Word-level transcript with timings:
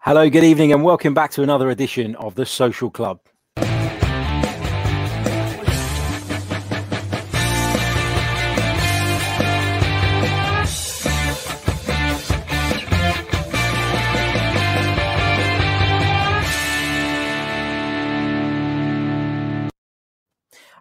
Hello, 0.00 0.30
good 0.30 0.44
evening, 0.44 0.72
and 0.72 0.84
welcome 0.84 1.12
back 1.12 1.32
to 1.32 1.42
another 1.42 1.70
edition 1.70 2.14
of 2.14 2.36
the 2.36 2.46
Social 2.46 2.88
Club. 2.88 3.18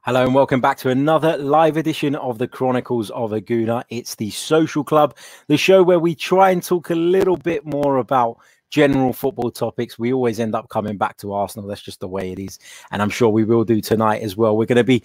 Hello 0.04 0.24
and 0.24 0.34
welcome 0.34 0.62
back 0.62 0.78
to 0.78 0.90
another 0.90 1.38
live 1.38 1.76
edition 1.76 2.16
of 2.16 2.38
the 2.38 2.48
Chronicles 2.48 3.10
of 3.10 3.34
a 3.34 3.42
Gooner. 3.42 3.84
It's 3.90 4.16
the 4.16 4.30
Social 4.30 4.84
Club, 4.84 5.18
the 5.48 5.58
show 5.58 5.82
where 5.82 6.00
we 6.00 6.14
try 6.14 6.52
and 6.52 6.64
talk 6.64 6.92
a 6.92 6.96
little 6.96 7.36
bit 7.36 7.66
more 7.66 7.98
about 7.98 8.38
general 8.70 9.14
football 9.14 9.52
topics. 9.52 9.98
We 9.98 10.14
always 10.14 10.40
end 10.40 10.56
up 10.56 10.70
coming 10.70 10.98
back 10.98 11.18
to 11.18 11.34
Arsenal. 11.34 11.68
That's 11.68 11.82
just 11.82 12.00
the 12.00 12.08
way 12.08 12.32
it 12.32 12.40
is. 12.40 12.60
And 12.92 13.02
I'm 13.02 13.10
sure 13.10 13.30
we 13.30 13.44
will 13.44 13.64
do 13.64 13.82
tonight 13.82 14.22
as 14.22 14.36
well. 14.36 14.58
We're 14.58 14.66
going 14.66 14.78
to 14.78 14.84
be 14.84 15.04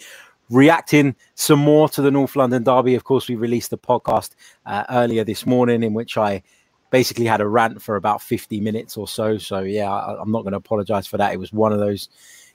reacting 0.50 1.16
some 1.34 1.58
more 1.58 1.88
to 1.90 2.02
the 2.02 2.10
North 2.10 2.36
London 2.36 2.62
Derby. 2.62 2.94
Of 2.94 3.04
course, 3.04 3.28
we 3.28 3.36
released 3.36 3.72
a 3.72 3.76
podcast 3.76 4.30
uh, 4.66 4.84
earlier 4.90 5.24
this 5.24 5.46
morning 5.46 5.82
in 5.82 5.94
which 5.94 6.16
I 6.16 6.42
basically 6.90 7.24
had 7.24 7.40
a 7.40 7.48
rant 7.48 7.80
for 7.80 7.96
about 7.96 8.20
50 8.20 8.60
minutes 8.60 8.96
or 8.96 9.08
so. 9.08 9.38
So, 9.38 9.60
yeah, 9.60 9.90
I, 9.90 10.20
I'm 10.20 10.30
not 10.30 10.42
going 10.42 10.52
to 10.52 10.58
apologize 10.58 11.06
for 11.06 11.16
that. 11.16 11.32
It 11.32 11.38
was 11.38 11.52
one 11.52 11.72
of 11.72 11.78
those 11.78 12.08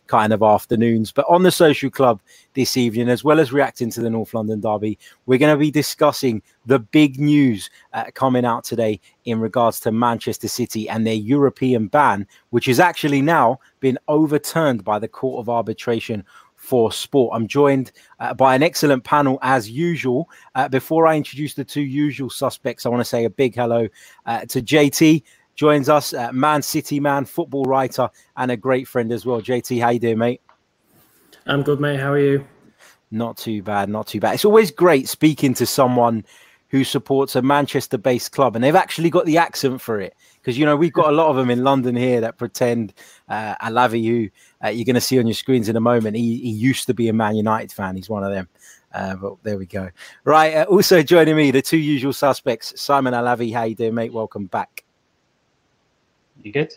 kind 0.08 0.34
of 0.34 0.44
afternoons. 0.44 1.12
But 1.12 1.26
on 1.30 1.44
the 1.44 1.52
social 1.52 1.90
club 1.90 2.22
this 2.54 2.78
evening, 2.78 3.10
as 3.10 3.24
well 3.24 3.40
as 3.40 3.54
reacting 3.54 3.92
to 3.92 4.02
the 4.02 4.10
North 4.10 4.34
London 4.34 4.62
Derby, 4.62 4.98
we're 5.26 5.38
going 5.38 5.54
to 5.54 5.60
be 5.60 5.72
discussing 5.72 6.42
the 6.66 6.80
big 6.80 7.20
news 7.20 7.70
uh, 7.94 8.06
coming 8.14 8.46
out 8.46 8.64
today 8.64 9.00
in 9.26 9.40
regards 9.40 9.80
to 9.82 9.92
Manchester 9.92 10.48
City 10.48 10.90
and 10.90 11.06
their 11.06 11.14
European 11.14 11.88
ban, 11.88 12.28
which 12.50 12.66
has 12.66 12.80
actually 12.80 13.22
now 13.22 13.60
been 13.80 13.98
overturned 14.08 14.84
by 14.84 15.00
the 15.00 15.08
Court 15.08 15.40
of 15.40 15.50
Arbitration 15.50 16.24
for 16.58 16.92
sport. 16.92 17.32
I'm 17.34 17.48
joined 17.48 17.92
uh, 18.20 18.34
by 18.34 18.56
an 18.56 18.64
excellent 18.64 19.04
panel 19.04 19.40
as 19.42 19.70
usual. 19.70 20.28
Uh, 20.56 20.68
before 20.68 21.08
I 21.08 21.16
introduce 21.16 21.54
the 21.54 21.64
two 21.64 21.82
usual 21.82 22.30
suspects, 22.30 22.86
I 22.86 22.90
want 22.90 23.00
to 23.00 23.06
say 23.06 23.26
a 23.26 23.30
big 23.30 23.56
hello 23.56 23.88
uh, 24.26 24.42
to 24.46 24.62
JT 24.62 25.24
joins 25.58 25.90
us, 25.90 26.14
uh, 26.14 26.32
Man 26.32 26.62
City 26.62 27.02
man, 27.02 27.26
football 27.26 27.66
writer, 27.66 28.10
and 28.38 28.52
a 28.52 28.56
great 28.56 28.88
friend 28.88 29.12
as 29.12 29.26
well. 29.26 29.42
JT, 29.42 29.82
how 29.82 29.90
you 29.90 30.00
doing, 30.00 30.20
mate? 30.20 30.42
I'm 31.46 31.64
good, 31.64 31.82
mate. 31.82 32.00
How 32.00 32.14
are 32.14 32.20
you? 32.20 32.48
Not 33.12 33.38
too 33.38 33.62
bad, 33.62 33.90
not 33.90 34.08
too 34.08 34.20
bad. 34.20 34.36
It's 34.36 34.46
always 34.46 34.72
great 34.72 35.10
speaking 35.10 35.54
to 35.56 35.66
someone 35.66 36.24
who 36.70 36.84
supports 36.84 37.36
a 37.36 37.42
Manchester-based 37.42 38.32
club, 38.34 38.56
and 38.56 38.64
they've 38.64 38.76
actually 38.76 39.10
got 39.10 39.26
the 39.26 39.38
accent 39.38 39.82
for 39.82 40.00
it. 40.00 40.14
Because 40.36 40.58
you 40.58 40.66
know 40.66 40.76
we've 40.76 40.94
got 40.94 41.10
a 41.10 41.16
lot 41.16 41.28
of 41.30 41.36
them 41.36 41.50
in 41.50 41.64
London 41.64 41.96
here 41.96 42.22
that 42.22 42.38
pretend 42.38 42.94
uh, 43.30 43.56
Alavi, 43.56 44.06
who 44.06 44.30
uh, 44.64 44.70
you're 44.70 44.86
going 44.86 44.96
to 44.96 45.02
see 45.02 45.18
on 45.20 45.28
your 45.28 45.34
screens 45.34 45.70
in 45.70 45.76
a 45.76 45.82
moment, 45.82 46.16
he, 46.16 46.38
he 46.40 46.52
used 46.52 46.86
to 46.88 46.94
be 46.94 47.08
a 47.08 47.14
Man 47.14 47.36
United 47.36 47.72
fan. 47.72 47.96
He's 47.96 48.10
one 48.10 48.24
of 48.24 48.32
them. 48.32 48.48
Uh, 48.94 49.16
but 49.16 49.36
there 49.44 49.58
we 49.58 49.66
go. 49.66 49.90
Right. 50.24 50.56
Uh, 50.56 50.64
also 50.66 51.02
joining 51.04 51.36
me, 51.36 51.52
the 51.52 51.62
two 51.62 51.78
usual 51.78 52.14
suspects, 52.14 52.74
Simon 52.80 53.14
Alavi. 53.14 53.54
How 53.54 53.64
you 53.64 53.76
doing, 53.76 53.96
mate? 53.96 54.14
Welcome 54.14 54.46
back. 54.46 54.84
You 56.44 56.52
good? 56.52 56.74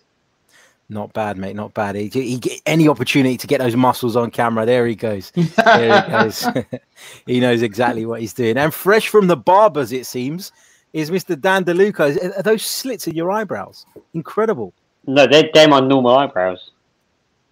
Not 0.89 1.13
bad, 1.13 1.39
mate. 1.39 1.55
Not 1.55 1.73
bad. 1.73 1.95
He, 1.95 2.09
he 2.09 2.39
get 2.39 2.61
any 2.67 2.89
opportunity 2.89 3.37
to 3.37 3.47
get 3.47 3.61
those 3.61 3.77
muscles 3.77 4.17
on 4.17 4.31
camera. 4.31 4.67
There 4.67 4.87
he 4.87 4.97
goes. 4.97 5.31
There 5.57 6.03
he 6.03 6.11
goes. 6.11 6.47
he 7.27 7.39
knows 7.41 7.63
exactly 7.63 8.07
what 8.07 8.21
he's 8.21 8.33
doing. 8.33 8.57
And 8.57 8.75
fresh 8.75 9.09
from 9.09 9.29
the 9.29 9.37
barbers, 9.37 9.93
it 9.93 10.07
seems, 10.07 10.51
is 10.93 11.11
Mr. 11.11 11.41
Dan 11.41 11.65
DeLuca. 11.65 12.37
Are 12.39 12.43
those 12.43 12.63
slits 12.65 13.07
in 13.07 13.15
your 13.15 13.31
eyebrows? 13.31 13.87
Incredible. 14.15 14.73
No, 15.07 15.27
they're, 15.29 15.49
they're 15.55 15.69
my 15.69 15.79
normal 15.81 16.17
eyebrows. 16.17 16.73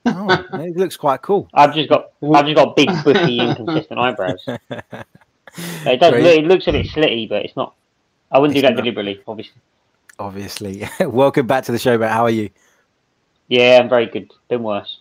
Oh, 0.06 0.44
it 0.54 0.76
looks 0.76 0.96
quite 0.96 1.22
cool. 1.22 1.48
I've 1.54 1.74
just 1.74 1.88
got 1.88 2.10
I've 2.34 2.44
just 2.46 2.56
got 2.56 2.74
big, 2.76 2.88
bushy, 3.04 3.38
inconsistent 3.40 4.00
eyebrows. 4.00 4.42
It 4.46 6.00
does. 6.00 6.12
Look, 6.12 6.38
it 6.38 6.44
looks 6.44 6.66
a 6.66 6.72
bit 6.72 6.86
slitty, 6.86 7.28
but 7.28 7.44
it's 7.44 7.56
not. 7.56 7.74
I 8.30 8.38
wouldn't 8.38 8.56
It's 8.56 8.62
do 8.62 8.68
that 8.68 8.74
not. 8.74 8.82
deliberately, 8.82 9.20
obviously. 9.26 9.60
Obviously. 10.18 10.88
Welcome 11.00 11.46
back 11.46 11.64
to 11.64 11.72
the 11.72 11.78
show, 11.78 11.96
mate. 11.96 12.10
How 12.10 12.24
are 12.24 12.30
you? 12.30 12.50
Yeah, 13.48 13.78
I'm 13.80 13.88
very 13.88 14.06
good. 14.06 14.30
Been 14.48 14.62
worse. 14.62 15.00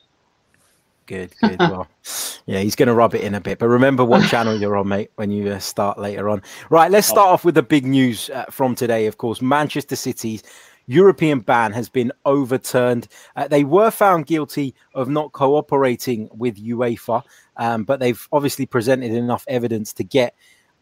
Good, 1.05 1.33
good. 1.41 1.57
Well, 1.59 1.87
yeah, 2.45 2.59
he's 2.59 2.75
going 2.75 2.87
to 2.87 2.93
rub 2.93 3.15
it 3.15 3.21
in 3.21 3.33
a 3.33 3.41
bit. 3.41 3.59
But 3.59 3.67
remember 3.69 4.03
what 4.03 4.27
channel 4.29 4.55
you're 4.59 4.75
on, 4.75 4.87
mate, 4.89 5.11
when 5.15 5.31
you 5.31 5.49
uh, 5.49 5.59
start 5.59 5.97
later 5.97 6.29
on. 6.29 6.41
Right, 6.69 6.91
let's 6.91 7.07
start 7.07 7.29
off 7.29 7.45
with 7.45 7.55
the 7.55 7.63
big 7.63 7.85
news 7.85 8.29
uh, 8.29 8.45
from 8.51 8.75
today. 8.75 9.05
Of 9.05 9.17
course, 9.17 9.41
Manchester 9.41 9.95
City's 9.95 10.43
European 10.87 11.39
ban 11.39 11.73
has 11.73 11.89
been 11.89 12.11
overturned. 12.25 13.07
Uh, 13.35 13.47
they 13.47 13.63
were 13.63 13.91
found 13.91 14.25
guilty 14.25 14.75
of 14.93 15.09
not 15.09 15.31
cooperating 15.33 16.29
with 16.33 16.57
UEFA, 16.57 17.23
um, 17.57 17.83
but 17.83 17.99
they've 17.99 18.27
obviously 18.31 18.65
presented 18.65 19.11
enough 19.11 19.45
evidence 19.47 19.93
to 19.93 20.03
get 20.03 20.35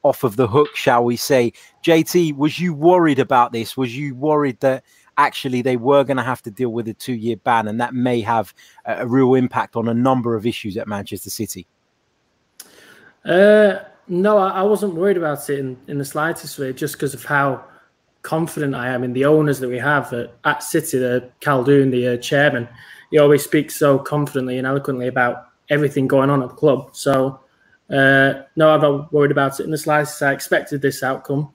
off 0.06 0.24
of 0.24 0.36
the 0.36 0.48
hook, 0.48 0.76
shall 0.76 1.04
we 1.04 1.18
say. 1.18 1.52
JT, 1.84 2.38
was 2.38 2.60
you 2.60 2.76
worried 2.76 3.18
about 3.18 3.52
this? 3.52 3.76
Was 3.76 3.98
you 3.98 4.14
worried 4.14 4.60
that 4.60 4.84
actually 5.18 5.64
they 5.64 5.78
were 5.78 6.04
going 6.04 6.18
to 6.18 6.24
have 6.24 6.44
to 6.44 6.52
deal 6.52 6.70
with 6.70 6.88
a 6.88 6.94
two 6.94 7.14
year 7.14 7.38
ban 7.38 7.68
and 7.68 7.82
that 7.82 7.96
may 7.96 8.22
have 8.22 8.54
a, 8.86 9.08
real 9.08 9.34
impact 9.34 9.76
on 9.76 9.88
a 9.88 9.94
number 9.96 10.36
of 10.36 10.46
issues 10.46 10.78
at 10.78 10.88
Manchester 10.88 11.32
City? 11.32 11.66
Uh, 13.26 13.80
no, 14.08 14.38
I, 14.38 14.62
wasn't 14.62 14.94
worried 14.94 15.18
about 15.18 15.50
it 15.50 15.58
in, 15.58 15.76
in 15.88 15.98
the 15.98 16.06
slightest 16.06 16.60
way, 16.60 16.72
just 16.72 16.94
because 16.94 17.16
of 17.16 17.26
how 17.26 17.66
confident 18.22 18.76
I 18.76 18.90
am 18.90 19.04
in 19.04 19.14
the 19.14 19.26
owners 19.26 19.60
that 19.60 19.70
we 19.70 19.80
have 19.80 20.14
at, 20.14 20.36
at 20.44 20.62
City. 20.62 21.00
The 21.00 21.32
Khaldoon, 21.42 21.90
the 21.90 22.10
uh, 22.10 22.18
chairman, 22.18 22.70
he 23.10 23.18
always 23.18 23.44
speaks 23.44 23.76
so 23.76 23.98
confidently 23.98 24.60
and 24.60 24.68
eloquently 24.68 25.08
about 25.08 25.48
everything 25.70 26.08
going 26.08 26.30
on 26.30 26.44
at 26.44 26.50
the 26.50 26.56
club. 26.56 26.90
So, 26.96 27.40
uh, 27.90 28.44
no, 28.56 28.72
I'm 28.72 28.82
not 28.82 29.14
worried 29.14 29.32
about 29.32 29.60
it 29.60 29.64
in 29.64 29.72
the 29.72 29.78
slightest. 29.78 30.22
I 30.22 30.32
expected 30.32 30.82
this 30.82 31.04
outcome. 31.04 31.52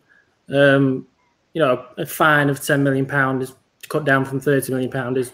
Um, 0.48 1.06
you 1.52 1.60
know, 1.60 1.84
a 1.96 2.06
fine 2.06 2.50
of 2.50 2.64
ten 2.64 2.82
million 2.82 3.06
pound 3.06 3.42
is 3.42 3.54
cut 3.88 4.04
down 4.04 4.24
from 4.24 4.40
thirty 4.40 4.72
million 4.72 4.90
pound 4.90 5.16
is 5.16 5.32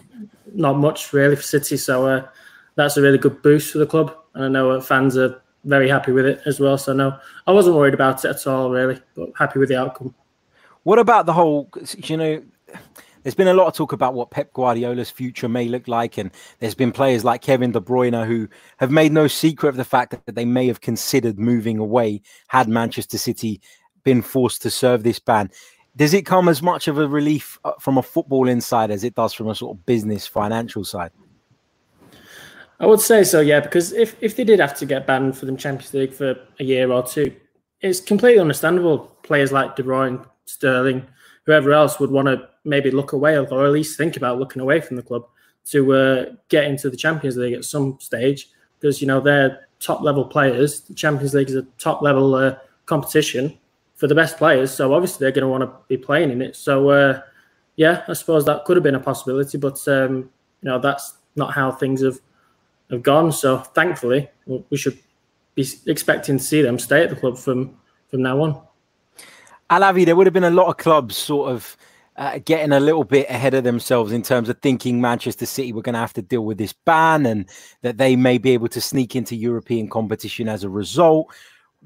not 0.53 0.77
much 0.77 1.13
really 1.13 1.35
for 1.35 1.43
City. 1.43 1.77
So 1.77 2.07
uh, 2.07 2.27
that's 2.75 2.97
a 2.97 3.01
really 3.01 3.17
good 3.17 3.41
boost 3.41 3.71
for 3.71 3.77
the 3.77 3.85
club, 3.85 4.15
and 4.33 4.45
I 4.45 4.47
know 4.47 4.71
uh, 4.71 4.81
fans 4.81 5.17
are 5.17 5.41
very 5.63 5.89
happy 5.89 6.11
with 6.11 6.25
it 6.25 6.41
as 6.45 6.59
well. 6.59 6.77
So 6.77 6.93
no, 6.93 7.19
I 7.45 7.51
wasn't 7.51 7.75
worried 7.75 7.93
about 7.93 8.23
it 8.23 8.29
at 8.29 8.47
all 8.47 8.69
really, 8.71 8.99
but 9.15 9.29
happy 9.37 9.59
with 9.59 9.69
the 9.69 9.77
outcome. 9.77 10.15
What 10.83 10.99
about 10.99 11.25
the 11.25 11.33
whole, 11.33 11.69
you 11.97 12.15
know, 12.15 12.43
there's 13.27 13.35
been 13.35 13.49
a 13.49 13.53
lot 13.53 13.67
of 13.67 13.73
talk 13.73 13.91
about 13.91 14.13
what 14.13 14.31
Pep 14.31 14.53
Guardiola's 14.53 15.09
future 15.09 15.49
may 15.49 15.67
look 15.67 15.89
like, 15.89 16.17
and 16.17 16.31
there's 16.59 16.73
been 16.73 16.93
players 16.93 17.25
like 17.25 17.41
Kevin 17.41 17.73
De 17.73 17.81
Bruyne 17.81 18.25
who 18.25 18.47
have 18.77 18.89
made 18.89 19.11
no 19.11 19.27
secret 19.27 19.67
of 19.67 19.75
the 19.75 19.83
fact 19.83 20.11
that 20.11 20.35
they 20.35 20.45
may 20.45 20.65
have 20.67 20.79
considered 20.79 21.37
moving 21.37 21.77
away 21.77 22.21
had 22.47 22.69
Manchester 22.69 23.17
City 23.17 23.59
been 24.05 24.21
forced 24.21 24.61
to 24.61 24.69
serve 24.69 25.03
this 25.03 25.19
ban. 25.19 25.51
Does 25.97 26.13
it 26.13 26.25
come 26.25 26.47
as 26.47 26.61
much 26.61 26.87
of 26.87 26.99
a 26.99 27.05
relief 27.05 27.59
uh, 27.65 27.73
from 27.81 27.97
a 27.97 28.01
football 28.01 28.47
inside 28.47 28.91
as 28.91 29.03
it 29.03 29.15
does 29.15 29.33
from 29.33 29.49
a 29.49 29.55
sort 29.55 29.75
of 29.75 29.85
business 29.85 30.25
financial 30.25 30.85
side? 30.85 31.11
I 32.79 32.85
would 32.85 33.01
say 33.01 33.25
so, 33.25 33.41
yeah, 33.41 33.59
because 33.59 33.91
if, 33.91 34.15
if 34.21 34.37
they 34.37 34.45
did 34.45 34.61
have 34.61 34.77
to 34.77 34.85
get 34.85 35.05
banned 35.05 35.37
for 35.37 35.47
the 35.47 35.55
Champions 35.57 35.93
League 35.93 36.13
for 36.13 36.39
a 36.61 36.63
year 36.63 36.93
or 36.93 37.03
two, 37.03 37.35
it's 37.81 37.99
completely 37.99 38.39
understandable. 38.39 38.99
Players 39.23 39.51
like 39.51 39.75
De 39.75 39.83
Bruyne, 39.83 40.25
Sterling, 40.45 41.05
whoever 41.45 41.73
else 41.73 41.99
would 41.99 42.11
want 42.11 42.27
to 42.27 42.47
maybe 42.67 42.91
look 42.91 43.13
away 43.13 43.37
or 43.37 43.65
at 43.65 43.71
least 43.71 43.97
think 43.97 44.17
about 44.17 44.39
looking 44.39 44.61
away 44.61 44.81
from 44.81 44.95
the 44.97 45.03
club 45.03 45.25
to 45.71 45.93
uh, 45.93 46.25
get 46.49 46.65
into 46.65 46.89
the 46.89 46.97
Champions 46.97 47.37
League 47.37 47.53
at 47.53 47.65
some 47.65 47.97
stage 47.99 48.49
because, 48.79 49.01
you 49.01 49.07
know, 49.07 49.19
they're 49.19 49.67
top 49.79 50.01
level 50.01 50.25
players. 50.25 50.81
The 50.81 50.93
Champions 50.93 51.33
League 51.33 51.49
is 51.49 51.55
a 51.55 51.63
top 51.77 52.01
level 52.01 52.35
uh, 52.35 52.55
competition 52.85 53.57
for 53.95 54.07
the 54.07 54.15
best 54.15 54.37
players. 54.37 54.71
So 54.71 54.93
obviously 54.93 55.25
they're 55.25 55.31
going 55.31 55.43
to 55.43 55.47
want 55.47 55.63
to 55.63 55.71
be 55.87 55.97
playing 55.97 56.31
in 56.31 56.41
it. 56.41 56.55
So, 56.55 56.89
uh, 56.89 57.21
yeah, 57.75 58.03
I 58.07 58.13
suppose 58.13 58.45
that 58.45 58.65
could 58.65 58.77
have 58.77 58.83
been 58.83 58.95
a 58.95 58.99
possibility, 58.99 59.57
but, 59.57 59.85
um, 59.87 60.29
you 60.61 60.69
know, 60.69 60.79
that's 60.79 61.13
not 61.35 61.53
how 61.53 61.71
things 61.71 62.01
have 62.01 62.19
have 62.89 63.03
gone. 63.03 63.31
So 63.31 63.57
thankfully, 63.59 64.29
we 64.45 64.77
should 64.77 64.97
be 65.55 65.67
expecting 65.85 66.37
to 66.37 66.43
see 66.43 66.61
them 66.61 66.79
stay 66.79 67.03
at 67.03 67.09
the 67.09 67.15
club 67.15 67.37
from 67.37 67.77
from 68.09 68.21
now 68.21 68.41
on. 68.41 68.61
Alavi, 69.69 70.05
there 70.05 70.15
would 70.15 70.27
have 70.27 70.33
been 70.33 70.45
a 70.45 70.49
lot 70.49 70.67
of 70.67 70.77
clubs 70.77 71.17
sort 71.17 71.51
of 71.51 71.75
uh, 72.17 72.39
getting 72.45 72.71
a 72.71 72.79
little 72.79 73.03
bit 73.03 73.29
ahead 73.29 73.53
of 73.53 73.63
themselves 73.63 74.11
in 74.11 74.23
terms 74.23 74.49
of 74.49 74.59
thinking 74.59 74.99
Manchester 74.99 75.45
City 75.45 75.71
were 75.71 75.83
going 75.83 75.93
to 75.93 75.99
have 75.99 76.13
to 76.13 76.21
deal 76.21 76.43
with 76.45 76.57
this 76.57 76.73
ban 76.73 77.25
and 77.25 77.47
that 77.81 77.97
they 77.97 78.15
may 78.15 78.37
be 78.37 78.51
able 78.51 78.67
to 78.69 78.81
sneak 78.81 79.15
into 79.15 79.35
European 79.35 79.87
competition 79.87 80.49
as 80.49 80.63
a 80.63 80.69
result. 80.69 81.27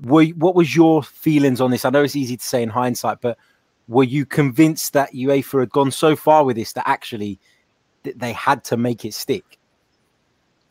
Were, 0.03 0.25
what 0.25 0.55
was 0.55 0.73
your 0.73 1.03
feelings 1.03 1.59
on 1.59 1.69
this? 1.69 1.83
I 1.83 1.89
know 1.89 2.03
it's 2.03 2.15
easy 2.15 2.37
to 2.37 2.43
say 2.43 2.63
in 2.63 2.69
hindsight, 2.69 3.19
but 3.19 3.37
were 3.89 4.05
you 4.05 4.25
convinced 4.25 4.93
that 4.93 5.11
UEFA 5.11 5.61
had 5.61 5.69
gone 5.69 5.91
so 5.91 6.15
far 6.15 6.45
with 6.45 6.55
this 6.55 6.71
that 6.73 6.87
actually 6.87 7.37
they 8.03 8.31
had 8.31 8.63
to 8.65 8.77
make 8.77 9.03
it 9.03 9.13
stick? 9.13 9.59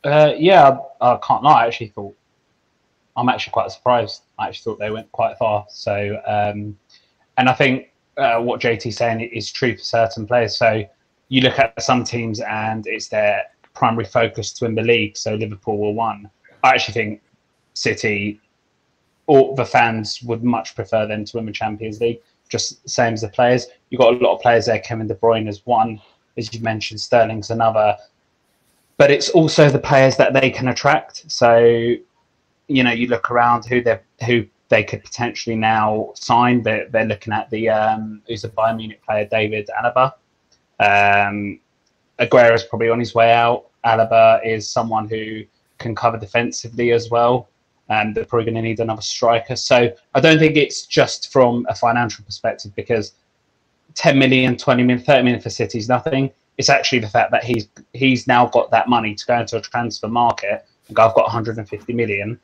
Uh, 0.02 0.32
yeah, 0.38 0.78
I, 1.02 1.12
I 1.12 1.18
can't 1.22 1.42
lie. 1.42 1.64
I 1.64 1.66
actually 1.66 1.88
thought 1.88 2.16
I'm 3.14 3.28
actually 3.28 3.52
quite 3.52 3.70
surprised. 3.70 4.22
I 4.38 4.48
actually 4.48 4.72
thought 4.72 4.78
they 4.78 4.90
went 4.90 5.12
quite 5.12 5.36
far. 5.36 5.66
So, 5.68 6.18
um, 6.26 6.78
and 7.36 7.48
I 7.48 7.52
think 7.52 7.89
uh, 8.20 8.40
what 8.40 8.60
JT's 8.60 8.96
saying 8.96 9.20
is 9.20 9.50
true 9.50 9.76
for 9.76 9.82
certain 9.82 10.26
players. 10.26 10.56
So, 10.56 10.84
you 11.30 11.40
look 11.40 11.58
at 11.58 11.80
some 11.80 12.04
teams 12.04 12.40
and 12.40 12.86
it's 12.86 13.08
their 13.08 13.44
primary 13.72 14.04
focus 14.04 14.52
to 14.52 14.64
win 14.64 14.74
the 14.74 14.82
league. 14.82 15.16
So 15.16 15.34
Liverpool 15.34 15.78
were 15.78 15.92
one. 15.92 16.28
I 16.62 16.70
actually 16.70 16.94
think 16.94 17.22
City, 17.74 18.40
all 19.26 19.54
the 19.54 19.64
fans 19.64 20.20
would 20.22 20.44
much 20.44 20.74
prefer 20.74 21.06
them 21.06 21.24
to 21.24 21.36
win 21.36 21.46
the 21.46 21.52
Champions 21.52 22.00
League. 22.00 22.20
Just 22.48 22.86
same 22.88 23.14
as 23.14 23.20
the 23.20 23.28
players. 23.28 23.68
You've 23.88 24.00
got 24.00 24.14
a 24.14 24.16
lot 24.16 24.34
of 24.34 24.42
players 24.42 24.66
there. 24.66 24.80
Kevin 24.80 25.06
De 25.06 25.14
Bruyne 25.14 25.48
is 25.48 25.64
one, 25.64 26.00
as 26.36 26.52
you 26.52 26.60
mentioned. 26.60 27.00
Sterling's 27.00 27.50
another. 27.50 27.96
But 28.96 29.12
it's 29.12 29.30
also 29.30 29.70
the 29.70 29.78
players 29.78 30.16
that 30.16 30.32
they 30.32 30.50
can 30.50 30.66
attract. 30.68 31.30
So, 31.30 31.94
you 32.66 32.82
know, 32.82 32.90
you 32.90 33.06
look 33.06 33.30
around 33.30 33.64
who 33.66 33.82
they 33.82 34.00
who 34.26 34.46
they 34.70 34.84
could 34.84 35.02
potentially 35.02 35.56
now 35.56 36.12
sign. 36.14 36.62
They're, 36.62 36.88
they're 36.88 37.04
looking 37.04 37.32
at 37.32 37.50
the 37.50 37.68
um, 37.68 38.22
who's 38.26 38.44
a 38.44 38.48
Bayern 38.48 38.76
Munich 38.76 39.02
player, 39.04 39.26
David 39.26 39.68
Alaba. 39.78 40.14
Um, 40.78 41.60
Aguero 42.20 42.54
is 42.54 42.62
probably 42.62 42.88
on 42.88 43.00
his 43.00 43.14
way 43.14 43.32
out. 43.32 43.66
Alaba 43.84 44.40
is 44.46 44.70
someone 44.70 45.08
who 45.08 45.42
can 45.78 45.94
cover 45.94 46.16
defensively 46.16 46.92
as 46.92 47.10
well. 47.10 47.48
And 47.88 48.14
they're 48.14 48.24
probably 48.24 48.44
going 48.44 48.54
to 48.54 48.62
need 48.62 48.78
another 48.78 49.02
striker. 49.02 49.56
So 49.56 49.92
I 50.14 50.20
don't 50.20 50.38
think 50.38 50.56
it's 50.56 50.86
just 50.86 51.32
from 51.32 51.66
a 51.68 51.74
financial 51.74 52.24
perspective 52.24 52.72
because 52.76 53.14
10 53.94 54.16
million, 54.16 54.56
20 54.56 54.84
million, 54.84 55.04
30 55.04 55.24
million 55.24 55.40
for 55.40 55.50
City 55.50 55.78
is 55.78 55.88
nothing. 55.88 56.30
It's 56.58 56.68
actually 56.68 57.00
the 57.00 57.08
fact 57.08 57.32
that 57.32 57.42
he's 57.42 57.68
he's 57.92 58.28
now 58.28 58.46
got 58.46 58.70
that 58.70 58.88
money 58.88 59.14
to 59.16 59.26
go 59.26 59.40
into 59.40 59.56
a 59.56 59.60
transfer 59.60 60.06
market 60.06 60.64
and 60.86 60.94
go, 60.94 61.08
I've 61.08 61.14
got 61.14 61.24
150 61.24 61.92
million 61.92 62.38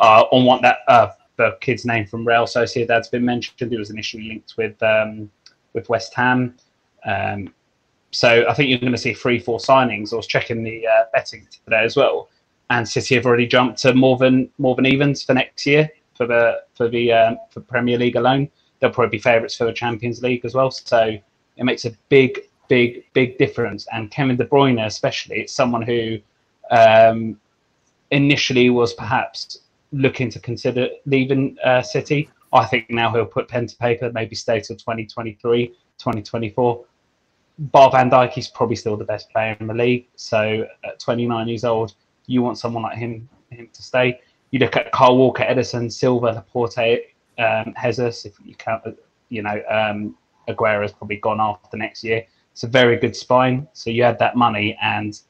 uh, 0.00 0.24
on 0.32 0.44
what 0.44 0.60
that 0.62 0.78
uh, 0.88 1.12
the 1.40 1.56
kid's 1.60 1.84
name 1.84 2.06
from 2.06 2.26
Real 2.26 2.46
Sociedad's 2.46 3.08
been 3.08 3.24
mentioned. 3.24 3.72
It 3.72 3.78
was 3.78 3.90
initially 3.90 4.28
linked 4.28 4.54
with 4.56 4.80
um, 4.82 5.30
with 5.72 5.88
West 5.88 6.14
Ham. 6.14 6.56
Um, 7.04 7.52
so 8.10 8.44
I 8.48 8.54
think 8.54 8.68
you're 8.68 8.78
going 8.78 8.92
to 8.92 8.98
see 8.98 9.14
three, 9.14 9.38
four 9.38 9.58
signings. 9.58 10.12
I 10.12 10.16
was 10.16 10.26
checking 10.26 10.62
the 10.62 10.86
uh, 10.86 11.04
betting 11.12 11.46
today 11.64 11.84
as 11.84 11.96
well, 11.96 12.28
and 12.70 12.86
City 12.86 13.14
have 13.14 13.26
already 13.26 13.46
jumped 13.46 13.78
to 13.82 13.94
more 13.94 14.16
than 14.16 14.50
more 14.58 14.74
than 14.74 14.86
evens 14.86 15.22
for 15.22 15.34
next 15.34 15.64
year 15.66 15.88
for 16.14 16.26
the 16.26 16.62
for 16.74 16.88
the 16.88 17.12
um, 17.12 17.38
for 17.50 17.60
Premier 17.60 17.98
League 17.98 18.16
alone. 18.16 18.48
They'll 18.78 18.90
probably 18.90 19.18
be 19.18 19.22
favourites 19.22 19.56
for 19.56 19.64
the 19.64 19.72
Champions 19.72 20.22
League 20.22 20.44
as 20.44 20.54
well. 20.54 20.70
So 20.70 21.18
it 21.56 21.64
makes 21.64 21.84
a 21.84 21.92
big, 22.08 22.40
big, 22.68 23.04
big 23.12 23.36
difference. 23.38 23.86
And 23.92 24.10
Kevin 24.10 24.36
De 24.36 24.44
Bruyne, 24.44 24.84
especially, 24.86 25.40
it's 25.40 25.52
someone 25.52 25.82
who 25.82 26.18
um, 26.70 27.38
initially 28.10 28.70
was 28.70 28.94
perhaps 28.94 29.58
looking 29.92 30.30
to 30.30 30.40
consider 30.40 30.88
leaving 31.06 31.56
uh, 31.64 31.82
City. 31.82 32.28
I 32.52 32.66
think 32.66 32.90
now 32.90 33.12
he'll 33.12 33.26
put 33.26 33.48
pen 33.48 33.66
to 33.66 33.76
paper, 33.76 34.10
maybe 34.12 34.34
stay 34.34 34.60
till 34.60 34.76
2023, 34.76 35.68
2024 35.68 36.84
Bar 37.60 37.90
Van 37.90 38.10
Dijk 38.10 38.38
is 38.38 38.48
probably 38.48 38.74
still 38.74 38.96
the 38.96 39.04
best 39.04 39.30
player 39.30 39.54
in 39.60 39.66
the 39.66 39.74
league. 39.74 40.06
So 40.16 40.66
at 40.82 40.98
29 40.98 41.46
years 41.46 41.62
old, 41.62 41.94
you 42.26 42.42
want 42.42 42.56
someone 42.56 42.82
like 42.82 42.96
him 42.96 43.28
him 43.50 43.68
to 43.72 43.82
stay. 43.82 44.18
You 44.50 44.60
look 44.60 44.76
at 44.76 44.90
Kyle 44.92 45.16
Walker, 45.16 45.44
Ederson, 45.44 45.92
Silva, 45.92 46.32
Laporte, 46.32 47.00
um, 47.38 47.74
Jesus. 47.84 48.24
If 48.24 48.34
you 48.42 48.54
count, 48.54 48.82
you 49.28 49.42
know, 49.42 49.62
um, 49.68 50.16
Aguero 50.48 50.82
has 50.82 50.92
probably 50.92 51.16
gone 51.16 51.40
after 51.40 51.76
next 51.76 52.02
year. 52.02 52.24
It's 52.52 52.62
a 52.62 52.66
very 52.66 52.96
good 52.96 53.14
spine. 53.14 53.68
So 53.74 53.90
you 53.90 54.04
had 54.04 54.18
that 54.20 54.36
money, 54.36 54.78
and 54.80 55.20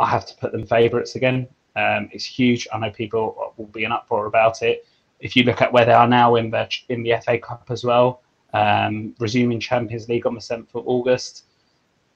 I 0.00 0.08
have 0.08 0.26
to 0.26 0.34
put 0.36 0.50
them 0.50 0.66
favourites 0.66 1.14
again. 1.14 1.46
Um, 1.76 2.08
it's 2.12 2.24
huge. 2.24 2.68
I 2.72 2.78
know 2.78 2.90
people 2.90 3.54
will 3.56 3.66
be 3.66 3.84
an 3.84 3.92
uproar 3.92 4.26
about 4.26 4.62
it. 4.62 4.86
If 5.20 5.36
you 5.36 5.44
look 5.44 5.62
at 5.62 5.72
where 5.72 5.84
they 5.84 5.92
are 5.92 6.08
now 6.08 6.36
in 6.36 6.50
the 6.50 6.68
in 6.88 7.02
the 7.02 7.14
FA 7.24 7.38
Cup 7.38 7.66
as 7.70 7.84
well, 7.84 8.22
um, 8.52 9.14
resuming 9.18 9.60
Champions 9.60 10.08
League 10.08 10.26
on 10.26 10.34
the 10.34 10.40
seventh 10.40 10.74
of 10.74 10.86
August, 10.86 11.44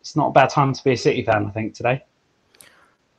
it's 0.01 0.17
not 0.17 0.29
a 0.29 0.33
bad 0.33 0.51
time 0.51 0.73
to 0.73 0.85
be 0.85 0.93
a 0.93 0.97
City 0.97 1.23
fan, 1.23 1.47
I 1.47 1.51
think, 1.51 1.75
today. 1.75 2.05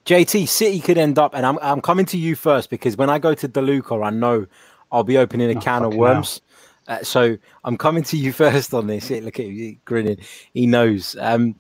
JT, 0.06 0.48
City 0.48 0.80
could 0.80 0.98
end 0.98 1.20
up, 1.20 1.34
and 1.34 1.46
I'm, 1.46 1.60
I'm 1.62 1.82
coming 1.82 2.06
to 2.08 2.18
you 2.18 2.36
first 2.36 2.70
because 2.70 2.96
when 2.96 3.10
I 3.10 3.20
go 3.20 3.34
to 3.34 3.50
DeLuca, 3.50 4.06
I 4.06 4.10
know 4.10 4.46
I'll 4.90 5.04
be 5.04 5.18
opening 5.18 5.52
a 5.52 5.58
oh, 5.58 5.62
can 5.62 5.84
of 5.84 5.96
worms. 5.96 6.42
Uh, 6.88 7.04
so 7.04 7.38
I'm 7.66 7.78
coming 7.78 8.04
to 8.04 8.18
you 8.18 8.32
first 8.34 8.74
on 8.74 8.88
this. 8.88 9.10
Look 9.10 9.40
at 9.40 9.48
you 9.48 9.78
grinning. 9.84 10.20
He 10.54 10.66
knows. 10.66 11.18
Um, 11.20 11.56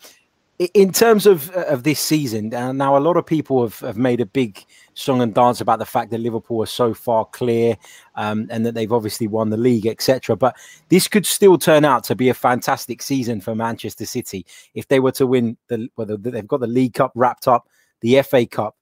in 0.59 0.91
terms 0.91 1.27
of 1.27 1.51
of 1.51 1.83
this 1.83 1.99
season, 1.99 2.53
uh, 2.53 2.71
now 2.71 2.97
a 2.97 2.99
lot 2.99 3.15
of 3.15 3.25
people 3.25 3.61
have, 3.61 3.79
have 3.81 3.97
made 3.97 4.19
a 4.19 4.25
big 4.25 4.63
song 4.95 5.21
and 5.21 5.33
dance 5.33 5.61
about 5.61 5.77
the 5.77 5.85
fact 5.85 6.09
that 6.09 6.17
Liverpool 6.17 6.63
are 6.63 6.65
so 6.65 6.95
far 6.95 7.25
clear 7.25 7.77
um, 8.15 8.47
and 8.49 8.65
that 8.65 8.73
they've 8.73 8.91
obviously 8.91 9.27
won 9.27 9.51
the 9.51 9.57
league, 9.57 9.85
etc. 9.85 10.35
But 10.35 10.55
this 10.89 11.07
could 11.07 11.27
still 11.27 11.59
turn 11.59 11.85
out 11.85 12.03
to 12.05 12.15
be 12.15 12.29
a 12.29 12.33
fantastic 12.33 13.03
season 13.03 13.39
for 13.39 13.53
Manchester 13.53 14.05
City 14.05 14.45
if 14.73 14.87
they 14.87 14.99
were 14.99 15.11
to 15.13 15.27
win 15.27 15.57
the 15.67 15.89
whether 15.95 16.17
they've 16.17 16.47
got 16.47 16.61
the 16.61 16.67
League 16.67 16.95
Cup 16.95 17.11
wrapped 17.13 17.47
up, 17.47 17.67
the 18.01 18.19
FA 18.23 18.47
Cup, 18.47 18.75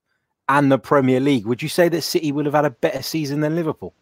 and 0.47 0.71
the 0.71 0.79
Premier 0.79 1.19
League. 1.19 1.45
Would 1.45 1.61
you 1.61 1.69
say 1.69 1.89
that 1.89 2.03
City 2.03 2.31
would 2.31 2.45
have 2.45 2.55
had 2.55 2.65
a 2.65 2.69
better 2.69 3.01
season 3.01 3.41
than 3.41 3.55
Liverpool? 3.55 3.93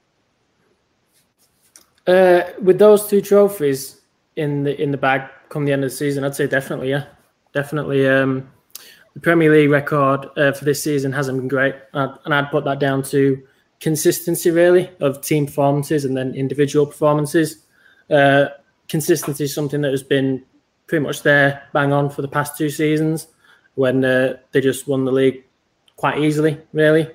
Uh, 2.05 2.43
with 2.61 2.77
those 2.77 3.07
two 3.07 3.21
trophies 3.21 4.01
in 4.35 4.63
the 4.63 4.79
in 4.79 4.91
the 4.91 4.97
bag 4.97 5.27
come 5.49 5.65
the 5.65 5.71
end 5.71 5.83
of 5.83 5.89
the 5.89 5.95
season, 5.95 6.23
I'd 6.23 6.35
say 6.35 6.45
definitely, 6.45 6.91
yeah, 6.91 7.05
definitely. 7.53 8.07
Um, 8.07 8.51
the 9.13 9.19
Premier 9.19 9.51
League 9.51 9.69
record 9.69 10.27
uh, 10.38 10.51
for 10.51 10.65
this 10.65 10.83
season 10.83 11.11
hasn't 11.11 11.38
been 11.38 11.47
great, 11.47 11.75
and 11.94 12.33
I'd 12.33 12.50
put 12.50 12.65
that 12.65 12.79
down 12.79 13.03
to 13.03 13.41
consistency, 13.79 14.50
really, 14.50 14.89
of 15.00 15.21
team 15.21 15.45
performances 15.45 16.05
and 16.05 16.17
then 16.17 16.33
individual 16.33 16.85
performances. 16.85 17.63
Uh, 18.09 18.47
consistency 18.88 19.44
is 19.44 19.53
something 19.53 19.81
that 19.81 19.91
has 19.91 20.03
been 20.03 20.44
pretty 20.88 21.03
much 21.03 21.21
there, 21.21 21.63
bang 21.73 21.91
on 21.91 22.09
for 22.09 22.21
the 22.21 22.27
past 22.27 22.57
two 22.57 22.69
seasons, 22.69 23.27
when 23.75 24.03
uh, 24.03 24.38
they 24.51 24.61
just 24.61 24.88
won 24.88 25.06
the 25.06 25.11
league 25.11 25.44
quite 25.95 26.19
easily, 26.19 26.59
really. 26.73 27.09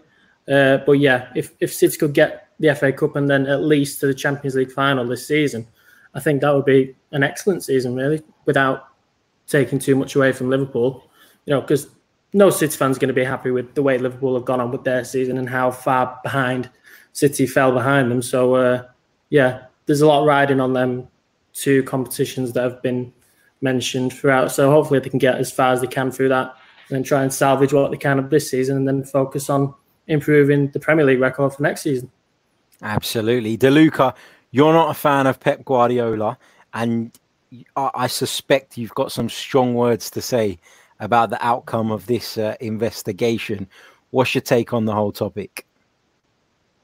Uh, 0.48 0.78
but 0.78 0.92
yeah, 0.92 1.28
if 1.34 1.52
if 1.60 1.74
City 1.74 1.96
could 1.98 2.14
get 2.14 2.48
the 2.60 2.74
FA 2.74 2.92
Cup 2.92 3.16
and 3.16 3.28
then 3.28 3.46
at 3.46 3.62
least 3.62 4.00
to 4.00 4.06
the 4.06 4.14
Champions 4.14 4.54
League 4.54 4.72
final 4.72 5.06
this 5.06 5.26
season, 5.26 5.66
I 6.14 6.20
think 6.20 6.40
that 6.40 6.54
would 6.54 6.64
be 6.64 6.96
an 7.12 7.22
excellent 7.22 7.64
season, 7.64 7.94
really, 7.94 8.22
without 8.44 8.87
taking 9.48 9.78
too 9.78 9.96
much 9.96 10.14
away 10.14 10.30
from 10.30 10.50
Liverpool 10.50 11.08
you 11.48 11.54
know, 11.54 11.62
because 11.62 11.88
no 12.34 12.50
City 12.50 12.76
fan's 12.76 12.98
going 12.98 13.08
to 13.08 13.14
be 13.14 13.24
happy 13.24 13.50
with 13.50 13.74
the 13.74 13.82
way 13.82 13.96
Liverpool 13.96 14.34
have 14.34 14.44
gone 14.44 14.60
on 14.60 14.70
with 14.70 14.84
their 14.84 15.02
season 15.02 15.38
and 15.38 15.48
how 15.48 15.70
far 15.70 16.20
behind 16.22 16.68
City 17.14 17.46
fell 17.46 17.72
behind 17.72 18.10
them. 18.10 18.20
So, 18.20 18.54
uh, 18.54 18.82
yeah, 19.30 19.62
there's 19.86 20.02
a 20.02 20.06
lot 20.06 20.26
riding 20.26 20.60
on 20.60 20.74
them 20.74 21.08
two 21.54 21.82
competitions 21.84 22.52
that 22.52 22.64
have 22.64 22.82
been 22.82 23.14
mentioned 23.62 24.12
throughout. 24.12 24.52
So 24.52 24.70
hopefully 24.70 25.00
they 25.00 25.08
can 25.08 25.18
get 25.18 25.36
as 25.36 25.50
far 25.50 25.72
as 25.72 25.80
they 25.80 25.86
can 25.86 26.12
through 26.12 26.28
that 26.28 26.54
and 26.90 26.96
then 26.96 27.02
try 27.02 27.22
and 27.22 27.32
salvage 27.32 27.72
what 27.72 27.90
they 27.90 27.96
can 27.96 28.18
of 28.18 28.28
this 28.28 28.50
season 28.50 28.76
and 28.76 28.86
then 28.86 29.04
focus 29.04 29.48
on 29.48 29.74
improving 30.06 30.70
the 30.72 30.80
Premier 30.80 31.06
League 31.06 31.18
record 31.18 31.54
for 31.54 31.62
next 31.62 31.80
season. 31.80 32.10
Absolutely. 32.82 33.56
DeLuca, 33.56 34.14
you're 34.50 34.74
not 34.74 34.90
a 34.90 34.94
fan 34.94 35.26
of 35.26 35.40
Pep 35.40 35.64
Guardiola, 35.64 36.36
and 36.74 37.18
I 37.76 38.06
suspect 38.06 38.76
you've 38.76 38.94
got 38.94 39.12
some 39.12 39.28
strong 39.28 39.74
words 39.74 40.10
to 40.10 40.22
say 40.22 40.58
about 41.00 41.30
the 41.30 41.44
outcome 41.44 41.90
of 41.90 42.06
this 42.06 42.36
uh, 42.36 42.56
investigation. 42.60 43.68
What's 44.10 44.34
your 44.34 44.42
take 44.42 44.72
on 44.72 44.84
the 44.84 44.94
whole 44.94 45.12
topic? 45.12 45.66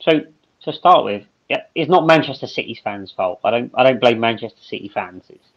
So, 0.00 0.20
to 0.62 0.72
start 0.72 1.04
with, 1.04 1.24
yeah, 1.48 1.62
it's 1.74 1.90
not 1.90 2.06
Manchester 2.06 2.46
City's 2.46 2.78
fans' 2.82 3.12
fault. 3.12 3.40
I 3.44 3.50
don't, 3.50 3.70
I 3.74 3.82
don't 3.82 4.00
blame 4.00 4.20
Manchester 4.20 4.60
City 4.62 4.90
fans. 4.92 5.24
It's, 5.28 5.48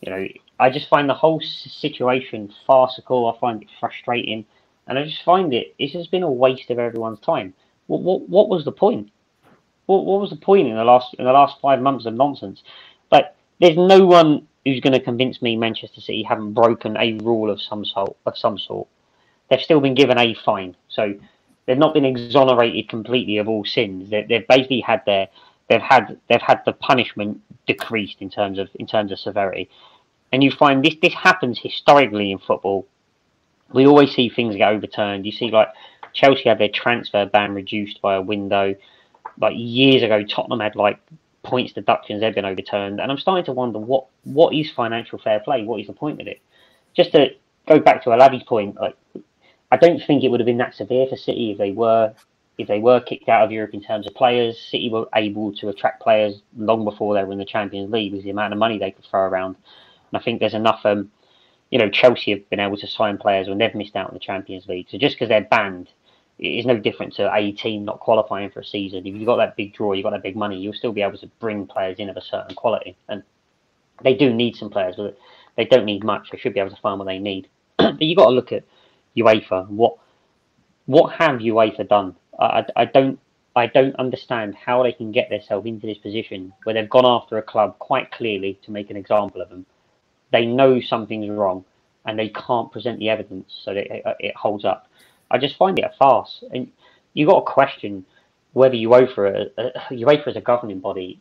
you 0.00 0.10
know, 0.10 0.26
I 0.58 0.70
just 0.70 0.88
find 0.88 1.08
the 1.08 1.14
whole 1.14 1.40
situation 1.40 2.52
farcical. 2.66 3.32
I 3.34 3.38
find 3.38 3.62
it 3.62 3.68
frustrating, 3.80 4.44
and 4.86 4.98
I 4.98 5.04
just 5.04 5.22
find 5.24 5.54
it. 5.54 5.74
It's 5.78 5.92
just 5.92 6.10
been 6.10 6.22
a 6.22 6.30
waste 6.30 6.70
of 6.70 6.78
everyone's 6.78 7.20
time. 7.20 7.54
What, 7.86 8.02
what, 8.02 8.28
what 8.28 8.48
was 8.48 8.64
the 8.64 8.72
point? 8.72 9.10
What, 9.86 10.04
what 10.04 10.20
was 10.20 10.30
the 10.30 10.36
point 10.36 10.68
in 10.68 10.76
the 10.76 10.84
last 10.84 11.14
in 11.18 11.24
the 11.24 11.32
last 11.32 11.60
five 11.60 11.80
months 11.80 12.06
of 12.06 12.14
nonsense? 12.14 12.62
Like, 13.10 13.34
there's 13.60 13.76
no 13.76 14.04
one 14.06 14.46
who's 14.64 14.80
going 14.80 14.92
to 14.92 15.00
convince 15.00 15.42
me 15.42 15.56
Manchester 15.56 16.00
City 16.00 16.22
haven't 16.22 16.52
broken 16.52 16.96
a 16.96 17.14
rule 17.14 17.50
of 17.50 17.60
some 17.60 17.84
sort? 17.84 18.16
Of 18.26 18.36
some 18.36 18.58
sort, 18.58 18.88
they've 19.48 19.60
still 19.60 19.80
been 19.80 19.94
given 19.94 20.18
a 20.18 20.34
fine, 20.34 20.76
so 20.88 21.14
they've 21.66 21.78
not 21.78 21.94
been 21.94 22.04
exonerated 22.04 22.88
completely 22.88 23.38
of 23.38 23.48
all 23.48 23.64
sins. 23.64 24.10
They, 24.10 24.22
they've 24.22 24.46
basically 24.46 24.80
had 24.80 25.02
their 25.06 25.28
they've 25.68 25.80
had 25.80 26.18
they've 26.28 26.42
had 26.42 26.62
the 26.64 26.72
punishment 26.72 27.40
decreased 27.66 28.20
in 28.20 28.30
terms 28.30 28.58
of 28.58 28.68
in 28.74 28.86
terms 28.86 29.12
of 29.12 29.18
severity. 29.18 29.68
And 30.32 30.42
you 30.42 30.50
find 30.50 30.84
this 30.84 30.94
this 31.00 31.14
happens 31.14 31.58
historically 31.58 32.32
in 32.32 32.38
football. 32.38 32.86
We 33.72 33.86
always 33.86 34.14
see 34.14 34.28
things 34.28 34.56
get 34.56 34.72
overturned. 34.72 35.26
You 35.26 35.32
see, 35.32 35.50
like 35.50 35.68
Chelsea 36.12 36.48
had 36.48 36.58
their 36.58 36.68
transfer 36.68 37.26
ban 37.26 37.54
reduced 37.54 38.00
by 38.00 38.14
a 38.14 38.22
window. 38.22 38.74
Like 39.38 39.54
years 39.56 40.02
ago, 40.02 40.22
Tottenham 40.24 40.60
had 40.60 40.76
like 40.76 41.00
points 41.44 41.72
deductions 41.72 42.20
they've 42.20 42.34
been 42.34 42.44
overturned, 42.44 43.00
and 43.00 43.10
I'm 43.10 43.18
starting 43.18 43.44
to 43.44 43.52
wonder 43.52 43.78
what 43.78 44.06
what 44.24 44.54
is 44.54 44.70
financial 44.70 45.18
fair 45.18 45.40
play? 45.40 45.64
What 45.64 45.80
is 45.80 45.86
the 45.86 45.92
point 45.92 46.20
of 46.20 46.26
it? 46.26 46.40
Just 46.96 47.12
to 47.12 47.28
go 47.68 47.78
back 47.78 48.02
to 48.04 48.10
Alavi's 48.10 48.44
point, 48.44 48.76
like 48.76 48.96
I 49.70 49.76
don't 49.76 50.00
think 50.04 50.24
it 50.24 50.28
would 50.28 50.40
have 50.40 50.46
been 50.46 50.58
that 50.58 50.74
severe 50.74 51.06
for 51.06 51.16
City 51.16 51.52
if 51.52 51.58
they 51.58 51.70
were 51.70 52.14
if 52.56 52.68
they 52.68 52.78
were 52.78 53.00
kicked 53.00 53.28
out 53.28 53.44
of 53.44 53.52
Europe 53.52 53.74
in 53.74 53.82
terms 53.82 54.06
of 54.06 54.14
players. 54.14 54.58
City 54.58 54.88
were 54.88 55.06
able 55.14 55.54
to 55.56 55.68
attract 55.68 56.02
players 56.02 56.40
long 56.56 56.84
before 56.84 57.14
they 57.14 57.24
were 57.24 57.32
in 57.32 57.38
the 57.38 57.44
Champions 57.44 57.90
League 57.90 58.12
with 58.12 58.24
the 58.24 58.30
amount 58.30 58.52
of 58.52 58.58
money 58.58 58.78
they 58.78 58.90
could 58.90 59.04
throw 59.04 59.22
around, 59.22 59.56
and 60.10 60.20
I 60.20 60.24
think 60.24 60.40
there's 60.40 60.54
enough 60.54 60.80
um, 60.84 61.10
you 61.74 61.78
know, 61.78 61.90
Chelsea 61.90 62.30
have 62.30 62.48
been 62.50 62.60
able 62.60 62.76
to 62.76 62.86
sign 62.86 63.18
players 63.18 63.48
when 63.48 63.58
they've 63.58 63.74
missed 63.74 63.96
out 63.96 64.06
on 64.06 64.14
the 64.14 64.20
Champions 64.20 64.66
League. 64.68 64.86
So 64.88 64.96
just 64.96 65.16
because 65.16 65.28
they're 65.28 65.40
banned, 65.40 65.88
it 66.38 66.48
is 66.48 66.66
no 66.66 66.76
different 66.76 67.14
to 67.14 67.32
a 67.32 67.52
team 67.52 67.84
not 67.84 68.00
qualifying 68.00 68.50
for 68.50 68.60
a 68.60 68.64
season. 68.64 69.06
If 69.06 69.14
you've 69.14 69.26
got 69.26 69.36
that 69.36 69.56
big 69.56 69.74
draw, 69.74 69.92
you've 69.92 70.04
got 70.04 70.10
that 70.10 70.22
big 70.22 70.36
money, 70.36 70.58
you'll 70.58 70.72
still 70.72 70.92
be 70.92 71.02
able 71.02 71.18
to 71.18 71.26
bring 71.38 71.66
players 71.66 71.98
in 71.98 72.08
of 72.08 72.16
a 72.16 72.22
certain 72.22 72.54
quality. 72.56 72.96
And 73.08 73.22
they 74.02 74.14
do 74.14 74.32
need 74.32 74.56
some 74.56 74.70
players, 74.70 74.96
but 74.96 75.16
they 75.56 75.64
don't 75.64 75.84
need 75.84 76.02
much. 76.02 76.30
They 76.30 76.38
should 76.38 76.54
be 76.54 76.60
able 76.60 76.70
to 76.74 76.80
find 76.80 76.98
what 76.98 77.06
they 77.06 77.18
need. 77.18 77.48
but 77.78 78.02
you've 78.02 78.18
got 78.18 78.26
to 78.26 78.32
look 78.32 78.52
at 78.52 78.64
UEFA. 79.16 79.68
What 79.68 79.98
what 80.86 81.14
have 81.14 81.40
UEFA 81.40 81.88
done? 81.88 82.16
I, 82.38 82.64
I 82.76 82.84
don't 82.84 83.18
I 83.56 83.66
don't 83.68 83.94
understand 83.96 84.56
how 84.56 84.82
they 84.82 84.92
can 84.92 85.12
get 85.12 85.30
themselves 85.30 85.66
into 85.66 85.86
this 85.86 85.98
position 85.98 86.52
where 86.64 86.74
they've 86.74 86.90
gone 86.90 87.06
after 87.06 87.38
a 87.38 87.42
club 87.42 87.78
quite 87.78 88.10
clearly 88.10 88.58
to 88.64 88.72
make 88.72 88.90
an 88.90 88.96
example 88.96 89.40
of 89.40 89.48
them. 89.48 89.64
They 90.32 90.44
know 90.44 90.80
something's 90.80 91.30
wrong 91.30 91.64
and 92.04 92.18
they 92.18 92.30
can't 92.30 92.72
present 92.72 92.98
the 92.98 93.08
evidence 93.08 93.60
so 93.64 93.72
that 93.74 93.86
it, 93.86 94.02
it 94.18 94.36
holds 94.36 94.64
up. 94.64 94.88
I 95.34 95.38
just 95.38 95.56
find 95.56 95.76
it 95.78 95.84
a 95.84 95.92
farce. 95.98 96.44
And 96.52 96.70
you've 97.12 97.28
got 97.28 97.40
to 97.40 97.52
question 97.52 98.06
whether 98.52 98.76
UEFA, 98.76 99.50
UEFA 99.90 100.28
as 100.28 100.36
a 100.36 100.40
governing 100.40 100.78
body, 100.78 101.20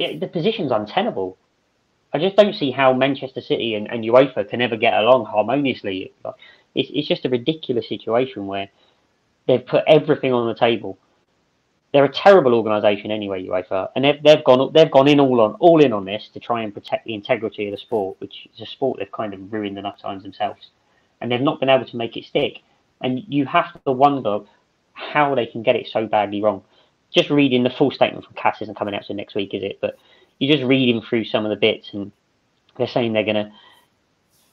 it, 0.00 0.18
the 0.18 0.26
position's 0.26 0.72
untenable. 0.72 1.38
I 2.12 2.18
just 2.18 2.34
don't 2.34 2.54
see 2.54 2.72
how 2.72 2.92
Manchester 2.92 3.40
City 3.40 3.76
and, 3.76 3.88
and 3.88 4.02
UEFA 4.02 4.48
can 4.48 4.60
ever 4.60 4.76
get 4.76 4.92
along 4.94 5.26
harmoniously. 5.26 6.12
It's, 6.74 6.90
it's 6.92 7.06
just 7.06 7.24
a 7.24 7.28
ridiculous 7.28 7.88
situation 7.88 8.48
where 8.48 8.68
they've 9.46 9.64
put 9.64 9.84
everything 9.86 10.32
on 10.32 10.48
the 10.48 10.54
table. 10.54 10.98
They're 11.92 12.04
a 12.06 12.12
terrible 12.12 12.54
organisation 12.54 13.12
anyway, 13.12 13.46
UEFA, 13.46 13.90
and 13.94 14.04
they've, 14.04 14.22
they've 14.22 14.44
gone 14.44 14.72
they've 14.74 14.90
gone 14.90 15.08
in 15.08 15.20
all 15.20 15.40
on 15.40 15.54
all 15.54 15.82
in 15.82 15.92
on 15.92 16.04
this 16.04 16.28
to 16.34 16.40
try 16.40 16.62
and 16.62 16.74
protect 16.74 17.06
the 17.06 17.14
integrity 17.14 17.66
of 17.66 17.70
the 17.70 17.78
sport, 17.78 18.16
which 18.20 18.48
is 18.52 18.60
a 18.60 18.66
sport 18.66 18.98
they've 18.98 19.12
kind 19.12 19.32
of 19.32 19.50
ruined 19.52 19.78
enough 19.78 19.98
times 19.98 20.22
themselves, 20.22 20.68
and 21.20 21.30
they've 21.30 21.40
not 21.40 21.60
been 21.60 21.68
able 21.68 21.86
to 21.86 21.96
make 21.96 22.16
it 22.16 22.24
stick. 22.24 22.60
And 23.00 23.22
you 23.28 23.46
have 23.46 23.72
to 23.84 23.92
wonder 23.92 24.40
how 24.92 25.34
they 25.34 25.46
can 25.46 25.62
get 25.62 25.76
it 25.76 25.88
so 25.88 26.06
badly 26.06 26.42
wrong. 26.42 26.62
Just 27.14 27.30
reading 27.30 27.62
the 27.62 27.70
full 27.70 27.90
statement 27.90 28.24
from 28.24 28.34
CAS 28.34 28.62
isn't 28.62 28.76
coming 28.76 28.94
out 28.94 29.04
till 29.06 29.16
next 29.16 29.34
week, 29.34 29.54
is 29.54 29.62
it? 29.62 29.78
But 29.80 29.96
you're 30.38 30.54
just 30.54 30.66
reading 30.66 31.00
through 31.02 31.24
some 31.24 31.44
of 31.44 31.50
the 31.50 31.56
bits, 31.56 31.90
and 31.92 32.12
they're 32.76 32.86
saying 32.86 33.12
they're 33.12 33.24
gonna 33.24 33.52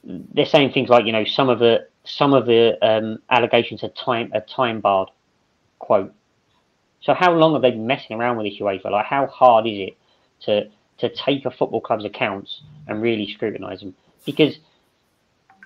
they're 0.03 0.45
saying 0.45 0.72
things 0.72 0.89
like 0.89 1.05
you 1.05 1.12
know 1.12 1.25
some 1.25 1.50
of 1.50 1.60
the 1.60 1.88
some 2.03 2.34
of 2.34 2.45
the 2.45 2.77
um, 2.86 3.19
allegations 3.29 3.84
are 3.84 3.89
time 3.89 4.31
are 4.34 4.41
time 4.41 4.79
barred. 4.79 5.10
Quote. 5.79 6.13
So 7.01 7.13
how 7.13 7.34
long 7.34 7.53
have 7.53 7.62
they 7.62 7.72
been 7.72 7.88
messing 7.88 8.17
around 8.17 8.38
with 8.38 8.45
this 8.45 8.60
UEFA? 8.60 8.91
Like 8.91 9.05
how 9.05 9.27
hard 9.27 9.67
is 9.67 9.89
it 9.89 9.98
to 10.41 10.69
to 11.00 11.13
take 11.15 11.45
a 11.45 11.51
football 11.51 11.81
club's 11.81 12.05
accounts 12.05 12.62
and 12.88 13.01
really 13.01 13.31
scrutinise 13.31 13.81
them? 13.81 13.95
Because 14.25 14.57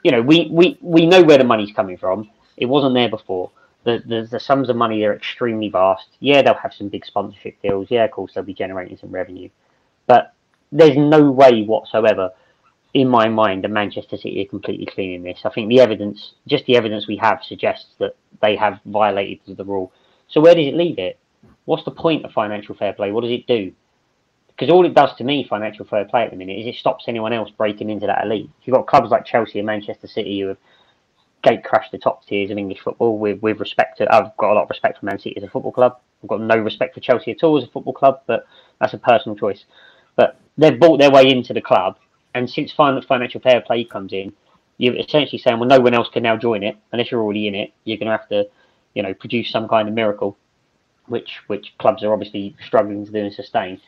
you 0.04 0.12
know 0.12 0.22
we, 0.22 0.48
we, 0.52 0.78
we 0.82 1.06
know 1.06 1.24
where 1.24 1.38
the 1.38 1.44
money's 1.44 1.72
coming 1.74 1.98
from. 1.98 2.30
It 2.58 2.66
wasn't 2.66 2.96
there 2.96 3.10
before. 3.10 3.52
The, 3.86 4.04
the 4.06 4.28
the 4.30 4.40
sums 4.40 4.70
of 4.70 4.76
money 4.76 5.04
are 5.04 5.16
extremely 5.16 5.70
vast. 5.70 6.08
Yeah, 6.20 6.42
they'll 6.42 6.54
have 6.56 6.74
some 6.74 6.90
big 6.90 7.06
sponsorship 7.06 7.62
deals. 7.62 7.88
Yeah, 7.90 8.06
of 8.06 8.12
course 8.12 8.34
they'll 8.34 8.44
be 8.44 8.54
generating 8.54 8.98
some 8.98 9.12
revenue, 9.12 9.50
but 10.08 10.34
there's 10.72 10.98
no 10.98 11.32
way 11.32 11.64
whatsoever 11.64 12.32
in 12.94 13.08
my 13.08 13.28
mind, 13.30 13.64
that 13.64 13.70
Manchester 13.70 14.18
City 14.18 14.42
are 14.42 14.50
completely 14.50 14.86
clean 14.86 15.14
in 15.14 15.24
this. 15.24 15.42
I 15.46 15.50
think 15.50 15.70
the 15.70 15.80
evidence, 15.80 16.34
just 16.48 16.66
the 16.66 16.76
evidence 16.76 17.08
we 17.08 17.18
have, 17.18 17.44
suggests 17.44 17.88
that 18.00 18.16
they 18.42 18.56
have 18.56 18.80
violated 18.86 19.58
the 19.58 19.66
rule. 19.66 19.92
So 20.28 20.42
where 20.42 20.56
does 20.56 20.68
it 20.68 20.76
leave 20.76 20.98
it? 20.98 21.20
What's 21.66 21.86
the 21.86 21.92
point 21.92 22.26
of 22.26 22.32
financial 22.32 22.76
fair 22.76 22.94
play? 22.94 23.12
What 23.12 23.22
does 23.22 23.32
it 23.32 23.46
do? 23.48 23.72
Because 24.60 24.74
all 24.74 24.86
it 24.86 24.94
does 24.94 25.16
to 25.16 25.24
me, 25.24 25.46
financial 25.48 25.86
fair 25.86 26.04
play 26.04 26.24
at 26.24 26.32
the 26.32 26.36
minute, 26.36 26.60
is 26.60 26.68
it 26.68 26.76
stops 26.76 27.06
anyone 27.08 27.32
else 27.32 27.50
breaking 27.50 27.90
into 27.90 28.08
that 28.08 28.26
elite. 28.26 28.50
You've 28.64 28.76
got 28.76 28.88
clubs 28.88 29.10
like 29.10 29.26
Chelsea 29.26 29.58
and 29.60 29.66
Manchester 29.66 30.08
City 30.08 30.42
who 30.42 30.48
have 30.50 30.58
gate 31.42 31.64
crashed 31.64 31.94
the 31.94 31.98
top 31.98 32.26
tiers 32.26 32.52
of 32.52 32.58
English 32.58 32.82
football 32.82 33.18
with, 33.18 33.42
with 33.42 33.62
respect 33.62 34.00
to. 34.00 34.14
I've 34.14 34.36
got 34.36 34.52
a 34.52 34.56
lot 34.56 34.64
of 34.64 34.70
respect 34.70 35.00
for 35.00 35.06
Man 35.06 35.18
City 35.18 35.38
as 35.38 35.44
a 35.44 35.50
football 35.50 35.72
club. 35.72 35.98
I've 36.22 36.30
got 36.30 36.42
no 36.42 36.58
respect 36.58 36.94
for 36.94 37.00
Chelsea 37.00 37.32
at 37.32 37.44
all 37.44 37.58
as 37.58 37.64
a 37.64 37.68
football 37.68 37.94
club, 37.94 38.22
but 38.28 38.46
that's 38.82 38.94
a 38.94 38.98
personal 38.98 39.38
choice. 39.38 39.64
But 40.18 40.38
they've 40.58 40.78
bought 40.78 41.00
their 41.00 41.10
way 41.12 41.30
into 41.30 41.54
the 41.54 41.62
club 41.62 41.96
and 42.34 42.50
since 42.50 42.72
financial 42.72 43.42
fair 43.42 43.62
play 43.62 43.84
comes 43.84 44.14
in, 44.14 44.34
you're 44.78 44.96
essentially 44.96 45.40
saying, 45.40 45.60
well, 45.60 45.68
no 45.68 45.80
one 45.80 45.94
else 45.94 46.10
can 46.10 46.24
now 46.24 46.38
join 46.38 46.64
it 46.64 46.78
unless 46.92 47.12
you're 47.12 47.22
already 47.22 47.48
in 47.48 47.56
it. 47.56 47.74
You're 47.84 47.98
going 47.98 48.12
to 48.12 48.18
have 48.18 48.30
to, 48.30 48.48
you 48.94 49.04
know, 49.04 49.14
produce 49.14 49.52
some 49.52 49.68
kind 49.68 49.88
of 49.88 49.94
miracle, 49.94 50.38
which 51.08 51.40
which 51.48 51.74
clubs 51.80 52.04
are 52.04 52.14
obviously 52.14 52.56
struggling 52.66 53.06
to 53.06 53.12
do 53.12 53.20
and 53.20 53.34
sustain. 53.34 53.82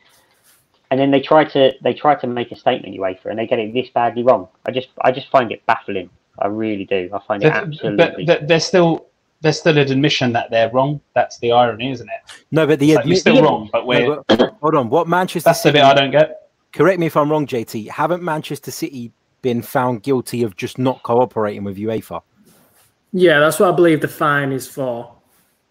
And 0.91 1.00
then 1.00 1.10
they 1.10 1.21
try 1.21 1.45
to 1.45 1.74
they 1.81 1.93
try 1.93 2.15
to 2.15 2.27
make 2.27 2.51
a 2.51 2.55
statement 2.55 2.95
UEFA, 2.95 3.25
and 3.25 3.39
they 3.39 3.48
get 3.48 3.60
it 3.60 3.74
this 3.74 3.89
badly 3.89 4.24
wrong. 4.24 4.48
I 4.65 4.71
just 4.71 4.89
I 5.01 5.12
just 5.12 5.29
find 5.31 5.51
it 5.51 5.65
baffling. 5.65 6.10
I 6.39 6.48
really 6.48 6.86
do. 6.86 7.10
I 7.13 7.19
find 7.25 7.43
it 7.43 7.51
absolutely. 7.51 8.25
But 8.25 8.48
there's 8.48 8.65
still 8.65 9.07
there's 9.41 9.60
still 9.60 9.77
an 9.77 9.89
admission 9.91 10.33
that 10.33 10.51
they're 10.51 10.69
wrong. 10.69 11.01
That's 11.15 11.39
the 11.39 11.51
irony, 11.51 11.91
isn't 11.91 12.07
it? 12.07 12.43
No, 12.51 12.67
but 12.67 12.79
the 12.79 12.95
like, 12.95 13.05
you're 13.05 13.15
still 13.15 13.41
wrong. 13.41 13.69
But 13.71 13.88
we're 13.88 14.05
no, 14.05 14.24
but, 14.27 14.55
hold 14.62 14.75
on. 14.75 14.89
What 14.89 15.07
Manchester? 15.07 15.50
That's 15.50 15.63
City, 15.63 15.79
the 15.79 15.79
bit 15.79 15.86
I 15.86 15.93
don't 15.93 16.12
get 16.12 16.41
correct 16.74 17.00
me 17.00 17.07
if 17.07 17.17
I'm 17.17 17.31
wrong, 17.31 17.48
JT. 17.48 17.89
Haven't 17.89 18.24
Manchester 18.24 18.71
City 18.71 19.12
been 19.41 19.62
found 19.62 20.03
guilty 20.03 20.43
of 20.43 20.55
just 20.55 20.77
not 20.77 21.01
cooperating 21.03 21.63
with 21.63 21.77
UEFA? 21.77 22.21
Yeah, 23.13 23.39
that's 23.39 23.60
what 23.60 23.69
I 23.69 23.75
believe 23.75 24.01
the 24.01 24.07
fine 24.07 24.51
is 24.51 24.67
for. 24.67 25.13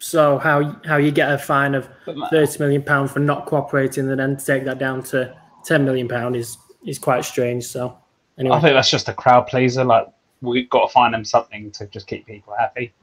So 0.01 0.39
how 0.39 0.81
how 0.87 0.97
you 0.97 1.11
get 1.11 1.31
a 1.31 1.37
fine 1.37 1.75
of 1.75 1.89
thirty 2.31 2.59
million 2.59 2.83
pound 2.83 3.11
for 3.11 3.21
not 3.21 3.45
cooperating, 3.45 4.11
and 4.11 4.19
then 4.19 4.37
take 4.39 4.65
that 4.65 4.79
down 4.79 5.03
to 5.05 5.37
ten 5.63 5.85
million 5.85 6.09
pound 6.09 6.37
is 6.37 6.57
is 6.87 6.99
quite 6.99 7.25
strange. 7.25 7.65
So 7.67 7.99
anyway, 8.39 8.57
I 8.57 8.61
think 8.61 8.75
that's 8.75 8.91
just 8.91 9.11
a 9.11 9.15
crowd 9.15 9.47
pleaser. 9.47 9.85
Like 9.85 10.09
we've 10.41 10.71
got 10.71 10.87
to 10.87 10.93
find 10.93 11.13
them 11.13 11.25
something 11.25 11.71
to 11.73 11.87
just 11.87 12.07
keep 12.07 12.27
people 12.27 12.55
happy. 12.59 12.95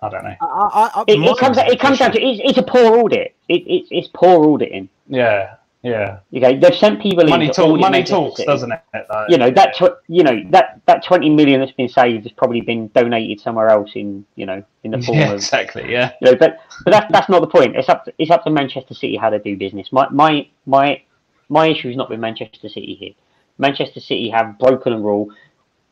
I 0.00 0.08
don't 0.08 0.24
know. 0.24 0.36
I, 0.40 0.90
I, 0.94 1.04
it, 1.06 1.18
it, 1.18 1.38
comes 1.38 1.58
it 1.58 1.80
comes 1.80 1.98
down 1.98 2.12
to 2.12 2.22
it's, 2.22 2.40
it's 2.42 2.58
a 2.58 2.62
poor 2.62 2.98
audit. 2.98 3.34
It, 3.48 3.62
it's 3.66 3.88
it's 3.90 4.08
poor 4.14 4.54
auditing. 4.54 4.88
Yeah, 5.08 5.56
yeah. 5.84 6.20
Okay, 6.34 6.56
they've 6.56 6.74
sent 6.74 7.02
people 7.02 7.26
money. 7.26 7.50
Talk, 7.50 7.78
money 7.78 8.02
talks, 8.02 8.42
doesn't 8.42 8.72
it? 8.72 8.80
You 9.28 9.36
know 9.36 9.50
that 9.50 9.76
tw- 9.76 10.00
you 10.08 10.22
know 10.22 10.40
that 10.48 10.80
that 10.86 11.04
twenty 11.04 11.28
million 11.28 11.60
that's 11.60 11.72
been 11.72 11.90
saved 11.90 12.22
has 12.22 12.32
probably 12.32 12.62
been 12.62 12.88
donated 12.94 13.38
somewhere 13.38 13.68
else 13.68 13.90
in 13.94 14.24
you 14.34 14.46
know 14.46 14.64
in 14.82 14.92
the 14.92 15.02
form 15.02 15.18
yeah, 15.18 15.28
of 15.28 15.34
exactly 15.34 15.92
yeah. 15.92 16.12
You 16.22 16.30
know, 16.30 16.36
but 16.36 16.56
but 16.84 16.90
that's 16.90 17.12
that's 17.12 17.28
not 17.28 17.42
the 17.42 17.48
point. 17.48 17.76
It's 17.76 17.90
up 17.90 18.06
to, 18.06 18.14
it's 18.18 18.30
up 18.30 18.44
to 18.44 18.50
Manchester 18.50 18.94
City 18.94 19.16
how 19.16 19.28
they 19.28 19.38
do 19.38 19.58
business. 19.58 19.92
My 19.92 20.08
my 20.08 20.48
my 20.64 21.02
my 21.50 21.66
issue 21.66 21.90
is 21.90 21.96
not 21.96 22.08
with 22.08 22.18
Manchester 22.18 22.70
City 22.70 22.94
here. 22.94 23.12
Manchester 23.58 24.00
City 24.00 24.30
have 24.30 24.58
broken 24.58 24.94
a 24.94 24.98
rule. 24.98 25.28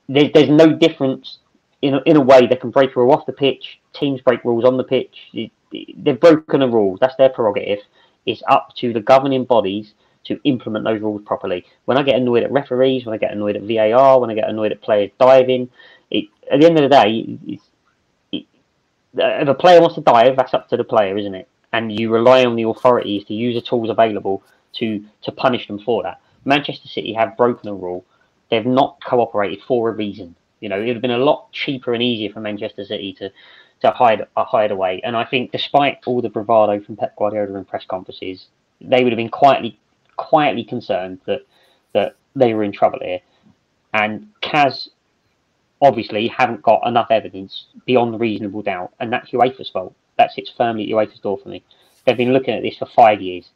There's 0.09 0.33
there's 0.33 0.49
no 0.49 0.73
difference 0.73 1.39
in 1.83 1.97
a, 1.97 2.01
in 2.07 2.17
a 2.17 2.21
way 2.21 2.47
they 2.47 2.57
can 2.57 2.71
break 2.71 2.97
a 2.97 3.01
rule 3.01 3.13
off 3.13 3.27
the 3.27 3.33
pitch. 3.35 3.79
Teams 3.93 4.23
break 4.23 4.43
rules 4.43 4.65
on 4.65 4.79
the 4.79 4.85
pitch. 4.85 5.19
They've 5.71 6.19
broken 6.19 6.63
a 6.63 6.69
rule. 6.69 6.97
That's 6.99 7.17
their 7.17 7.29
prerogative 7.29 7.81
it's 8.27 8.43
up 8.49 8.75
to 8.77 8.93
the 8.93 9.01
governing 9.01 9.45
bodies 9.45 9.95
to 10.25 10.41
implement 10.45 10.85
those 10.85 11.01
rules 11.01 11.23
properly. 11.25 11.65
When 11.85 11.99
I 11.99 12.03
get 12.03 12.17
annoyed 12.17 12.45
at 12.45 12.53
referees, 12.53 13.05
when 13.05 13.15
I 13.15 13.19
get 13.19 13.33
annoyed 13.33 13.57
at 13.57 13.63
VAR, 13.63 14.21
when 14.21 14.31
I 14.31 14.35
get 14.35 14.49
annoyed 14.49 14.73
at 14.73 14.81
players 14.81 15.11
diving, 15.19 15.69
it, 16.11 16.27
at 16.51 16.61
the 16.61 16.67
end 16.67 16.79
of 16.79 16.89
the 16.89 16.97
day, 16.97 17.39
it's, 17.47 17.65
it, 18.31 18.45
if 19.15 19.49
a 19.49 19.55
player 19.55 19.81
wants 19.81 19.97
to 19.97 20.01
dive, 20.01 20.37
that's 20.37 20.55
up 20.55 20.69
to 20.69 20.77
the 20.77 20.85
player, 20.85 21.17
isn't 21.17 21.35
it? 21.35 21.49
And 21.73 21.99
you 21.99 22.13
rely 22.13 22.45
on 22.45 22.55
the 22.55 22.65
authorities 22.65 23.25
to 23.25 23.35
use 23.35 23.55
the 23.55 23.67
tools 23.67 23.91
available 23.91 24.43
to 24.75 25.05
to 25.23 25.33
punish 25.33 25.67
them 25.67 25.79
for 25.79 26.03
that. 26.03 26.21
Manchester 26.45 26.89
City 26.89 27.13
have 27.13 27.37
broken 27.37 27.69
a 27.69 27.75
rule. 27.75 28.05
They've 28.51 28.67
not 28.67 28.99
cooperated 29.05 29.61
for 29.67 29.89
a 29.89 29.93
reason. 29.93 30.35
You 30.61 30.69
know, 30.69 30.81
it 30.81 30.87
would 30.87 30.97
have 30.97 31.03
been 31.03 31.11
a 31.11 31.19
lot 31.19 31.51
cheaper 31.53 31.95
and 31.95 32.03
easier 32.03 32.33
for 32.33 32.41
Manchester 32.41 32.85
City 32.85 33.13
to 33.15 33.31
to 33.83 33.91
hide 33.91 34.27
a 34.37 34.45
hide 34.45 34.71
away. 34.71 35.01
And 35.05 35.17
I 35.17 35.25
think, 35.25 35.53
despite 35.53 35.99
all 36.07 36.23
the 36.23 36.29
bravado 36.29 36.81
from 36.81 36.97
Pep 36.97 37.17
Guardiola 37.17 37.59
in 37.59 37.65
press 37.65 37.85
conferences, 37.85 38.47
they 38.81 39.03
would 39.03 39.13
have 39.13 39.19
been 39.19 39.29
quietly 39.29 39.79
quietly 40.17 40.65
concerned 40.65 41.21
that 41.27 41.43
that 41.93 42.17
they 42.35 42.55
were 42.55 42.65
in 42.65 42.73
trouble 42.73 43.01
here. 43.03 43.21
And 43.93 44.29
CAS 44.41 44.89
obviously 45.83 46.29
haven't 46.29 46.63
got 46.63 46.87
enough 46.87 47.09
evidence 47.11 47.67
beyond 47.85 48.21
reasonable 48.21 48.63
doubt, 48.63 48.93
and 49.01 49.13
that's 49.13 49.31
UEFA's 49.33 49.69
fault. 49.69 49.95
That 50.17 50.33
sits 50.33 50.53
firmly 50.57 50.85
at 50.85 50.91
UEFA's 50.91 51.19
door 51.19 51.39
for 51.43 51.49
me. 51.49 51.63
They've 52.07 52.17
been 52.17 52.33
looking 52.33 52.55
at 52.55 52.63
this 52.63 52.79
for 52.79 52.87
five 52.87 53.21
years. 53.21 53.51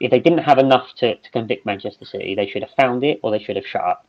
If 0.00 0.10
they 0.10 0.20
didn't 0.20 0.38
have 0.44 0.58
enough 0.58 0.88
to, 0.98 1.16
to 1.16 1.30
convict 1.30 1.66
Manchester 1.66 2.04
City, 2.04 2.34
they 2.34 2.46
should 2.46 2.62
have 2.62 2.72
found 2.72 3.02
it 3.04 3.20
or 3.22 3.30
they 3.30 3.42
should 3.42 3.56
have 3.56 3.66
shut 3.66 3.82
up. 3.82 4.06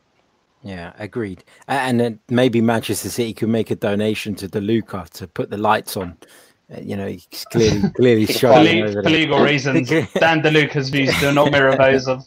Yeah, 0.62 0.92
agreed. 0.98 1.44
And 1.68 1.98
then 1.98 2.20
maybe 2.28 2.60
Manchester 2.60 3.08
City 3.08 3.32
could 3.32 3.48
make 3.48 3.70
a 3.70 3.76
donation 3.76 4.34
to 4.36 4.48
DeLuca 4.48 5.08
to 5.10 5.26
put 5.26 5.50
the 5.50 5.56
lights 5.56 5.96
on. 5.96 6.16
Uh, 6.72 6.80
you 6.80 6.96
know, 6.96 7.06
he's 7.08 7.44
clearly 7.50 7.90
clearly 7.96 8.26
showing 8.26 8.92
for, 8.92 9.02
legal 9.02 9.42
reasons. 9.42 9.88
Dan 9.88 10.42
DeLuca's 10.42 10.90
views 10.90 11.18
do 11.20 11.32
not 11.32 11.50
mirror 11.50 11.76
those 11.76 12.06
of 12.06 12.26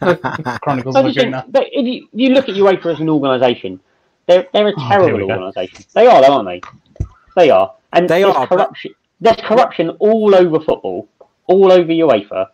Chronicles 0.62 0.96
of 0.96 1.06
Laguna. 1.06 1.44
But 1.48 1.68
if 1.72 1.86
you, 1.86 2.08
you 2.12 2.34
look 2.34 2.48
at 2.48 2.54
UEFA 2.54 2.92
as 2.92 3.00
an 3.00 3.08
organisation, 3.08 3.80
they're 4.26 4.46
they're 4.52 4.68
a 4.68 4.74
oh, 4.76 4.88
terrible 4.88 5.32
oh, 5.32 5.36
organisation. 5.36 5.84
They 5.94 6.06
are, 6.06 6.20
though, 6.20 6.34
aren't 6.34 6.48
they? 6.48 7.06
They 7.34 7.50
are, 7.50 7.74
and 7.92 8.08
they 8.08 8.24
are 8.24 8.46
corruption. 8.46 8.92
But... 9.20 9.36
There's 9.36 9.48
corruption 9.48 9.90
all 9.98 10.34
over 10.34 10.60
football, 10.60 11.08
all 11.46 11.72
over 11.72 11.90
UEFA. 11.90 12.48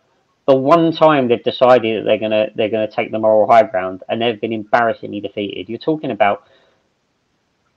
The 0.47 0.55
one 0.55 0.91
time 0.91 1.27
they've 1.27 1.43
decided 1.43 2.01
that 2.01 2.05
they're 2.05 2.19
gonna 2.19 2.47
they're 2.55 2.69
gonna 2.69 2.89
take 2.89 3.11
the 3.11 3.19
moral 3.19 3.49
high 3.49 3.63
ground, 3.63 4.03
and 4.09 4.21
they've 4.21 4.39
been 4.39 4.53
embarrassingly 4.53 5.19
defeated. 5.19 5.69
You're 5.69 5.79
talking 5.79 6.11
about 6.11 6.47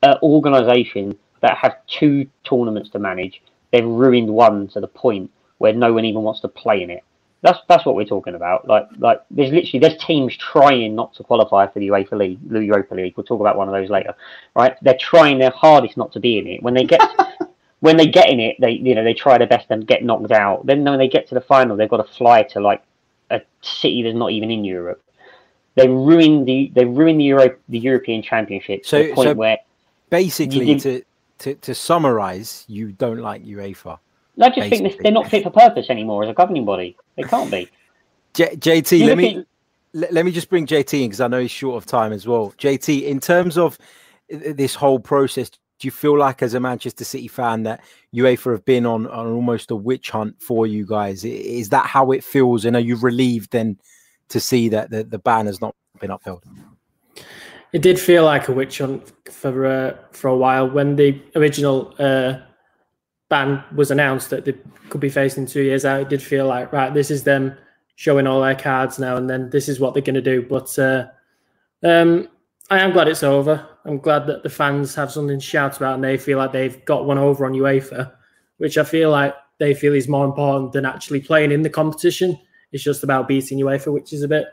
an 0.02 0.16
organisation 0.22 1.18
that 1.40 1.56
have 1.56 1.76
two 1.86 2.28
tournaments 2.44 2.90
to 2.90 2.98
manage. 2.98 3.42
They've 3.72 3.84
ruined 3.86 4.28
one 4.28 4.68
to 4.68 4.80
the 4.80 4.88
point 4.88 5.30
where 5.58 5.72
no 5.72 5.92
one 5.92 6.04
even 6.04 6.22
wants 6.22 6.40
to 6.40 6.48
play 6.48 6.82
in 6.82 6.90
it. 6.90 7.04
That's 7.42 7.58
that's 7.68 7.86
what 7.86 7.94
we're 7.94 8.04
talking 8.04 8.34
about. 8.34 8.66
Like 8.68 8.88
like 8.98 9.22
there's 9.30 9.50
literally 9.52 9.78
there's 9.80 10.02
teams 10.04 10.36
trying 10.36 10.94
not 10.94 11.14
to 11.14 11.22
qualify 11.22 11.68
for 11.68 11.78
the 11.78 11.88
UEFA 11.88 12.12
League, 12.12 12.38
the 12.50 12.64
Europa 12.64 12.94
League. 12.94 13.14
We'll 13.16 13.24
talk 13.24 13.40
about 13.40 13.56
one 13.56 13.68
of 13.68 13.74
those 13.74 13.90
later, 13.90 14.14
right? 14.56 14.76
They're 14.82 14.98
trying 14.98 15.38
their 15.38 15.50
hardest 15.50 15.96
not 15.96 16.12
to 16.12 16.20
be 16.20 16.38
in 16.38 16.46
it. 16.48 16.62
When 16.62 16.74
they 16.74 16.84
get 16.84 17.00
when 17.80 17.96
they 17.96 18.06
get 18.06 18.28
in 18.28 18.40
it, 18.40 18.56
they 18.60 18.72
you 18.72 18.94
know 18.94 19.04
they 19.04 19.14
try 19.14 19.38
their 19.38 19.46
best 19.46 19.66
and 19.70 19.86
get 19.86 20.04
knocked 20.04 20.30
out. 20.32 20.66
Then 20.66 20.84
when 20.84 20.98
they 20.98 21.08
get 21.08 21.28
to 21.28 21.34
the 21.34 21.40
final, 21.40 21.76
they've 21.76 21.88
got 21.88 22.04
to 22.06 22.12
fly 22.14 22.42
to 22.44 22.60
like 22.60 22.82
a 23.30 23.40
city 23.62 24.02
that's 24.02 24.16
not 24.16 24.30
even 24.32 24.50
in 24.50 24.64
Europe. 24.64 25.02
They 25.74 25.88
ruin 25.88 26.44
the 26.44 26.72
they 26.74 26.84
ruin 26.84 27.18
the 27.18 27.24
Euro 27.24 27.56
the 27.68 27.78
European 27.78 28.22
Championship 28.22 28.84
So- 28.84 29.02
to 29.02 29.08
the 29.08 29.14
point 29.14 29.28
so- 29.28 29.34
where 29.34 29.58
Basically, 30.10 30.64
You 30.70 30.80
to, 30.80 31.02
to 31.40 31.54
to 31.56 31.74
summarize, 31.74 32.64
you 32.66 32.92
don't 32.92 33.18
like 33.18 33.44
UEFA. 33.44 33.98
I 34.40 34.48
just 34.48 34.70
think 34.70 34.82
this, 34.84 34.96
they're 35.02 35.12
not 35.12 35.28
fit 35.28 35.42
for 35.42 35.50
purpose 35.50 35.90
anymore 35.90 36.24
as 36.24 36.30
a 36.30 36.32
governing 36.32 36.64
body. 36.64 36.96
They 37.16 37.24
can't 37.24 37.50
be. 37.50 37.68
J- 38.32 38.56
JT, 38.56 38.98
You 39.00 39.06
let 39.06 39.18
me 39.18 39.36
at- 39.38 39.46
let, 39.92 40.12
let 40.14 40.24
me 40.24 40.30
just 40.32 40.48
bring 40.48 40.66
JT 40.66 41.02
in 41.02 41.08
because 41.08 41.20
I 41.20 41.28
know 41.28 41.40
he's 41.40 41.50
short 41.50 41.76
of 41.76 41.84
time 41.84 42.12
as 42.14 42.26
well. 42.26 42.54
JT, 42.58 43.02
in 43.02 43.20
terms 43.20 43.58
of 43.58 43.76
uh, 44.32 44.38
this 44.54 44.74
whole 44.74 44.98
process, 44.98 45.50
do 45.78 45.86
you 45.86 45.92
feel 45.92 46.18
like 46.18 46.42
as 46.42 46.54
a 46.54 46.60
Manchester 46.60 47.04
City 47.04 47.28
fan 47.28 47.62
that 47.62 47.80
UEFA 48.14 48.52
have 48.52 48.64
been 48.64 48.84
on, 48.84 49.06
on 49.06 49.26
almost 49.26 49.70
a 49.70 49.76
witch 49.76 50.10
hunt 50.10 50.40
for 50.42 50.66
you 50.66 50.84
guys? 50.84 51.24
Is 51.24 51.68
that 51.68 51.86
how 51.86 52.10
it 52.10 52.24
feels? 52.24 52.64
And 52.64 52.74
are 52.74 52.80
you 52.80 52.96
relieved 52.96 53.52
then 53.52 53.78
to 54.28 54.40
see 54.40 54.68
that 54.70 54.90
the, 54.90 55.04
the 55.04 55.18
ban 55.18 55.46
has 55.46 55.60
not 55.60 55.74
been 56.00 56.10
upheld? 56.10 56.44
It 57.72 57.82
did 57.82 58.00
feel 58.00 58.24
like 58.24 58.48
a 58.48 58.52
witch 58.52 58.78
hunt 58.78 59.12
for 59.30 59.66
uh, 59.66 59.96
for 60.10 60.28
a 60.28 60.36
while 60.36 60.68
when 60.68 60.96
the 60.96 61.20
original 61.36 61.94
uh, 61.98 62.38
ban 63.28 63.62
was 63.74 63.90
announced 63.90 64.30
that 64.30 64.46
they 64.46 64.54
could 64.88 65.00
be 65.00 65.10
facing 65.10 65.46
two 65.46 65.62
years 65.62 65.84
out. 65.84 66.00
It 66.00 66.08
did 66.08 66.22
feel 66.22 66.46
like 66.46 66.72
right, 66.72 66.92
this 66.92 67.10
is 67.10 67.24
them 67.24 67.56
showing 67.96 68.26
all 68.26 68.40
their 68.40 68.54
cards 68.54 68.98
now, 68.98 69.16
and 69.16 69.28
then 69.28 69.50
this 69.50 69.68
is 69.68 69.80
what 69.80 69.92
they're 69.92 70.02
going 70.02 70.14
to 70.14 70.22
do. 70.22 70.42
But 70.42 70.76
uh, 70.78 71.06
um, 71.84 72.28
I 72.70 72.80
am 72.80 72.92
glad 72.92 73.08
it's 73.08 73.22
over. 73.22 73.66
I'm 73.84 73.98
glad 73.98 74.26
that 74.26 74.42
the 74.42 74.50
fans 74.50 74.94
have 74.94 75.10
something 75.10 75.38
to 75.38 75.44
shout 75.44 75.76
about, 75.76 75.94
and 75.94 76.04
they 76.04 76.18
feel 76.18 76.38
like 76.38 76.52
they've 76.52 76.84
got 76.84 77.06
one 77.06 77.18
over 77.18 77.46
on 77.46 77.52
UEFA, 77.52 78.12
which 78.58 78.76
I 78.76 78.84
feel 78.84 79.10
like 79.10 79.34
they 79.58 79.74
feel 79.74 79.94
is 79.94 80.08
more 80.08 80.24
important 80.24 80.72
than 80.72 80.84
actually 80.84 81.20
playing 81.20 81.52
in 81.52 81.62
the 81.62 81.70
competition. 81.70 82.38
It's 82.72 82.84
just 82.84 83.02
about 83.02 83.26
beating 83.26 83.58
UEFA, 83.58 83.92
which 83.92 84.12
is 84.12 84.22
a 84.22 84.28
bit, 84.28 84.46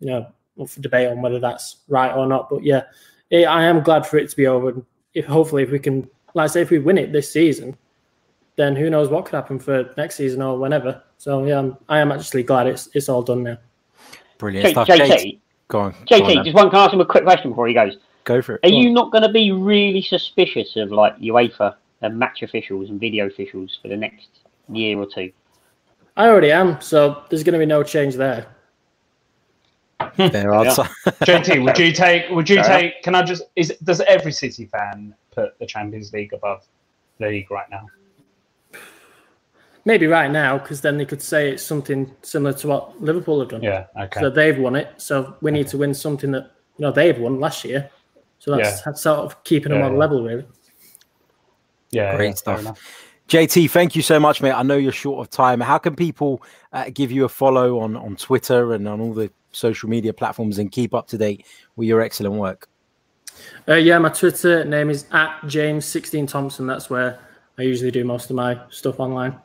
you 0.00 0.08
know, 0.08 0.26
up 0.60 0.68
for 0.68 0.80
debate 0.80 1.08
on 1.08 1.22
whether 1.22 1.40
that's 1.40 1.78
right 1.88 2.14
or 2.14 2.26
not. 2.26 2.50
But 2.50 2.62
yeah, 2.62 2.82
eh, 3.30 3.44
I 3.44 3.64
am 3.64 3.82
glad 3.82 4.06
for 4.06 4.18
it 4.18 4.28
to 4.28 4.36
be 4.36 4.46
over. 4.46 4.84
If 5.14 5.24
hopefully 5.24 5.62
if 5.62 5.70
we 5.70 5.78
can, 5.78 6.08
like 6.34 6.44
I 6.44 6.46
say, 6.48 6.60
if 6.62 6.70
we 6.70 6.78
win 6.78 6.98
it 6.98 7.12
this 7.12 7.32
season, 7.32 7.76
then 8.56 8.76
who 8.76 8.90
knows 8.90 9.08
what 9.08 9.24
could 9.24 9.34
happen 9.34 9.58
for 9.58 9.90
next 9.96 10.16
season 10.16 10.42
or 10.42 10.58
whenever. 10.58 11.02
So 11.16 11.44
yeah, 11.44 11.58
I'm, 11.58 11.76
I 11.88 11.98
am 12.00 12.12
actually 12.12 12.42
glad 12.42 12.66
it's 12.66 12.88
it's 12.94 13.08
all 13.08 13.22
done 13.22 13.42
now. 13.42 13.58
Brilliant 14.38 14.66
J- 14.66 14.72
stuff. 14.72 14.88
JT, 14.88 15.40
go 15.72 15.80
on, 15.80 15.92
go, 16.08 16.20
JT, 16.20 16.36
on 16.38 16.44
just 16.44 16.54
one. 16.54 16.70
Can 16.70 16.78
I 16.78 16.84
ask 16.84 16.92
him 16.92 17.00
a 17.00 17.06
quick 17.06 17.24
question 17.24 17.50
before 17.50 17.66
he 17.66 17.74
goes? 17.74 17.96
go 18.24 18.42
for 18.42 18.56
it. 18.56 18.60
Are 18.64 18.68
you 18.68 18.90
not 18.90 19.10
going 19.10 19.22
to 19.22 19.32
be 19.32 19.52
really 19.52 20.02
suspicious 20.02 20.76
of 20.76 20.90
like 20.90 21.18
UEFA 21.18 21.74
and 22.02 22.18
match 22.18 22.42
officials 22.42 22.90
and 22.90 23.00
video 23.00 23.26
officials 23.26 23.78
for 23.80 23.88
the 23.88 23.96
next 23.96 24.28
year 24.68 24.98
or 24.98 25.06
two? 25.06 25.32
I 26.16 26.28
already 26.28 26.52
am. 26.52 26.80
So 26.80 27.22
there's 27.30 27.42
going 27.42 27.54
to 27.54 27.58
be 27.58 27.66
no 27.66 27.82
change 27.82 28.14
there. 28.14 28.46
Fair 30.16 30.52
answer. 30.52 30.82
JT, 31.06 31.64
would 31.64 31.78
you 31.78 31.92
take? 31.92 32.28
Would 32.30 32.48
you 32.48 32.62
Fair 32.62 32.80
take? 32.80 33.02
Can 33.02 33.14
I 33.14 33.22
just? 33.22 33.44
Is 33.56 33.74
does 33.82 34.00
every 34.02 34.32
City 34.32 34.66
fan 34.66 35.14
put 35.30 35.58
the 35.58 35.66
Champions 35.66 36.12
League 36.12 36.32
above 36.32 36.66
the 37.18 37.28
league 37.28 37.50
right 37.50 37.70
now? 37.70 37.86
Maybe 39.84 40.06
right 40.06 40.30
now, 40.30 40.58
because 40.58 40.80
then 40.80 40.96
they 40.96 41.04
could 41.04 41.20
say 41.22 41.50
it's 41.50 41.62
something 41.62 42.14
similar 42.22 42.52
to 42.58 42.68
what 42.68 43.02
Liverpool 43.02 43.40
have 43.40 43.48
done. 43.48 43.62
Yeah. 43.62 43.86
Okay. 44.00 44.20
So 44.20 44.30
they've 44.30 44.56
won 44.58 44.76
it. 44.76 44.92
So 44.96 45.36
we 45.40 45.50
need 45.50 45.66
to 45.68 45.78
win 45.78 45.92
something 45.92 46.30
that 46.32 46.52
you 46.78 46.84
know 46.84 46.92
they've 46.92 47.18
won 47.18 47.40
last 47.40 47.64
year. 47.64 47.90
So 48.38 48.56
that's, 48.56 48.78
Yeah. 48.78 48.82
that's 48.86 49.02
sort 49.02 49.18
of 49.20 49.42
keeping 49.44 49.70
them 49.70 49.80
Yeah, 49.80 49.86
on 49.86 49.92
yeah. 49.92 49.98
level, 49.98 50.22
really. 50.22 50.44
yeah. 51.90 52.16
Great 52.16 52.28
yeah, 52.28 52.34
stuff. 52.62 52.80
JT, 53.28 53.70
thank 53.70 53.96
you 53.96 54.02
so 54.02 54.20
much, 54.20 54.42
mate. 54.42 54.52
I 54.52 54.62
know 54.62 54.76
you're 54.76 54.92
short 54.92 55.24
of 55.24 55.30
time. 55.30 55.60
How 55.60 55.78
can 55.78 55.94
people 55.96 56.42
uh, 56.72 56.90
give 56.92 57.10
you 57.10 57.24
a 57.24 57.28
follow 57.28 57.78
on, 57.80 57.96
on 57.96 58.16
Twitter 58.16 58.74
and 58.74 58.86
on 58.88 59.00
all 59.00 59.14
the 59.14 59.30
social 59.52 59.88
media 59.88 60.12
platforms 60.12 60.58
and 60.58 60.70
keep 60.70 60.92
up 60.92 61.06
to 61.08 61.18
date 61.18 61.46
with 61.76 61.88
your 61.88 62.00
excellent 62.00 62.34
work? 62.34 62.68
Uh, 63.68 63.74
yeah, 63.74 63.98
my 63.98 64.08
Twitter 64.10 64.64
name 64.64 64.90
is 64.90 65.06
at 65.12 65.40
James16 65.42 66.28
Thompson. 66.28 66.66
That's 66.66 66.90
where 66.90 67.18
I 67.58 67.62
usually 67.62 67.90
do 67.90 68.04
most 68.04 68.28
of 68.28 68.36
my 68.36 68.60
stuff 68.70 69.00
online. 69.00 69.38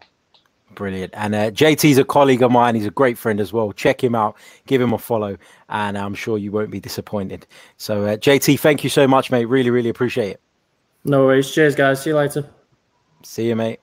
Brilliant. 0.77 1.11
And 1.17 1.33
uh, 1.33 1.49
JT's 1.49 1.97
a 1.97 2.03
colleague 2.03 2.43
of 2.43 2.51
mine. 2.51 2.75
He's 2.75 2.85
a 2.85 2.91
great 2.91 3.17
friend 3.17 3.39
as 3.39 3.51
well. 3.51 3.71
Check 3.71 4.03
him 4.03 4.13
out, 4.13 4.37
give 4.67 4.79
him 4.79 4.93
a 4.93 4.99
follow, 4.99 5.35
and 5.69 5.97
I'm 5.97 6.13
sure 6.13 6.37
you 6.37 6.51
won't 6.51 6.69
be 6.69 6.79
disappointed. 6.79 7.47
So, 7.77 8.05
uh, 8.05 8.17
JT, 8.17 8.59
thank 8.59 8.83
you 8.83 8.89
so 8.91 9.07
much, 9.07 9.31
mate. 9.31 9.45
Really, 9.45 9.71
really 9.71 9.89
appreciate 9.89 10.33
it. 10.33 10.41
No 11.03 11.25
worries. 11.25 11.49
Cheers, 11.49 11.73
guys. 11.73 12.03
See 12.03 12.11
you 12.11 12.15
later. 12.15 12.47
See 13.23 13.47
you, 13.47 13.55
mate. 13.55 13.79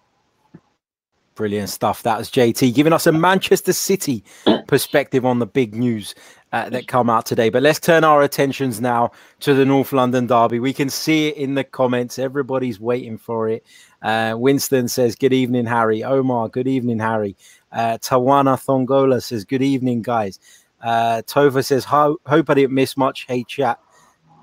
Brilliant 1.34 1.68
stuff. 1.68 2.04
That 2.04 2.16
was 2.16 2.30
JT 2.30 2.72
giving 2.76 2.92
us 2.92 3.08
a 3.08 3.12
Manchester 3.12 3.72
City 3.72 4.22
perspective 4.68 5.26
on 5.26 5.40
the 5.40 5.46
big 5.46 5.74
news 5.74 6.14
uh, 6.54 6.70
that 6.70 6.86
come 6.86 7.10
out 7.10 7.26
today. 7.26 7.48
But 7.48 7.64
let's 7.64 7.80
turn 7.80 8.04
our 8.04 8.22
attentions 8.22 8.80
now 8.80 9.10
to 9.40 9.54
the 9.54 9.64
North 9.64 9.92
London 9.92 10.28
derby. 10.28 10.60
We 10.60 10.72
can 10.72 10.88
see 10.88 11.26
it 11.26 11.36
in 11.36 11.56
the 11.56 11.64
comments. 11.64 12.16
Everybody's 12.16 12.78
waiting 12.78 13.18
for 13.18 13.48
it. 13.48 13.66
Uh, 14.02 14.36
Winston 14.38 14.86
says, 14.86 15.16
"Good 15.16 15.32
evening, 15.32 15.66
Harry." 15.66 16.04
Omar, 16.04 16.48
good 16.48 16.68
evening, 16.68 17.00
Harry. 17.00 17.36
Uh, 17.72 17.98
Tawana 17.98 18.56
Thongola 18.56 19.20
says, 19.20 19.44
"Good 19.44 19.62
evening, 19.62 20.02
guys." 20.02 20.38
Uh, 20.80 21.22
Tova 21.26 21.64
says, 21.64 21.84
Ho- 21.86 22.20
"Hope 22.24 22.48
I 22.48 22.54
didn't 22.54 22.74
miss 22.74 22.96
much." 22.96 23.26
Hey, 23.26 23.42
chat 23.42 23.80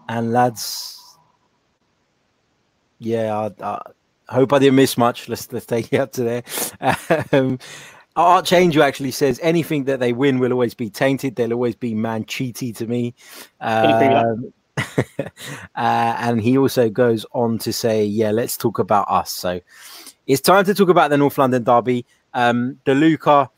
and 0.09 0.33
lads. 0.33 0.97
Yeah, 2.99 3.49
I, 3.63 3.79
I 4.27 4.35
hope 4.35 4.51
I 4.51 4.59
didn't 4.59 4.75
miss 4.75 4.97
much. 4.97 5.29
Let's 5.29 5.49
let's 5.53 5.65
take 5.65 5.93
it 5.93 5.97
up 5.97 6.11
to 6.13 6.23
there. 6.23 6.43
Um, 7.31 7.57
Archangel 8.15 8.83
actually 8.83 9.11
says 9.11 9.39
anything 9.41 9.85
that 9.85 9.99
they 9.99 10.11
win 10.13 10.39
will 10.39 10.51
always 10.51 10.73
be 10.73 10.89
tainted. 10.89 11.35
They'll 11.35 11.53
always 11.53 11.75
be 11.75 11.93
man 11.93 12.25
cheaty 12.25 12.75
to 12.77 12.87
me. 12.87 13.13
Can 13.61 13.89
you 13.89 13.95
agree 13.95 14.15
Um, 14.15 14.53
uh, 15.75 16.15
and 16.19 16.41
he 16.41 16.57
also 16.57 16.89
goes 16.89 17.25
on 17.33 17.57
to 17.59 17.71
say, 17.73 18.03
"Yeah, 18.05 18.31
let's 18.31 18.57
talk 18.57 18.79
about 18.79 19.07
us." 19.09 19.31
So 19.31 19.59
it's 20.27 20.41
time 20.41 20.65
to 20.65 20.73
talk 20.73 20.89
about 20.89 21.09
the 21.09 21.17
North 21.17 21.37
London 21.37 21.63
derby. 21.63 22.05
Um, 22.33 22.79
DeLuca. 22.85 23.49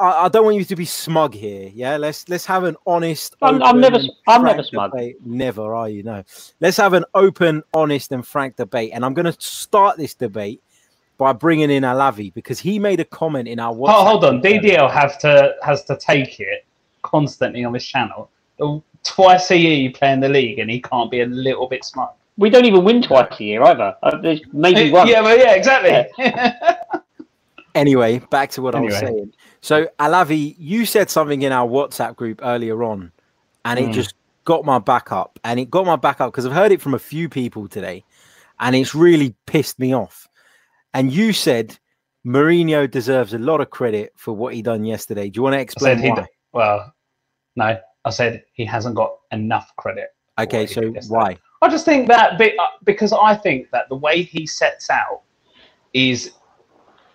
I, 0.00 0.24
I 0.24 0.28
don't 0.28 0.44
want 0.44 0.56
you 0.56 0.64
to 0.64 0.76
be 0.76 0.84
smug 0.84 1.34
here. 1.34 1.70
Yeah, 1.74 1.96
let's 1.96 2.28
let's 2.28 2.46
have 2.46 2.64
an 2.64 2.76
honest. 2.86 3.34
I'm- 3.42 3.62
I'm 3.62 3.80
never- 3.80 4.00
I'm 4.28 4.44
never 4.44 4.62
smug. 4.62 4.92
debate. 4.92 5.16
Never 5.24 5.74
are 5.74 5.88
you? 5.88 6.02
No. 6.02 6.22
Let's 6.60 6.76
have 6.76 6.92
an 6.92 7.04
open, 7.14 7.62
honest, 7.74 8.12
and 8.12 8.26
frank 8.26 8.56
debate. 8.56 8.92
And 8.94 9.04
I'm 9.04 9.14
going 9.14 9.26
to 9.32 9.36
start 9.40 9.96
this 9.96 10.14
debate 10.14 10.62
by 11.20 11.34
bringing 11.34 11.70
in 11.70 11.82
Alavi 11.82 12.32
because 12.32 12.58
he 12.58 12.78
made 12.78 12.98
a 12.98 13.04
comment 13.04 13.46
in 13.46 13.60
our. 13.60 13.72
Oh, 13.78 14.04
hold 14.04 14.24
on. 14.24 14.40
group. 14.40 14.62
DDL 14.62 14.90
have 14.90 15.18
to 15.18 15.54
has 15.62 15.84
to 15.84 15.96
take 15.98 16.40
it 16.40 16.64
constantly 17.02 17.62
on 17.62 17.74
this 17.74 17.84
channel. 17.86 18.30
Twice 19.04 19.50
a 19.50 19.56
year 19.56 19.74
you 19.74 19.92
play 19.92 20.12
in 20.12 20.20
the 20.20 20.28
league, 20.30 20.58
and 20.58 20.70
he 20.70 20.80
can't 20.80 21.10
be 21.10 21.20
a 21.20 21.26
little 21.26 21.68
bit 21.68 21.84
smart. 21.84 22.12
We 22.38 22.48
don't 22.48 22.64
even 22.64 22.84
win 22.84 23.02
twice 23.02 23.38
a 23.38 23.44
year 23.44 23.62
either. 23.62 23.94
Uh, 24.02 24.16
maybe 24.54 24.90
one. 24.98 25.06
Yeah, 25.08 25.20
well, 25.20 25.38
yeah, 25.38 25.52
exactly. 25.52 26.10
Anyway, 27.76 28.18
back 28.30 28.50
to 28.50 28.62
what 28.62 28.74
I 28.74 28.80
was 28.80 28.98
saying. 28.98 29.32
So, 29.60 29.86
Alavi, 30.00 30.56
you 30.58 30.84
said 30.84 31.08
something 31.08 31.42
in 31.42 31.52
our 31.52 31.68
WhatsApp 31.68 32.16
group 32.16 32.40
earlier 32.42 32.82
on, 32.82 33.12
and 33.64 33.78
it 33.78 33.90
Mm. 33.90 33.92
just 33.92 34.14
got 34.44 34.64
my 34.64 34.80
back 34.80 35.12
up. 35.12 35.38
And 35.44 35.60
it 35.60 35.70
got 35.70 35.86
my 35.86 35.94
back 35.94 36.20
up 36.20 36.32
because 36.32 36.44
I've 36.44 36.52
heard 36.52 36.72
it 36.72 36.80
from 36.80 36.94
a 36.94 36.98
few 36.98 37.28
people 37.28 37.68
today, 37.68 38.02
and 38.58 38.74
it's 38.74 38.92
really 38.92 39.36
pissed 39.46 39.78
me 39.78 39.94
off. 39.94 40.26
And 40.94 41.12
you 41.12 41.32
said 41.32 41.78
Mourinho 42.26 42.90
deserves 42.90 43.34
a 43.34 43.38
lot 43.38 43.60
of 43.60 43.70
credit 43.70 44.12
for 44.16 44.34
what 44.34 44.54
he 44.54 44.62
done 44.62 44.84
yesterday. 44.84 45.28
Do 45.28 45.38
you 45.38 45.42
want 45.42 45.54
to 45.54 45.60
explain 45.60 46.02
why? 46.02 46.26
Well, 46.52 46.94
no, 47.56 47.78
I 48.04 48.10
said 48.10 48.44
he 48.52 48.64
hasn't 48.64 48.94
got 48.94 49.16
enough 49.32 49.74
credit. 49.76 50.08
Okay, 50.38 50.66
so 50.66 50.92
why? 51.08 51.36
I 51.62 51.68
just 51.68 51.84
think 51.84 52.08
that 52.08 52.40
uh, 52.40 52.66
because 52.84 53.12
I 53.12 53.34
think 53.34 53.70
that 53.70 53.88
the 53.88 53.96
way 53.96 54.22
he 54.22 54.46
sets 54.46 54.88
out 54.88 55.22
is 55.92 56.32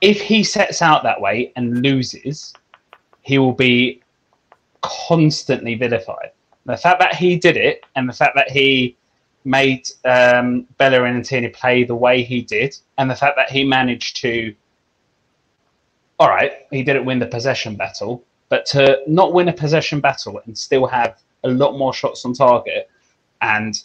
if 0.02 0.22
he 0.22 0.44
sets 0.44 0.82
out 0.82 1.04
that 1.04 1.20
way 1.20 1.52
and 1.56 1.82
loses, 1.82 2.54
he 3.22 3.40
will 3.40 3.54
be 3.54 4.02
constantly 4.82 5.76
vilified. 5.76 6.32
The 6.66 6.78
fact 6.78 7.00
that 7.00 7.16
he 7.16 7.38
did 7.38 7.58
it 7.58 7.82
and 7.96 8.08
the 8.08 8.14
fact 8.14 8.36
that 8.36 8.52
he 8.52 8.98
made 9.46 9.88
um, 10.04 10.68
Bellerin 10.78 11.16
and 11.16 11.24
Tierney 11.24 11.50
play 11.50 11.84
the 11.84 11.96
way 11.96 12.24
he 12.24 12.42
did, 12.42 12.76
and 12.98 13.10
the 13.10 13.16
fact 13.16 13.36
that 13.38 13.50
he 13.50 13.64
managed 13.64 14.18
to 14.18 14.54
all 16.20 16.30
right, 16.30 16.54
he 16.72 16.84
didn't 16.84 17.06
win 17.06 17.20
the 17.20 17.26
possession 17.26 17.76
battle, 17.76 18.24
but 18.50 18.66
to 18.68 19.02
not 19.08 19.34
win 19.34 19.50
a 19.50 19.54
possession 19.54 20.00
battle 20.00 20.40
and 20.46 20.58
still 20.58 20.88
have 20.88 21.20
a 21.44 21.50
lot 21.50 21.78
more 21.78 21.94
shots 21.94 22.26
on 22.26 22.34
target 22.34 22.90
and 23.42 23.84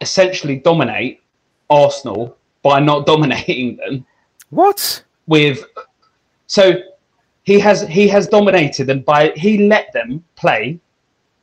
essentially 0.00 0.56
dominate 0.56 1.22
Arsenal 1.70 2.36
by 2.62 2.80
not 2.80 3.06
dominating 3.12 3.76
them. 3.76 4.06
What? 4.50 5.02
With 5.26 5.64
so 6.46 6.74
he 7.44 7.58
has 7.60 7.82
he 7.82 8.08
has 8.08 8.26
dominated 8.28 8.84
them 8.86 9.00
by 9.00 9.32
he 9.36 9.66
let 9.66 9.92
them 9.92 10.22
play 10.36 10.78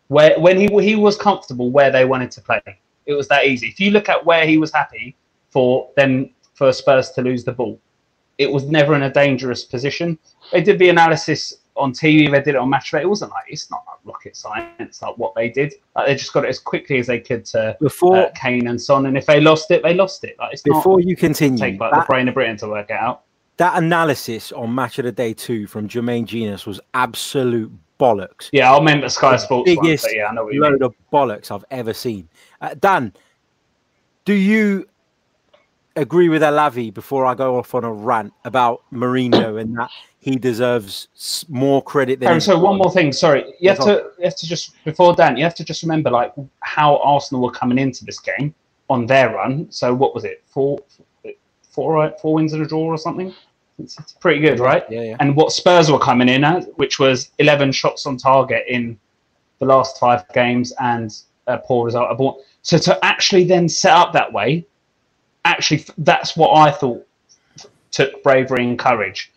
where 0.08 0.40
when 0.40 0.58
he 0.58 0.68
he 0.84 0.96
was 0.96 1.18
comfortable 1.18 1.72
where 1.72 1.92
they 1.92 2.06
wanted 2.06 2.32
to 2.32 2.42
play. 2.42 2.62
It 3.10 3.14
was 3.14 3.28
that 3.30 3.48
easy. 3.48 3.68
If 3.68 3.80
you 3.80 3.90
look 3.90 4.08
at 4.08 4.24
where 4.24 4.46
he 4.46 4.60
was 4.60 4.72
happy 4.72 5.18
for 5.50 5.90
then 5.96 6.30
for 6.54 6.72
Spurs 6.72 7.10
to 7.12 7.22
lose 7.24 7.44
the 7.44 7.52
ball, 7.52 7.80
it 8.38 8.52
was 8.52 8.66
never 8.66 8.94
in 8.96 9.04
a 9.04 9.12
dangerous 9.12 9.66
position. 9.66 10.20
They 10.52 10.62
did 10.62 10.78
the 10.78 10.90
analysis 10.90 11.56
on 11.76 11.92
TV, 11.92 12.30
they 12.30 12.42
did 12.42 12.50
it 12.50 12.58
on 12.58 12.70
Matchday. 12.70 13.02
It 13.02 13.10
wasn't 13.10 13.32
like 13.32 13.46
it's 13.48 13.72
not 13.72 13.84
like 13.88 13.98
rocket 14.04 14.36
science, 14.36 15.02
like 15.02 15.18
what 15.18 15.34
they 15.34 15.50
did. 15.50 15.74
Like 15.96 16.06
they 16.06 16.16
just 16.16 16.34
got 16.34 16.46
it 16.46 16.50
as 16.50 16.60
quickly 16.60 17.00
as 17.00 17.08
they 17.08 17.20
could 17.20 17.46
to 17.46 17.76
before 17.80 18.18
uh, 18.18 18.32
Kane 18.36 18.68
and 18.68 18.80
Son, 18.80 19.08
and 19.08 19.18
if 19.18 19.26
they 19.26 19.42
lost 19.42 19.72
it, 19.72 19.82
they 19.82 19.96
lost 19.96 20.24
it. 20.24 20.36
Like 20.38 20.54
it's 20.54 20.62
before 20.62 21.00
you 21.00 21.16
continue, 21.16 21.58
take 21.58 21.80
like 21.80 21.92
that, 21.92 22.02
the 22.02 22.06
brain 22.06 22.28
of 22.28 22.36
Britain 22.36 22.58
to 22.58 22.68
work 22.68 22.92
it 22.92 22.98
out. 23.00 23.24
That 23.58 23.82
analysis 23.82 24.52
on 24.52 24.74
Match 24.76 25.00
of 25.00 25.06
the 25.06 25.12
Day 25.12 25.34
two 25.34 25.66
from 25.66 25.88
Jermaine 25.88 26.26
Jenas 26.26 26.68
was 26.68 26.80
absolute 26.94 27.72
bollocks. 28.00 28.50
Yeah, 28.52 28.74
I 28.74 28.80
meant 28.82 29.02
the 29.02 29.10
Sky 29.10 29.34
The 29.34 29.38
Sports 29.38 29.66
biggest 29.66 30.06
one, 30.06 30.16
yeah, 30.16 30.28
I 30.28 30.34
know 30.34 30.46
what 30.46 30.56
load 30.56 30.74
mean. 30.74 30.84
of 30.84 30.96
bollocks 31.12 31.52
I've 31.52 31.66
ever 31.72 31.94
seen. 31.94 32.28
Uh, 32.62 32.76
Dan, 32.80 33.14
do 34.26 34.34
you 34.34 34.88
agree 35.96 36.30
with 36.30 36.42
Alavi 36.42 36.94
before 36.94 37.26
I 37.26 37.36
go 37.36 37.58
off 37.58 37.76
on 37.76 37.84
a 37.84 37.92
rant 37.92 38.34
about 38.46 38.84
Mourinho 38.94 39.60
and 39.60 39.78
that 39.78 39.92
he 40.20 40.36
deserves 40.38 41.46
more 41.50 41.82
credit 41.82 42.20
than 42.20 42.28
Aaron, 42.28 42.38
he's 42.38 42.46
so 42.46 42.60
one 42.60 42.78
more 42.78 42.92
thing. 42.92 43.12
Sorry, 43.12 43.54
you 43.60 43.70
have 43.70 43.80
to 43.80 44.12
you 44.18 44.26
have 44.26 44.36
to 44.36 44.48
just 44.48 44.84
before 44.84 45.14
Dan, 45.14 45.38
you 45.38 45.44
have 45.44 45.56
to 45.56 45.64
just 45.64 45.82
remember 45.84 46.10
like 46.10 46.34
how 46.62 46.98
Arsenal 46.98 47.44
were 47.44 47.52
coming 47.52 47.78
into 47.78 48.06
this 48.06 48.20
game 48.20 48.54
on 48.90 49.06
their 49.06 49.34
run. 49.34 49.68
So 49.72 49.94
what 49.94 50.14
was 50.14 50.26
it? 50.26 50.44
Four, 50.46 50.80
four, 51.70 52.14
four 52.22 52.34
wins 52.34 52.54
and 52.54 52.64
a 52.64 52.68
draw 52.68 52.86
or 52.86 52.98
something. 52.98 53.34
It's, 53.80 53.98
it's 54.00 54.14
pretty 54.14 54.40
good, 54.40 54.60
right? 54.60 54.84
Yeah, 54.90 55.02
yeah. 55.02 55.18
And 55.20 55.36
what 55.36 55.52
Spurs 55.52 55.92
were 55.92 56.00
coming 56.00 56.30
in 56.30 56.44
at, 56.44 56.66
which 56.78 57.00
was 57.00 57.32
11 57.40 57.72
shots 57.72 58.06
on 58.06 58.18
target 58.18 58.66
in 58.68 59.00
the 59.60 59.66
last 59.66 60.00
five 60.00 60.28
games 60.34 60.74
and 60.80 61.16
a 61.48 61.58
poor 61.58 61.86
result. 61.86 62.42
So 62.62 62.78
to 62.78 63.06
actually 63.06 63.44
then 63.46 63.68
set 63.70 63.94
up 63.94 64.14
that 64.14 64.32
way, 64.32 64.66
actually, 65.46 65.86
that's 65.98 66.36
what 66.36 66.56
I 66.56 66.72
thought 66.72 67.06
took 67.92 68.22
bravery 68.24 68.64
and 68.64 68.78
courage 68.78 69.32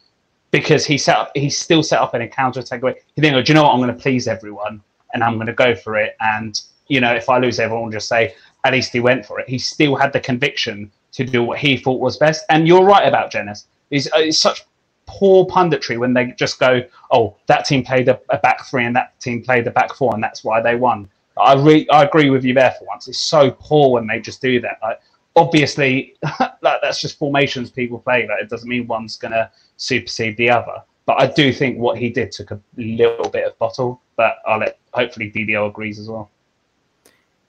because 0.50 0.85
he 0.85 0.98
set 0.98 1.16
up, 1.16 1.31
he 1.35 1.48
still 1.48 1.83
set 1.83 2.00
up 2.00 2.14
in 2.14 2.22
a 2.22 2.28
counter 2.28 2.61
attack 2.61 2.83
way. 2.83 2.96
He 3.16 3.22
then 3.22 3.33
go, 3.33 3.42
do 3.42 3.52
you 3.52 3.55
know 3.55 3.64
what? 3.64 3.72
I'm 3.72 3.81
going 3.81 3.94
to 3.94 4.00
please 4.00 4.28
everyone 4.28 4.83
and 5.14 5.24
I'm 5.24 5.35
going 5.35 5.46
to 5.46 5.52
go 5.52 5.74
for 5.74 5.96
it. 5.96 6.16
And 6.20 6.61
you 6.88 7.00
know, 7.00 7.14
if 7.14 7.28
I 7.28 7.38
lose, 7.38 7.59
everyone 7.59 7.85
will 7.85 7.92
just 7.92 8.09
say 8.09 8.35
at 8.64 8.72
least 8.72 8.92
he 8.92 9.00
went 9.00 9.24
for 9.24 9.40
it. 9.40 9.48
He 9.48 9.59
still 9.59 9.96
had 9.96 10.12
the 10.12 10.20
conviction 10.20 10.90
to 11.12 11.24
do 11.24 11.42
what 11.42 11.59
he 11.59 11.76
thought 11.76 12.00
was 12.00 12.16
best. 12.16 12.44
And 12.48 12.68
you're 12.68 12.85
right 12.85 13.07
about 13.07 13.31
Jennings. 13.31 13.66
It's, 13.92 14.09
uh, 14.09 14.18
it's 14.18 14.38
such 14.38 14.64
poor 15.07 15.46
punditry 15.46 15.98
when 15.98 16.14
they 16.14 16.33
just 16.38 16.59
go, 16.59 16.83
"Oh, 17.12 17.37
that 17.46 17.64
team 17.64 17.85
played 17.85 18.09
a, 18.09 18.18
a 18.31 18.38
back 18.38 18.66
three 18.66 18.85
and 18.85 18.96
that 18.96 19.20
team 19.20 19.42
played 19.42 19.66
a 19.66 19.70
back 19.70 19.94
four, 19.94 20.12
and 20.14 20.22
that's 20.22 20.42
why 20.42 20.61
they 20.61 20.74
won." 20.74 21.09
I 21.38 21.55
re- 21.55 21.88
I 21.90 22.05
agree 22.05 22.31
with 22.31 22.44
you 22.44 22.55
there 22.55 22.74
for 22.78 22.87
once. 22.87 23.07
It's 23.07 23.20
so 23.20 23.50
poor 23.52 23.92
when 23.92 24.07
they 24.07 24.20
just 24.20 24.40
do 24.42 24.61
that. 24.62 24.78
Like, 24.83 25.00
obviously, 25.37 26.16
like, 26.62 26.81
that's 26.83 27.00
just 27.00 27.18
formations 27.18 27.70
people 27.70 27.98
play. 27.98 28.26
Like, 28.26 28.42
it 28.42 28.50
doesn't 28.50 28.68
mean 28.68 28.87
one's 28.87 29.16
gonna 29.16 29.50
supersede 29.76 30.37
the 30.37 30.50
other. 30.50 30.83
But 31.05 31.20
I 31.20 31.26
do 31.26 31.52
think 31.52 31.78
what 31.78 31.98
he 31.98 32.11
did 32.11 32.33
took 32.33 32.50
a 32.50 32.61
little 32.76 33.28
bit 33.28 33.44
of 33.46 33.59
bottle. 33.59 34.00
But 34.16 34.37
I'll 34.46 34.61
let 34.61 34.78
hopefully 34.94 35.31
DDO 35.31 35.68
agrees 35.68 35.98
as 35.98 36.09
well. 36.09 36.31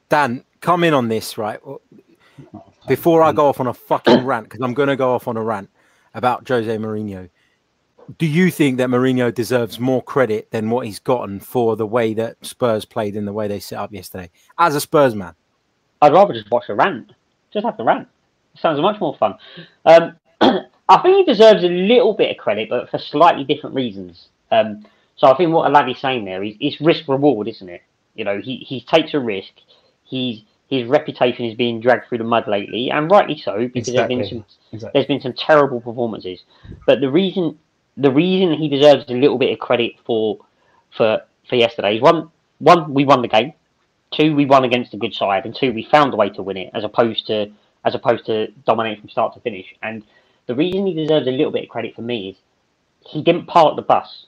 Dan, 0.10 0.43
come 0.60 0.84
in 0.84 0.93
on 0.93 1.08
this, 1.08 1.38
right? 1.38 1.60
Before 2.88 3.21
I 3.21 3.32
go 3.32 3.47
off 3.47 3.60
on 3.60 3.67
a 3.67 3.73
fucking 3.73 4.25
rant, 4.25 4.45
because 4.45 4.62
I'm 4.62 4.73
going 4.73 4.89
to 4.89 4.95
go 4.95 5.13
off 5.13 5.27
on 5.27 5.38
a 5.38 5.43
rant 5.43 5.69
about 6.13 6.47
Jose 6.47 6.78
Mourinho. 6.78 7.30
Do 8.17 8.26
you 8.26 8.52
think 8.52 8.78
that 8.78 8.89
Mourinho 8.89 9.34
deserves 9.34 9.80
more 9.80 10.04
credit 10.04 10.52
than 10.52 10.69
what 10.69 10.86
he's 10.86 10.99
gotten 10.99 11.39
for 11.39 11.76
the 11.76 11.88
way 11.88 12.13
that 12.13 12.38
Spurs 12.45 12.86
played 12.86 13.15
in 13.15 13.26
the 13.26 13.34
way 13.34 13.47
they 13.47 13.60
set 13.60 13.80
up 13.80 13.93
yesterday? 13.93 14.30
As 14.58 14.76
a 14.76 14.82
Spurs 14.82 15.15
man, 15.15 15.36
I'd 16.02 16.12
rather 16.12 16.34
just 16.34 16.52
watch 16.52 16.65
a 16.67 16.76
rant. 16.76 17.13
Just 17.54 17.65
have 17.65 17.78
the 17.78 17.84
rant. 17.84 18.08
It 18.54 18.60
sounds 18.60 18.82
much 18.82 18.99
more 18.99 19.15
fun. 19.15 19.36
Um, 19.86 20.17
I 20.41 21.02
think 21.02 21.17
he 21.17 21.23
deserves 21.23 21.63
a 21.63 21.69
little 21.69 22.13
bit 22.13 22.32
of 22.32 22.38
credit, 22.38 22.69
but 22.69 22.89
for 22.89 22.97
slightly 22.97 23.45
different 23.45 23.76
reasons. 23.76 24.28
Um, 24.52 24.86
so 25.15 25.28
I 25.28 25.38
think 25.38 25.54
what 25.54 25.71
Alavi's 25.71 26.02
saying 26.02 26.26
there 26.26 26.43
is 26.43 26.56
it's 26.60 26.82
risk 26.82 27.08
reward, 27.08 27.47
isn't 27.47 27.69
it? 27.69 27.82
You 28.15 28.26
know, 28.26 28.41
he, 28.41 28.58
he 28.58 28.82
takes 28.82 29.13
a 29.13 29.19
risk. 29.19 29.54
He's 30.04 30.41
his 30.79 30.89
reputation 30.89 31.45
is 31.45 31.55
being 31.55 31.79
dragged 31.79 32.07
through 32.07 32.19
the 32.19 32.23
mud 32.23 32.47
lately, 32.47 32.89
and 32.91 33.09
rightly 33.12 33.38
so 33.38 33.57
because 33.67 33.89
Exactly. 33.89 34.17
there's 34.17 34.29
been 34.29 34.39
some 34.39 34.45
Exactly. 34.73 34.91
there's 34.99 35.07
been 35.07 35.21
some 35.21 35.33
terrible 35.33 35.81
performances. 35.81 36.41
But 36.88 37.01
the 37.01 37.09
reason 37.12 37.57
the 37.97 38.12
reason 38.12 38.53
he 38.53 38.67
deserves 38.69 39.05
a 39.09 39.13
little 39.13 39.38
bit 39.38 39.53
of 39.53 39.59
credit 39.59 39.93
for 40.05 40.39
for 40.97 41.21
for 41.49 41.55
yesterday 41.55 41.95
is 41.97 42.01
one 42.01 42.29
one 42.59 42.93
we 42.93 43.05
won 43.05 43.21
the 43.21 43.27
game, 43.27 43.53
two 44.12 44.36
we 44.36 44.45
won 44.45 44.63
against 44.63 44.93
a 44.93 44.97
good 44.97 45.13
side, 45.13 45.45
and 45.45 45.55
two 45.55 45.73
we 45.73 45.83
found 45.83 46.13
a 46.13 46.17
way 46.17 46.29
to 46.31 46.41
win 46.43 46.57
it 46.57 46.71
as 46.73 46.83
opposed 46.83 47.27
to 47.27 47.51
as 47.86 47.95
opposed 47.95 48.25
to 48.25 48.47
dominating 48.65 49.01
from 49.01 49.09
start 49.09 49.33
to 49.33 49.39
finish. 49.41 49.67
And 49.83 50.03
the 50.47 50.55
reason 50.55 50.88
he 50.88 50.93
deserves 50.93 51.27
a 51.27 51.31
little 51.31 51.51
bit 51.51 51.63
of 51.63 51.69
credit 51.69 51.95
for 51.95 52.01
me 52.01 52.29
is 52.29 52.38
he 53.05 53.21
didn't 53.21 53.47
park 53.47 53.75
the 53.75 53.81
bus. 53.81 54.25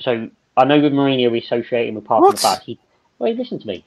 So 0.00 0.30
I 0.56 0.64
know 0.64 0.80
with 0.80 0.92
Mourinho 0.92 1.30
we 1.30 1.40
associate 1.40 1.88
him 1.88 1.96
with 1.96 2.04
parking 2.04 2.26
What? 2.26 2.36
the 2.36 2.42
bus. 2.42 2.60
He 2.64 2.78
wait, 3.18 3.36
listen 3.36 3.58
to 3.58 3.66
me. 3.66 3.84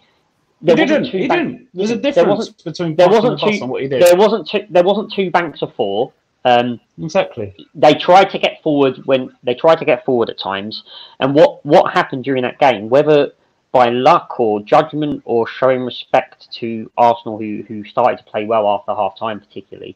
He 0.59 0.65
There 0.65 0.75
didn't. 0.75 1.05
He 1.05 1.27
didn't. 1.27 1.67
There's 1.73 1.91
a 1.91 1.95
there 1.95 2.11
difference 2.11 2.37
wasn't- 2.37 2.63
between 2.63 2.95
there 2.95 3.09
wasn't 3.09 3.39
two- 3.39 3.47
and 3.61 3.69
what 3.69 3.81
he 3.81 3.87
did. 3.87 4.01
There 4.01 4.15
wasn't 4.17 4.47
two. 4.47 4.65
There 4.69 4.83
wasn't 4.83 5.11
two 5.13 5.31
banks 5.31 5.61
of 5.61 5.73
four. 5.73 6.11
Um, 6.45 6.79
Exactly. 7.01 7.53
they 7.75 7.93
tried 7.95 8.29
to 8.31 8.39
get 8.39 8.61
forward 8.63 8.97
when 9.05 9.35
they 9.43 9.53
tried 9.53 9.75
to 9.79 9.85
get 9.85 10.05
forward 10.05 10.29
at 10.29 10.37
times, 10.39 10.83
and 11.19 11.33
what 11.35 11.65
what 11.65 11.93
happened 11.93 12.23
during 12.23 12.43
that 12.43 12.59
game, 12.59 12.89
whether 12.89 13.31
by 13.71 13.89
luck 13.89 14.39
or 14.39 14.59
judgment 14.61 15.21
or 15.25 15.45
showing 15.47 15.83
respect 15.83 16.51
to 16.55 16.89
Arsenal, 16.97 17.37
who 17.37 17.63
who 17.67 17.83
started 17.83 18.17
to 18.17 18.23
play 18.23 18.45
well 18.45 18.67
after 18.67 18.93
half 18.95 19.17
time, 19.17 19.39
particularly, 19.39 19.95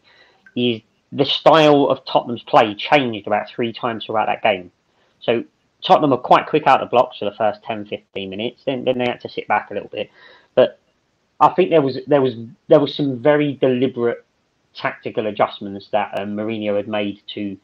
is 0.55 0.81
the 1.11 1.25
style 1.25 1.85
of 1.87 2.03
Tottenham's 2.05 2.43
play 2.43 2.73
changed 2.75 3.27
about 3.27 3.47
three 3.49 3.71
times 3.73 4.05
throughout 4.05 4.25
that 4.27 4.41
game. 4.43 4.71
So 5.21 5.43
Tottenham 5.85 6.09
were 6.11 6.17
quite 6.17 6.47
quick 6.47 6.67
out 6.67 6.81
of 6.81 6.87
the 6.89 6.91
blocks 6.91 7.19
for 7.19 7.25
the 7.25 7.31
first 7.35 7.61
10, 7.63 7.85
15 7.85 8.29
minutes. 8.29 8.63
Then 8.65 8.83
then 8.83 8.97
they 8.97 9.05
had 9.05 9.21
to 9.21 9.29
sit 9.29 9.47
back 9.47 9.71
a 9.71 9.73
little 9.73 9.89
bit, 9.89 10.09
but 10.55 10.79
I 11.39 11.49
think 11.49 11.69
there 11.69 11.81
was 11.81 11.97
there 12.07 12.21
was 12.21 12.35
there 12.69 12.79
was 12.79 12.95
some 12.95 13.21
very 13.21 13.53
deliberate 13.53 14.25
tactical 14.75 15.27
adjustments 15.27 15.87
that 15.91 16.19
um, 16.19 16.35
Mourinho 16.35 16.75
had 16.75 16.87
made 16.87 17.21
to 17.35 17.57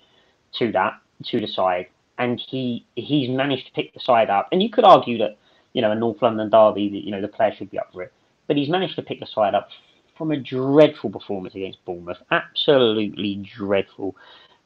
to 0.53 0.71
that 0.73 0.99
to 1.25 1.39
the 1.39 1.47
side, 1.47 1.87
and 2.17 2.39
he 2.39 2.85
he's 2.95 3.29
managed 3.29 3.67
to 3.67 3.71
pick 3.73 3.93
the 3.93 3.99
side 3.99 4.29
up. 4.29 4.47
And 4.51 4.61
you 4.61 4.69
could 4.69 4.83
argue 4.83 5.17
that 5.19 5.37
you 5.73 5.81
know 5.81 5.91
a 5.91 5.95
North 5.95 6.21
London 6.21 6.49
derby, 6.49 6.83
you 6.83 7.11
know 7.11 7.21
the 7.21 7.27
player 7.27 7.53
should 7.55 7.71
be 7.71 7.79
up 7.79 7.91
for 7.93 8.03
it, 8.03 8.13
but 8.47 8.57
he's 8.57 8.69
managed 8.69 8.95
to 8.97 9.01
pick 9.01 9.19
the 9.19 9.25
side 9.25 9.55
up 9.55 9.69
from 10.17 10.31
a 10.31 10.37
dreadful 10.37 11.09
performance 11.09 11.55
against 11.55 11.83
Bournemouth, 11.85 12.17
absolutely 12.29 13.35
dreadful. 13.57 14.15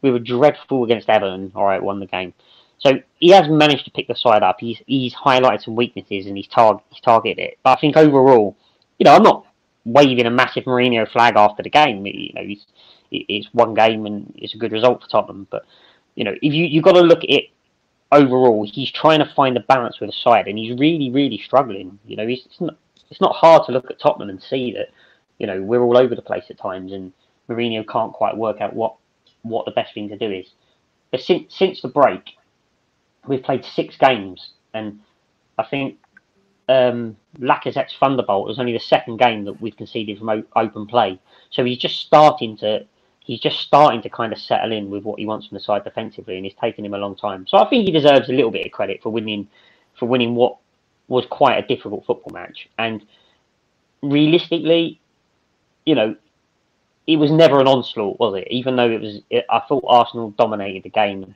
We 0.02 0.12
were 0.12 0.20
dreadful 0.20 0.84
against 0.84 1.10
Everton. 1.10 1.52
All 1.56 1.66
right, 1.66 1.82
won 1.82 2.00
the 2.00 2.08
game. 2.08 2.34
So 2.80 2.94
he 3.20 3.30
has 3.30 3.48
managed 3.48 3.86
to 3.86 3.92
pick 3.92 4.08
the 4.08 4.16
side 4.16 4.44
up. 4.44 4.58
He's 4.60 4.82
he's 4.88 5.14
highlighted 5.14 5.64
some 5.64 5.76
weaknesses 5.76 6.26
and 6.26 6.36
he's 6.36 6.48
target 6.48 6.84
he's 6.90 7.02
targeted 7.02 7.40
it. 7.40 7.60
But 7.64 7.78
I 7.78 7.82
think 7.82 7.96
overall, 7.96 8.58
you 9.00 9.06
know, 9.06 9.16
I'm 9.16 9.24
not 9.24 9.46
waving 9.86 10.26
a 10.26 10.32
massive 10.32 10.66
Mourinho 10.66 11.10
flag 11.10 11.36
after 11.36 11.64
the 11.64 11.70
game. 11.70 12.06
You 12.06 12.34
know, 12.34 12.44
he's 12.44 12.66
it's 13.12 13.48
one 13.54 13.74
game 13.74 14.06
and 14.06 14.34
it's 14.36 14.56
a 14.56 14.58
good 14.58 14.72
result 14.72 15.02
for 15.02 15.10
Tottenham. 15.10 15.48
But 15.50 15.66
you 16.16 16.24
know, 16.24 16.34
if 16.34 16.54
you 16.54 16.66
you've 16.66 16.84
got 16.84 16.94
to 16.94 17.02
look 17.02 17.24
at 17.24 17.30
it 17.30 17.46
overall, 18.12 18.68
he's 18.70 18.92
trying 18.92 19.20
to 19.20 19.34
find 19.36 19.58
a 19.58 19.62
balance 19.62 20.00
with 20.00 20.10
the 20.10 20.16
side, 20.16 20.48
and 20.48 20.58
he's 20.58 20.78
really 20.78 21.10
really 21.10 21.38
struggling. 21.38 22.00
You 22.06 22.18
know, 22.18 22.28
it's 22.28 22.60
not 22.60 22.78
it's 23.10 23.22
not 23.22 23.36
hard 23.36 23.66
to 23.66 23.72
look 23.72 23.90
at 23.90 24.00
Tottenham 24.00 24.30
and 24.30 24.42
see 24.42 24.74
that 24.74 24.90
you 25.38 25.48
know 25.48 25.62
we're 25.62 25.82
all 25.82 25.98
over 25.98 26.16
the 26.16 26.22
place 26.22 26.46
at 26.50 26.58
times, 26.58 26.92
and 26.92 27.14
Mourinho 27.50 27.88
can't 27.88 28.14
quite 28.14 28.36
work 28.36 28.62
out 28.62 28.76
what 28.76 28.96
what 29.44 29.66
the 29.66 29.72
best 29.72 29.94
thing 29.94 30.10
to 30.10 30.18
do 30.18 30.32
is. 30.32 30.48
But 31.12 31.22
since 31.22 31.56
since 31.56 31.82
the 31.82 31.88
break, 31.90 32.36
we've 33.28 33.44
played 33.44 33.66
six 33.66 33.98
games, 33.98 34.52
and 34.74 35.00
I 35.58 35.64
think 35.64 35.98
um, 36.70 37.18
Lacazette's 37.40 37.96
Thunderbolt 38.00 38.48
was 38.48 38.60
only 38.60 38.74
the 38.74 38.80
second 38.80 39.18
game 39.18 39.46
that 39.46 39.62
we've 39.62 39.78
conceded 39.78 40.20
from 40.20 40.30
o- 40.30 40.44
open 40.56 40.88
play. 40.88 41.20
So 41.52 41.64
he's 41.64 41.78
just 41.78 42.02
starting 42.02 42.58
to 42.58 42.86
he's 43.26 43.40
just 43.40 43.60
starting 43.62 44.02
to 44.02 44.10
kind 44.10 44.34
of 44.34 44.40
settle 44.40 44.72
in 44.74 44.90
with 44.90 45.04
what 45.04 45.20
he 45.20 45.26
wants 45.26 45.48
from 45.48 45.56
the 45.58 45.64
side 45.64 45.84
defensively, 45.84 46.38
and 46.38 46.46
it's 46.46 46.60
taken 46.60 46.86
him 46.86 46.94
a 46.94 46.98
long 46.98 47.16
time. 47.16 47.46
So 47.48 47.58
I 47.58 47.70
think 47.70 47.86
he 47.86 47.92
deserves 47.92 48.30
a 48.30 48.34
little 48.34 48.52
bit 48.52 48.66
of 48.66 48.72
credit 48.72 49.02
for 49.04 49.10
winning 49.12 49.48
for 50.00 50.08
winning 50.08 50.36
what 50.36 50.58
was 51.08 51.26
quite 51.30 51.64
a 51.64 51.68
difficult 51.68 52.06
football 52.06 52.34
match. 52.34 52.70
And 52.80 53.06
realistically, 54.02 55.02
you 55.86 55.96
know, 55.96 56.16
it 57.08 57.18
was 57.18 57.32
never 57.32 57.60
an 57.62 57.68
onslaught, 57.68 58.20
was 58.20 58.36
it? 58.42 58.48
Even 58.52 58.76
though 58.78 58.90
it 58.90 59.02
was, 59.02 59.22
it, 59.30 59.46
I 59.50 59.62
thought 59.68 59.84
Arsenal 59.88 60.32
dominated 60.32 60.84
the 60.84 60.90
game. 60.90 61.36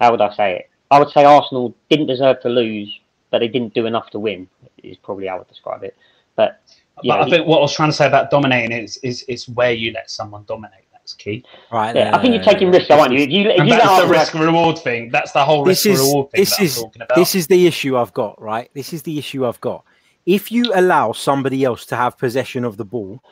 how 0.00 0.12
would 0.12 0.20
I 0.22 0.34
say 0.34 0.56
it? 0.56 0.69
I 0.90 0.98
would 0.98 1.10
say 1.10 1.24
Arsenal 1.24 1.74
didn't 1.88 2.06
deserve 2.06 2.40
to 2.42 2.48
lose, 2.48 3.00
but 3.30 3.38
they 3.38 3.48
didn't 3.48 3.74
do 3.74 3.86
enough 3.86 4.10
to 4.10 4.18
win. 4.18 4.48
Is 4.82 4.96
probably 4.96 5.26
how 5.26 5.36
I 5.36 5.38
would 5.38 5.48
describe 5.48 5.84
it. 5.84 5.96
But 6.36 6.60
but 7.04 7.20
I 7.20 7.30
think 7.30 7.46
what 7.46 7.58
I 7.58 7.60
was 7.60 7.74
trying 7.74 7.90
to 7.90 7.96
say 7.96 8.06
about 8.06 8.30
dominating 8.30 8.72
is 8.72 8.96
is 8.98 9.22
is 9.24 9.48
where 9.48 9.72
you 9.72 9.92
let 9.92 10.10
someone 10.10 10.44
dominate. 10.46 10.84
That's 10.92 11.14
key. 11.14 11.44
Right. 11.72 11.96
Yeah, 11.96 12.16
I 12.16 12.20
think 12.20 12.34
you're 12.34 12.42
taking 12.42 12.70
risks, 12.70 12.90
aren't 12.90 13.12
you? 13.12 13.20
If 13.20 13.30
you, 13.30 13.48
if 13.48 13.64
you 13.64 13.70
that's 13.70 14.02
the 14.02 14.08
risk 14.08 14.32
have- 14.32 14.42
reward 14.42 14.78
thing. 14.78 15.10
That's 15.10 15.32
the 15.32 15.44
whole 15.44 15.64
risk 15.64 15.86
is, 15.86 15.98
reward 15.98 16.30
thing 16.30 16.40
this 16.40 16.56
that 16.56 16.62
is 16.62 16.76
I'm 16.76 16.84
talking 16.84 17.02
about. 17.02 17.16
this 17.16 17.34
is 17.34 17.46
the 17.46 17.66
issue 17.66 17.96
I've 17.96 18.12
got. 18.12 18.40
Right. 18.40 18.70
This 18.74 18.92
is 18.92 19.02
the 19.02 19.18
issue 19.18 19.46
I've 19.46 19.60
got. 19.60 19.84
If 20.26 20.52
you 20.52 20.70
allow 20.74 21.12
somebody 21.12 21.64
else 21.64 21.86
to 21.86 21.96
have 21.96 22.18
possession 22.18 22.64
of 22.64 22.76
the 22.76 22.84
ball, 22.84 23.22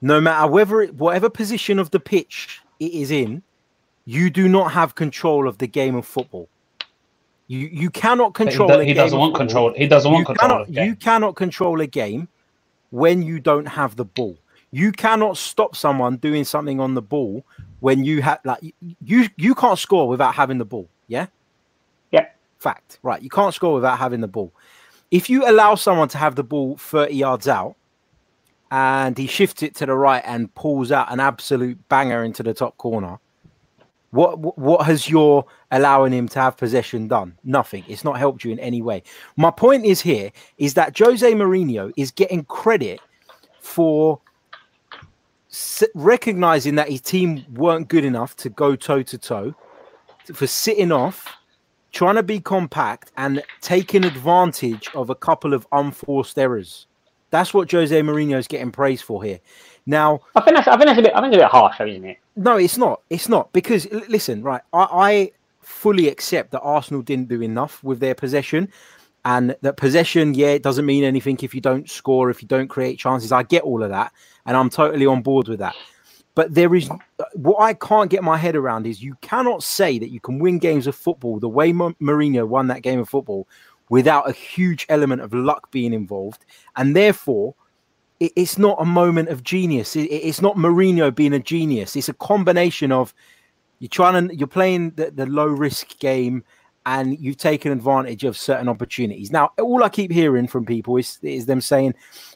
no 0.00 0.20
matter 0.20 0.50
whether 0.50 0.80
it, 0.80 0.94
whatever 0.94 1.28
position 1.28 1.78
of 1.78 1.90
the 1.90 2.00
pitch 2.00 2.60
it 2.78 2.92
is 2.92 3.10
in, 3.10 3.42
you 4.04 4.30
do 4.30 4.48
not 4.48 4.72
have 4.72 4.94
control 4.94 5.48
of 5.48 5.58
the 5.58 5.66
game 5.66 5.96
of 5.96 6.06
football. 6.06 6.48
You 7.50 7.68
you 7.72 7.90
cannot 7.90 8.32
But 8.34 8.46
he, 8.46 8.50
control. 8.50 8.68
do- 8.68 8.74
a 8.74 8.84
he 8.84 8.86
game 8.94 8.96
doesn't 8.96 9.18
want 9.18 9.32
football. 9.32 9.46
control. 9.46 9.74
He 9.76 9.86
doesn't 9.88 10.10
want 10.12 10.20
you 10.20 10.26
control. 10.26 10.48
cannot 10.50 10.60
of 10.62 10.66
the 10.68 10.72
game. 10.72 10.88
you 10.88 10.94
cannot 10.96 11.34
control 11.34 11.80
a 11.80 11.86
game 11.86 12.28
when 12.90 13.22
you 13.22 13.40
don't 13.40 13.66
have 13.66 13.96
the 13.96 14.04
ball. 14.04 14.36
You 14.70 14.92
cannot 14.92 15.36
stop 15.36 15.74
someone 15.74 16.16
doing 16.18 16.44
something 16.44 16.78
on 16.78 16.94
the 16.94 17.02
ball 17.02 17.44
when 17.80 18.04
you 18.04 18.22
have 18.22 18.38
like 18.44 18.60
you 19.04 19.28
you 19.36 19.54
can't 19.56 19.78
score 19.80 20.06
without 20.08 20.34
having 20.34 20.58
the 20.58 20.64
ball. 20.64 20.88
Yeah. 21.08 21.26
Yeah. 22.12 22.26
Fact. 22.60 22.98
Right. 23.02 23.20
You 23.20 23.30
can't 23.30 23.52
score 23.52 23.74
without 23.74 23.98
having 23.98 24.20
the 24.20 24.28
ball. 24.28 24.52
If 25.10 25.28
you 25.28 25.48
allow 25.48 25.74
someone 25.74 26.06
to 26.10 26.18
have 26.18 26.36
the 26.36 26.44
ball 26.44 26.76
30 26.76 27.14
yards 27.14 27.48
out 27.48 27.74
and 28.70 29.18
he 29.18 29.26
shifts 29.26 29.64
it 29.64 29.74
to 29.76 29.86
the 29.86 29.94
right 29.94 30.22
and 30.24 30.54
pulls 30.54 30.92
out 30.92 31.12
an 31.12 31.18
absolute 31.18 31.76
banger 31.88 32.22
into 32.22 32.44
the 32.44 32.54
top 32.54 32.76
corner, 32.76 33.18
what 34.10 34.58
what- 34.58 34.86
has 34.86 35.08
your 35.08 35.44
allowing 35.70 36.12
him 36.12 36.28
to 36.28 36.40
have 36.40 36.56
possession 36.56 37.08
done? 37.08 37.36
Nothing. 37.44 37.84
It's 37.88 38.04
not 38.04 38.18
helped 38.18 38.44
you 38.44 38.50
in 38.50 38.58
any 38.58 38.82
way. 38.82 39.02
My 39.36 39.50
point 39.50 39.84
is 39.84 40.00
here 40.00 40.32
is 40.58 40.74
that 40.74 40.98
Jose 40.98 41.32
Mourinho 41.32 41.92
is 41.96 42.10
getting 42.10 42.44
credit 42.44 43.00
for 43.60 44.20
recognizing 45.94 46.76
that 46.76 46.88
his 46.88 47.00
team 47.00 47.44
weren't 47.54 47.88
good 47.88 48.04
enough 48.04 48.36
to 48.36 48.48
go 48.50 48.76
toe 48.76 49.02
to 49.02 49.18
toe, 49.18 49.54
for 50.32 50.46
sitting 50.46 50.92
off, 50.92 51.36
trying 51.92 52.14
to 52.14 52.22
be 52.22 52.38
compact 52.40 53.10
and 53.16 53.42
taking 53.60 54.04
advantage 54.04 54.88
of 54.94 55.10
a 55.10 55.14
couple 55.14 55.52
of 55.54 55.66
unforced 55.72 56.38
errors. 56.38 56.86
That's 57.30 57.54
what 57.54 57.70
Jose 57.70 58.00
Mourinho 58.00 58.36
is 58.38 58.48
getting 58.48 58.72
praised 58.72 59.04
for 59.04 59.22
here. 59.22 59.40
Now, 59.86 60.20
I 60.36 60.40
think 60.40 60.56
that's 60.56 60.68
I 60.68 60.76
think 60.76 60.86
that's 60.86 60.98
a 60.98 61.02
bit 61.02 61.12
I 61.14 61.20
think 61.20 61.32
it's 61.32 61.40
a 61.40 61.44
bit 61.44 61.50
harsh, 61.50 61.78
though, 61.78 61.86
isn't 61.86 62.04
it? 62.04 62.18
No, 62.40 62.56
it's 62.56 62.78
not. 62.78 63.02
It's 63.10 63.28
not 63.28 63.52
because 63.52 63.86
l- 63.92 64.02
listen, 64.08 64.42
right? 64.42 64.62
I, 64.72 64.88
I 64.90 65.32
fully 65.60 66.08
accept 66.08 66.52
that 66.52 66.60
Arsenal 66.60 67.02
didn't 67.02 67.28
do 67.28 67.42
enough 67.42 67.84
with 67.84 68.00
their 68.00 68.14
possession, 68.14 68.72
and 69.26 69.54
that 69.60 69.76
possession, 69.76 70.32
yeah, 70.32 70.48
it 70.48 70.62
doesn't 70.62 70.86
mean 70.86 71.04
anything 71.04 71.38
if 71.42 71.54
you 71.54 71.60
don't 71.60 71.88
score, 71.88 72.30
if 72.30 72.40
you 72.40 72.48
don't 72.48 72.68
create 72.68 72.98
chances. 72.98 73.30
I 73.30 73.42
get 73.42 73.62
all 73.62 73.82
of 73.82 73.90
that, 73.90 74.12
and 74.46 74.56
I'm 74.56 74.70
totally 74.70 75.04
on 75.04 75.20
board 75.20 75.48
with 75.48 75.58
that. 75.58 75.76
But 76.34 76.54
there 76.54 76.74
is 76.74 76.88
what 77.34 77.58
I 77.60 77.74
can't 77.74 78.10
get 78.10 78.24
my 78.24 78.38
head 78.38 78.56
around 78.56 78.86
is 78.86 79.02
you 79.02 79.16
cannot 79.20 79.62
say 79.62 79.98
that 79.98 80.10
you 80.10 80.20
can 80.20 80.38
win 80.38 80.58
games 80.58 80.86
of 80.86 80.96
football 80.96 81.38
the 81.40 81.48
way 81.48 81.74
Mo- 81.74 81.94
Mourinho 82.00 82.48
won 82.48 82.68
that 82.68 82.82
game 82.82 83.00
of 83.00 83.08
football 83.10 83.46
without 83.90 84.30
a 84.30 84.32
huge 84.32 84.86
element 84.88 85.20
of 85.20 85.34
luck 85.34 85.70
being 85.70 85.92
involved, 85.92 86.46
and 86.76 86.96
therefore 86.96 87.54
it's 88.20 88.58
not 88.58 88.76
a 88.80 88.84
moment 88.84 89.30
of 89.30 89.42
genius. 89.42 89.96
It, 89.96 90.02
it- 90.10 90.24
it's 90.28 90.42
not 90.42 90.56
Mourinho 90.56 91.14
being 91.14 91.32
a 91.32 91.38
genius. 91.40 91.96
It's 91.96 92.08
a 92.08 92.14
combination 92.14 92.92
of 92.92 93.14
you're 93.78 93.88
trying 93.88 94.28
to 94.28 94.36
you're 94.36 94.46
playing 94.46 94.90
the, 94.92 95.10
the 95.10 95.26
low 95.26 95.46
risk 95.46 95.98
game 95.98 96.44
and 96.86 97.18
you've 97.18 97.36
taken 97.36 97.72
advantage 97.72 98.24
of 98.24 98.36
certain 98.36 98.68
opportunities. 98.68 99.30
Now, 99.30 99.50
all 99.58 99.82
I 99.84 99.88
keep 99.88 100.10
hearing 100.12 100.46
from 100.46 100.64
people 100.66 100.96
is 100.96 101.18
is 101.22 101.46
them 101.46 101.60
saying, 101.60 101.94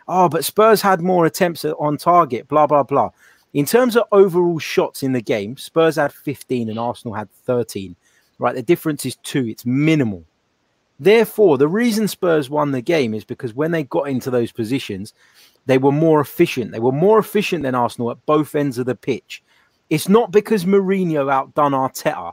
"Oh, 0.09 0.29
but 0.29 0.44
Spurs 0.44 0.81
had 0.83 1.01
more 1.01 1.27
attempts 1.27 1.64
on 1.64 1.97
target." 1.99 2.49
Blah 2.49 2.66
blah 2.66 2.83
blah. 2.83 3.11
In 3.53 3.66
terms 3.66 3.94
of 3.97 4.05
overall 4.11 4.59
shots 4.59 5.03
in 5.03 5.12
the 5.12 5.20
game, 5.23 5.57
Spurs 5.57 5.97
had 5.97 6.12
15 6.12 6.68
and 6.70 6.79
Arsenal 6.79 7.14
had 7.14 7.31
13. 7.31 7.94
Right, 8.38 8.55
the 8.55 8.62
difference 8.62 9.07
is 9.07 9.14
two. 9.16 9.47
It's 9.47 9.64
minimal. 9.64 10.25
Therefore, 10.99 11.57
the 11.59 11.68
reason 11.68 12.09
Spurs 12.09 12.51
won 12.51 12.73
the 12.73 12.81
game 12.81 13.14
is 13.14 13.25
because 13.25 13.55
when 13.55 13.70
they 13.70 13.85
got 13.85 14.09
into 14.09 14.31
those 14.31 14.51
positions, 14.53 15.14
they 15.66 15.79
were 15.79 15.92
more 15.92 16.20
efficient. 16.20 16.72
They 16.72 16.81
were 16.81 16.92
more 16.92 17.18
efficient 17.18 17.62
than 17.62 17.74
Arsenal 17.74 18.11
at 18.11 18.24
both 18.27 18.55
ends 18.55 18.79
of 18.79 18.87
the 18.87 18.94
pitch. 18.94 19.42
It's 19.90 20.09
not 20.09 20.31
because 20.31 20.64
Mourinho 20.64 21.31
outdone 21.31 21.72
Arteta. 21.72 22.33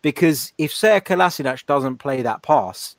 Because 0.00 0.52
if 0.58 0.72
Serge 0.72 1.04
Kolasinac 1.04 1.66
doesn't 1.66 1.98
play 1.98 2.22
that 2.22 2.42
pass, 2.42 2.94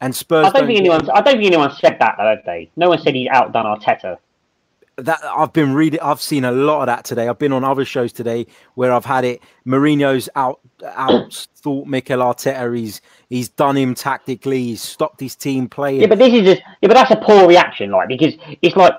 and 0.00 0.14
Spurs 0.16 0.46
I 0.46 0.50
don't 0.50 0.66
think 0.66 0.78
get- 0.78 0.78
anyone 0.78 1.10
I 1.10 1.20
don't 1.20 1.34
think 1.34 1.44
anyone 1.46 1.72
said 1.74 1.98
that 2.00 2.14
though, 2.18 2.28
have 2.28 2.44
they? 2.46 2.70
No 2.76 2.88
one 2.88 2.98
said 3.00 3.14
he's 3.14 3.28
outdone 3.28 3.66
Arteta. 3.66 4.16
That 4.98 5.20
I've 5.24 5.52
been 5.52 5.74
reading. 5.74 6.00
I've 6.00 6.20
seen 6.20 6.44
a 6.44 6.52
lot 6.52 6.80
of 6.80 6.86
that 6.86 7.04
today. 7.04 7.28
I've 7.28 7.38
been 7.38 7.52
on 7.52 7.64
other 7.64 7.84
shows 7.84 8.12
today 8.12 8.46
where 8.74 8.92
I've 8.92 9.04
had 9.04 9.24
it. 9.24 9.42
Mourinho's 9.66 10.28
out 10.36 10.60
out 10.84 11.46
thought 11.56 11.86
Mikel 11.86 12.20
Arteta. 12.20 12.76
He's 12.76 13.00
he's 13.28 13.48
done 13.48 13.76
him 13.76 13.94
tactically. 13.94 14.62
He's 14.64 14.82
stopped 14.82 15.20
his 15.20 15.36
team 15.36 15.68
playing. 15.68 16.00
Yeah, 16.02 16.06
but 16.08 16.18
this 16.18 16.32
is 16.34 16.42
just 16.44 16.62
yeah, 16.82 16.88
but 16.88 16.94
that's 16.94 17.10
a 17.12 17.16
poor 17.16 17.48
reaction, 17.48 17.90
like 17.90 18.08
because 18.08 18.34
it's 18.62 18.76
like 18.76 18.94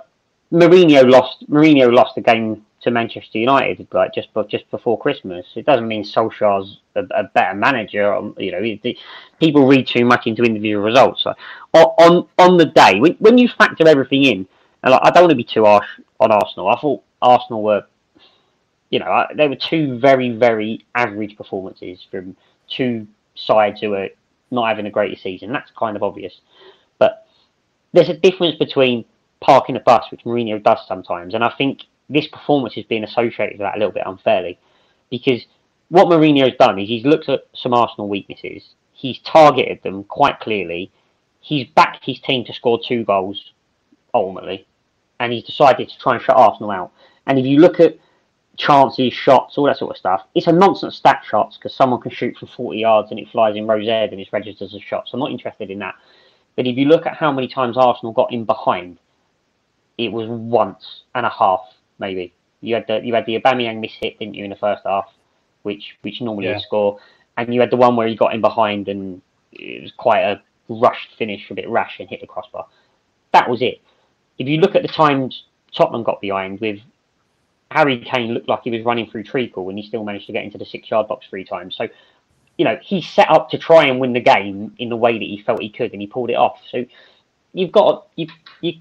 Mourinho 0.51 1.09
lost 1.09 1.49
Mourinho 1.49 1.93
lost 1.93 2.15
the 2.15 2.21
game 2.21 2.65
to 2.81 2.91
Manchester 2.91 3.37
United 3.39 3.85
like 3.91 4.13
just 4.13 4.29
just 4.49 4.69
before 4.71 4.97
Christmas. 4.97 5.45
It 5.55 5.65
doesn't 5.65 5.87
mean 5.87 6.03
Solskjaer's 6.03 6.79
a, 6.95 7.01
a 7.13 7.23
better 7.25 7.53
manager. 7.55 8.13
um, 8.15 8.35
You 8.37 8.53
know, 8.53 8.59
it, 8.59 8.79
it- 8.83 8.97
people 9.39 9.67
read 9.67 9.87
too 9.87 10.05
much 10.05 10.27
into 10.27 10.43
individual 10.43 10.83
results. 10.83 11.23
So, 11.23 11.33
on 11.73 11.83
on 11.99 12.27
on 12.37 12.57
the 12.57 12.65
day 12.65 12.99
when 12.99 13.13
when 13.19 13.37
you 13.37 13.49
factor 13.49 13.87
everything 13.87 14.23
in, 14.23 14.47
and 14.83 14.91
like, 14.91 15.01
I 15.03 15.11
don't 15.11 15.23
want 15.23 15.31
to 15.31 15.35
be 15.35 15.43
too 15.43 15.65
harsh 15.65 15.87
on 16.19 16.31
Arsenal. 16.31 16.69
I 16.69 16.79
thought 16.79 17.03
Arsenal 17.21 17.63
were, 17.63 17.83
you 18.89 18.99
know, 18.99 19.25
they 19.35 19.47
were 19.47 19.57
two 19.57 19.99
very 19.99 20.29
very 20.31 20.85
average 20.95 21.37
performances 21.37 22.05
from 22.09 22.35
two 22.69 23.07
sides 23.35 23.81
who 23.81 23.91
were 23.91 24.09
not 24.51 24.67
having 24.67 24.85
a 24.85 24.91
great 24.91 25.19
season. 25.19 25.51
That's 25.51 25.71
kind 25.77 25.95
of 25.95 26.03
obvious. 26.03 26.33
But 26.97 27.25
there's 27.93 28.09
a 28.09 28.17
difference 28.17 28.55
between 28.57 29.05
parking 29.41 29.75
a 29.75 29.79
bus, 29.79 30.05
which 30.11 30.23
Mourinho 30.23 30.61
does 30.61 30.79
sometimes, 30.87 31.33
and 31.33 31.43
I 31.43 31.53
think 31.57 31.81
this 32.09 32.27
performance 32.27 32.75
is 32.75 32.85
being 32.85 33.03
associated 33.03 33.59
with 33.59 33.65
that 33.65 33.75
a 33.75 33.79
little 33.79 33.93
bit 33.93 34.03
unfairly. 34.05 34.59
Because 35.09 35.45
what 35.89 36.07
Mourinho's 36.07 36.57
done 36.57 36.79
is 36.79 36.87
he's 36.87 37.05
looked 37.05 37.29
at 37.29 37.43
some 37.53 37.73
Arsenal 37.73 38.09
weaknesses, 38.09 38.63
he's 38.93 39.19
targeted 39.19 39.81
them 39.83 40.03
quite 40.03 40.39
clearly, 40.39 40.91
he's 41.39 41.67
backed 41.75 42.05
his 42.05 42.19
team 42.19 42.45
to 42.45 42.53
score 42.53 42.79
two 42.85 43.03
goals 43.05 43.51
ultimately, 44.13 44.65
and 45.19 45.33
he's 45.33 45.43
decided 45.43 45.89
to 45.89 45.97
try 45.99 46.15
and 46.15 46.23
shut 46.23 46.35
Arsenal 46.35 46.71
out. 46.71 46.91
And 47.27 47.37
if 47.37 47.45
you 47.45 47.59
look 47.59 47.79
at 47.79 47.97
chances, 48.57 49.13
shots, 49.13 49.57
all 49.57 49.65
that 49.65 49.77
sort 49.77 49.91
of 49.91 49.97
stuff, 49.97 50.23
it's 50.35 50.47
a 50.47 50.51
nonsense 50.51 50.95
stat 50.95 51.23
shots 51.29 51.57
because 51.57 51.73
someone 51.73 52.01
can 52.01 52.11
shoot 52.11 52.37
from 52.37 52.47
40 52.49 52.79
yards 52.79 53.11
and 53.11 53.19
it 53.19 53.29
flies 53.29 53.55
in 53.55 53.67
Rose 53.67 53.87
Ed 53.87 54.11
and 54.11 54.19
it's 54.19 54.33
registered 54.33 54.67
as 54.67 54.73
a 54.73 54.79
shot. 54.79 55.07
So 55.07 55.15
I'm 55.15 55.19
not 55.19 55.31
interested 55.31 55.69
in 55.71 55.79
that. 55.79 55.95
But 56.55 56.67
if 56.67 56.77
you 56.77 56.85
look 56.85 57.05
at 57.05 57.15
how 57.15 57.31
many 57.31 57.47
times 57.47 57.77
Arsenal 57.77 58.11
got 58.11 58.33
in 58.33 58.43
behind, 58.45 58.99
it 59.97 60.11
was 60.11 60.27
once 60.27 61.03
and 61.15 61.25
a 61.25 61.29
half, 61.29 61.61
maybe. 61.99 62.33
You 62.61 62.75
had 62.75 62.85
the 62.87 62.99
you 63.01 63.13
had 63.13 63.25
the 63.25 63.39
Aubameyang 63.39 63.79
miss 63.79 63.93
hit, 63.93 64.19
didn't 64.19 64.33
you, 64.33 64.43
in 64.43 64.49
the 64.49 64.55
first 64.57 64.81
half, 64.85 65.13
which 65.63 65.95
which 66.01 66.19
normally 66.19 66.47
Yeah. 66.47 66.57
score, 66.57 66.99
and 67.37 67.53
you 67.53 67.61
had 67.61 67.69
the 67.69 67.77
one 67.77 67.95
where 67.95 68.07
he 68.07 68.15
got 68.15 68.33
in 68.33 68.41
behind 68.41 68.89
and 68.89 69.21
it 69.53 69.81
was 69.81 69.91
quite 69.93 70.21
a 70.21 70.41
rushed 70.67 71.15
finish, 71.17 71.49
a 71.49 71.53
bit 71.53 71.69
rash, 71.69 71.99
and 71.99 72.09
hit 72.09 72.19
the 72.21 72.27
crossbar. 72.27 72.65
That 73.31 73.49
was 73.49 73.61
it. 73.61 73.81
If 74.39 74.47
you 74.47 74.57
look 74.57 74.75
at 74.75 74.81
the 74.81 74.87
times 74.87 75.43
Tottenham 75.73 76.03
got 76.03 76.21
behind 76.21 76.59
with 76.59 76.79
Harry 77.71 77.99
Kane 77.99 78.33
looked 78.33 78.49
like 78.49 78.63
he 78.63 78.71
was 78.71 78.83
running 78.83 79.09
through 79.09 79.23
treacle 79.23 79.69
and 79.69 79.77
he 79.77 79.85
still 79.85 80.03
managed 80.03 80.25
to 80.27 80.33
get 80.33 80.43
into 80.43 80.57
the 80.57 80.65
six 80.65 80.89
yard 80.89 81.07
box 81.07 81.27
three 81.29 81.43
times. 81.43 81.75
So, 81.75 81.87
you 82.57 82.65
know, 82.65 82.77
he 82.81 83.01
set 83.01 83.29
up 83.29 83.49
to 83.51 83.57
try 83.57 83.85
and 83.85 83.99
win 83.99 84.13
the 84.13 84.19
game 84.19 84.73
in 84.79 84.89
the 84.89 84.95
way 84.95 85.13
that 85.13 85.25
he 85.25 85.43
felt 85.45 85.61
he 85.61 85.69
could 85.69 85.91
and 85.93 86.01
he 86.01 86.07
pulled 86.07 86.29
it 86.29 86.35
off. 86.35 86.59
So 86.71 86.85
you've 87.53 87.71
got 87.71 88.07
you 88.15 88.27
you 88.61 88.73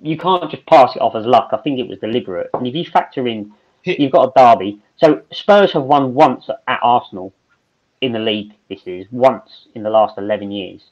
you 0.00 0.16
can't 0.16 0.50
just 0.50 0.66
pass 0.66 0.96
it 0.96 1.02
off 1.02 1.14
as 1.14 1.26
luck. 1.26 1.50
I 1.52 1.58
think 1.58 1.78
it 1.78 1.88
was 1.88 1.98
deliberate. 1.98 2.50
And 2.54 2.66
if 2.66 2.74
you 2.74 2.84
factor 2.84 3.28
in 3.28 3.52
you've 3.84 4.12
got 4.12 4.28
a 4.28 4.32
derby. 4.36 4.80
So 4.96 5.22
Spurs 5.32 5.72
have 5.72 5.84
won 5.84 6.14
once 6.14 6.48
at 6.48 6.80
Arsenal 6.82 7.32
in 8.00 8.12
the 8.12 8.18
league 8.18 8.54
this 8.68 8.82
is 8.86 9.06
once 9.10 9.66
in 9.74 9.82
the 9.82 9.90
last 9.90 10.18
eleven 10.18 10.50
years. 10.50 10.82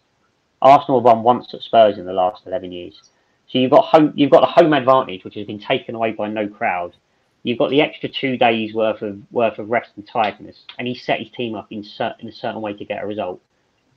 Arsenal 0.62 1.01
have 1.01 1.05
won 1.05 1.22
once 1.22 1.53
at 1.53 1.62
Spurs 1.62 1.98
in 1.98 2.07
the 2.07 2.12
last 2.12 2.46
eleven 2.46 2.70
years. 2.70 3.03
So 3.48 3.58
you've 3.58 3.70
got 3.70 3.84
home 3.87 4.12
you've 4.14 4.30
got 4.30 4.40
the 4.40 4.46
home 4.46 4.72
advantage 4.72 5.24
which 5.24 5.34
has 5.34 5.46
been 5.46 5.58
taken 5.61 5.94
away 5.94 6.12
by 6.12 6.28
no 6.28 6.48
crowd. 6.48 6.94
You've 7.44 7.58
got 7.58 7.70
the 7.70 7.80
extra 7.80 8.08
two 8.08 8.37
days 8.37 8.74
worth 8.74 9.00
of 9.02 9.20
worth 9.30 9.58
of 9.58 9.70
rest 9.70 9.90
and 9.96 10.06
tiredness, 10.06 10.64
and 10.78 10.87
he 10.87 10.94
set 10.94 11.20
his 11.20 11.30
team 11.30 11.54
up 11.54 11.68
in, 11.70 11.82
cer- 11.84 12.14
in 12.20 12.28
a 12.28 12.32
certain 12.32 12.61
way 12.61 12.74
to 12.74 12.84
get 12.84 13.02
a 13.02 13.06
result, 13.06 13.40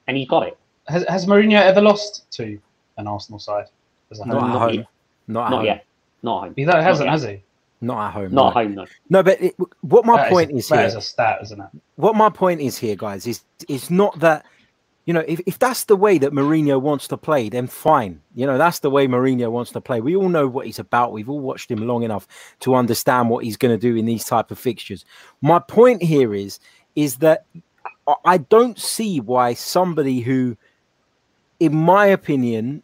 and 0.07 0.15
he's 0.15 0.27
got 0.29 0.47
it. 0.47 0.57
Has, 0.87 1.05
has 1.09 1.25
Mourinho 1.25 1.59
ever 1.61 1.81
lost 1.81 2.29
to 2.33 2.59
an 2.97 3.07
Arsenal 3.07 3.39
side? 3.39 3.65
As 4.11 4.19
a 4.19 4.25
Not 4.25 4.41
home? 4.41 4.49
at 4.51 4.53
Not 4.53 4.61
home. 4.61 4.73
yet. 4.75 4.87
Not, 5.27 5.45
at 5.45 5.49
Not 5.49 5.57
home. 5.57 5.65
yet, 5.65 5.85
not 6.23 6.41
home. 6.43 6.53
He 6.55 6.63
that 6.65 6.83
hasn't, 6.83 7.07
Not 7.07 7.11
has 7.13 7.23
he? 7.23 7.43
Not 7.81 8.07
at 8.07 8.13
home. 8.13 8.31
Not 8.31 8.43
no. 8.43 8.47
at 8.47 8.53
home, 8.53 8.75
though. 8.75 8.87
No, 9.09 9.23
but 9.23 9.41
it, 9.41 9.55
what 9.81 10.05
my 10.05 10.17
That 10.17 10.29
point 10.29 10.51
is, 10.51 10.65
is 10.65 10.69
that 10.69 10.77
here. 10.79 10.87
is 10.87 10.95
a 10.95 11.01
stat, 11.01 11.39
isn't 11.43 11.59
it? 11.59 11.67
what 11.95 12.15
my 12.15 12.29
point 12.29 12.61
is 12.61 12.77
here, 12.77 12.95
guys, 12.95 13.25
is 13.27 13.41
is 13.67 13.89
not 13.89 14.19
that 14.19 14.45
you 15.05 15.13
know 15.13 15.23
if, 15.27 15.41
if 15.45 15.59
that's 15.59 15.85
the 15.85 15.95
way 15.95 16.17
that 16.19 16.31
Mourinho 16.33 16.81
wants 16.81 17.07
to 17.09 17.17
play, 17.17 17.49
then 17.49 17.67
fine. 17.67 18.21
You 18.35 18.45
know 18.45 18.57
that's 18.57 18.79
the 18.79 18.89
way 18.89 19.07
Mourinho 19.07 19.51
wants 19.51 19.71
to 19.71 19.81
play. 19.81 20.01
We 20.01 20.15
all 20.15 20.29
know 20.29 20.47
what 20.47 20.65
he's 20.65 20.79
about. 20.79 21.13
We've 21.13 21.29
all 21.29 21.39
watched 21.39 21.71
him 21.71 21.87
long 21.87 22.03
enough 22.03 22.27
to 22.61 22.75
understand 22.75 23.29
what 23.29 23.43
he's 23.43 23.57
going 23.57 23.77
to 23.77 23.81
do 23.81 23.95
in 23.95 24.05
these 24.05 24.25
type 24.25 24.51
of 24.51 24.59
fixtures. 24.59 25.05
My 25.41 25.59
point 25.59 26.03
here 26.03 26.33
is 26.33 26.59
is 26.95 27.17
that 27.17 27.45
I- 28.25 28.37
don't 28.39 28.79
see 28.79 29.19
why 29.19 29.53
somebody 29.53 30.21
who, 30.21 30.57
in 31.59 31.75
my 31.75 32.07
opinion, 32.07 32.83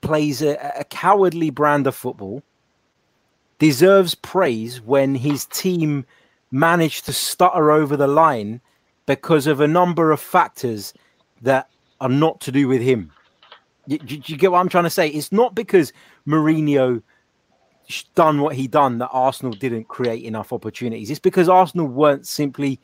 plays 0.00 0.42
a, 0.42 0.56
a 0.78 0.84
cowardly 0.84 1.50
brand 1.50 1.86
of 1.86 1.94
football 1.94 2.42
deserves 3.58 4.14
praise 4.14 4.80
when 4.80 5.14
his 5.14 5.44
team 5.46 6.04
managed 6.50 7.04
to 7.06 7.12
stutter 7.12 7.70
over 7.70 7.96
the 7.96 8.08
line 8.08 8.60
because 9.10 9.48
of 9.48 9.58
a 9.58 9.66
number 9.66 10.12
of 10.12 10.20
factors 10.20 10.94
that 11.42 11.68
are 12.00 12.08
not 12.08 12.40
to 12.40 12.52
do 12.52 12.68
with 12.68 12.80
him. 12.80 13.10
You, 13.88 13.98
you, 14.06 14.22
you 14.24 14.36
get 14.36 14.52
what 14.52 14.60
I'm 14.60 14.68
trying 14.68 14.84
to 14.84 14.90
say? 14.90 15.08
It's 15.08 15.32
not 15.32 15.52
because 15.52 15.92
Mourinho 16.28 17.02
done 18.14 18.40
what 18.40 18.54
he 18.54 18.68
done 18.68 18.98
that 18.98 19.08
Arsenal 19.08 19.52
didn't 19.52 19.88
create 19.88 20.22
enough 20.22 20.52
opportunities. 20.52 21.10
It's 21.10 21.18
because 21.18 21.48
Arsenal 21.48 21.88
weren't 21.88 22.24
simply 22.24 22.78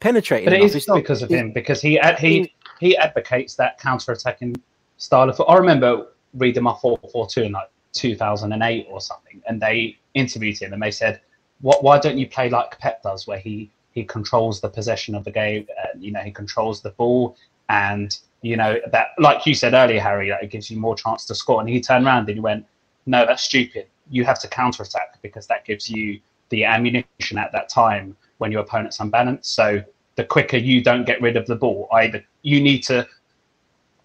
penetrating. 0.00 0.46
But 0.46 0.54
it 0.54 0.60
enough. 0.60 0.68
is 0.70 0.76
It's 0.76 0.88
not- 0.88 0.94
because 0.94 1.20
of 1.20 1.28
him, 1.28 1.52
because 1.52 1.82
he 1.82 1.98
ad- 1.98 2.18
he 2.18 2.54
he 2.80 2.96
advocates 2.96 3.54
that 3.56 3.78
counter-attacking 3.78 4.56
style 4.96 5.28
of. 5.28 5.38
I 5.46 5.56
remember 5.56 6.06
reading 6.32 6.62
my 6.62 6.74
four 6.80 6.98
four 7.12 7.26
two 7.26 7.42
in 7.42 7.52
like 7.52 7.68
2008 7.92 8.86
or 8.88 9.02
something, 9.02 9.42
and 9.46 9.60
they 9.60 9.98
interviewed 10.14 10.58
him 10.58 10.72
and 10.72 10.82
they 10.82 10.90
said, 10.90 11.20
"What? 11.60 11.84
Why 11.84 11.98
don't 11.98 12.16
you 12.16 12.26
play 12.26 12.48
like 12.48 12.78
Pep 12.78 13.02
does, 13.02 13.26
where 13.26 13.38
he 13.38 13.70
he 13.96 14.04
controls 14.04 14.60
the 14.60 14.68
possession 14.68 15.14
of 15.16 15.24
the 15.24 15.32
game? 15.32 15.66
Uh, 15.82 15.88
you 15.98 16.12
know, 16.12 16.20
he 16.20 16.30
controls 16.30 16.82
the 16.82 16.90
ball, 16.90 17.36
and 17.68 18.18
you 18.42 18.56
know 18.56 18.78
that, 18.92 19.08
like 19.18 19.46
you 19.46 19.54
said 19.54 19.74
earlier, 19.74 20.00
Harry, 20.00 20.28
that 20.28 20.44
it 20.44 20.50
gives 20.50 20.70
you 20.70 20.78
more 20.78 20.94
chance 20.94 21.24
to 21.24 21.34
score." 21.34 21.60
And 21.60 21.68
he 21.68 21.80
turned 21.80 22.06
around 22.06 22.28
and 22.28 22.36
he 22.36 22.40
went, 22.40 22.64
"No, 23.06 23.26
that's 23.26 23.42
stupid. 23.42 23.86
You 24.08 24.24
have 24.24 24.38
to 24.40 24.48
counter-attack 24.48 25.20
because 25.22 25.46
that 25.48 25.64
gives 25.64 25.90
you 25.90 26.20
the 26.50 26.64
ammunition 26.64 27.38
at 27.38 27.50
that 27.52 27.68
time 27.68 28.16
when 28.38 28.52
your 28.52 28.60
opponent's 28.60 29.00
unbalanced. 29.00 29.54
So 29.54 29.82
the 30.14 30.24
quicker 30.24 30.58
you 30.58 30.82
don't 30.82 31.04
get 31.04 31.20
rid 31.20 31.36
of 31.36 31.46
the 31.46 31.56
ball, 31.56 31.88
either 31.92 32.24
you 32.42 32.60
need 32.60 32.82
to 32.84 33.06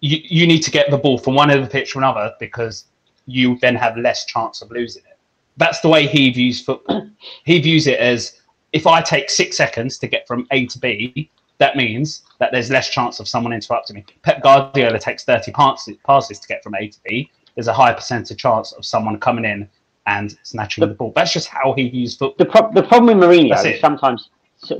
you, 0.00 0.18
you 0.24 0.46
need 0.46 0.62
to 0.62 0.70
get 0.70 0.90
the 0.90 0.98
ball 0.98 1.18
from 1.18 1.34
one 1.34 1.50
end 1.50 1.60
of 1.60 1.66
the 1.66 1.70
pitch 1.70 1.92
to 1.92 1.98
another 1.98 2.34
because 2.40 2.86
you 3.26 3.56
then 3.60 3.76
have 3.76 3.96
less 3.96 4.24
chance 4.24 4.62
of 4.62 4.70
losing 4.70 5.04
it. 5.08 5.18
That's 5.58 5.80
the 5.80 5.88
way 5.88 6.06
he 6.06 6.30
views 6.30 6.60
football. 6.60 7.08
He 7.44 7.60
views 7.60 7.86
it 7.86 8.00
as 8.00 8.40
if 8.72 8.86
I 8.86 9.00
take 9.02 9.30
six 9.30 9.56
seconds 9.56 9.98
to 9.98 10.06
get 10.06 10.26
from 10.26 10.46
A 10.50 10.66
to 10.66 10.78
B, 10.78 11.30
that 11.58 11.76
means 11.76 12.22
that 12.40 12.50
there's 12.52 12.70
less 12.70 12.88
chance 12.90 13.20
of 13.20 13.28
someone 13.28 13.52
interrupting 13.52 13.96
me. 13.96 14.04
Pep 14.22 14.42
Guardiola 14.42 14.98
takes 14.98 15.24
30 15.24 15.52
passes, 15.52 15.96
passes 16.06 16.38
to 16.40 16.48
get 16.48 16.62
from 16.62 16.74
A 16.74 16.88
to 16.88 16.98
B. 17.04 17.30
There's 17.54 17.68
a 17.68 17.72
higher 17.72 17.94
percentage 17.94 18.38
chance 18.38 18.72
of 18.72 18.84
someone 18.84 19.18
coming 19.20 19.44
in 19.44 19.68
and 20.06 20.36
snatching 20.42 20.80
the 20.82 20.94
ball. 20.94 21.12
That's 21.14 21.32
just 21.32 21.48
how 21.48 21.74
he 21.74 21.88
views 21.88 22.16
football. 22.16 22.44
The, 22.44 22.50
pro- 22.50 22.72
the 22.72 22.82
problem 22.82 23.18
with 23.18 23.28
Mourinho 23.28 23.50
That's 23.50 23.64
is 23.66 23.74
it. 23.76 23.80
sometimes 23.80 24.30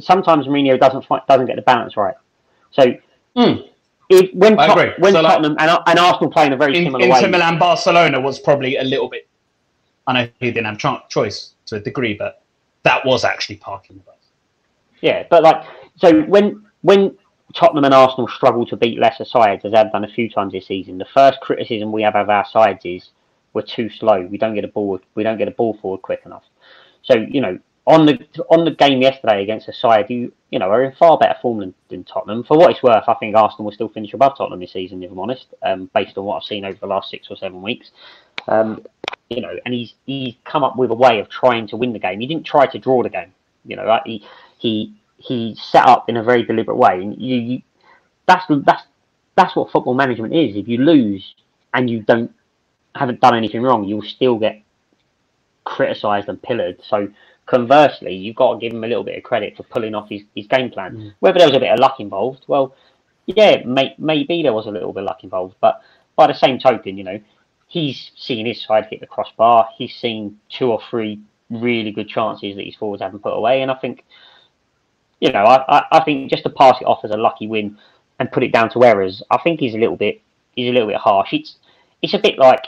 sometimes 0.00 0.46
Mourinho 0.46 0.78
doesn't 0.78 1.04
find, 1.06 1.22
doesn't 1.28 1.46
get 1.46 1.56
the 1.56 1.62
balance 1.62 1.96
right. 1.96 2.14
So 2.72 2.94
Mm. 3.36 3.68
if, 4.10 4.34
when 4.34 4.58
I 4.58 4.66
Tot- 4.66 4.98
when 5.00 5.12
So, 5.14 5.20
like, 5.22 5.32
Tottenham 5.36 5.56
and, 5.58 5.70
and 5.86 5.98
Arsenal 5.98 6.30
play 6.30 6.46
in 6.46 6.52
a 6.52 6.56
very 6.56 6.76
In, 6.76 6.84
similar 6.84 7.04
Inter 7.04 7.22
way, 7.22 7.30
Milan 7.30 7.58
Barcelona 7.58 8.20
was 8.20 8.38
probably 8.38 8.76
a 8.76 8.82
little 8.84 9.08
bit. 9.08 9.26
I 10.06 10.12
know 10.12 10.28
he 10.40 10.50
didn't 10.50 10.66
have 10.66 10.78
cho- 10.78 11.00
choice 11.08 11.54
to 11.66 11.76
a 11.76 11.80
degree, 11.80 12.12
but 12.14 12.41
that 12.84 13.04
was 13.04 13.24
actually 13.24 13.56
parking 13.56 13.96
the 13.96 14.02
bus. 14.02 14.16
Yeah, 15.00 15.24
but 15.30 15.42
like 15.42 15.64
so 15.96 16.22
when 16.22 16.64
when 16.82 17.16
Tottenham 17.54 17.84
and 17.84 17.94
Arsenal 17.94 18.28
struggle 18.28 18.64
to 18.66 18.76
beat 18.76 18.98
lesser 18.98 19.24
sides, 19.24 19.64
as 19.64 19.72
they've 19.72 19.92
done 19.92 20.04
a 20.04 20.12
few 20.12 20.28
times 20.28 20.52
this 20.52 20.66
season, 20.66 20.98
the 20.98 21.06
first 21.12 21.40
criticism 21.40 21.92
we 21.92 22.02
have 22.02 22.16
of 22.16 22.30
our 22.30 22.46
sides 22.46 22.84
is 22.84 23.10
we're 23.52 23.62
too 23.62 23.90
slow. 23.90 24.26
We 24.26 24.38
don't 24.38 24.54
get 24.54 24.64
a 24.64 24.68
ball. 24.68 25.00
We 25.14 25.22
don't 25.22 25.38
get 25.38 25.48
a 25.48 25.52
ball 25.52 25.76
forward 25.80 26.02
quick 26.02 26.22
enough. 26.24 26.44
So 27.02 27.14
you 27.14 27.40
know, 27.40 27.58
on 27.86 28.06
the 28.06 28.18
on 28.48 28.64
the 28.64 28.70
game 28.70 29.02
yesterday 29.02 29.42
against 29.42 29.68
a 29.68 29.72
side 29.72 30.06
who 30.08 30.32
you 30.50 30.58
know 30.58 30.70
are 30.70 30.84
in 30.84 30.92
far 30.92 31.18
better 31.18 31.36
form 31.42 31.58
than, 31.60 31.74
than 31.88 32.04
Tottenham. 32.04 32.44
For 32.44 32.56
what 32.56 32.70
it's 32.70 32.82
worth, 32.82 33.04
I 33.08 33.14
think 33.14 33.36
Arsenal 33.36 33.64
will 33.66 33.72
still 33.72 33.88
finish 33.88 34.14
above 34.14 34.38
Tottenham 34.38 34.60
this 34.60 34.72
season, 34.72 35.02
if 35.02 35.10
I'm 35.10 35.18
honest, 35.18 35.46
um, 35.62 35.90
based 35.94 36.16
on 36.16 36.24
what 36.24 36.36
I've 36.36 36.44
seen 36.44 36.64
over 36.64 36.78
the 36.78 36.86
last 36.86 37.10
six 37.10 37.28
or 37.30 37.36
seven 37.36 37.60
weeks. 37.60 37.90
Um, 38.48 38.84
you 39.28 39.40
know, 39.40 39.54
and 39.64 39.72
he's 39.72 39.94
he's 40.04 40.34
come 40.44 40.62
up 40.64 40.76
with 40.76 40.90
a 40.90 40.94
way 40.94 41.20
of 41.20 41.28
trying 41.28 41.66
to 41.68 41.76
win 41.76 41.92
the 41.92 41.98
game. 41.98 42.20
He 42.20 42.26
didn't 42.26 42.46
try 42.46 42.66
to 42.66 42.78
draw 42.78 43.02
the 43.02 43.08
game. 43.08 43.32
You 43.64 43.76
know, 43.76 43.86
right? 43.86 44.02
he 44.04 44.26
he 44.58 44.94
he 45.18 45.56
set 45.70 45.86
up 45.86 46.08
in 46.08 46.16
a 46.16 46.22
very 46.22 46.42
deliberate 46.42 46.76
way, 46.76 47.00
and 47.00 47.20
you, 47.20 47.36
you 47.36 47.62
that's 48.26 48.44
that's 48.64 48.82
that's 49.36 49.56
what 49.56 49.70
football 49.70 49.94
management 49.94 50.34
is. 50.34 50.56
If 50.56 50.68
you 50.68 50.78
lose 50.78 51.34
and 51.72 51.88
you 51.88 52.02
don't 52.02 52.32
haven't 52.94 53.20
done 53.20 53.36
anything 53.36 53.62
wrong, 53.62 53.84
you'll 53.84 54.02
still 54.02 54.38
get 54.38 54.60
criticised 55.64 56.28
and 56.28 56.42
pillared. 56.42 56.78
So 56.88 57.08
conversely, 57.46 58.14
you've 58.14 58.36
got 58.36 58.54
to 58.54 58.60
give 58.60 58.72
him 58.72 58.84
a 58.84 58.86
little 58.86 59.04
bit 59.04 59.16
of 59.16 59.22
credit 59.22 59.56
for 59.56 59.62
pulling 59.64 59.94
off 59.94 60.08
his, 60.08 60.22
his 60.34 60.46
game 60.46 60.70
plan. 60.70 61.14
Whether 61.20 61.38
there 61.38 61.48
was 61.48 61.56
a 61.56 61.60
bit 61.60 61.72
of 61.72 61.78
luck 61.78 62.00
involved, 62.00 62.44
well, 62.46 62.74
yeah, 63.26 63.62
may, 63.64 63.94
maybe 63.98 64.42
there 64.42 64.52
was 64.52 64.66
a 64.66 64.70
little 64.70 64.92
bit 64.92 65.00
of 65.00 65.06
luck 65.06 65.24
involved, 65.24 65.54
but 65.60 65.80
by 66.16 66.26
the 66.26 66.34
same 66.34 66.58
token, 66.58 66.98
you 66.98 67.04
know, 67.04 67.20
he's 67.72 68.10
seen 68.16 68.44
his 68.44 68.62
side 68.62 68.86
hit 68.90 69.00
the 69.00 69.06
crossbar. 69.06 69.66
He's 69.78 69.94
seen 69.94 70.38
two 70.50 70.70
or 70.70 70.80
three 70.90 71.18
really 71.48 71.90
good 71.90 72.06
chances 72.06 72.54
that 72.54 72.66
his 72.66 72.76
forwards 72.76 73.02
haven't 73.02 73.22
put 73.22 73.32
away, 73.32 73.62
and 73.62 73.70
I 73.70 73.74
think, 73.74 74.04
you 75.20 75.32
know, 75.32 75.42
I, 75.44 75.78
I, 75.78 75.84
I 75.92 76.04
think 76.04 76.30
just 76.30 76.42
to 76.42 76.50
pass 76.50 76.76
it 76.82 76.84
off 76.84 77.02
as 77.02 77.10
a 77.10 77.16
lucky 77.16 77.46
win 77.46 77.78
and 78.18 78.30
put 78.30 78.42
it 78.42 78.52
down 78.52 78.70
to 78.72 78.84
errors, 78.84 79.22
I 79.30 79.38
think 79.42 79.58
he's 79.58 79.74
a 79.74 79.78
little 79.78 79.96
bit 79.96 80.20
he's 80.54 80.68
a 80.68 80.72
little 80.72 80.88
bit 80.88 80.98
harsh. 80.98 81.32
It's 81.32 81.56
it's 82.02 82.12
a 82.12 82.18
bit 82.18 82.38
like, 82.38 82.60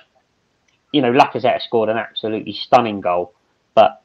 you 0.93 1.03
know, 1.03 1.13
Lacazette 1.13 1.61
scored 1.61 1.91
an 1.91 1.99
absolutely 1.99 2.55
stunning 2.55 3.03
goal, 3.03 3.35
but 3.75 4.03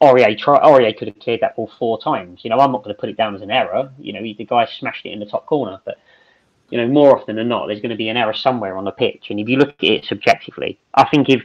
Aurier 0.00 0.38
try, 0.38 0.60
Aurier 0.60 0.96
could 0.96 1.08
have 1.08 1.18
cleared 1.18 1.40
that 1.40 1.56
ball 1.56 1.70
four 1.80 2.00
times. 2.00 2.40
You 2.44 2.50
know, 2.50 2.60
I'm 2.60 2.70
not 2.70 2.84
going 2.84 2.94
to 2.94 3.00
put 3.00 3.08
it 3.08 3.16
down 3.16 3.34
as 3.34 3.42
an 3.42 3.50
error. 3.50 3.90
You 3.98 4.12
know, 4.12 4.22
he, 4.22 4.34
the 4.34 4.44
guy 4.44 4.68
smashed 4.78 5.04
it 5.04 5.10
in 5.10 5.18
the 5.18 5.26
top 5.26 5.46
corner, 5.46 5.80
but 5.84 5.96
you 6.70 6.78
know, 6.78 6.88
more 6.88 7.16
often 7.16 7.36
than 7.36 7.48
not, 7.48 7.66
there's 7.66 7.80
going 7.80 7.90
to 7.90 7.96
be 7.96 8.08
an 8.08 8.16
error 8.16 8.34
somewhere 8.34 8.76
on 8.76 8.84
the 8.84 8.90
pitch. 8.90 9.26
And 9.30 9.38
if 9.38 9.48
you 9.48 9.56
look 9.56 9.70
at 9.70 9.84
it 9.84 10.04
subjectively, 10.04 10.78
I 10.94 11.04
think 11.08 11.28
if 11.28 11.42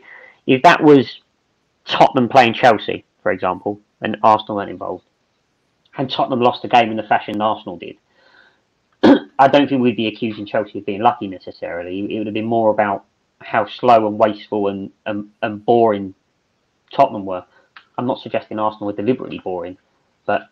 if 0.47 0.63
that 0.63 0.83
was 0.83 1.19
Tottenham 1.85 2.29
playing 2.29 2.53
Chelsea, 2.53 3.05
for 3.21 3.31
example, 3.31 3.79
and 4.01 4.17
Arsenal 4.23 4.55
weren't 4.55 4.71
involved, 4.71 5.05
and 5.97 6.09
Tottenham 6.09 6.41
lost 6.41 6.63
the 6.63 6.67
game 6.67 6.89
in 6.89 6.97
the 6.97 7.03
fashion 7.03 7.39
Arsenal 7.41 7.77
did, 7.77 7.97
I 9.39 9.47
don't 9.47 9.67
think 9.67 9.81
we'd 9.81 9.95
be 9.95 10.07
accusing 10.07 10.45
Chelsea 10.45 10.79
of 10.79 10.85
being 10.85 11.01
lucky 11.01 11.27
necessarily. 11.27 11.99
It 12.13 12.17
would 12.17 12.27
have 12.27 12.33
been 12.33 12.45
more 12.45 12.71
about 12.71 13.05
how 13.39 13.67
slow 13.67 14.07
and 14.07 14.17
wasteful 14.17 14.67
and, 14.67 14.91
and, 15.05 15.29
and 15.41 15.63
boring 15.65 16.13
Tottenham 16.91 17.25
were. 17.25 17.43
I'm 17.97 18.07
not 18.07 18.19
suggesting 18.19 18.59
Arsenal 18.59 18.87
were 18.87 18.93
deliberately 18.93 19.39
boring, 19.39 19.77
but 20.25 20.49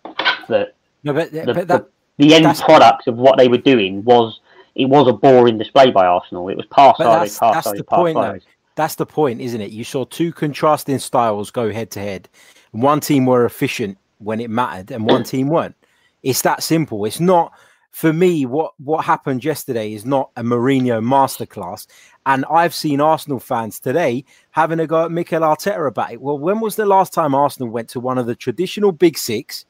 the 0.48 0.72
no, 1.04 1.14
but, 1.14 1.32
the, 1.32 1.46
but 1.46 1.68
that, 1.68 1.90
the, 2.18 2.28
the 2.28 2.36
end 2.36 2.58
product 2.58 3.08
of 3.08 3.16
what 3.16 3.38
they 3.38 3.48
were 3.48 3.58
doing 3.58 4.04
was 4.04 4.40
it 4.80 4.86
was 4.86 5.10
a 5.10 5.14
boring 5.14 5.58
display 5.58 5.92
by 5.92 6.06
Arsenal. 6.06 6.48
It 6.48 6.56
was 6.56 6.66
pass 6.68 6.98
that's, 6.98 7.38
pass 7.38 7.66
the 7.66 7.84
pass 7.84 8.00
point, 8.00 8.16
though. 8.16 8.40
That's 8.76 8.96
the 8.96 9.06
point, 9.06 9.42
isn't 9.42 9.60
it? 9.60 9.72
You 9.72 9.84
saw 9.84 10.06
two 10.06 10.32
contrasting 10.32 11.00
styles 11.00 11.52
go 11.52 11.70
head 11.70 11.92
to 11.92 12.00
head. 12.00 12.30
One 12.72 13.02
team 13.02 13.26
were 13.26 13.46
efficient 13.46 13.98
when 14.20 14.40
it 14.40 14.50
mattered, 14.50 14.92
and 14.92 15.06
one 15.06 15.24
team 15.24 15.50
weren't. 15.50 15.76
It's 16.24 16.42
that 16.44 16.64
simple. 16.64 17.04
It's 17.04 17.20
not 17.20 17.52
for 17.92 18.14
me. 18.14 18.46
What 18.46 18.72
what 18.78 19.04
happened 19.04 19.44
yesterday 19.44 19.94
is 19.94 20.06
not 20.06 20.32
a 20.38 20.44
Mourinho 20.44 21.04
masterclass. 21.04 21.86
And 22.26 22.46
I've 22.50 22.74
seen 22.74 23.02
Arsenal 23.02 23.42
fans 23.42 23.82
today 23.82 24.24
having 24.52 24.80
a 24.80 24.88
go 24.88 25.04
at 25.04 25.12
Mikel 25.12 25.42
Arteta 25.42 25.90
about 25.90 26.14
it. 26.14 26.22
Well, 26.22 26.40
when 26.40 26.62
was 26.62 26.78
the 26.78 26.86
last 26.86 27.14
time 27.14 27.36
Arsenal 27.36 27.70
went 27.70 27.90
to 27.90 28.00
one 28.00 28.18
of 28.18 28.28
the 28.28 28.36
traditional 28.36 28.94
big 28.94 29.18
six 29.18 29.66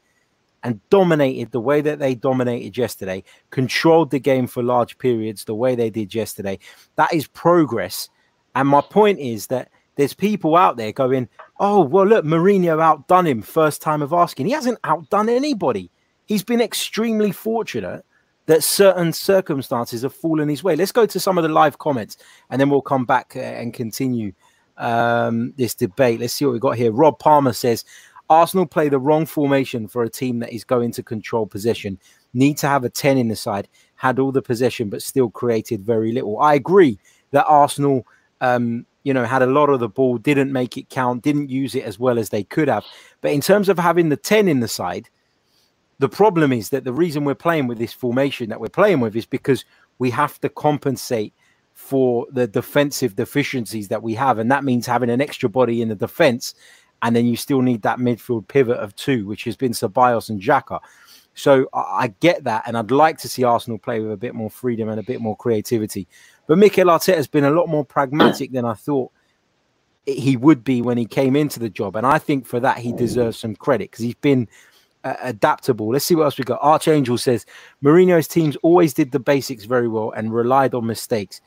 and 0.63 0.79
dominated 0.89 1.51
the 1.51 1.59
way 1.59 1.81
that 1.81 1.99
they 1.99 2.15
dominated 2.15 2.77
yesterday, 2.77 3.23
controlled 3.49 4.11
the 4.11 4.19
game 4.19 4.47
for 4.47 4.63
large 4.63 4.97
periods 4.97 5.45
the 5.45 5.55
way 5.55 5.75
they 5.75 5.89
did 5.89 6.13
yesterday? 6.13 6.59
That 6.95 7.13
is 7.13 7.27
progress. 7.27 8.09
And 8.55 8.67
my 8.67 8.81
point 8.81 9.19
is 9.19 9.47
that 9.47 9.69
there's 9.95 10.13
people 10.13 10.55
out 10.55 10.77
there 10.77 10.91
going, 10.91 11.27
oh, 11.59 11.81
well, 11.81 12.05
look, 12.05 12.25
Mourinho 12.25 12.81
outdone 12.81 13.27
him 13.27 13.41
first 13.41 13.81
time 13.81 14.01
of 14.01 14.13
asking. 14.13 14.45
He 14.45 14.53
hasn't 14.53 14.79
outdone 14.83 15.29
anybody. 15.29 15.91
He's 16.25 16.43
been 16.43 16.61
extremely 16.61 17.31
fortunate 17.31 18.05
that 18.45 18.63
certain 18.63 19.13
circumstances 19.13 20.01
have 20.01 20.13
fallen 20.13 20.49
his 20.49 20.63
way. 20.63 20.75
Let's 20.75 20.91
go 20.91 21.05
to 21.05 21.19
some 21.19 21.37
of 21.37 21.43
the 21.43 21.49
live 21.49 21.77
comments 21.77 22.17
and 22.49 22.59
then 22.59 22.69
we'll 22.69 22.81
come 22.81 23.05
back 23.05 23.33
uh, 23.35 23.39
and 23.39 23.73
continue 23.73 24.31
um, 24.77 25.53
this 25.57 25.75
debate. 25.75 26.19
Let's 26.19 26.33
see 26.33 26.45
what 26.45 26.53
we 26.53 26.59
got 26.59 26.77
here. 26.77 26.91
Rob 26.91 27.19
Palmer 27.19 27.53
says 27.53 27.85
Arsenal 28.29 28.65
play 28.65 28.89
the 28.89 28.99
wrong 28.99 29.25
formation 29.25 29.87
for 29.87 30.03
a 30.03 30.09
team 30.09 30.39
that 30.39 30.53
is 30.53 30.63
going 30.63 30.91
to 30.91 31.03
control 31.03 31.47
possession. 31.47 31.99
Need 32.33 32.57
to 32.59 32.67
have 32.67 32.83
a 32.83 32.89
10 32.89 33.17
in 33.17 33.27
the 33.27 33.35
side, 33.35 33.67
had 33.95 34.19
all 34.19 34.31
the 34.31 34.41
possession, 34.41 34.89
but 34.89 35.01
still 35.01 35.29
created 35.29 35.81
very 35.81 36.11
little. 36.11 36.39
I 36.39 36.53
agree 36.53 36.99
that 37.31 37.45
Arsenal 37.47 38.05
um, 38.41 38.85
you 39.03 39.13
know, 39.13 39.25
had 39.25 39.41
a 39.41 39.47
lot 39.47 39.69
of 39.69 39.79
the 39.79 39.89
ball, 39.89 40.17
didn't 40.17 40.51
make 40.51 40.77
it 40.77 40.89
count, 40.89 41.23
didn't 41.23 41.49
use 41.49 41.75
it 41.75 41.83
as 41.83 41.97
well 41.97 42.19
as 42.19 42.29
they 42.29 42.43
could 42.43 42.67
have. 42.67 42.85
But 43.21 43.31
in 43.31 43.41
terms 43.41 43.69
of 43.69 43.79
having 43.79 44.09
the 44.09 44.17
10 44.17 44.47
in 44.47 44.59
the 44.59 44.67
side, 44.67 45.09
the 45.99 46.09
problem 46.09 46.53
is 46.53 46.69
that 46.69 46.83
the 46.83 46.93
reason 46.93 47.25
we're 47.25 47.35
playing 47.35 47.67
with 47.67 47.77
this 47.77 47.93
formation 47.93 48.49
that 48.49 48.59
we're 48.59 48.69
playing 48.69 48.99
with 48.99 49.15
is 49.15 49.25
because 49.25 49.65
we 49.99 50.09
have 50.11 50.39
to 50.41 50.49
compensate 50.49 51.33
for 51.73 52.27
the 52.31 52.45
defensive 52.47 53.15
deficiencies 53.15 53.87
that 53.87 54.03
we 54.03 54.13
have. 54.15 54.37
And 54.37 54.51
that 54.51 54.63
means 54.63 54.85
having 54.85 55.09
an 55.09 55.21
extra 55.21 55.49
body 55.49 55.81
in 55.81 55.89
the 55.89 55.95
defense. 55.95 56.53
And 57.01 57.15
then 57.15 57.25
you 57.25 57.35
still 57.35 57.61
need 57.61 57.81
that 57.83 57.99
midfield 57.99 58.47
pivot 58.47 58.77
of 58.77 58.95
two, 58.95 59.25
which 59.25 59.43
has 59.45 59.55
been 59.55 59.71
Ceballos 59.71 60.29
and 60.29 60.41
Xhaka. 60.41 60.79
So 61.33 61.69
I 61.73 62.13
get 62.19 62.43
that, 62.43 62.63
and 62.65 62.77
I'd 62.77 62.91
like 62.91 63.17
to 63.19 63.29
see 63.29 63.43
Arsenal 63.43 63.77
play 63.77 64.01
with 64.01 64.11
a 64.11 64.17
bit 64.17 64.35
more 64.35 64.49
freedom 64.49 64.89
and 64.89 64.99
a 64.99 65.03
bit 65.03 65.21
more 65.21 65.37
creativity. 65.37 66.07
But 66.47 66.57
Mikel 66.57 66.87
Arteta 66.87 67.15
has 67.15 67.27
been 67.27 67.45
a 67.45 67.51
lot 67.51 67.69
more 67.69 67.85
pragmatic 67.85 68.51
than 68.51 68.65
I 68.65 68.73
thought 68.73 69.11
he 70.05 70.35
would 70.35 70.63
be 70.63 70.81
when 70.81 70.97
he 70.97 71.05
came 71.05 71.35
into 71.35 71.59
the 71.59 71.69
job, 71.69 71.95
and 71.95 72.05
I 72.05 72.17
think 72.19 72.45
for 72.45 72.59
that 72.59 72.79
he 72.79 72.91
deserves 72.91 73.37
some 73.37 73.55
credit 73.55 73.91
because 73.91 74.03
he's 74.03 74.15
been 74.15 74.49
uh, 75.03 75.15
adaptable. 75.21 75.91
Let's 75.91 76.05
see 76.05 76.15
what 76.15 76.25
else 76.25 76.37
we 76.37 76.43
got. 76.43 76.59
Archangel 76.61 77.17
says 77.17 77.45
Mourinho's 77.81 78.27
teams 78.27 78.57
always 78.57 78.93
did 78.93 79.11
the 79.11 79.19
basics 79.19 79.63
very 79.63 79.87
well 79.87 80.11
and 80.11 80.33
relied 80.33 80.73
on 80.73 80.85
mistakes. 80.85 81.39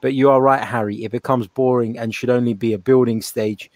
But 0.00 0.14
you 0.14 0.30
are 0.30 0.40
right, 0.40 0.62
Harry. 0.62 1.04
It 1.04 1.10
becomes 1.10 1.46
boring 1.46 1.98
and 1.98 2.14
should 2.14 2.30
only 2.30 2.54
be 2.54 2.72
a 2.72 2.78
building 2.78 3.20
stage. 3.20 3.70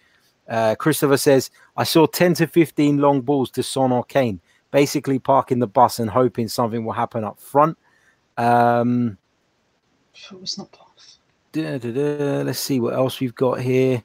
Uh, 0.49 0.75
Christopher 0.75 1.17
says, 1.17 1.51
I 1.77 1.85
saw 1.85 2.07
10 2.07 2.35
to 2.35 2.47
15 2.47 2.99
long 2.99 3.21
balls 3.21 3.51
to 3.53 3.63
Son 3.63 3.93
or 3.93 4.05
Kane, 4.05 4.41
basically 4.71 5.19
parking 5.19 5.59
the 5.59 5.67
bus 5.67 5.99
and 5.99 6.11
hoping 6.11 6.49
something 6.49 6.85
will 6.85 6.93
happen 6.93 7.25
up 7.25 7.41
front. 7.41 7.79
Um, 8.37 9.17
it 10.15 10.41
was 10.41 10.59
not 10.59 10.71
da. 11.53 12.43
Let's 12.43 12.59
see 12.59 12.81
what 12.81 12.95
else 12.95 13.21
we've 13.21 13.35
got 13.35 13.61
here. 13.61 14.03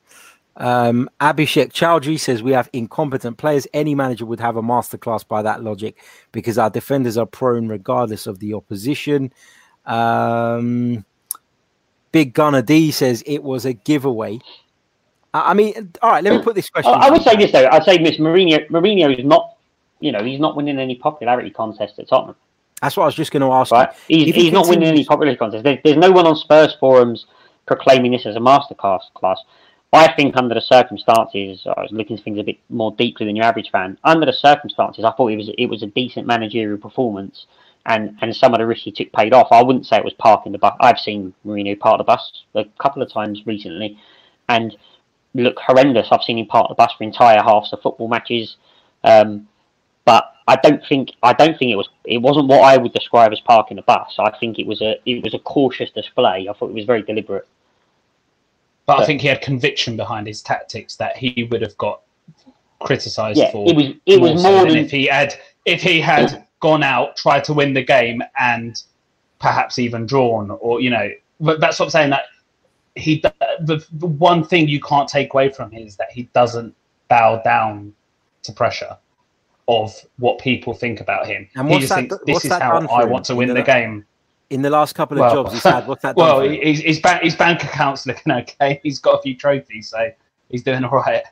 Um, 0.58 1.10
Abhishek 1.22 1.72
Chowdhury 1.72 2.20
says 2.20 2.44
we 2.44 2.52
have 2.52 2.70
incompetent 2.74 3.38
players. 3.38 3.66
Any 3.74 3.96
manager 3.96 4.26
would 4.26 4.42
have 4.42 4.58
a 4.58 4.62
masterclass 4.62 5.26
by 5.26 5.42
that 5.42 5.64
logic 5.64 5.98
because 6.32 6.58
our 6.58 6.70
defenders 6.70 7.18
are 7.18 7.26
prone 7.26 7.68
regardless 7.68 8.28
of 8.28 8.40
the 8.40 8.54
opposition. 8.54 9.32
Um, 9.86 11.06
Big 12.12 12.34
Gunner 12.34 12.62
D 12.62 12.92
says 12.92 13.24
it 13.26 13.44
was 13.44 13.66
a 13.66 13.74
giveaway. 13.74 14.40
I 15.34 15.54
mean, 15.54 15.92
all 16.02 16.12
right, 16.12 16.24
let 16.24 16.34
me 16.34 16.42
put 16.42 16.56
this 16.56 16.70
question. 16.70 16.94
I 16.96 17.10
would 17.10 17.22
say 17.22 17.36
this 17.36 17.52
though. 17.52 17.68
I'd 17.72 17.84
say 17.84 17.98
Miss 18.00 18.18
Mourinho. 18.18 18.68
Mourinho 18.70 19.18
is 19.18 19.24
not, 19.26 19.58
you 20.00 20.12
know, 20.12 20.24
he's 20.24 20.40
not 20.40 20.56
winning 20.56 20.80
any 20.80 20.96
popularity 20.96 21.52
contest 21.52 22.00
at 22.00 22.08
Tottenham. 22.08 22.36
That's 22.82 22.98
what 22.98 23.04
I 23.04 23.06
was 23.08 23.16
just 23.16 23.32
going 23.32 23.42
to 23.42 23.52
ask. 23.52 23.72
Right? 23.72 23.90
He's, 24.08 24.34
he's 24.34 24.46
he 24.46 24.52
not 24.52 24.68
winning 24.68 24.88
any 24.88 25.06
popularity 25.06 25.38
contests. 25.38 25.64
There, 25.64 25.80
there's 25.84 25.98
no 25.98 26.12
one 26.12 26.26
on 26.26 26.36
Spurs 26.36 26.76
forums 26.80 27.26
proclaiming 27.66 28.12
this 28.12 28.26
as 28.26 28.36
a 28.36 28.40
masterclass 28.40 29.02
class. 29.14 29.40
I 29.92 30.12
think 30.14 30.38
under 30.38 30.54
the 30.54 30.62
circumstances, 30.62 31.66
I 31.66 31.82
was 31.82 31.92
looking 31.92 32.18
at 32.18 32.24
things 32.24 32.40
a 32.40 32.44
bit 32.44 32.58
more 32.70 32.92
deeply 32.92 33.26
than 33.26 33.36
your 33.36 33.46
average 33.46 33.72
fan. 33.72 33.98
Under 34.04 34.26
the 34.26 34.34
circumstances, 34.34 35.04
I 35.04 35.12
thought 35.12 35.32
it 35.32 35.38
was 35.38 35.50
it 35.58 35.66
was 35.66 35.82
a 35.82 35.88
decent 35.88 36.28
managerial 36.28 36.78
performance, 36.78 37.48
and 37.88 38.16
and 38.22 38.36
some 38.36 38.54
of 38.54 38.60
the 38.60 38.68
risks 38.68 38.86
he 38.86 38.92
took 38.92 39.12
paid 39.14 39.34
off. 39.34 39.48
I 39.52 39.64
wouldn't 39.64 39.88
say 39.88 39.98
it 39.98 40.04
was 40.04 40.14
parking 40.14 40.52
the 40.52 40.60
bus. 40.60 40.76
I've 40.80 41.00
seen 41.00 41.34
Mourinho 41.46 41.80
park 41.80 41.98
the 41.98 42.04
bus 42.04 42.44
a 42.54 42.66
couple 42.80 43.02
of 43.02 43.12
times 43.12 43.42
recently, 43.48 43.98
and 44.48 44.78
look 45.34 45.60
horrendous. 45.60 46.08
I've 46.12 46.24
seen 46.24 46.38
him 46.38 46.48
park 46.48 46.70
the 46.70 46.76
bus 46.76 46.94
for 46.98 47.04
entire 47.04 47.42
halves 47.42 47.72
of 47.74 47.82
football 47.82 48.08
matches. 48.08 48.58
Um, 49.04 49.48
but 50.06 50.34
I 50.48 50.56
don't 50.56 50.84
think 50.88 51.12
I 51.22 51.34
don't 51.34 51.58
think 51.58 51.72
it 51.72 51.76
was 51.76 51.90
it 52.06 52.18
wasn't 52.18 52.48
what 52.48 52.62
I 52.62 52.78
would 52.78 52.94
describe 52.94 53.32
as 53.32 53.40
parking 53.40 53.78
the 53.78 53.84
bus. 53.84 54.16
I 54.18 54.36
think 54.40 54.58
it 54.58 54.66
was 54.66 54.82
a 54.82 54.96
it 55.06 55.24
was 55.24 55.34
a 55.34 55.40
cautious 55.40 55.92
display. 55.92 56.48
I 56.50 56.54
thought 56.54 56.70
it 56.70 56.74
was 56.74 56.86
very 56.86 57.04
deliberate. 57.04 57.48
But, 58.86 59.02
I 59.02 59.06
think 59.06 59.22
he 59.22 59.28
had 59.28 59.42
conviction 59.42 59.96
behind 59.96 60.26
his 60.26 60.42
tactics 60.42 60.96
that 60.96 61.16
he 61.16 61.48
would 61.52 61.62
have 61.62 61.78
got 61.78 62.02
criticised 62.80 63.38
yeah, 63.38 63.52
for. 63.52 63.70
It 63.70 63.76
was 63.76 63.94
it 64.08 64.20
was 64.20 64.42
more 64.42 64.66
than 64.66 64.78
if 64.78 64.90
he 64.90 65.06
had 65.06 65.36
if 65.66 65.84
he 65.84 66.02
had 66.02 66.48
gone 66.60 66.82
out, 66.82 67.16
tried 67.16 67.44
to 67.44 67.54
win 67.54 67.76
the 67.76 67.84
game, 67.84 68.24
and 68.40 68.82
perhaps 69.38 69.78
even 69.78 70.08
drawn, 70.08 70.50
or 70.50 70.82
you 70.82 70.90
know, 70.90 71.08
but 71.40 71.60
that's 71.60 71.80
what 71.80 71.86
I'm 71.86 71.92
saying. 71.92 72.10
That 72.10 72.24
he 73.00 73.24
the, 73.62 73.86
the 73.94 74.08
one 74.08 74.44
thing 74.44 74.68
you 74.68 74.80
can't 74.82 75.08
take 75.08 75.34
away 75.34 75.50
from 75.50 75.72
him 75.72 75.86
is 75.86 75.96
that 75.98 76.12
he 76.12 76.24
doesn't 76.34 76.76
bow 77.08 77.42
down 77.44 77.94
to 78.44 78.52
pressure 78.52 78.98
of 79.68 79.94
what 80.18 80.40
people 80.40 80.74
think 80.74 81.00
about 81.00 81.28
him. 81.28 81.48
And 81.56 81.70
he 81.70 81.80
just 81.80 81.90
that, 81.90 81.96
thinks 81.96 82.18
this 82.26 82.46
is 82.46 82.52
how 82.52 82.80
I 82.88 83.06
want 83.06 83.26
to 83.26 83.36
win 83.36 83.50
the, 83.50 83.56
the, 83.56 83.64
game. 83.64 84.06
In 84.50 84.62
the 84.62 84.70
last 84.70 84.96
couple 84.96 85.18
of 85.18 85.22
well, 85.22 85.44
jobs 85.44 85.54
he's 85.54 85.64
had, 85.64 85.88
what's 85.88 86.02
that? 86.02 86.16
well, 86.16 86.42
his, 86.42 86.82
his, 86.82 87.00
bank, 87.00 87.22
his 87.22 87.36
bank 87.36 87.64
account's 87.64 88.06
looking 88.08 88.32
okay. 88.34 88.80
He's 88.84 89.00
got 89.00 89.20
a 89.20 89.22
few 89.22 89.36
trophies, 89.36 89.90
so 89.90 90.12
he's 90.50 90.64
doing 90.64 90.84
all 90.84 90.98
right. 90.98 91.24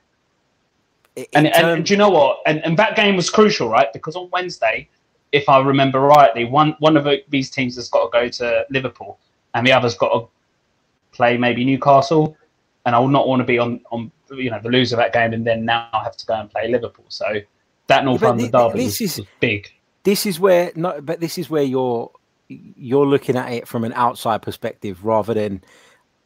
and, 1.33 1.47
and, 1.47 1.47
and, 1.47 1.85
do 1.85 1.93
you 1.93 1.97
know 1.97 2.09
what? 2.09 2.39
And, 2.45 2.63
and 2.63 2.77
that 2.77 2.95
game 2.95 3.15
was 3.15 3.29
crucial, 3.29 3.69
right? 3.69 3.91
Because 3.91 4.15
on 4.15 4.29
Wednesday, 4.31 4.87
if 5.31 5.49
I 5.49 5.59
remember 5.59 5.99
rightly, 5.99 6.45
one 6.45 6.75
one 6.79 6.95
of 6.95 7.07
these 7.29 7.49
teams 7.49 7.75
has 7.75 7.89
got 7.89 8.05
to 8.05 8.09
go 8.11 8.29
to 8.29 8.65
Liverpool, 8.69 9.19
and 9.55 9.65
the 9.65 9.71
other's 9.71 9.95
got 9.95 10.09
to 10.09 10.27
play 11.17 11.37
maybe 11.37 11.65
Newcastle. 11.65 12.37
And 12.85 12.95
I 12.95 12.99
will 12.99 13.09
not 13.09 13.27
want 13.27 13.41
to 13.41 13.43
be 13.43 13.59
on 13.59 13.81
on 13.91 14.11
you 14.31 14.49
know 14.49 14.59
the 14.61 14.69
loser 14.69 14.95
of 14.95 14.99
that 14.99 15.11
game, 15.11 15.33
and 15.33 15.45
then 15.45 15.65
now 15.65 15.89
I 15.91 16.03
have 16.03 16.15
to 16.15 16.25
go 16.25 16.35
and 16.35 16.49
play 16.49 16.69
Liverpool. 16.69 17.05
So 17.09 17.41
that 17.87 18.05
North 18.05 18.21
yeah, 18.21 18.27
London 18.29 18.51
derby 18.51 18.85
this 18.85 19.01
is, 19.01 19.21
big. 19.39 19.69
This 20.03 20.25
is 20.25 20.39
where 20.39 20.71
no, 20.75 21.01
but 21.01 21.19
this 21.19 21.37
is 21.37 21.49
where 21.49 21.63
you're 21.63 22.11
you're 22.47 23.05
looking 23.05 23.35
at 23.35 23.51
it 23.51 23.67
from 23.67 23.83
an 23.83 23.91
outside 23.93 24.41
perspective 24.41 25.03
rather 25.03 25.33
than 25.33 25.61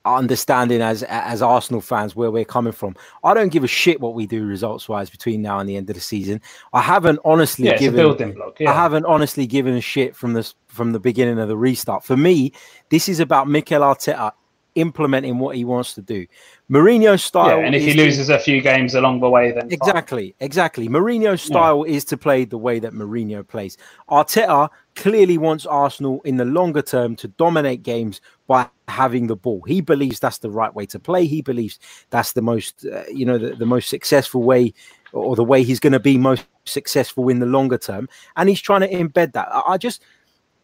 understanding 0.03 0.81
as 0.81 1.03
as 1.03 1.41
Arsenal 1.41 1.81
fans 1.81 2.15
where 2.15 2.31
we're 2.31 2.45
coming 2.45 2.73
from. 2.73 2.95
I 3.23 3.33
don't 3.33 3.49
give 3.49 3.63
a 3.63 3.67
shit 3.67 3.99
what 3.99 4.13
we 4.13 4.25
do 4.25 4.45
results 4.45 4.89
wise 4.89 5.09
between 5.09 5.41
now 5.41 5.59
and 5.59 5.69
the 5.69 5.77
end 5.77 5.89
of 5.89 5.95
the 5.95 6.01
season. 6.01 6.41
I 6.73 6.81
haven't 6.81 7.19
honestly 7.25 7.65
yeah, 7.65 7.77
given 7.77 7.97
building 7.97 8.33
block. 8.33 8.59
Yeah. 8.59 8.71
I 8.71 8.73
haven't 8.73 9.05
honestly 9.05 9.47
given 9.47 9.75
a 9.75 9.81
shit 9.81 10.15
from 10.15 10.33
this 10.33 10.55
from 10.67 10.91
the 10.91 10.99
beginning 10.99 11.39
of 11.39 11.47
the 11.47 11.57
restart. 11.57 12.03
For 12.03 12.17
me, 12.17 12.53
this 12.89 13.09
is 13.09 13.19
about 13.19 13.47
Mikel 13.47 13.81
Arteta 13.81 14.31
implementing 14.75 15.37
what 15.39 15.55
he 15.55 15.65
wants 15.65 15.93
to 15.95 16.01
do. 16.01 16.25
Mourinho 16.69 17.19
style. 17.19 17.59
Yeah, 17.59 17.65
and 17.65 17.75
if 17.75 17.83
he 17.83 17.93
loses 17.93 18.27
to, 18.27 18.35
a 18.35 18.39
few 18.39 18.61
games 18.61 18.95
along 18.95 19.19
the 19.19 19.29
way, 19.29 19.51
then 19.51 19.71
exactly, 19.71 20.35
fine. 20.39 20.45
exactly. 20.45 20.87
Mourinho 20.87 21.37
style 21.39 21.85
yeah. 21.85 21.95
is 21.95 22.05
to 22.05 22.17
play 22.17 22.45
the 22.45 22.57
way 22.57 22.79
that 22.79 22.93
Mourinho 22.93 23.45
plays. 23.45 23.77
Arteta 24.09 24.69
clearly 24.95 25.37
wants 25.37 25.65
Arsenal 25.65 26.21
in 26.21 26.37
the 26.37 26.45
longer 26.45 26.81
term 26.81 27.15
to 27.17 27.27
dominate 27.27 27.83
games 27.83 28.21
by 28.47 28.67
having 28.87 29.27
the 29.27 29.35
ball. 29.35 29.61
He 29.67 29.81
believes 29.81 30.19
that's 30.19 30.37
the 30.39 30.49
right 30.49 30.73
way 30.73 30.85
to 30.87 30.99
play. 30.99 31.25
He 31.25 31.41
believes 31.41 31.79
that's 32.09 32.33
the 32.33 32.41
most, 32.41 32.85
uh, 32.85 33.03
you 33.11 33.25
know, 33.25 33.37
the, 33.37 33.55
the 33.55 33.65
most 33.65 33.89
successful 33.89 34.43
way, 34.43 34.73
or 35.11 35.35
the 35.35 35.43
way 35.43 35.63
he's 35.63 35.79
going 35.79 35.93
to 35.93 35.99
be 35.99 36.17
most 36.17 36.45
successful 36.65 37.27
in 37.27 37.39
the 37.39 37.45
longer 37.45 37.77
term. 37.77 38.07
And 38.37 38.47
he's 38.47 38.61
trying 38.61 38.81
to 38.81 38.89
embed 38.89 39.33
that. 39.33 39.49
I, 39.51 39.73
I 39.73 39.77
just, 39.77 40.01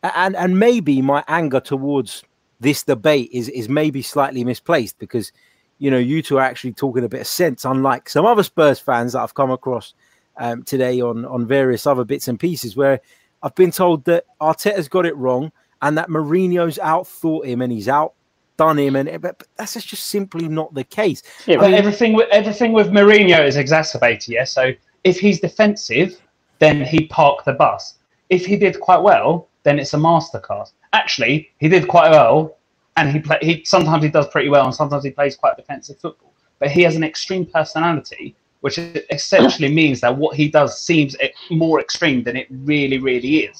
and 0.03 0.35
and 0.35 0.59
maybe 0.59 1.01
my 1.01 1.23
anger 1.27 1.59
towards 1.59 2.23
this 2.59 2.83
debate 2.83 3.29
is 3.31 3.49
is 3.49 3.69
maybe 3.69 4.01
slightly 4.01 4.43
misplaced 4.43 4.97
because 4.99 5.31
you 5.77 5.91
know 5.91 5.97
you 5.97 6.21
two 6.21 6.37
are 6.37 6.43
actually 6.43 6.73
talking 6.73 7.03
a 7.03 7.09
bit 7.09 7.21
of 7.21 7.27
sense, 7.27 7.65
unlike 7.65 8.09
some 8.09 8.25
other 8.25 8.43
Spurs 8.43 8.79
fans 8.79 9.13
that 9.13 9.21
I've 9.21 9.35
come 9.35 9.51
across 9.51 9.93
um, 10.37 10.63
today 10.63 11.01
on 11.01 11.25
on 11.25 11.45
various 11.45 11.85
other 11.85 12.03
bits 12.03 12.27
and 12.27 12.39
pieces 12.39 12.75
where 12.75 12.99
I've 13.43 13.55
been 13.55 13.71
told 13.71 14.05
that 14.05 14.25
Arteta's 14.41 14.87
got 14.87 15.05
it 15.05 15.15
wrong 15.15 15.51
and 15.81 15.97
that 15.97 16.09
Mourinho's 16.09 16.79
outthought 16.79 17.45
him 17.45 17.61
and 17.61 17.71
he's 17.71 17.87
outdone 17.87 18.79
him, 18.79 18.95
and 18.95 19.21
but, 19.21 19.37
but 19.37 19.47
that's 19.57 19.73
just 19.73 20.07
simply 20.07 20.47
not 20.47 20.73
the 20.73 20.83
case. 20.83 21.21
Yeah, 21.45 21.57
but 21.57 21.67
mean, 21.67 21.75
everything 21.75 22.13
with 22.13 22.29
everything 22.31 22.73
with 22.73 22.87
Mourinho 22.87 23.45
is 23.45 23.57
exacerbated. 23.57 24.29
Yeah, 24.29 24.45
so 24.45 24.73
if 25.03 25.19
he's 25.19 25.39
defensive, 25.39 26.19
then 26.59 26.83
he 26.83 27.05
park 27.07 27.45
the 27.45 27.53
bus. 27.53 27.95
If 28.29 28.45
he 28.45 28.57
did 28.57 28.79
quite 28.79 29.01
well, 29.01 29.47
then 29.63 29.79
it's 29.79 29.93
a 29.93 29.97
masterclass 29.97 30.71
actually 30.97 31.33
he 31.59 31.67
did 31.69 31.87
quite 31.87 32.09
well, 32.11 32.57
and 32.97 33.05
he 33.13 33.19
play, 33.19 33.37
he 33.41 33.53
sometimes 33.65 34.03
he 34.03 34.09
does 34.09 34.27
pretty 34.27 34.49
well, 34.49 34.65
and 34.65 34.75
sometimes 34.81 35.03
he 35.03 35.11
plays 35.11 35.35
quite 35.35 35.55
defensive 35.55 35.97
football. 35.99 36.33
But 36.59 36.71
he 36.71 36.81
has 36.87 36.95
an 36.95 37.03
extreme 37.03 37.45
personality, 37.45 38.35
which 38.61 38.77
essentially 39.19 39.71
means 39.81 40.01
that 40.01 40.13
what 40.17 40.35
he 40.35 40.49
does 40.49 40.71
seems 40.89 41.15
more 41.51 41.79
extreme 41.79 42.23
than 42.23 42.35
it 42.35 42.47
really, 42.71 42.97
really 43.09 43.33
is. 43.49 43.57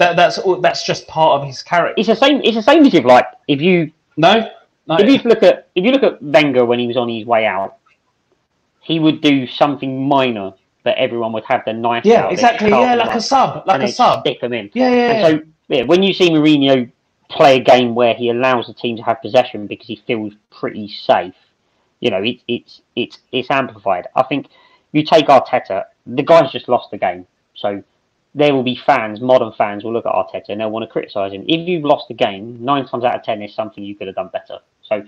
That 0.00 0.16
that's 0.16 0.38
that's 0.60 0.82
just 0.84 1.06
part 1.06 1.32
of 1.40 1.46
his 1.46 1.62
character. 1.62 1.94
It's 1.98 2.08
the 2.08 2.20
same. 2.24 2.40
It's 2.42 2.56
the 2.56 2.62
same 2.62 2.84
as 2.86 2.94
if 2.94 3.04
like 3.04 3.26
if 3.48 3.60
you 3.60 3.92
no, 4.16 4.50
no. 4.88 4.96
If 4.96 5.08
you 5.08 5.30
look 5.30 5.42
at 5.42 5.68
if 5.74 5.84
you 5.84 5.92
look 5.92 6.02
at 6.02 6.22
Wenger 6.22 6.64
when 6.64 6.78
he 6.78 6.86
was 6.86 6.96
on 6.96 7.08
his 7.08 7.24
way 7.26 7.46
out, 7.46 7.76
he 8.80 8.98
would 8.98 9.20
do 9.20 9.46
something 9.46 10.08
minor 10.08 10.52
that 10.84 10.96
everyone 10.96 11.32
would 11.34 11.44
have 11.44 11.62
the 11.66 11.72
knife. 11.72 12.04
Yeah, 12.04 12.28
exactly. 12.28 12.70
Yeah, 12.70 12.94
like 12.94 13.14
a 13.14 13.20
sub, 13.20 13.66
like 13.66 13.82
a 13.82 13.88
sub. 13.88 14.20
Stick 14.20 14.40
them 14.40 14.52
in. 14.52 14.70
Yeah, 14.74 14.90
yeah. 14.90 15.10
And 15.10 15.18
yeah. 15.18 15.28
so 15.28 15.46
yeah, 15.70 15.82
when 15.84 16.02
you 16.02 16.12
see 16.12 16.30
Mourinho 16.30 16.90
play 17.30 17.56
a 17.56 17.60
game 17.60 17.94
where 17.94 18.12
he 18.14 18.28
allows 18.28 18.66
the 18.66 18.74
team 18.74 18.96
to 18.96 19.02
have 19.04 19.22
possession 19.22 19.68
because 19.68 19.86
he 19.86 20.02
feels 20.06 20.34
pretty 20.50 20.88
safe, 20.88 21.34
you 22.00 22.10
know, 22.10 22.22
it, 22.22 22.40
it's 22.48 22.82
it's 22.96 23.18
it's 23.30 23.50
amplified. 23.50 24.08
I 24.16 24.24
think 24.24 24.48
you 24.92 25.04
take 25.04 25.26
Arteta, 25.26 25.84
the 26.06 26.24
guy's 26.24 26.50
just 26.50 26.68
lost 26.68 26.90
the 26.90 26.98
game, 26.98 27.26
so 27.54 27.82
there 28.34 28.52
will 28.52 28.64
be 28.64 28.80
fans, 28.84 29.20
modern 29.20 29.52
fans, 29.52 29.84
will 29.84 29.92
look 29.92 30.06
at 30.06 30.12
Arteta 30.12 30.48
and 30.48 30.60
they'll 30.60 30.70
want 30.70 30.82
to 30.82 30.88
criticise 30.88 31.32
him. 31.32 31.44
If 31.46 31.68
you've 31.68 31.84
lost 31.84 32.08
the 32.08 32.14
game, 32.14 32.64
nine 32.64 32.86
times 32.86 33.04
out 33.04 33.14
of 33.14 33.22
ten, 33.22 33.38
there's 33.38 33.54
something 33.54 33.84
you 33.84 33.94
could 33.94 34.08
have 34.08 34.16
done 34.16 34.30
better. 34.32 34.58
So 34.82 35.04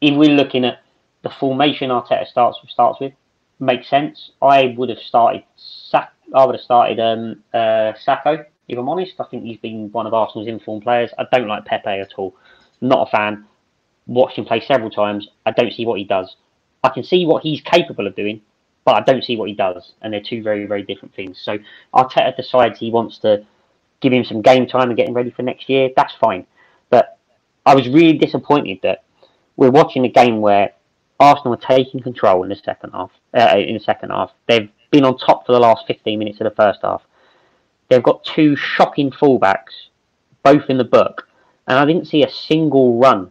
if 0.00 0.16
we're 0.16 0.30
looking 0.36 0.64
at 0.64 0.78
the 1.22 1.30
formation 1.40 1.90
Arteta 1.90 2.26
starts 2.28 2.58
starts 2.68 3.00
with, 3.00 3.14
makes 3.58 3.88
sense. 3.90 4.30
I 4.40 4.74
would 4.76 4.90
have 4.90 4.98
started. 4.98 5.42
I 5.92 6.46
would 6.46 6.54
have 6.54 6.64
started 6.64 7.00
um, 7.00 7.42
uh, 7.52 7.94
Saka. 8.00 8.46
If 8.68 8.78
I'm 8.78 8.88
honest, 8.88 9.14
I 9.18 9.24
think 9.24 9.44
he's 9.44 9.58
been 9.58 9.90
one 9.92 10.06
of 10.06 10.14
Arsenal's 10.14 10.48
informed 10.48 10.82
players. 10.82 11.10
I 11.18 11.26
don't 11.32 11.48
like 11.48 11.64
Pepe 11.64 11.88
at 11.88 12.14
all. 12.16 12.36
Not 12.80 13.08
a 13.08 13.10
fan. 13.10 13.44
Watched 14.06 14.38
him 14.38 14.44
play 14.44 14.60
several 14.60 14.90
times. 14.90 15.28
I 15.46 15.50
don't 15.52 15.72
see 15.72 15.86
what 15.86 15.98
he 15.98 16.04
does. 16.04 16.36
I 16.84 16.88
can 16.88 17.04
see 17.04 17.26
what 17.26 17.42
he's 17.42 17.60
capable 17.60 18.06
of 18.06 18.16
doing, 18.16 18.40
but 18.84 18.96
I 18.96 19.00
don't 19.00 19.24
see 19.24 19.36
what 19.36 19.48
he 19.48 19.54
does, 19.54 19.92
and 20.02 20.12
they're 20.12 20.22
two 20.22 20.42
very, 20.42 20.66
very 20.66 20.82
different 20.82 21.14
things. 21.14 21.40
So 21.40 21.58
Arteta 21.94 22.36
decides 22.36 22.78
he 22.78 22.90
wants 22.90 23.18
to 23.18 23.44
give 24.00 24.12
him 24.12 24.24
some 24.24 24.42
game 24.42 24.66
time 24.66 24.88
and 24.88 24.96
get 24.96 25.08
him 25.08 25.14
ready 25.14 25.30
for 25.30 25.42
next 25.42 25.68
year. 25.68 25.90
That's 25.94 26.14
fine, 26.20 26.46
but 26.90 27.18
I 27.64 27.74
was 27.74 27.88
really 27.88 28.18
disappointed 28.18 28.80
that 28.82 29.04
we're 29.56 29.70
watching 29.70 30.04
a 30.04 30.08
game 30.08 30.40
where 30.40 30.72
Arsenal 31.20 31.54
are 31.54 31.76
taking 31.76 32.00
control 32.00 32.42
in 32.42 32.48
the 32.48 32.56
second 32.56 32.90
half. 32.90 33.12
Uh, 33.32 33.56
in 33.58 33.74
the 33.74 33.80
second 33.80 34.10
half, 34.10 34.32
they've 34.48 34.68
been 34.90 35.04
on 35.04 35.16
top 35.16 35.46
for 35.46 35.52
the 35.52 35.60
last 35.60 35.86
15 35.86 36.18
minutes 36.18 36.40
of 36.40 36.44
the 36.44 36.56
first 36.56 36.80
half. 36.82 37.02
They've 37.88 38.02
got 38.02 38.24
two 38.24 38.56
shocking 38.56 39.10
fullbacks, 39.10 39.88
both 40.42 40.70
in 40.70 40.78
the 40.78 40.84
book, 40.84 41.28
and 41.66 41.78
I 41.78 41.84
didn't 41.84 42.06
see 42.06 42.22
a 42.22 42.30
single 42.30 42.98
run. 42.98 43.30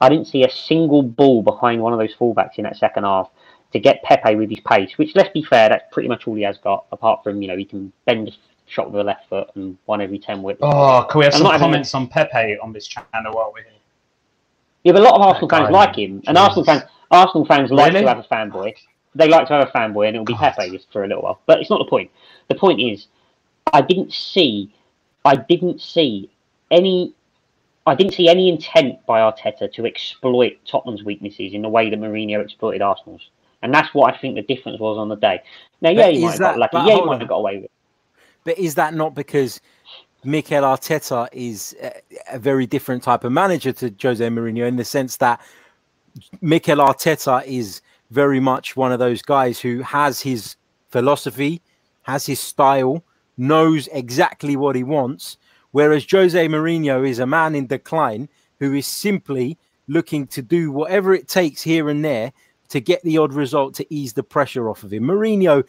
I 0.00 0.08
didn't 0.08 0.26
see 0.26 0.44
a 0.44 0.50
single 0.50 1.02
ball 1.02 1.42
behind 1.42 1.80
one 1.80 1.92
of 1.92 1.98
those 1.98 2.14
fullbacks 2.14 2.58
in 2.58 2.64
that 2.64 2.76
second 2.76 3.04
half 3.04 3.30
to 3.72 3.78
get 3.78 4.02
Pepe 4.02 4.34
with 4.34 4.50
his 4.50 4.60
pace. 4.60 4.96
Which, 4.96 5.14
let's 5.14 5.30
be 5.30 5.42
fair, 5.42 5.68
that's 5.68 5.84
pretty 5.92 6.08
much 6.08 6.26
all 6.26 6.34
he 6.34 6.42
has 6.42 6.58
got. 6.58 6.86
Apart 6.92 7.22
from 7.22 7.40
you 7.40 7.48
know 7.48 7.56
he 7.56 7.64
can 7.64 7.92
bend 8.04 8.28
a 8.28 8.32
shot 8.66 8.86
with 8.86 8.94
the 8.94 9.04
left 9.04 9.28
foot 9.28 9.48
and 9.54 9.78
one 9.86 10.00
every 10.00 10.18
ten 10.18 10.42
whips. 10.42 10.60
Oh, 10.62 11.06
can 11.08 11.18
we 11.20 11.24
have 11.24 11.34
some 11.34 11.58
comments 11.58 11.94
on 11.94 12.08
Pepe 12.08 12.58
on 12.58 12.72
this 12.72 12.86
channel 12.86 13.32
while 13.32 13.52
we're 13.54 13.62
here? 13.62 13.72
Yeah, 14.84 14.92
but 14.92 15.02
a 15.02 15.04
lot 15.04 15.14
of 15.14 15.22
Arsenal 15.22 15.48
fans 15.48 15.70
like 15.70 15.96
him, 15.96 16.22
and 16.26 16.38
Arsenal 16.38 16.64
fans 16.64 16.82
Arsenal 17.10 17.46
fans 17.46 17.70
like 17.70 17.92
to 17.92 18.06
have 18.06 18.18
a 18.18 18.22
fanboy. 18.22 18.74
They 19.14 19.28
like 19.28 19.46
to 19.48 19.54
have 19.54 19.68
a 19.68 19.70
fanboy, 19.70 20.08
and 20.08 20.16
it'll 20.16 20.26
be 20.26 20.34
God. 20.34 20.54
Pepe 20.56 20.70
just 20.70 20.92
for 20.92 21.04
a 21.04 21.08
little 21.08 21.22
while. 21.22 21.40
But 21.46 21.60
it's 21.60 21.70
not 21.70 21.78
the 21.78 21.88
point. 21.88 22.10
The 22.48 22.54
point 22.54 22.80
is, 22.80 23.06
I 23.72 23.80
didn't 23.82 24.12
see, 24.12 24.72
I 25.24 25.36
didn't 25.36 25.80
see 25.80 26.30
any, 26.70 27.14
I 27.86 27.94
didn't 27.94 28.14
see 28.14 28.28
any 28.28 28.48
intent 28.48 29.04
by 29.06 29.20
Arteta 29.20 29.72
to 29.74 29.86
exploit 29.86 30.58
Tottenham's 30.66 31.04
weaknesses 31.04 31.52
in 31.52 31.62
the 31.62 31.68
way 31.68 31.90
that 31.90 31.98
Mourinho 31.98 32.42
exploited 32.42 32.82
Arsenal's, 32.82 33.30
and 33.62 33.72
that's 33.72 33.92
what 33.94 34.14
I 34.14 34.18
think 34.18 34.34
the 34.34 34.42
difference 34.42 34.80
was 34.80 34.98
on 34.98 35.08
the 35.08 35.16
day. 35.16 35.42
Now, 35.80 35.90
yeah, 35.90 36.08
he 36.08 36.22
might 36.22 36.32
have 36.32 36.40
got 36.40 36.58
lucky. 36.58 36.76
Yeah, 36.78 36.96
he 36.96 37.04
might 37.04 37.20
have 37.20 37.28
got 37.28 37.36
away 37.36 37.56
with 37.56 37.64
it. 37.64 37.70
But 38.44 38.58
is 38.58 38.76
that 38.76 38.94
not 38.94 39.14
because 39.14 39.60
Mikel 40.24 40.62
Arteta 40.62 41.28
is 41.32 41.76
a 42.30 42.38
very 42.38 42.66
different 42.66 43.02
type 43.02 43.24
of 43.24 43.32
manager 43.32 43.72
to 43.72 43.94
Jose 44.00 44.26
Mourinho 44.26 44.66
in 44.66 44.76
the 44.76 44.84
sense 44.84 45.16
that 45.18 45.40
Mikel 46.40 46.78
Arteta 46.78 47.44
is 47.44 47.82
very 48.10 48.40
much 48.40 48.76
one 48.76 48.92
of 48.92 48.98
those 48.98 49.22
guys 49.22 49.60
who 49.60 49.82
has 49.82 50.20
his 50.20 50.56
philosophy, 50.90 51.60
has 52.02 52.24
his 52.26 52.40
style, 52.40 53.02
knows 53.36 53.88
exactly 53.92 54.56
what 54.56 54.76
he 54.76 54.82
wants, 54.82 55.36
whereas 55.72 56.06
Jose 56.10 56.48
Mourinho 56.48 57.08
is 57.08 57.18
a 57.18 57.26
man 57.26 57.54
in 57.54 57.66
decline 57.66 58.28
who 58.58 58.74
is 58.74 58.86
simply 58.86 59.58
looking 59.88 60.26
to 60.28 60.42
do 60.42 60.72
whatever 60.72 61.14
it 61.14 61.28
takes 61.28 61.62
here 61.62 61.88
and 61.88 62.04
there 62.04 62.32
to 62.68 62.80
get 62.80 63.02
the 63.02 63.18
odd 63.18 63.32
result 63.32 63.74
to 63.74 63.94
ease 63.94 64.14
the 64.14 64.22
pressure 64.22 64.68
off 64.68 64.82
of 64.82 64.92
him. 64.92 65.04
Mourinho 65.04 65.64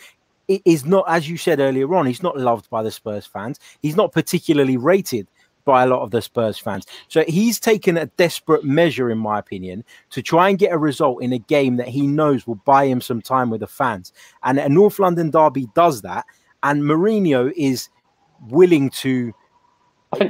is 0.47 0.85
not, 0.85 1.05
as 1.07 1.29
you 1.29 1.37
said 1.37 1.59
earlier 1.59 1.93
on, 1.93 2.05
he's 2.05 2.23
not 2.23 2.37
loved 2.37 2.69
by 2.69 2.81
the 2.81 2.91
Spurs 2.91 3.25
fans. 3.25 3.59
He's 3.81 3.95
not 3.95 4.11
particularly 4.11 4.77
rated 4.77 5.27
by 5.65 5.83
a 5.83 5.87
lot 5.87 6.01
of 6.01 6.11
the 6.11 6.21
Spurs 6.21 6.57
fans. 6.57 6.87
So 7.09 7.25
he's 7.27 7.59
taken 7.59 7.97
a 7.97 8.05
desperate 8.05 8.63
measure, 8.63 9.11
in 9.11 9.17
my 9.17 9.37
opinion, 9.37 9.83
to 10.11 10.21
try 10.21 10.47
and 10.49 10.57
get 10.57 10.71
a 10.71 10.77
result 10.77 11.21
in 11.21 11.33
a 11.33 11.37
game 11.37 11.75
that 11.75 11.89
he 11.89 12.07
knows 12.07 12.47
will 12.47 12.55
buy 12.55 12.85
him 12.85 13.01
some 13.01 13.21
time 13.21 13.49
with 13.49 13.59
the 13.59 13.67
fans. 13.67 14.13
And 14.43 14.57
a 14.57 14.69
North 14.69 14.97
London 14.97 15.29
derby 15.29 15.67
does 15.75 16.01
that. 16.03 16.25
And 16.63 16.83
Mourinho 16.83 17.51
is 17.55 17.89
willing 18.49 18.89
to, 18.89 19.33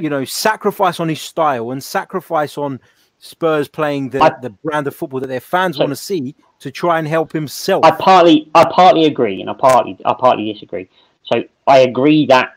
you 0.00 0.10
know, 0.10 0.24
sacrifice 0.24 1.00
on 1.00 1.08
his 1.08 1.20
style 1.20 1.70
and 1.70 1.82
sacrifice 1.82 2.58
on 2.58 2.80
Spurs 3.18 3.68
playing 3.68 4.10
the, 4.10 4.22
I, 4.22 4.32
the 4.40 4.50
brand 4.50 4.86
of 4.86 4.94
football 4.94 5.20
that 5.20 5.26
their 5.26 5.40
fans 5.40 5.76
so, 5.76 5.80
want 5.80 5.90
to 5.90 5.96
see 5.96 6.36
to 6.60 6.70
try 6.70 6.98
and 6.98 7.08
help 7.08 7.32
himself. 7.32 7.84
I 7.84 7.90
partly 7.90 8.50
I 8.54 8.64
partly 8.70 9.06
agree 9.06 9.40
and 9.40 9.50
I 9.50 9.54
partly 9.54 9.98
I 10.04 10.14
partly 10.14 10.52
disagree. 10.52 10.88
So 11.24 11.42
I 11.66 11.80
agree 11.80 12.26
that 12.26 12.54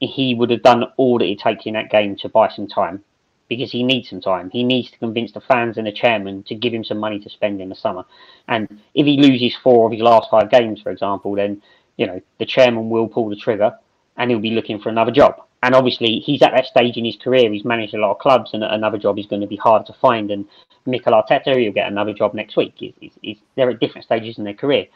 he 0.00 0.34
would 0.34 0.50
have 0.50 0.62
done 0.62 0.84
all 0.96 1.18
that 1.18 1.24
it 1.24 1.38
takes 1.38 1.64
in 1.64 1.74
that 1.74 1.90
game 1.90 2.16
to 2.16 2.28
buy 2.28 2.48
some 2.48 2.66
time 2.66 3.02
because 3.48 3.70
he 3.70 3.82
needs 3.82 4.08
some 4.10 4.20
time. 4.20 4.50
He 4.50 4.64
needs 4.64 4.90
to 4.90 4.98
convince 4.98 5.32
the 5.32 5.40
fans 5.40 5.78
and 5.78 5.86
the 5.86 5.92
chairman 5.92 6.42
to 6.44 6.54
give 6.54 6.72
him 6.72 6.84
some 6.84 6.98
money 6.98 7.18
to 7.20 7.30
spend 7.30 7.60
in 7.60 7.68
the 7.68 7.74
summer. 7.74 8.04
And 8.48 8.80
if 8.94 9.06
he 9.06 9.16
loses 9.18 9.56
four 9.62 9.86
of 9.86 9.92
his 9.92 10.00
last 10.00 10.30
five 10.30 10.50
games, 10.50 10.80
for 10.80 10.90
example, 10.90 11.34
then 11.34 11.62
you 11.96 12.06
know 12.06 12.20
the 12.38 12.46
chairman 12.46 12.90
will 12.90 13.08
pull 13.08 13.28
the 13.28 13.36
trigger 13.36 13.72
and 14.16 14.30
he'll 14.30 14.40
be 14.40 14.50
looking 14.50 14.78
for 14.78 14.88
another 14.88 15.12
job 15.12 15.36
and 15.62 15.74
obviously 15.74 16.18
he's 16.18 16.42
at 16.42 16.52
that 16.52 16.66
stage 16.66 16.96
in 16.96 17.04
his 17.04 17.16
career. 17.16 17.50
He's 17.52 17.64
managed 17.64 17.94
a 17.94 17.98
lot 17.98 18.10
of 18.10 18.18
clubs, 18.18 18.50
and 18.52 18.64
another 18.64 18.98
job 18.98 19.18
is 19.18 19.26
going 19.26 19.42
to 19.42 19.46
be 19.46 19.56
hard 19.56 19.86
to 19.86 19.92
find. 19.92 20.30
And 20.30 20.46
Mikel 20.86 21.12
Arteta, 21.12 21.56
he'll 21.56 21.72
get 21.72 21.86
another 21.86 22.12
job 22.12 22.34
next 22.34 22.56
week. 22.56 22.74
He's, 22.76 22.94
he's, 22.98 23.12
he's, 23.22 23.38
they're 23.54 23.70
at 23.70 23.80
different 23.80 24.04
stages 24.04 24.38
in 24.38 24.44
their 24.44 24.54
career. 24.54 24.86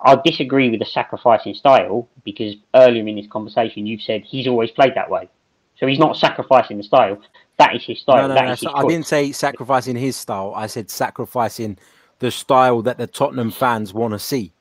I 0.00 0.16
disagree 0.24 0.70
with 0.70 0.80
the 0.80 0.86
sacrificing 0.86 1.54
style 1.54 2.08
because 2.24 2.56
earlier 2.74 3.06
in 3.06 3.16
this 3.16 3.26
conversation 3.26 3.86
you've 3.86 4.02
said 4.02 4.22
he's 4.22 4.46
always 4.46 4.70
played 4.70 4.94
that 4.96 5.08
way. 5.08 5.28
So 5.76 5.86
he's 5.86 5.98
not 5.98 6.16
sacrificing 6.16 6.78
the 6.78 6.82
style. 6.82 7.20
That 7.58 7.74
is 7.74 7.84
his 7.84 8.00
style. 8.00 8.28
No, 8.28 8.34
no, 8.34 8.46
no. 8.46 8.54
So 8.54 8.72
I 8.74 8.84
didn't 8.86 9.06
say 9.06 9.32
sacrificing 9.32 9.96
his 9.96 10.16
style. 10.16 10.52
I 10.54 10.66
said 10.66 10.90
sacrificing 10.90 11.78
the 12.18 12.30
style 12.30 12.82
that 12.82 12.98
the 12.98 13.06
Tottenham 13.06 13.50
fans 13.50 13.94
want 13.94 14.12
to 14.12 14.18
see, 14.18 14.52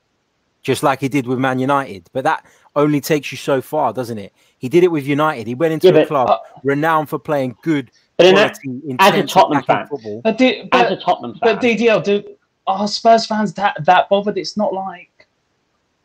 just 0.64 0.82
like 0.82 1.02
he 1.02 1.10
did 1.10 1.28
with 1.28 1.38
Man 1.38 1.60
United. 1.60 2.10
But 2.14 2.24
that 2.24 2.46
only 2.76 3.02
takes 3.02 3.32
you 3.32 3.38
so 3.38 3.62
far, 3.62 3.94
doesn't 3.94 4.18
it? 4.18 4.34
He 4.58 4.70
did 4.70 4.84
it 4.84 4.92
with 4.92 5.06
United. 5.06 5.46
He 5.46 5.56
went 5.56 5.74
into 5.74 5.94
yeah, 5.94 6.02
a 6.02 6.08
club 6.08 6.30
uh, 6.30 6.38
renowned 6.64 7.10
for 7.10 7.20
playing 7.20 7.58
good 7.62 7.92
quality, 8.18 8.96
as 9.00 9.14
a 9.14 9.24
Tottenham 9.24 9.64
fan. 9.64 9.88
Football. 9.88 10.22
But, 10.24 10.38
do, 10.38 10.68
but, 10.72 10.86
as 10.86 10.92
a 10.92 11.02
Tottenham 11.02 11.34
fan. 11.34 11.56
But 11.56 11.62
DDL, 11.62 12.04
do 12.04 12.24
are 12.66 12.88
Spurs 12.88 13.26
fans 13.26 13.54
that 13.54 13.78
that 13.86 14.10
bothered? 14.10 14.38
It's 14.38 14.58
not 14.58 14.74
like 14.74 15.28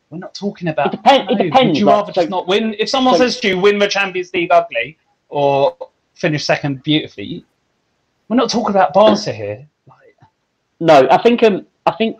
we're 0.09 0.17
not 0.17 0.33
talking 0.33 0.67
about. 0.67 0.93
It, 0.93 0.97
depend, 0.97 1.31
it 1.31 1.37
depends. 1.37 1.67
Would 1.67 1.77
you 1.77 1.87
rather 1.87 2.13
so, 2.13 2.21
just 2.21 2.29
not 2.29 2.47
win? 2.47 2.75
If 2.77 2.89
someone 2.89 3.15
so, 3.15 3.21
says 3.21 3.39
to 3.39 3.47
you, 3.47 3.59
"Win 3.59 3.79
the 3.79 3.87
Champions 3.87 4.33
League 4.33 4.51
ugly," 4.51 4.97
or 5.29 5.77
finish 6.15 6.43
second 6.43 6.83
beautifully, 6.83 7.45
we're 8.27 8.35
not 8.35 8.49
talking 8.49 8.71
about 8.71 8.93
Barca 8.93 9.31
here. 9.31 9.65
Like, 9.87 10.15
no, 10.79 11.07
I 11.09 11.21
think 11.21 11.43
um, 11.43 11.65
I 11.85 11.91
think 11.91 12.19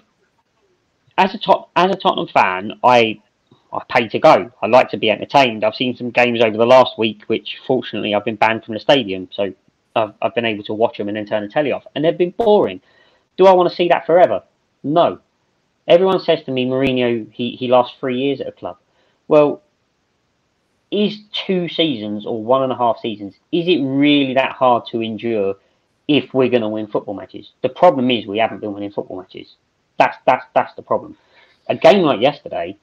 as 1.19 1.35
a 1.35 1.37
top 1.37 1.69
as 1.75 1.91
a 1.91 1.95
Tottenham 1.95 2.27
fan, 2.27 2.79
I 2.83 3.21
I 3.71 3.81
pay 3.89 4.07
to 4.07 4.19
go. 4.19 4.51
I 4.61 4.67
like 4.67 4.89
to 4.91 4.97
be 4.97 5.11
entertained. 5.11 5.63
I've 5.63 5.75
seen 5.75 5.95
some 5.95 6.09
games 6.09 6.41
over 6.41 6.57
the 6.57 6.65
last 6.65 6.97
week, 6.97 7.23
which 7.27 7.57
fortunately 7.67 8.15
I've 8.15 8.25
been 8.25 8.37
banned 8.37 8.63
from 8.63 8.73
the 8.73 8.79
stadium, 8.79 9.27
so 9.31 9.53
I've, 9.95 10.13
I've 10.21 10.33
been 10.33 10.45
able 10.45 10.63
to 10.63 10.73
watch 10.73 10.97
them 10.97 11.07
and 11.09 11.17
then 11.17 11.27
turn 11.27 11.43
the 11.43 11.49
telly 11.49 11.71
off, 11.71 11.83
and 11.93 12.03
they've 12.03 12.17
been 12.17 12.31
boring. 12.31 12.81
Do 13.37 13.45
I 13.45 13.53
want 13.53 13.69
to 13.69 13.75
see 13.75 13.89
that 13.89 14.05
forever? 14.05 14.43
No. 14.81 15.19
Everyone 15.87 16.19
says 16.19 16.43
to 16.45 16.51
me, 16.51 16.65
Mourinho, 16.65 17.31
he, 17.31 17.51
he 17.51 17.67
lasts 17.67 17.95
three 17.99 18.17
years 18.17 18.41
at 18.41 18.47
a 18.47 18.51
club. 18.51 18.77
Well, 19.27 19.61
is 20.91 21.19
two 21.45 21.67
seasons 21.67 22.25
or 22.25 22.43
one 22.43 22.63
and 22.63 22.71
a 22.71 22.77
half 22.77 22.97
seasons, 23.01 23.35
is 23.51 23.67
it 23.67 23.83
really 23.83 24.33
that 24.33 24.53
hard 24.53 24.83
to 24.91 25.01
endure 25.01 25.55
if 26.07 26.33
we're 26.33 26.49
going 26.49 26.63
to 26.63 26.69
win 26.69 26.87
football 26.87 27.13
matches? 27.13 27.51
The 27.61 27.69
problem 27.69 28.09
is 28.09 28.25
we 28.25 28.39
haven't 28.39 28.61
been 28.61 28.73
winning 28.73 28.91
football 28.91 29.17
matches. 29.17 29.55
That's, 29.99 30.17
that's, 30.25 30.45
that's 30.55 30.73
the 30.75 30.81
problem. 30.81 31.15
A 31.67 31.75
game 31.75 32.01
like 32.01 32.21
yesterday, 32.21 32.75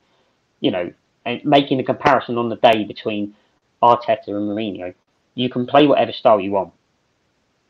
you 0.60 0.70
know, 0.70 0.92
and 1.24 1.44
making 1.44 1.80
a 1.80 1.84
comparison 1.84 2.38
on 2.38 2.48
the 2.48 2.56
day 2.56 2.84
between 2.84 3.34
Arteta 3.82 4.28
and 4.28 4.48
Mourinho, 4.48 4.94
you 5.34 5.50
can 5.50 5.66
play 5.66 5.86
whatever 5.86 6.12
style 6.12 6.40
you 6.40 6.52
want, 6.52 6.72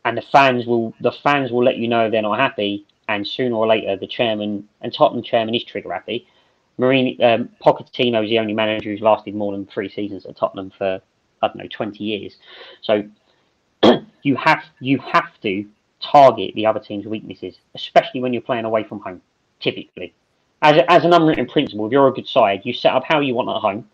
and 0.05 0.17
the 0.17 0.23
fans 0.23 0.67
will 0.67 0.95
the 1.01 1.11
fans 1.11 1.51
will 1.51 1.65
let 1.65 1.79
you 1.79 1.89
know 1.89 2.09
they're 2.11 2.23
not 2.23 2.39
happy, 2.39 2.87
and 3.09 3.27
sooner 3.27 3.57
or 3.57 3.67
later 3.67 3.97
the 3.97 4.07
chairman 4.07 4.69
and 4.83 4.95
Tottenham 4.95 5.25
chairman 5.25 5.55
is 5.55 5.65
trigger 5.65 5.93
happy. 5.93 6.27
Mourinho, 6.79 7.21
um, 7.23 7.49
Pochettino 7.65 8.23
is 8.23 8.31
the 8.31 8.39
only 8.39 8.53
manager 8.53 8.91
who's 8.91 9.01
lasted 9.01 9.35
more 9.35 9.53
than 9.53 9.67
three 9.67 9.89
seasons 9.89 10.27
at 10.27 10.37
Tottenham 10.37 10.71
for 10.77 11.01
I 11.43 11.47
don't 11.49 11.57
know 11.57 11.69
twenty 11.71 12.05
years, 12.05 12.37
so 12.83 13.03
you 14.23 14.37
have 14.37 14.63
you 14.81 14.99
have 14.99 15.41
to 15.43 15.67
target 16.01 16.55
the 16.55 16.67
other 16.67 16.81
team's 16.81 17.07
weaknesses, 17.07 17.57
especially 17.75 18.21
when 18.21 18.33
you're 18.33 18.43
playing 18.43 18.67
away 18.67 18.85
from 18.85 19.01
home. 19.01 19.23
Typically, 19.61 20.15
as, 20.63 20.83
as 20.89 21.05
an 21.05 21.13
unwritten 21.13 21.47
principle, 21.47 21.87
if 21.87 21.93
you're 21.93 22.09
a 22.09 22.13
good 22.13 22.29
side, 22.29 22.63
you 22.65 22.73
set 22.73 22.95
up 22.95 23.05
how 23.05 23.21
you 23.21 23.35
want 23.35 23.49
at 23.49 23.61
home, 23.61 23.89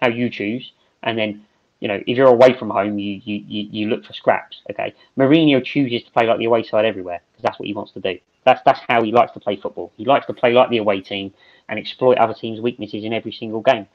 how 0.00 0.08
you 0.08 0.28
choose, 0.30 0.72
and 1.02 1.18
then 1.18 1.44
you 1.80 1.88
know 1.88 2.02
if 2.06 2.16
you're 2.16 2.28
away 2.28 2.56
from 2.58 2.70
home, 2.70 2.98
you 2.98 3.20
you, 3.24 3.44
you, 3.46 3.68
you 3.70 3.88
look 3.88 4.04
for 4.04 4.12
scraps. 4.12 4.60
Okay, 4.70 4.94
Mourinho 5.16 5.64
chooses 5.64 6.02
to 6.04 6.10
play 6.10 6.26
like 6.26 6.38
the 6.38 6.44
away 6.44 6.62
side 6.62 6.84
everywhere 6.84 7.20
because 7.32 7.42
that's 7.42 7.58
what 7.58 7.66
he 7.66 7.74
wants 7.74 7.92
to 7.92 8.00
do. 8.00 8.18
That's 8.44 8.62
that's 8.64 8.80
how 8.88 9.02
he 9.02 9.12
likes 9.12 9.32
to 9.32 9.40
play 9.40 9.56
football. 9.56 9.92
He 9.96 10.04
likes 10.04 10.26
to 10.26 10.32
play 10.32 10.52
like 10.52 10.70
the 10.70 10.78
away 10.78 11.00
team 11.00 11.32
and 11.68 11.78
exploit 11.78 12.18
other 12.18 12.34
teams' 12.34 12.60
weaknesses 12.60 13.04
in 13.04 13.12
every 13.12 13.32
single 13.32 13.60
game. 13.60 13.86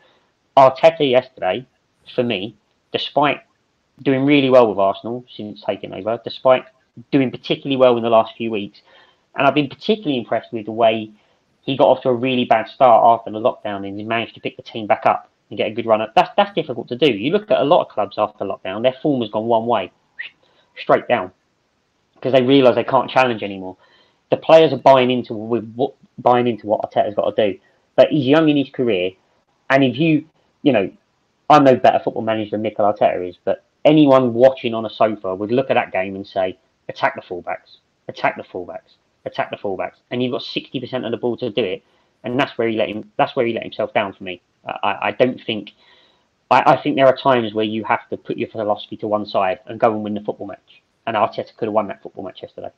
Arteta 0.57 1.09
yesterday, 1.09 1.66
for 2.14 2.24
me, 2.24 2.55
despite 2.91 3.41
doing 4.01 4.26
really 4.26 4.49
well 4.49 4.68
with 4.68 4.78
Arsenal 4.78 5.26
since 5.34 5.62
taking 5.66 5.93
over, 5.93 6.20
despite 6.24 6.66
doing 7.12 7.32
particularly 7.32 7.78
well 7.78 7.97
in 7.97 8.03
the 8.03 8.09
last 8.09 8.36
few 8.36 8.51
weeks, 8.51 8.82
And 9.36 9.47
I've 9.47 9.55
been 9.55 9.69
particularly 9.69 10.17
impressed 10.17 10.51
with 10.51 10.65
the 10.65 10.71
way 10.71 11.11
he 11.61 11.77
got 11.77 11.88
off 11.88 12.01
to 12.03 12.09
a 12.09 12.13
really 12.13 12.45
bad 12.45 12.67
start 12.67 13.03
after 13.05 13.32
the 13.32 13.39
lockdown 13.39 13.88
and 13.88 13.97
he 13.97 14.03
managed 14.03 14.34
to 14.36 14.41
pick 14.41 14.57
the 14.57 14.63
team 14.63 14.88
back 14.88 15.05
up 15.05 15.32
and 15.49 15.57
get 15.57 15.67
a 15.67 15.73
good 15.73 15.86
run. 15.86 16.05
That's 16.15 16.29
that's 16.36 16.53
difficult 16.55 16.88
to 16.89 16.97
do. 16.97 17.11
You 17.11 17.32
look 17.32 17.51
at 17.51 17.61
a 17.61 17.63
lot 17.63 17.82
of 17.82 17.89
clubs 17.89 18.15
after 18.17 18.45
lockdown, 18.45 18.82
their 18.82 18.95
form 19.01 19.21
has 19.21 19.29
gone 19.29 19.45
one 19.45 19.67
way, 19.67 19.91
straight 20.77 21.07
down, 21.07 21.32
because 22.15 22.34
they 22.34 22.41
realise 22.41 22.75
they 22.75 22.84
can't 22.84 23.09
challenge 23.09 23.43
anymore. 23.43 23.77
The 24.32 24.38
players 24.38 24.73
are 24.73 24.77
buying 24.77 25.11
into 25.11 25.34
with 25.34 25.71
what 25.75 25.93
buying 26.17 26.47
into 26.47 26.67
what 26.67 26.82
Arteta's 26.82 27.15
got 27.15 27.36
to 27.36 27.53
do. 27.53 27.59
But 27.95 28.07
he's 28.09 28.25
young 28.25 28.47
in 28.49 28.57
his 28.57 28.69
career, 28.69 29.11
and 29.69 29.84
if 29.84 29.97
you, 29.97 30.25
you 30.63 30.71
know, 30.71 30.89
I'm 31.49 31.65
no 31.65 31.75
better 31.75 31.99
football 32.03 32.23
manager 32.23 32.51
than 32.51 32.61
Mikel 32.61 32.86
Arteta 32.86 33.27
is, 33.27 33.36
but 33.43 33.65
anyone 33.84 34.34
watching 34.34 34.73
on 34.73 34.86
a 34.86 34.89
sofa 34.89 35.36
would 35.36 35.51
look 35.51 35.69
at 35.69 35.73
that 35.73 35.91
game 35.91 36.15
and 36.15 36.25
say, 36.25 36.57
attack 36.88 37.15
the 37.15 37.21
fullbacks, 37.21 37.77
attack 38.07 38.38
the 38.38 38.43
fullbacks, 38.43 38.95
attack 39.26 39.51
the 39.51 39.57
fullbacks, 39.57 39.97
and 40.09 40.22
you've 40.22 40.32
got 40.32 40.41
60% 40.41 41.05
of 41.05 41.11
the 41.11 41.17
ball 41.17 41.38
to 41.38 41.49
do 41.49 41.63
it, 41.63 41.84
and 42.24 42.39
that's 42.39 42.57
where 42.57 42.67
he 42.67 42.76
let 42.76 42.89
him. 42.89 43.11
That's 43.17 43.36
where 43.36 43.45
he 43.45 43.53
let 43.53 43.63
himself 43.63 43.93
down 43.93 44.13
for 44.13 44.24
me. 44.24 44.41
I, 44.65 44.97
I 45.01 45.11
don't 45.11 45.41
think. 45.45 45.72
I, 46.49 46.74
I 46.74 46.82
think 46.82 46.95
there 46.95 47.07
are 47.07 47.15
times 47.15 47.53
where 47.53 47.65
you 47.65 47.84
have 47.86 48.07
to 48.09 48.17
put 48.17 48.38
your 48.38 48.49
philosophy 48.49 48.97
to 48.97 49.07
one 49.07 49.26
side 49.26 49.59
and 49.65 49.80
go 49.80 49.91
and 49.93 50.03
win 50.03 50.13
the 50.13 50.22
football 50.22 50.47
match. 50.47 50.82
And 51.07 51.15
Arteta 51.15 51.55
could 51.57 51.65
have 51.65 51.74
won 51.74 51.88
that 51.88 52.03
football 52.03 52.24
match 52.24 52.41
yesterday. 52.41 52.69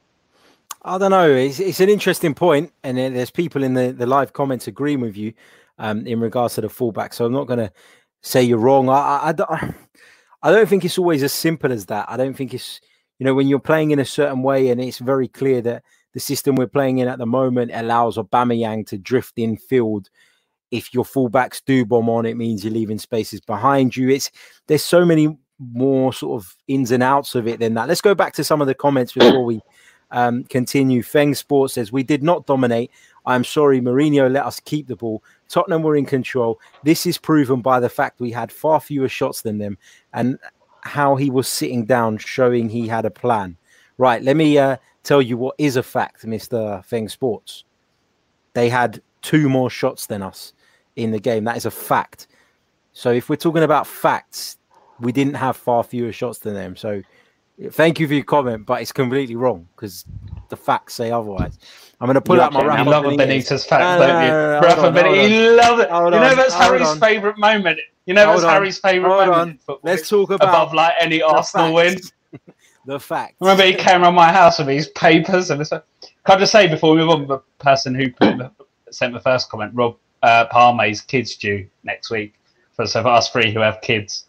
I 0.83 0.97
don't 0.97 1.11
know. 1.11 1.29
It's, 1.29 1.59
it's 1.59 1.79
an 1.79 1.89
interesting 1.89 2.33
point, 2.33 2.71
and 2.83 2.97
there's 2.97 3.31
people 3.31 3.63
in 3.63 3.73
the, 3.73 3.91
the 3.91 4.05
live 4.05 4.33
comments 4.33 4.67
agreeing 4.67 5.01
with 5.01 5.17
you 5.17 5.33
um, 5.77 6.05
in 6.05 6.19
regards 6.19 6.55
to 6.55 6.61
the 6.61 6.69
fullback. 6.69 7.13
So 7.13 7.25
I'm 7.25 7.33
not 7.33 7.47
going 7.47 7.59
to 7.59 7.71
say 8.21 8.43
you're 8.43 8.57
wrong. 8.57 8.89
I, 8.89 9.33
I, 9.37 9.73
I 10.43 10.51
don't 10.51 10.67
think 10.67 10.83
it's 10.83 10.97
always 10.97 11.23
as 11.23 11.31
simple 11.31 11.71
as 11.71 11.85
that. 11.87 12.05
I 12.09 12.17
don't 12.17 12.35
think 12.35 12.53
it's 12.53 12.81
you 13.17 13.25
know 13.25 13.33
when 13.33 13.47
you're 13.47 13.59
playing 13.59 13.91
in 13.91 13.99
a 13.99 14.05
certain 14.05 14.43
way, 14.43 14.69
and 14.69 14.81
it's 14.81 14.99
very 14.99 15.27
clear 15.27 15.61
that 15.61 15.83
the 16.13 16.19
system 16.19 16.55
we're 16.55 16.67
playing 16.67 16.99
in 16.99 17.07
at 17.07 17.17
the 17.19 17.25
moment 17.25 17.71
allows 17.73 18.17
Aubameyang 18.17 18.85
to 18.87 18.97
drift 18.97 19.37
in 19.37 19.57
field. 19.57 20.09
If 20.71 20.93
your 20.93 21.03
fullbacks 21.03 21.61
do 21.65 21.85
bomb 21.85 22.09
on, 22.09 22.25
it 22.25 22.37
means 22.37 22.63
you're 22.63 22.73
leaving 22.73 22.97
spaces 22.97 23.41
behind 23.41 23.95
you. 23.95 24.09
It's 24.09 24.31
there's 24.67 24.83
so 24.83 25.05
many 25.05 25.37
more 25.59 26.11
sort 26.13 26.41
of 26.41 26.55
ins 26.67 26.91
and 26.91 27.03
outs 27.03 27.35
of 27.35 27.47
it 27.47 27.59
than 27.59 27.75
that. 27.75 27.87
Let's 27.87 28.01
go 28.01 28.15
back 28.15 28.33
to 28.33 28.43
some 28.43 28.61
of 28.61 28.67
the 28.67 28.73
comments 28.73 29.13
before 29.13 29.45
we 29.45 29.61
um, 30.11 30.43
continue. 30.45 31.03
Feng 31.03 31.35
Sports 31.35 31.73
says 31.73 31.91
we 31.91 32.03
did 32.03 32.23
not 32.23 32.45
dominate. 32.45 32.91
I'm 33.25 33.43
sorry, 33.43 33.79
Mourinho 33.79 34.31
let 34.31 34.45
us 34.45 34.59
keep 34.59 34.87
the 34.87 34.95
ball. 34.95 35.23
Tottenham 35.47 35.83
were 35.83 35.95
in 35.95 36.05
control. 36.05 36.59
This 36.83 37.05
is 37.05 37.17
proven 37.17 37.61
by 37.61 37.79
the 37.79 37.89
fact 37.89 38.19
we 38.19 38.31
had 38.31 38.51
far 38.51 38.79
fewer 38.79 39.07
shots 39.09 39.41
than 39.41 39.59
them, 39.59 39.77
and 40.13 40.37
how 40.81 41.15
he 41.15 41.29
was 41.29 41.47
sitting 41.47 41.85
down, 41.85 42.17
showing 42.17 42.69
he 42.69 42.87
had 42.87 43.05
a 43.05 43.11
plan. 43.11 43.57
Right, 43.97 44.21
let 44.21 44.35
me 44.35 44.57
uh, 44.57 44.77
tell 45.03 45.21
you 45.21 45.37
what 45.37 45.55
is 45.57 45.75
a 45.75 45.83
fact, 45.83 46.25
Mr. 46.25 46.83
Feng 46.85 47.09
Sports. 47.09 47.63
They 48.53 48.69
had 48.69 49.01
two 49.21 49.49
more 49.49 49.69
shots 49.69 50.07
than 50.07 50.21
us 50.21 50.53
in 50.95 51.11
the 51.11 51.19
game. 51.19 51.43
That 51.43 51.57
is 51.57 51.65
a 51.65 51.71
fact. 51.71 52.27
So 52.91 53.11
if 53.11 53.29
we're 53.29 53.35
talking 53.35 53.63
about 53.63 53.87
facts, 53.87 54.57
we 54.99 55.11
didn't 55.11 55.35
have 55.35 55.57
far 55.57 55.83
fewer 55.83 56.11
shots 56.11 56.39
than 56.39 56.53
them. 56.53 56.75
So 56.75 57.01
thank 57.71 57.99
you 57.99 58.07
for 58.07 58.13
your 58.13 58.23
comment, 58.23 58.65
but 58.65 58.81
it's 58.81 58.91
completely 58.91 59.35
wrong 59.35 59.67
because 59.75 60.05
the 60.49 60.57
facts 60.57 60.93
say 60.93 61.11
otherwise. 61.11 61.57
I'm 61.99 62.07
going 62.07 62.15
to 62.15 62.21
pull 62.21 62.35
you 62.35 62.41
out 62.41 62.53
my 62.53 62.63
Rafa. 62.63 62.83
You 62.83 62.89
love 62.89 63.05
Benitez 63.05 63.67
fact, 63.67 63.99
no, 63.99 64.07
don't 64.07 64.21
you? 64.23 64.27
no, 64.29 64.59
no, 64.59 64.67
Rafa 64.67 64.99
Benitez, 64.99 65.29
you 65.29 65.55
love 65.55 65.79
it. 65.79 65.89
Hold 65.89 66.13
you 66.13 66.19
know 66.19 66.29
on, 66.29 66.35
that's 66.37 66.53
Harry's 66.53 66.99
favourite 66.99 67.37
moment. 67.37 67.79
You 68.05 68.13
know 68.13 68.25
Hold 68.25 68.37
that's 68.37 68.45
on, 68.45 68.53
Harry's 68.53 68.79
favourite 68.79 69.09
moment. 69.09 69.31
on. 69.31 69.49
in 69.49 69.57
football. 69.57 69.79
Let's 69.83 70.09
talk 70.09 70.29
about 70.29 70.49
above 70.49 70.73
like 70.73 70.93
any 70.99 71.21
Arsenal 71.21 71.73
win. 71.73 71.99
The 72.85 72.99
fact. 72.99 73.35
Remember, 73.39 73.63
he 73.63 73.73
came 73.73 74.01
around 74.03 74.15
my 74.15 74.31
house 74.31 74.59
with 74.59 74.67
his 74.67 74.87
papers 74.89 75.49
and 75.51 75.65
so. 75.65 75.81
Can 76.25 76.37
I 76.37 76.39
just 76.39 76.51
say 76.51 76.67
before 76.67 76.91
we 76.91 76.97
move 77.01 77.09
on, 77.09 77.27
the 77.27 77.39
person 77.59 77.93
who 77.95 78.11
put, 78.11 78.39
sent 78.91 79.13
the 79.13 79.19
first 79.19 79.49
comment, 79.49 79.71
Rob 79.73 79.97
uh, 80.21 80.45
Palmer's 80.51 81.01
kids 81.01 81.35
due 81.35 81.67
next 81.83 82.09
week. 82.09 82.33
For 82.75 82.85
so 82.87 83.01
for 83.03 83.09
us 83.09 83.29
three 83.29 83.51
who 83.53 83.59
have 83.59 83.81
kids, 83.81 84.25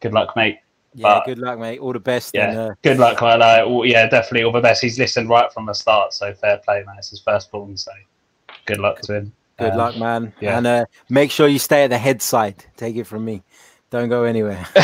good 0.00 0.12
luck, 0.12 0.34
mate. 0.36 0.58
Yeah, 0.94 1.02
but- 1.04 1.24
good 1.26 1.38
luck, 1.38 1.58
mate. 1.58 1.80
All 1.80 1.92
the 1.92 1.98
best. 2.00 2.32
Yeah, 2.34 2.50
And, 2.50 2.58
uh, 2.58 2.74
good 2.82 2.98
luck, 2.98 3.20
like, 3.20 3.66
all- 3.66 3.84
yeah, 3.84 4.08
definitely 4.08 4.44
all 4.44 4.52
the 4.52 4.60
best. 4.60 4.80
He's 4.82 4.98
listened 4.98 5.28
right 5.28 5.52
from 5.52 5.66
the 5.66 5.72
start, 5.74 6.12
so 6.14 6.32
fair 6.34 6.58
play, 6.58 6.84
man. 6.86 6.96
It's 6.98 7.10
his 7.10 7.20
firstborn, 7.20 7.76
so 7.76 7.90
good 8.66 8.78
luck 8.78 9.00
to 9.02 9.16
him. 9.16 9.32
good 9.58 9.72
Um, 9.72 9.78
luck, 9.78 9.96
man. 9.96 10.32
yeah. 10.40 10.56
And 10.58 10.66
uh, 10.66 10.84
make 11.10 11.30
sure 11.32 11.48
you 11.48 11.58
stay 11.58 11.84
at 11.84 11.90
the 11.90 11.98
head 11.98 12.22
side. 12.22 12.64
Take 12.76 12.94
it 12.96 13.04
from 13.04 13.24
me. 13.24 13.42
Don't 13.90 14.08
go 14.08 14.24
anywhere. 14.24 14.66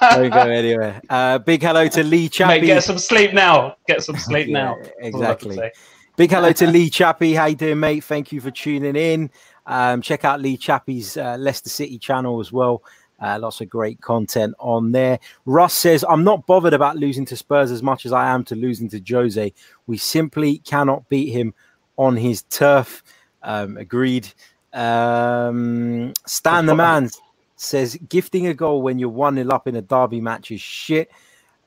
Don't 0.00 0.30
go 0.30 0.40
anywhere. 0.40 1.00
Uh, 1.08 1.38
big 1.38 1.62
hello 1.62 1.86
to 1.88 2.02
Lee 2.02 2.28
Chappie. 2.28 2.60
Mate, 2.60 2.66
get 2.66 2.82
some 2.82 2.98
sleep 2.98 3.32
now. 3.32 3.76
Get 3.86 4.02
some 4.02 4.16
sleep 4.16 4.48
Yeah, 4.48 4.52
now. 4.52 4.76
That's 5.00 5.14
all 5.14 5.24
I 5.24 5.34
can 5.34 5.50
exactly. 5.52 5.70
Big 6.16 6.30
hello 6.30 6.52
to 6.52 6.66
Lee 6.70 6.90
Chappie. 6.90 7.34
How 7.34 7.46
you 7.46 7.56
doing, 7.56 7.78
mate? 7.78 8.02
Thank 8.02 8.32
you 8.32 8.40
for 8.40 8.50
tuning 8.50 8.96
in. 8.96 9.30
Um, 9.66 10.00
check 10.02 10.24
out 10.24 10.40
Lee 10.40 10.56
Chappie's 10.56 11.16
uh, 11.16 11.36
Leicester 11.38 11.68
City 11.68 11.98
channel 11.98 12.40
as 12.40 12.50
well. 12.50 12.82
Uh, 13.20 13.38
lots 13.40 13.60
of 13.60 13.68
great 13.68 14.00
content 14.00 14.54
on 14.58 14.92
there. 14.92 15.18
Russ 15.44 15.74
says, 15.74 16.04
I'm 16.08 16.24
not 16.24 16.46
bothered 16.46 16.74
about 16.74 16.96
losing 16.96 17.24
to 17.26 17.36
Spurs 17.36 17.70
as 17.70 17.82
much 17.82 18.06
as 18.06 18.12
I 18.12 18.28
am 18.28 18.44
to 18.44 18.54
losing 18.54 18.88
to 18.90 19.02
Jose. 19.08 19.52
We 19.86 19.96
simply 19.98 20.58
cannot 20.58 21.08
beat 21.08 21.32
him 21.32 21.54
on 21.96 22.16
his 22.16 22.42
turf. 22.42 23.02
Um, 23.42 23.76
agreed. 23.76 24.28
Um, 24.72 26.12
Stan 26.26 26.66
the 26.66 26.74
man 26.74 27.08
says, 27.56 27.96
gifting 28.08 28.46
a 28.46 28.54
goal 28.54 28.82
when 28.82 28.98
you're 28.98 29.08
1 29.08 29.34
0 29.36 29.48
up 29.50 29.66
in 29.66 29.76
a 29.76 29.82
derby 29.82 30.20
match 30.20 30.50
is 30.50 30.60
shit. 30.60 31.10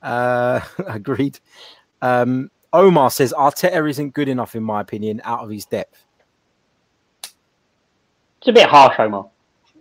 Uh, 0.01 0.59
agreed. 0.87 1.39
Um, 2.01 2.49
Omar 2.71 3.09
says 3.09 3.33
Arteta 3.35 3.89
isn't 3.89 4.13
good 4.13 4.29
enough, 4.29 4.55
in 4.55 4.63
my 4.63 4.81
opinion, 4.81 5.21
out 5.23 5.39
of 5.39 5.49
his 5.49 5.65
depth. 5.65 6.03
It's 7.23 8.47
a 8.47 8.53
bit 8.53 8.69
harsh, 8.69 8.95
Omar. 8.99 9.27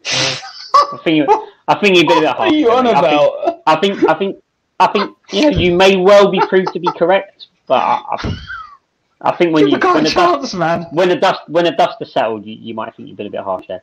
I 0.07 0.99
think 1.05 1.17
you, 1.19 1.47
I 1.69 1.75
think 1.79 1.97
you're 1.97 2.05
a 2.05 2.09
bit 2.21 2.25
What 2.25 2.37
harsh. 2.37 2.53
are 2.53 2.55
you 2.55 2.71
on 2.73 2.87
I 2.87 2.93
think- 2.93 2.99
about? 3.05 3.63
I 3.67 3.77
think, 3.77 4.09
I 4.09 4.15
think, 4.15 4.43
I 4.81 4.87
think, 4.87 5.17
you 5.31 5.43
know, 5.43 5.49
you 5.59 5.75
may 5.77 5.97
well 5.97 6.31
be 6.31 6.41
proved 6.49 6.73
to 6.73 6.81
be 6.81 6.89
correct, 6.97 7.49
but 7.67 7.75
I, 7.83 8.03
I, 8.13 8.39
I 9.21 9.37
think 9.37 9.53
when 9.53 9.65
Give 9.65 9.73
you 9.73 9.77
the 9.77 9.81
guy 9.83 9.95
when 9.95 10.07
a 10.07 10.09
the 10.09 10.15
dust 10.15 10.41
chance, 10.41 10.55
man. 10.55 10.87
when 10.93 11.09
the 11.11 11.17
dust 11.17 11.41
when 11.49 11.65
the 11.65 11.73
dust 11.73 11.99
is 12.01 12.13
settled, 12.13 12.47
you, 12.47 12.55
you 12.55 12.73
might 12.75 12.95
think 12.95 13.09
you've 13.09 13.19
been 13.19 13.27
a 13.27 13.31
bit 13.31 13.41
harsh 13.43 13.67
there. 13.67 13.83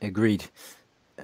Agreed. 0.00 0.44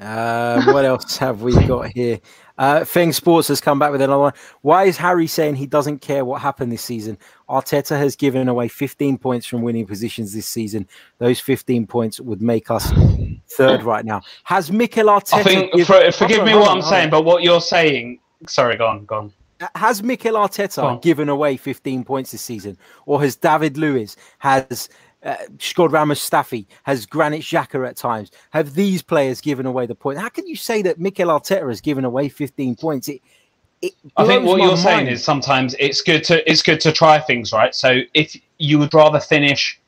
Um, 0.00 0.66
what 0.66 0.84
else 0.84 1.16
have 1.18 1.42
we 1.42 1.52
got 1.66 1.88
here? 1.88 2.20
Uh, 2.56 2.84
Feng 2.84 3.12
Sports 3.12 3.48
has 3.48 3.60
come 3.60 3.78
back 3.78 3.90
with 3.90 4.00
another 4.00 4.20
one. 4.20 4.32
Why 4.62 4.84
is 4.84 4.96
Harry 4.96 5.26
saying 5.26 5.56
he 5.56 5.66
doesn't 5.66 5.98
care 6.00 6.24
what 6.24 6.40
happened 6.40 6.70
this 6.70 6.82
season? 6.82 7.18
Arteta 7.48 7.96
has 7.98 8.14
given 8.14 8.48
away 8.48 8.68
15 8.68 9.18
points 9.18 9.46
from 9.46 9.62
winning 9.62 9.86
positions 9.86 10.32
this 10.32 10.46
season. 10.46 10.86
Those 11.18 11.40
15 11.40 11.86
points 11.86 12.20
would 12.20 12.40
make 12.42 12.70
us 12.70 12.92
third 13.48 13.82
right 13.82 14.04
now. 14.04 14.22
Has 14.44 14.70
Mikel 14.70 15.06
Arteta? 15.06 15.34
I 15.34 15.42
think, 15.42 15.72
give- 15.72 15.86
for, 15.86 16.10
forgive 16.12 16.44
me 16.44 16.54
what 16.54 16.70
I'm 16.70 16.82
saying, 16.82 17.10
but 17.10 17.24
what 17.24 17.42
you're 17.42 17.60
saying. 17.60 18.20
Sorry, 18.46 18.76
go 18.76 18.86
on, 18.86 19.04
go 19.04 19.16
on. 19.16 19.32
on. 19.60 19.68
has 19.74 20.02
Mikel 20.02 20.34
Arteta 20.34 20.82
on. 20.82 21.00
given 21.00 21.28
away 21.28 21.56
15 21.56 22.04
points 22.04 22.32
this 22.32 22.42
season, 22.42 22.76
or 23.06 23.20
has 23.22 23.36
David 23.36 23.76
Luiz 23.78 24.16
has? 24.38 24.88
Uh, 25.24 25.36
Shkodran 25.56 26.08
Mustafi 26.08 26.66
has 26.82 27.06
Granit 27.06 27.40
Xhaka 27.40 27.88
at 27.88 27.96
times. 27.96 28.30
Have 28.50 28.74
these 28.74 29.02
players 29.02 29.40
given 29.40 29.64
away 29.64 29.86
the 29.86 29.94
point? 29.94 30.18
How 30.18 30.28
can 30.28 30.46
you 30.46 30.54
say 30.54 30.82
that 30.82 31.00
Mikel 31.00 31.28
Arteta 31.28 31.66
has 31.66 31.80
given 31.80 32.04
away 32.04 32.28
15 32.28 32.76
points? 32.76 33.08
It, 33.08 33.22
I 34.16 34.26
think 34.26 34.44
what 34.44 34.60
you're 34.60 34.76
saying 34.76 35.08
is 35.08 35.24
sometimes 35.24 35.74
it's 35.78 36.00
good 36.00 36.24
to 36.24 36.50
it's 36.50 36.62
good 36.62 36.80
to 36.80 36.92
try 36.92 37.18
things, 37.18 37.52
right? 37.52 37.74
So 37.74 38.00
if 38.14 38.36
you 38.58 38.78
would 38.78 38.94
rather 38.94 39.20
finish 39.20 39.78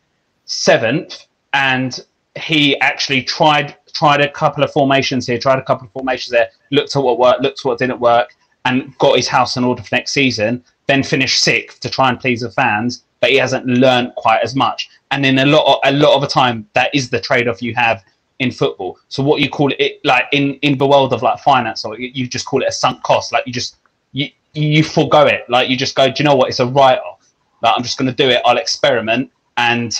seventh 0.45 1.27
and 1.53 1.99
he 2.39 2.79
actually 2.81 3.23
tried 3.23 3.77
tried 3.95 4.21
a 4.21 4.31
couple 4.31 4.63
of 4.63 4.73
formations 4.73 5.27
here, 5.27 5.39
tried 5.39 5.59
a 5.59 5.63
couple 5.65 5.87
of 5.87 5.93
formations 5.93 6.31
there, 6.31 6.49
looked 6.71 6.95
at 6.95 7.03
what 7.03 7.19
worked, 7.19 7.43
looked 7.43 7.61
at 7.61 7.65
what 7.65 7.79
didn't 7.79 8.01
work, 8.01 8.35
and 8.67 8.97
got 8.99 9.17
his 9.17 9.29
house 9.29 9.57
in 9.57 9.65
order 9.65 9.83
for 9.83 9.95
next 9.95 10.13
season, 10.13 10.63
then 10.87 11.03
finish 11.03 11.39
sixth 11.39 11.81
to 11.81 11.89
try 11.89 12.11
and 12.11 12.21
please 12.21 12.41
the 12.41 12.51
fans, 12.51 13.05
but 13.21 13.31
he 13.31 13.37
hasn't 13.37 13.67
learned 13.67 14.13
quite 14.17 14.41
as 14.43 14.55
much. 14.55 14.89
And 15.11 15.25
in 15.25 15.39
a 15.39 15.47
lot 15.47 15.65
of, 15.67 15.79
a 15.85 15.93
lot 15.93 16.15
of 16.15 16.21
the 16.21 16.27
time, 16.29 16.69
that 16.75 16.95
is 16.95 17.11
the 17.11 17.21
trade 17.21 17.49
off 17.49 17.63
you 17.63 17.75
have 17.75 18.05
in 18.39 18.51
football. 18.51 18.99
So 19.09 19.23
what 19.23 19.41
you 19.41 19.49
call 19.49 19.73
it, 19.79 20.01
like 20.05 20.25
in 20.33 20.55
in 20.57 20.79
the 20.79 20.87
world 20.87 21.13
of 21.13 21.23
like 21.23 21.39
finance, 21.41 21.85
or 21.85 21.99
you 21.99 22.27
just 22.27 22.47
call 22.47 22.63
it 22.63 22.69
a 22.69 22.73
sunk 22.73 23.03
cost. 23.03 23.33
Like 23.33 23.47
you 23.47 23.53
just 23.53 23.77
you 24.13 24.29
you 24.53 24.83
forego 24.83 25.27
it. 25.27 25.49
Like 25.49 25.69
you 25.69 25.77
just 25.77 25.95
go, 25.95 26.07
do 26.09 26.15
you 26.19 26.25
know 26.25 26.35
what? 26.37 26.49
It's 26.49 26.61
a 26.61 26.67
write 26.67 26.99
off. 26.99 27.29
Like 27.63 27.75
I'm 27.77 27.83
just 27.83 27.99
going 27.99 28.11
to 28.11 28.15
do 28.15 28.29
it. 28.29 28.43
I'll 28.45 28.59
experiment, 28.59 29.31
and 29.57 29.99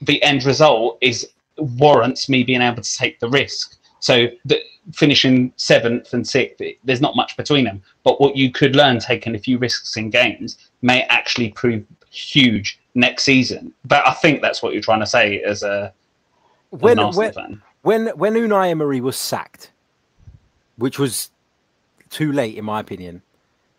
the 0.00 0.22
end 0.22 0.44
result 0.44 0.98
is 1.00 1.28
warrants 1.58 2.28
me 2.28 2.42
being 2.42 2.62
able 2.62 2.82
to 2.82 2.96
take 2.96 3.20
the 3.20 3.28
risk. 3.28 3.76
So 4.00 4.26
the, 4.44 4.60
finishing 4.92 5.52
seventh 5.56 6.12
and 6.12 6.26
sixth, 6.26 6.60
it- 6.60 6.78
there's 6.82 7.00
not 7.00 7.14
much 7.14 7.36
between 7.36 7.64
them. 7.64 7.82
But 8.02 8.20
what 8.20 8.36
you 8.36 8.50
could 8.50 8.74
learn 8.74 8.98
taking 8.98 9.34
a 9.34 9.38
few 9.38 9.58
risks 9.58 9.96
in 9.96 10.10
games 10.10 10.58
may 10.82 11.02
actually 11.04 11.50
prove 11.50 11.84
huge 12.12 12.78
next 12.94 13.24
season. 13.24 13.72
But 13.84 14.06
I 14.06 14.12
think 14.12 14.42
that's 14.42 14.62
what 14.62 14.72
you're 14.72 14.82
trying 14.82 15.00
to 15.00 15.06
say 15.06 15.40
as 15.42 15.62
a 15.62 15.92
as 16.72 16.80
when, 16.80 16.98
when, 16.98 17.32
fan. 17.32 17.62
when 17.82 18.06
when 18.08 18.34
Unai 18.34 18.70
Emery 18.70 19.00
was 19.00 19.16
sacked, 19.16 19.70
which 20.76 20.98
was 20.98 21.30
too 22.10 22.30
late 22.30 22.56
in 22.56 22.64
my 22.64 22.80
opinion. 22.80 23.22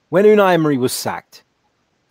When 0.09 0.25
Unai 0.25 0.53
Emery 0.53 0.77
was 0.77 0.93
sacked, 0.93 1.43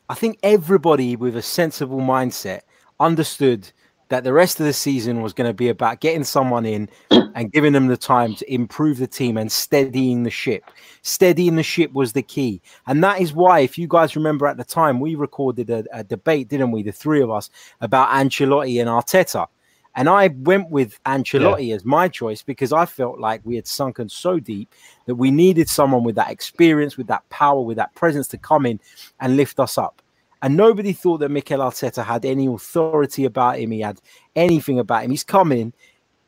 I 0.09 0.15
think 0.15 0.39
everybody 0.43 1.15
with 1.17 1.37
a 1.37 1.43
sensible 1.43 2.01
mindset 2.01 2.63
understood 2.99 3.71
that 4.13 4.25
the 4.25 4.33
rest 4.33 4.61
of 4.61 4.67
the 4.67 4.75
season 4.75 5.23
was 5.23 5.33
going 5.33 5.49
to 5.49 5.55
be 5.55 5.71
about 5.71 6.01
getting 6.01 6.23
someone 6.23 6.67
in 6.67 6.87
and 7.11 7.51
giving 7.51 7.73
them 7.73 7.87
the 7.87 7.97
time 7.97 8.35
to 8.35 8.53
improve 8.53 8.99
the 8.99 9.07
team 9.07 9.39
and 9.39 9.51
steadying 9.51 10.23
the 10.23 10.29
ship. 10.29 10.65
Steadying 11.01 11.57
the 11.57 11.63
ship 11.63 11.91
was 11.95 12.13
the 12.13 12.21
key. 12.21 12.61
And 12.87 13.03
that 13.03 13.23
is 13.23 13.33
why, 13.33 13.61
if 13.61 13.79
you 13.79 13.89
guys 13.89 14.15
remember 14.15 14.47
at 14.47 14.59
the 14.59 14.65
time, 14.65 15.01
we 15.01 15.15
recorded 15.15 15.71
a, 15.71 15.85
a 15.95 16.05
debate, 16.05 16.49
didn't 16.49 16.73
we, 16.73 16.83
the 16.83 16.93
three 16.93 17.23
of 17.23 17.31
us, 17.31 17.49
about 17.81 18.11
Ancelotti 18.11 18.83
and 18.83 18.91
Arteta. 18.91 19.47
And 19.97 20.11
I 20.11 20.29
went 20.29 20.69
with 20.69 21.03
Ancelotti 21.05 21.69
yeah. 21.69 21.77
as 21.77 21.87
my 21.87 22.07
choice 22.09 22.43
because 22.43 22.71
I 22.71 22.85
felt 22.85 23.19
like 23.19 23.41
we 23.45 23.57
had 23.57 23.67
sunken 23.67 24.11
so 24.11 24.39
deep 24.39 24.75
that 25.07 25.15
we 25.15 25.31
needed 25.31 25.71
someone 25.71 26.05
with 26.05 26.17
that 26.17 26.31
experience, 26.31 26.99
with 26.99 27.07
that 27.07 27.27
power, 27.31 27.63
with 27.63 27.79
that 27.79 27.95
presence 27.95 28.29
to 28.29 28.37
come 28.37 28.67
in 28.67 28.79
and 29.21 29.39
lift 29.39 29.59
us 29.59 29.79
up. 29.79 30.02
And 30.43 30.57
nobody 30.57 30.93
thought 30.93 31.19
that 31.19 31.31
Mikel 31.31 31.61
Arteta 31.61 32.05
had 32.05 32.25
any 32.25 32.47
authority 32.47 33.25
about 33.25 33.61
him. 33.61 33.71
He 33.71 33.81
had 33.81 34.01
anything 34.35 34.81
about 34.81 35.05
him. 35.05 35.13
He's 35.13 35.25
coming. 35.25 35.73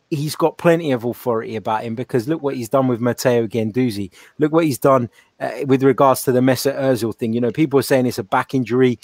He's 0.09 0.37
got 0.37 0.57
plenty 0.57 0.93
of 0.93 1.05
authority 1.05 1.57
about 1.57 1.83
him 1.83 1.97
because 1.97 2.29
look 2.29 2.41
what 2.41 2.55
he's 2.55 2.69
done 2.69 2.87
with 2.87 3.01
Matteo 3.01 3.49
Guendouzi. 3.49 4.12
Look 4.39 4.53
what 4.53 4.65
he's 4.65 4.79
done 4.79 5.11
uh, 5.41 5.51
with 5.67 5.83
regards 5.83 6.23
to 6.23 6.33
the 6.33 6.41
Mesut 6.41 6.79
Ozil 6.79 7.15
thing. 7.15 7.33
You 7.33 7.41
know, 7.41 7.51
people 7.51 7.81
are 7.81 7.83
saying 7.83 8.07
it's 8.07 8.19
a 8.19 8.25
back 8.25 8.55
injury. 8.55 9.01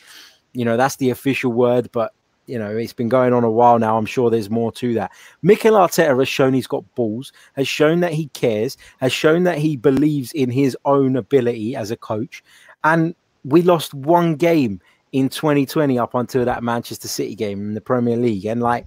You 0.52 0.64
know, 0.64 0.76
that's 0.76 0.96
the 0.96 1.10
official 1.10 1.52
word, 1.52 1.90
but 1.90 2.12
you 2.46 2.58
know, 2.58 2.76
it's 2.76 2.92
been 2.92 3.08
going 3.08 3.32
on 3.32 3.44
a 3.44 3.50
while 3.50 3.78
now. 3.78 3.96
I'm 3.96 4.06
sure 4.06 4.30
there's 4.30 4.50
more 4.50 4.72
to 4.72 4.94
that. 4.94 5.12
Mikel 5.42 5.74
Arteta 5.74 6.18
has 6.18 6.28
shown 6.28 6.52
he's 6.52 6.66
got 6.66 6.94
balls, 6.94 7.32
has 7.54 7.68
shown 7.68 8.00
that 8.00 8.12
he 8.12 8.28
cares, 8.28 8.76
has 8.98 9.12
shown 9.12 9.44
that 9.44 9.58
he 9.58 9.76
believes 9.76 10.32
in 10.32 10.50
his 10.50 10.76
own 10.84 11.16
ability 11.16 11.76
as 11.76 11.90
a 11.90 11.96
coach. 11.96 12.42
And 12.82 13.14
we 13.44 13.62
lost 13.62 13.94
one 13.94 14.34
game 14.34 14.80
in 15.12 15.28
2020 15.28 15.98
up 15.98 16.14
until 16.14 16.44
that 16.44 16.62
Manchester 16.62 17.08
City 17.08 17.34
game 17.34 17.60
in 17.60 17.74
the 17.74 17.80
Premier 17.80 18.16
League. 18.16 18.44
And 18.44 18.62
like 18.62 18.86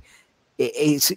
it, 0.57 0.71
it's 0.75 1.11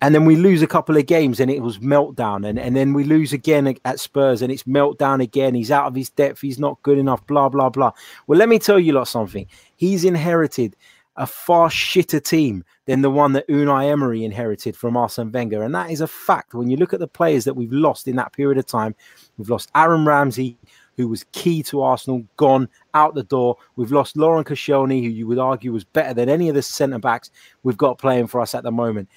and 0.00 0.14
then 0.14 0.24
we 0.24 0.34
lose 0.34 0.62
a 0.62 0.66
couple 0.66 0.96
of 0.96 1.06
games 1.06 1.38
and 1.38 1.48
it 1.48 1.62
was 1.62 1.78
meltdown 1.78 2.46
and, 2.46 2.58
and 2.58 2.74
then 2.74 2.92
we 2.92 3.04
lose 3.04 3.32
again 3.32 3.76
at 3.84 4.00
Spurs 4.00 4.42
and 4.42 4.50
it's 4.50 4.64
meltdown 4.64 5.22
again. 5.22 5.54
He's 5.54 5.70
out 5.70 5.86
of 5.86 5.94
his 5.94 6.10
depth, 6.10 6.40
he's 6.40 6.58
not 6.58 6.82
good 6.82 6.98
enough, 6.98 7.24
blah 7.26 7.48
blah 7.48 7.70
blah. 7.70 7.92
Well, 8.26 8.38
let 8.38 8.48
me 8.48 8.58
tell 8.58 8.80
you 8.80 8.92
lot 8.92 9.08
something. 9.08 9.46
He's 9.76 10.04
inherited 10.04 10.76
a 11.16 11.26
far 11.26 11.68
shitter 11.68 12.22
team 12.22 12.64
than 12.86 13.02
the 13.02 13.10
one 13.10 13.32
that 13.34 13.46
Unai 13.48 13.90
Emery 13.90 14.24
inherited 14.24 14.76
from 14.76 14.96
Arsene 14.96 15.30
Wenger. 15.30 15.62
And 15.62 15.74
that 15.74 15.90
is 15.90 16.00
a 16.00 16.06
fact. 16.06 16.54
When 16.54 16.70
you 16.70 16.76
look 16.76 16.94
at 16.94 17.00
the 17.00 17.08
players 17.08 17.44
that 17.44 17.54
we've 17.54 17.72
lost 17.72 18.08
in 18.08 18.16
that 18.16 18.32
period 18.32 18.58
of 18.58 18.66
time, 18.66 18.94
we've 19.36 19.50
lost 19.50 19.70
Aaron 19.74 20.06
Ramsey, 20.06 20.56
who 20.96 21.08
was 21.08 21.24
key 21.32 21.62
to 21.64 21.82
Arsenal, 21.82 22.24
gone 22.36 22.68
out 22.94 23.14
the 23.14 23.22
door. 23.22 23.56
We've 23.76 23.92
lost 23.92 24.16
Laurent 24.16 24.46
Koscielny, 24.46 25.02
who 25.02 25.08
you 25.08 25.26
would 25.26 25.38
argue 25.38 25.72
was 25.72 25.84
better 25.84 26.14
than 26.14 26.28
any 26.28 26.48
of 26.48 26.54
the 26.54 26.62
centre 26.62 26.98
backs 26.98 27.30
we've 27.62 27.76
got 27.76 27.98
playing 27.98 28.26
for 28.26 28.40
us 28.40 28.54
at 28.54 28.62
the 28.62 28.70
moment. 28.70 29.08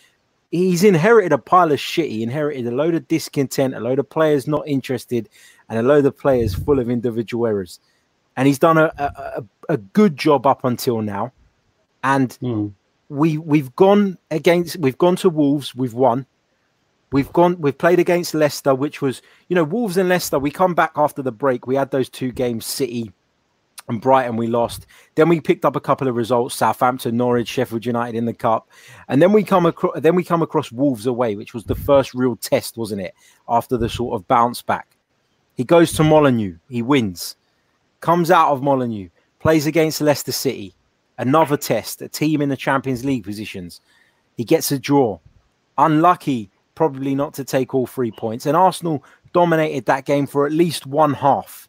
He's 0.51 0.83
inherited 0.83 1.33
a 1.33 1.37
pile 1.37 1.71
of 1.71 1.79
shit. 1.79 2.09
He 2.09 2.23
inherited 2.23 2.65
a 2.67 2.71
load 2.71 2.95
of 2.95 3.07
discontent, 3.07 3.75
a 3.75 3.79
load 3.79 3.99
of 3.99 4.09
players 4.09 4.47
not 4.47 4.67
interested, 4.67 5.27
and 5.69 5.79
a 5.79 5.83
load 5.83 6.05
of 6.05 6.17
players 6.17 6.53
full 6.53 6.79
of 6.79 6.89
individual 6.89 7.47
errors. 7.47 7.79
And 8.37 8.47
he's 8.47 8.59
done 8.59 8.77
a, 8.77 8.91
a, 8.97 9.43
a 9.69 9.77
good 9.77 10.15
job 10.15 10.45
up 10.45 10.63
until 10.63 11.01
now. 11.01 11.33
And 12.03 12.37
mm. 12.41 12.71
we 13.09 13.37
we've 13.37 13.75
gone 13.75 14.17
against 14.31 14.77
we've 14.77 14.97
gone 14.97 15.15
to 15.17 15.29
Wolves, 15.29 15.75
we've 15.75 15.93
won. 15.93 16.25
We've 17.11 17.31
gone. 17.33 17.59
We've 17.61 17.77
played 17.77 17.99
against 17.99 18.33
Leicester, 18.33 18.73
which 18.73 19.01
was, 19.01 19.21
you 19.47 19.55
know, 19.55 19.63
Wolves 19.63 19.97
and 19.97 20.09
Leicester. 20.09 20.39
We 20.39 20.51
come 20.51 20.73
back 20.73 20.93
after 20.95 21.21
the 21.21 21.31
break. 21.31 21.67
We 21.67 21.75
had 21.75 21.91
those 21.91 22.09
two 22.09 22.31
games, 22.31 22.65
City 22.65 23.11
and 23.87 24.01
Brighton. 24.01 24.37
We 24.37 24.47
lost. 24.47 24.85
Then 25.15 25.29
we 25.29 25.39
picked 25.39 25.65
up 25.65 25.75
a 25.75 25.81
couple 25.81 26.07
of 26.07 26.15
results: 26.15 26.55
Southampton, 26.55 27.17
Norwich, 27.17 27.47
Sheffield 27.47 27.85
United 27.85 28.17
in 28.17 28.25
the 28.25 28.33
cup, 28.33 28.67
and 29.07 29.21
then 29.21 29.31
we 29.31 29.43
come 29.43 29.65
across. 29.65 29.99
Then 29.99 30.15
we 30.15 30.23
come 30.23 30.41
across 30.41 30.71
Wolves 30.71 31.05
away, 31.05 31.35
which 31.35 31.53
was 31.53 31.65
the 31.65 31.75
first 31.75 32.13
real 32.13 32.35
test, 32.35 32.77
wasn't 32.77 33.01
it? 33.01 33.13
After 33.47 33.77
the 33.77 33.89
sort 33.89 34.15
of 34.15 34.27
bounce 34.27 34.61
back, 34.61 34.97
he 35.55 35.63
goes 35.63 35.93
to 35.93 36.03
Molineux. 36.03 36.57
He 36.69 36.81
wins. 36.81 37.35
Comes 38.01 38.29
out 38.29 38.51
of 38.51 38.61
Molineux. 38.61 39.09
plays 39.39 39.65
against 39.65 40.01
Leicester 40.01 40.31
City. 40.31 40.73
Another 41.17 41.55
test, 41.55 42.01
a 42.01 42.09
team 42.09 42.41
in 42.41 42.49
the 42.49 42.57
Champions 42.57 43.05
League 43.05 43.23
positions. 43.23 43.79
He 44.35 44.43
gets 44.43 44.71
a 44.71 44.77
draw. 44.77 45.19
Unlucky 45.77 46.49
probably 46.75 47.15
not 47.15 47.33
to 47.35 47.43
take 47.43 47.73
all 47.73 47.87
three 47.87 48.11
points. 48.11 48.45
And 48.45 48.55
Arsenal 48.55 49.03
dominated 49.33 49.85
that 49.85 50.05
game 50.05 50.27
for 50.27 50.45
at 50.45 50.51
least 50.51 50.85
one 50.85 51.13
half. 51.13 51.67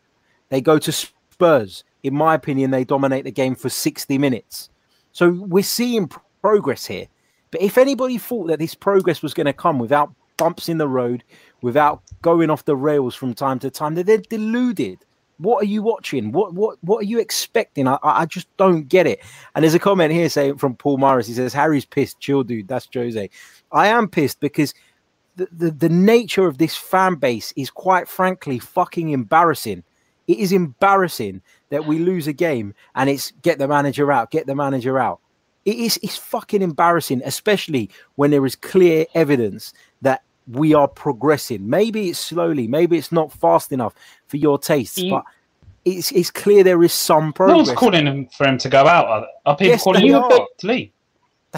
They 0.51 0.61
go 0.61 0.79
to 0.79 0.93
Spurs. 0.93 1.85
In 2.03 2.15
my 2.15 2.35
opinion, 2.35 2.71
they 2.71 2.85
dominate 2.85 3.25
the 3.25 3.33
game 3.33 3.55
for 3.55 3.69
60 3.69 4.19
minutes. 4.19 4.71
So 5.13 5.31
we're 5.31 5.65
seeing 5.65 6.11
progress 6.41 6.87
here. 6.87 7.07
But 7.51 7.63
if 7.63 7.79
anybody 7.79 8.19
thought 8.19 8.49
that 8.49 8.59
this 8.59 8.75
progress 8.75 9.23
was 9.23 9.35
going 9.35 9.47
to 9.47 9.53
come 9.53 9.79
without 9.79 10.13
bumps 10.37 10.69
in 10.69 10.79
the 10.79 10.89
road, 10.89 11.25
without 11.63 12.03
going 12.23 12.51
off 12.51 12.65
the 12.65 12.77
rails 12.77 13.15
from 13.15 13.35
time 13.35 13.59
to 13.61 13.71
time, 13.71 13.95
they're 13.95 14.19
deluded. 14.19 14.99
What 15.39 15.63
are 15.63 15.67
you 15.67 15.83
watching? 15.83 16.33
What 16.33 16.55
what 16.55 16.79
what 16.83 16.99
are 16.99 17.07
you 17.07 17.19
expecting? 17.19 17.87
I, 17.87 17.99
I 18.03 18.25
just 18.25 18.55
don't 18.57 18.89
get 18.89 19.07
it. 19.07 19.21
And 19.55 19.63
there's 19.63 19.75
a 19.75 19.79
comment 19.79 20.13
here 20.13 20.31
saying 20.31 20.57
from 20.57 20.77
Paul 20.77 20.97
Morris. 20.97 21.27
He 21.27 21.35
says, 21.35 21.53
Harry's 21.53 21.85
pissed. 21.85 22.21
Chill, 22.21 22.43
dude. 22.43 22.69
That's 22.69 22.89
Jose. 22.93 23.29
I 23.73 23.89
am 23.89 24.09
pissed 24.09 24.41
because 24.41 24.73
the, 25.37 25.49
the, 25.53 25.71
the 25.71 25.89
nature 25.89 26.47
of 26.47 26.59
this 26.59 26.77
fan 26.77 27.17
base 27.17 27.53
is 27.57 27.71
quite 27.71 28.09
frankly 28.09 28.59
fucking 28.59 29.11
embarrassing. 29.11 29.85
It 30.27 30.39
is 30.39 30.51
embarrassing 30.51 31.43
that 31.69 31.87
we 31.87 31.99
lose 31.99 32.27
a 32.27 32.33
game 32.33 32.75
and 32.95 33.09
it's 33.09 33.33
get 33.43 33.59
the 33.59 33.69
manager 33.69 34.11
out, 34.11 34.31
get 34.31 34.47
the 34.47 34.55
manager 34.55 34.99
out. 34.99 35.21
It 35.65 35.77
is 35.77 35.99
it's 36.03 36.17
fucking 36.17 36.63
embarrassing, 36.63 37.23
especially 37.25 37.91
when 38.15 38.31
there 38.31 38.47
is 38.47 38.57
clear 38.57 39.07
evidence 39.15 39.73
that 40.03 40.23
we 40.49 40.75
are 40.75 40.89
progressing. 40.89 41.69
Maybe 41.69 42.09
it's 42.09 42.21
slowly, 42.21 42.69
maybe 42.69 42.97
it's 42.97 43.13
not 43.13 43.33
fast 43.33 43.73
enough 43.73 43.95
for 44.29 44.37
your 44.37 44.59
tastes, 44.59 44.99
you, 44.99 45.11
but 45.11 45.25
it's 45.85 46.13
it's 46.13 46.31
clear 46.31 46.63
there 46.63 46.83
is 46.83 46.93
some 46.93 47.33
progress. 47.33 47.53
No 47.53 47.65
one's 47.65 47.79
calling 47.79 48.07
him 48.07 48.29
for 48.37 48.47
him 48.47 48.59
to 48.59 48.69
go 48.69 48.87
out. 48.87 49.27
Are 49.45 49.57
people 49.57 49.73
yes, 49.73 49.83
calling 49.83 50.05
you 50.05 50.13
to 50.13 50.67
leave? 50.67 50.91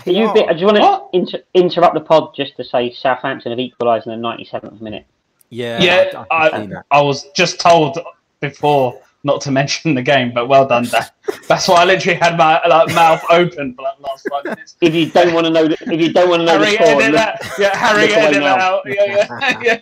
Are 0.07 0.13
you 0.13 0.33
bit, 0.33 0.49
do 0.49 0.59
you 0.59 0.67
want 0.67 0.79
to 0.79 1.19
inter- 1.19 1.43
interrupt 1.55 1.95
the 1.95 2.01
pod 2.01 2.35
just 2.35 2.57
to 2.57 2.65
say 2.65 2.93
Southampton 2.93 3.53
have 3.53 3.59
equalised 3.59 4.07
in 4.07 4.21
the 4.21 4.29
97th 4.29 4.81
minute? 4.81 5.07
Yeah, 5.51 5.81
yeah. 5.81 6.25
I, 6.31 6.49
I, 6.49 6.69
I, 6.91 7.01
was 7.01 7.31
just 7.35 7.59
told 7.59 7.99
before 8.41 9.01
not 9.25 9.41
to 9.43 9.51
mention 9.61 9.95
the 9.95 10.03
game, 10.03 10.33
but 10.33 10.47
well 10.47 10.67
done, 10.67 10.85
Dan. 10.85 11.07
That's 11.49 11.69
why 11.69 11.83
I 11.83 11.85
literally 11.85 12.19
had 12.19 12.37
my 12.37 12.61
like, 12.67 12.95
mouth 12.95 13.25
open 13.31 13.75
for 13.75 13.83
like 13.83 14.01
last 14.01 14.27
five 14.29 14.45
minutes. 14.45 14.77
If 14.81 14.95
you 14.95 15.11
don't 15.11 15.35
want 15.35 15.47
to 15.47 15.51
know, 15.51 15.67
the, 15.67 15.77
if 15.93 16.01
you 16.01 16.13
don't 16.13 16.29
want 16.29 16.41
to 16.41 16.47
know 16.47 16.59
Harry 16.59 16.77
the 16.77 16.85
score, 16.85 17.03
look, 17.03 17.13
that. 17.13 17.55
yeah, 17.59 17.77
Harry 17.77 18.13
edited 18.13 18.43
that 18.43 18.59
out. 18.61 18.83
Yeah, 18.87 19.61
yeah, 19.63 19.81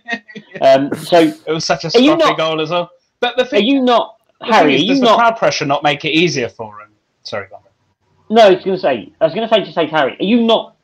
yeah. 0.55 0.59
Um, 0.61 0.95
so 0.95 1.21
it 1.21 1.53
was 1.53 1.65
such 1.65 1.85
a 1.85 1.89
scruffy 1.89 2.37
goal 2.37 2.61
as 2.61 2.71
well. 2.71 2.91
But 3.21 3.37
the 3.37 3.45
thing, 3.45 3.63
are 3.63 3.67
you 3.67 3.83
not, 3.83 4.19
Harry? 4.43 4.77
Is, 4.77 4.87
does 4.87 5.01
the 5.01 5.07
not, 5.07 5.19
crowd 5.19 5.37
pressure 5.37 5.65
not 5.65 5.83
make 5.83 6.05
it 6.05 6.11
easier 6.11 6.49
for 6.49 6.81
him? 6.81 6.91
Sorry, 7.23 7.49
go 7.49 7.57
on. 7.57 7.63
No, 8.29 8.43
I 8.43 8.51
was 8.51 8.65
going 8.65 8.77
to 8.77 8.81
say, 8.81 9.13
I 9.21 9.25
was 9.25 9.35
going 9.35 9.49
to 9.49 9.55
say 9.55 9.65
to 9.65 9.73
say 9.73 9.87
Harry, 9.87 10.17
are 10.19 10.25
you 10.25 10.43
not? 10.43 10.77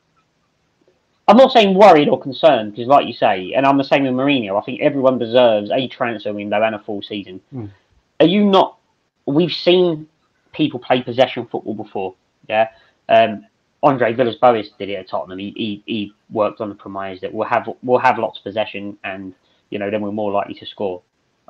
I'm 1.27 1.37
not 1.37 1.51
saying 1.51 1.75
worried 1.75 2.09
or 2.09 2.19
concerned 2.19 2.71
because, 2.71 2.87
like 2.87 3.07
you 3.07 3.13
say, 3.13 3.53
and 3.53 3.65
I'm 3.65 3.77
the 3.77 3.83
same 3.83 4.03
with 4.03 4.13
Mourinho. 4.13 4.61
I 4.61 4.65
think 4.65 4.81
everyone 4.81 5.17
deserves 5.17 5.71
a 5.71 5.87
transfer 5.87 6.33
window 6.33 6.61
and 6.61 6.75
a 6.75 6.79
full 6.79 7.01
season. 7.01 7.39
Mm. 7.53 7.71
Are 8.19 8.25
you 8.25 8.43
not? 8.45 8.77
We've 9.25 9.51
seen 9.51 10.07
people 10.51 10.79
play 10.79 11.01
possession 11.01 11.45
football 11.45 11.75
before. 11.75 12.15
Yeah, 12.49 12.69
um, 13.07 13.45
Andre 13.83 14.13
Villas-Boas 14.13 14.71
did 14.79 14.89
it 14.89 14.95
at 14.95 15.09
Tottenham. 15.09 15.39
He, 15.39 15.53
he, 15.55 15.83
he 15.85 16.13
worked 16.29 16.61
on 16.61 16.69
the 16.69 16.75
premise 16.75 17.21
that 17.21 17.33
we'll 17.33 17.47
have 17.47 17.69
we'll 17.83 17.99
have 17.99 18.17
lots 18.17 18.39
of 18.39 18.43
possession 18.43 18.97
and 19.03 19.33
you 19.69 19.79
know 19.79 19.91
then 19.91 20.01
we're 20.01 20.11
more 20.11 20.31
likely 20.31 20.55
to 20.55 20.65
score. 20.65 21.01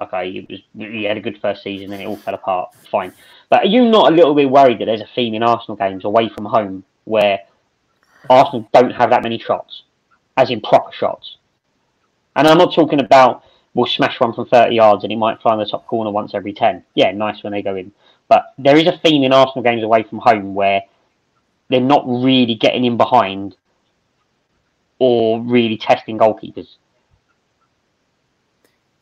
Okay, 0.03 0.29
it 0.29 0.49
was 0.49 0.59
he 0.77 1.03
had 1.03 1.17
a 1.17 1.21
good 1.21 1.39
first 1.41 1.63
season 1.63 1.91
and 1.93 2.01
it 2.01 2.05
all 2.05 2.17
fell 2.17 2.33
apart. 2.33 2.73
Fine. 2.89 3.13
But 3.49 3.63
are 3.63 3.67
you 3.67 3.89
not 3.89 4.11
a 4.11 4.15
little 4.15 4.33
bit 4.33 4.49
worried 4.49 4.79
that 4.79 4.85
there's 4.85 5.01
a 5.01 5.09
theme 5.15 5.33
in 5.33 5.43
Arsenal 5.43 5.75
games 5.75 6.05
away 6.05 6.29
from 6.29 6.45
home 6.45 6.83
where 7.05 7.39
Arsenal 8.29 8.67
don't 8.73 8.91
have 8.91 9.09
that 9.11 9.23
many 9.23 9.37
shots, 9.37 9.83
as 10.37 10.49
in 10.49 10.61
proper 10.61 10.91
shots? 10.91 11.37
And 12.35 12.47
I'm 12.47 12.57
not 12.57 12.73
talking 12.73 12.99
about 12.99 13.43
we'll 13.73 13.85
smash 13.85 14.19
one 14.19 14.33
from 14.33 14.47
30 14.47 14.75
yards 14.75 15.03
and 15.03 15.11
it 15.11 15.17
might 15.17 15.41
fly 15.41 15.53
in 15.53 15.59
the 15.59 15.65
top 15.65 15.85
corner 15.87 16.11
once 16.11 16.33
every 16.33 16.53
10. 16.53 16.83
Yeah, 16.95 17.11
nice 17.11 17.43
when 17.43 17.53
they 17.53 17.61
go 17.61 17.75
in. 17.75 17.91
But 18.27 18.53
there 18.57 18.77
is 18.77 18.87
a 18.87 18.97
theme 19.03 19.23
in 19.23 19.33
Arsenal 19.33 19.63
games 19.63 19.83
away 19.83 20.03
from 20.03 20.19
home 20.19 20.53
where 20.53 20.81
they're 21.69 21.81
not 21.81 22.03
really 22.07 22.55
getting 22.55 22.85
in 22.85 22.97
behind 22.97 23.55
or 24.99 25.41
really 25.41 25.77
testing 25.77 26.17
goalkeepers. 26.17 26.75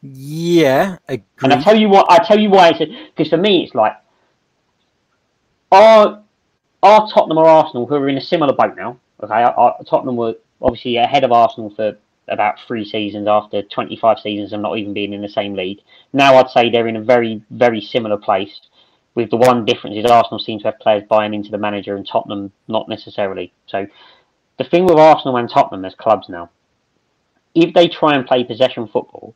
Yeah, 0.02 0.98
agreed. 1.08 1.26
and 1.44 1.54
I 1.54 1.62
tell 1.62 1.78
you 1.78 1.88
what, 1.90 2.12
I 2.12 2.24
tell 2.28 2.40
you 2.40 2.50
why 2.50 2.70
I 2.70 2.78
said 2.78 2.90
because 3.16 3.30
for 3.30 3.38
me 3.38 3.64
it's 3.64 3.76
like 3.76 3.94
our 5.72 6.24
are 6.84 7.08
Tottenham 7.14 7.38
or 7.38 7.46
Arsenal 7.48 7.86
who 7.86 7.96
are 7.96 8.10
in 8.10 8.18
a 8.18 8.22
similar 8.22 8.54
boat 8.54 8.76
now? 8.76 9.00
Okay, 9.22 9.44
are, 9.44 9.78
Tottenham 9.88 10.16
were 10.16 10.36
obviously 10.62 10.98
ahead 10.98 11.24
of 11.24 11.32
Arsenal 11.32 11.70
for 11.76 11.98
about 12.28 12.56
three 12.68 12.84
seasons 12.86 13.28
after 13.28 13.62
25 13.62 14.20
seasons 14.20 14.54
of 14.54 14.62
not 14.62 14.78
even 14.78 14.94
being 14.94 15.14
in 15.14 15.22
the 15.22 15.30
same 15.30 15.54
league. 15.54 15.80
Now 16.14 16.36
I'd 16.36 16.50
say 16.50 16.70
they're 16.70 16.88
in 16.88 16.96
a 16.96 17.04
very 17.04 17.44
very 17.52 17.82
similar 17.82 18.18
place. 18.18 18.62
with 19.14 19.30
the 19.30 19.38
one 19.38 19.66
difference 19.66 19.98
is 19.98 20.10
Arsenal 20.10 20.40
seem 20.40 20.60
to 20.60 20.66
have 20.66 20.80
players 20.80 21.04
buying 21.10 21.34
into 21.34 21.52
the 21.52 21.58
manager 21.58 21.96
and 21.96 22.08
Tottenham 22.08 22.52
not 22.68 22.88
necessarily. 22.90 23.54
So 23.68 23.86
the 24.58 24.64
thing 24.64 24.86
with 24.86 24.98
Arsenal 24.98 25.38
and 25.38 25.50
Tottenham 25.50 25.86
as 25.86 25.96
clubs 25.96 26.30
now, 26.30 26.50
if 27.54 27.74
they 27.74 27.88
try 27.88 28.16
and 28.16 28.26
play 28.26 28.44
possession 28.44 28.88
football, 28.88 29.36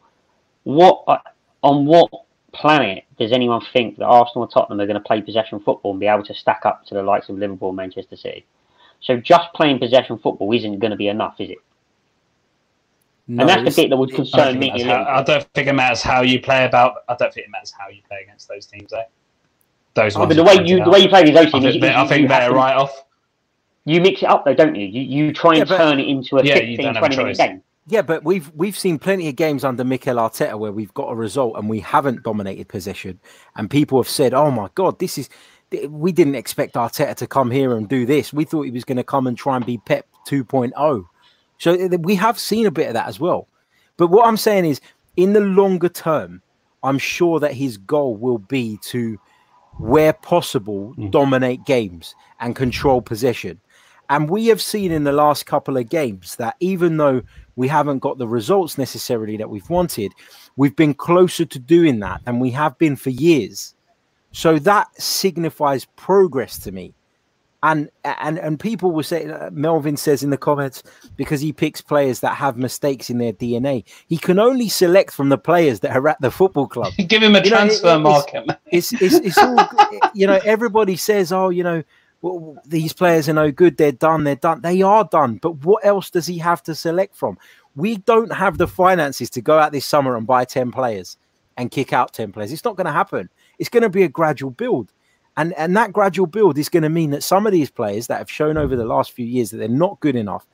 what 0.66 1.04
uh, 1.08 1.18
on 1.64 1.86
what 1.86 2.12
planet 2.54 3.06
does 3.18 3.32
anyone 3.32 3.62
think 3.74 3.98
that 3.98 4.06
Arsenal 4.06 4.44
and 4.44 4.52
Tottenham 4.52 4.80
are 4.82 4.86
going 4.86 4.96
to 5.02 5.08
play 5.08 5.22
possession 5.22 5.60
football 5.60 5.92
and 5.92 6.00
be 6.00 6.08
able 6.08 6.24
to 6.26 6.34
stack 6.34 6.62
up 6.66 6.86
to 6.88 6.94
the 6.94 7.02
likes 7.04 7.30
of 7.30 7.38
Liverpool 7.38 7.70
and 7.70 7.78
Manchester 7.78 8.16
City? 8.18 8.46
So 9.02 9.18
just 9.18 9.54
playing 9.54 9.80
possession 9.80 10.18
football 10.18 10.52
isn't 10.54 10.80
going 10.80 10.92
to 10.92 10.98
be 10.98 11.08
enough, 11.08 11.36
is 11.40 11.52
it? 11.52 11.58
No, 13.28 13.42
and 13.42 13.50
that's 13.50 13.76
the 13.76 13.82
bit 13.84 13.90
that 13.90 13.98
would 13.98 14.14
I 14.14 14.16
concern 14.16 14.46
don't, 14.54 14.60
me. 14.60 14.72
think 14.72 14.84
how, 14.84 15.04
I 15.04 15.24
don't 15.24 15.44
think 15.54 15.68
it 15.68 15.74
matters 15.74 16.02
how 16.02 16.22
you 16.22 16.40
play 16.40 16.66
about. 16.66 16.98
I 17.10 17.16
don't 17.16 17.34
think 17.34 17.48
it 17.48 17.52
matters 17.52 17.72
how 17.78 17.90
you 17.90 18.02
play 18.08 18.20
against 18.24 18.48
those 18.48 18.66
teams. 18.68 18.92
Though. 18.92 19.04
Those 19.96 20.16
Oh, 20.16 20.26
but 20.28 20.36
the 20.36 20.44
way 20.44 20.60
you 20.64 20.84
the 20.84 20.90
way 20.90 21.00
you 21.00 21.10
play 21.10 21.24
these 21.24 21.36
I 21.36 21.46
teams, 21.46 21.64
think, 21.64 21.76
you, 21.76 21.82
they- 21.82 21.96
I 21.96 22.06
think 22.08 22.30
they're 22.30 22.52
right 22.52 22.76
off. 22.76 23.04
You 23.86 24.02
mix 24.02 24.22
it 24.24 24.30
up 24.30 24.46
though, 24.46 24.54
don't 24.54 24.76
you? 24.76 24.86
You 24.86 25.02
you 25.02 25.34
try 25.34 25.52
and 25.52 25.60
Yeah, 25.60 25.66
but- 25.66 25.78
turn 25.78 26.00
it 26.00 26.08
into 26.08 26.38
a 26.38 26.44
Yeah, 26.44 26.56
15, 26.56 26.78
don't 26.78 26.96
have 26.96 27.04
a 27.04 27.08
20 27.08 27.24
minute 27.24 27.38
game. 27.38 27.62
Yeah, 27.88 28.02
but 28.02 28.24
we've 28.24 28.52
we've 28.56 28.78
seen 28.78 28.98
plenty 28.98 29.30
of 29.30 29.36
games 29.36 29.64
under 29.64 29.84
Mikel 29.84 30.16
Arteta 30.16 30.58
where 30.58 30.72
we've 30.72 30.94
got 30.96 31.12
a 31.12 31.16
result 31.16 31.56
and 31.56 31.70
we 31.70 31.80
haven't 31.80 32.24
dominated 32.24 32.68
possession, 32.68 33.20
and 33.56 33.70
people 33.70 34.00
have 34.00 34.10
said, 34.10 34.34
"Oh 34.34 34.52
my 34.52 34.70
God, 34.76 35.00
this 35.00 35.18
is." 35.18 35.30
We 35.90 36.12
didn't 36.12 36.36
expect 36.36 36.76
Arteta 36.76 37.16
to 37.16 37.28
come 37.28 37.52
here 37.52 37.76
and 37.76 37.90
do 37.90 38.06
this. 38.06 38.32
We 38.32 38.46
thought 38.46 38.62
he 38.62 38.72
was 38.72 38.86
going 38.86 38.98
to 38.98 39.04
come 39.04 39.28
and 39.28 39.36
try 39.36 39.56
and 39.56 39.66
be 39.66 39.80
Pep 39.80 40.08
2.0. 40.28 41.06
So 41.58 41.88
we 41.98 42.16
have 42.16 42.40
seen 42.40 42.66
a 42.68 42.72
bit 42.72 42.88
of 42.88 42.94
that 42.94 43.08
as 43.08 43.20
well. 43.20 43.48
But 43.98 44.08
what 44.08 44.28
I'm 44.28 44.38
saying 44.38 44.66
is, 44.66 44.80
in 45.18 45.34
the 45.34 45.42
longer 45.42 45.90
term, 45.90 46.42
I'm 46.84 47.00
sure 47.00 47.40
that 47.40 47.54
his 47.54 47.78
goal 47.78 48.16
will 48.16 48.38
be 48.38 48.78
to, 48.84 49.20
where 49.80 50.14
possible, 50.14 50.94
mm. 50.98 51.12
dominate 51.12 51.66
games 51.66 52.14
and 52.40 52.56
control 52.56 53.02
possession. 53.02 53.60
And 54.10 54.30
we 54.30 54.48
have 54.48 54.62
seen 54.62 54.92
in 54.92 55.04
the 55.04 55.12
last 55.12 55.48
couple 55.48 55.78
of 55.78 55.90
games 55.90 56.36
that 56.36 56.56
even 56.60 56.98
though 56.98 57.24
we 57.56 57.68
haven't 57.68 58.00
got 58.00 58.18
the 58.18 58.28
results 58.28 58.78
necessarily 58.78 59.38
that 59.38 59.50
we've 59.50 59.70
wanted, 59.70 60.12
we've 60.58 60.76
been 60.76 60.94
closer 60.94 61.46
to 61.46 61.60
doing 61.60 62.00
that 62.00 62.24
than 62.26 62.40
we 62.40 62.52
have 62.52 62.78
been 62.78 62.96
for 62.96 63.10
years. 63.12 63.74
So 64.32 64.60
that 64.60 64.88
signifies 65.02 65.86
progress 65.96 66.58
to 66.60 66.72
me. 66.72 66.94
And 67.64 67.90
and 68.04 68.38
and 68.38 68.60
people 68.60 68.92
will 68.92 69.02
say 69.02 69.26
Melvin 69.52 69.98
says 69.98 70.22
in 70.22 70.30
the 70.30 70.38
comments 70.38 70.84
because 71.16 71.42
he 71.42 71.52
picks 71.52 71.82
players 71.82 72.20
that 72.20 72.36
have 72.36 72.58
mistakes 72.58 73.10
in 73.10 73.18
their 73.18 73.34
DNA. 73.34 73.86
He 74.08 74.18
can 74.18 74.38
only 74.38 74.70
select 74.70 75.12
from 75.12 75.30
the 75.30 75.38
players 75.40 75.80
that 75.80 75.96
are 75.96 76.08
at 76.10 76.22
the 76.22 76.30
football 76.30 76.68
club 76.68 76.94
Give 77.08 77.24
him 77.24 77.34
a 77.36 77.40
You 77.44 77.50
know, 77.50 77.58
it- 77.58 77.66
transfer 77.66 77.98
market. 77.98 78.46
man. 78.46 78.58
it's 78.72 78.92
it's, 79.02 79.16
it's 79.16 79.38
all 79.40 79.58
you 80.14 80.28
know 80.28 80.40
everybody 80.46 80.96
says 80.96 81.32
oh 81.32 81.50
you 81.50 81.64
know 81.64 81.82
well, 82.26 82.58
these 82.66 82.92
players 82.92 83.30
are 83.30 83.34
no 83.34 83.52
good. 83.52 83.78
They're 83.78 83.92
done. 83.92 84.24
They're 84.24 84.36
done. 84.36 84.62
They 84.62 84.82
are 84.82 85.08
done. 85.12 85.36
But 85.36 85.64
what 85.64 85.86
else 85.86 86.10
does 86.10 86.26
he 86.26 86.40
have 86.40 86.64
to 86.64 86.74
select 86.74 87.16
from? 87.16 87.38
We 87.76 87.98
don't 87.98 88.34
have 88.34 88.58
the 88.58 88.68
finances 88.68 89.30
to 89.32 89.42
go 89.42 89.60
out 89.60 89.72
this 89.72 89.86
summer 89.86 90.18
and 90.18 90.26
buy 90.26 90.46
10 90.46 90.72
players 90.72 91.18
and 91.56 91.70
kick 91.70 91.94
out 91.94 92.14
10 92.14 92.32
players. 92.32 92.52
It's 92.52 92.64
not 92.64 92.78
going 92.78 92.86
to 92.86 92.92
happen. 92.92 93.30
It's 93.60 93.70
going 93.70 93.84
to 93.84 93.90
be 93.90 94.02
a 94.02 94.10
gradual 94.10 94.50
build. 94.50 94.92
And 95.38 95.54
and 95.54 95.78
that 95.78 95.94
gradual 95.94 96.26
build 96.26 96.58
is 96.58 96.70
going 96.70 96.84
to 96.84 96.90
mean 96.90 97.12
that 97.12 97.22
some 97.22 97.46
of 97.46 97.52
these 97.52 97.70
players 97.70 98.08
that 98.08 98.18
have 98.18 98.32
shown 98.32 98.58
over 98.58 98.76
the 98.76 98.86
last 98.86 99.12
few 99.12 99.26
years 99.26 99.52
that 99.52 99.58
they're 99.58 99.68
not 99.68 100.00
good 100.00 100.16
enough 100.16 100.48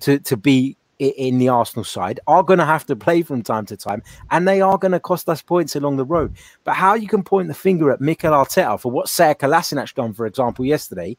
to 0.00 0.18
to 0.18 0.36
be 0.36 0.76
in 0.98 1.38
the 1.38 1.48
Arsenal 1.48 1.84
side 1.84 2.20
are 2.26 2.42
going 2.42 2.58
to 2.58 2.64
have 2.64 2.86
to 2.86 2.96
play 2.96 3.22
from 3.22 3.42
time 3.42 3.66
to 3.66 3.76
time, 3.76 4.02
and 4.30 4.46
they 4.46 4.60
are 4.60 4.78
going 4.78 4.92
to 4.92 5.00
cost 5.00 5.28
us 5.28 5.42
points 5.42 5.74
along 5.76 5.96
the 5.96 6.04
road. 6.04 6.36
But 6.64 6.74
how 6.74 6.94
you 6.94 7.08
can 7.08 7.22
point 7.22 7.48
the 7.48 7.54
finger 7.54 7.90
at 7.90 8.00
Mikel 8.00 8.32
Arteta 8.32 8.78
for 8.78 8.90
what 8.90 9.06
Sead 9.06 9.38
Kolasinac 9.38 9.94
done, 9.94 10.12
for 10.12 10.26
example, 10.26 10.64
yesterday, 10.64 11.16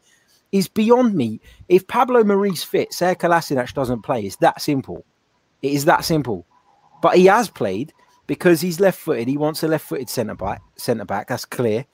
is 0.52 0.68
beyond 0.68 1.16
me. 1.16 1.42
If 1.68 1.88
Pablo 1.88 2.24
Mari's 2.24 2.64
fit, 2.64 2.92
Sead 2.92 3.18
Kolasinac 3.18 3.74
doesn't 3.74 4.04
play. 4.04 4.22
It's 4.26 4.38
that 4.38 4.62
simple. 4.62 5.06
It 5.62 5.74
is 5.74 5.86
that 5.86 6.06
simple. 6.06 6.46
But 7.02 7.18
he 7.18 7.26
has 7.26 7.50
played 7.50 7.92
because 8.28 8.62
he's 8.62 8.80
left-footed. 8.80 9.28
He 9.28 9.38
wants 9.38 9.64
a 9.64 9.68
left-footed 9.68 10.10
centre 10.10 10.36
back. 10.36 10.62
Centre 10.78 11.06
back. 11.06 11.28
That's 11.28 11.46
clear, 11.46 11.86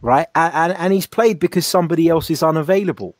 right? 0.00 0.26
And, 0.34 0.54
and 0.54 0.72
and 0.72 0.92
he's 0.92 1.06
played 1.06 1.38
because 1.38 1.66
somebody 1.66 2.08
else 2.08 2.30
is 2.30 2.42
unavailable. 2.42 3.14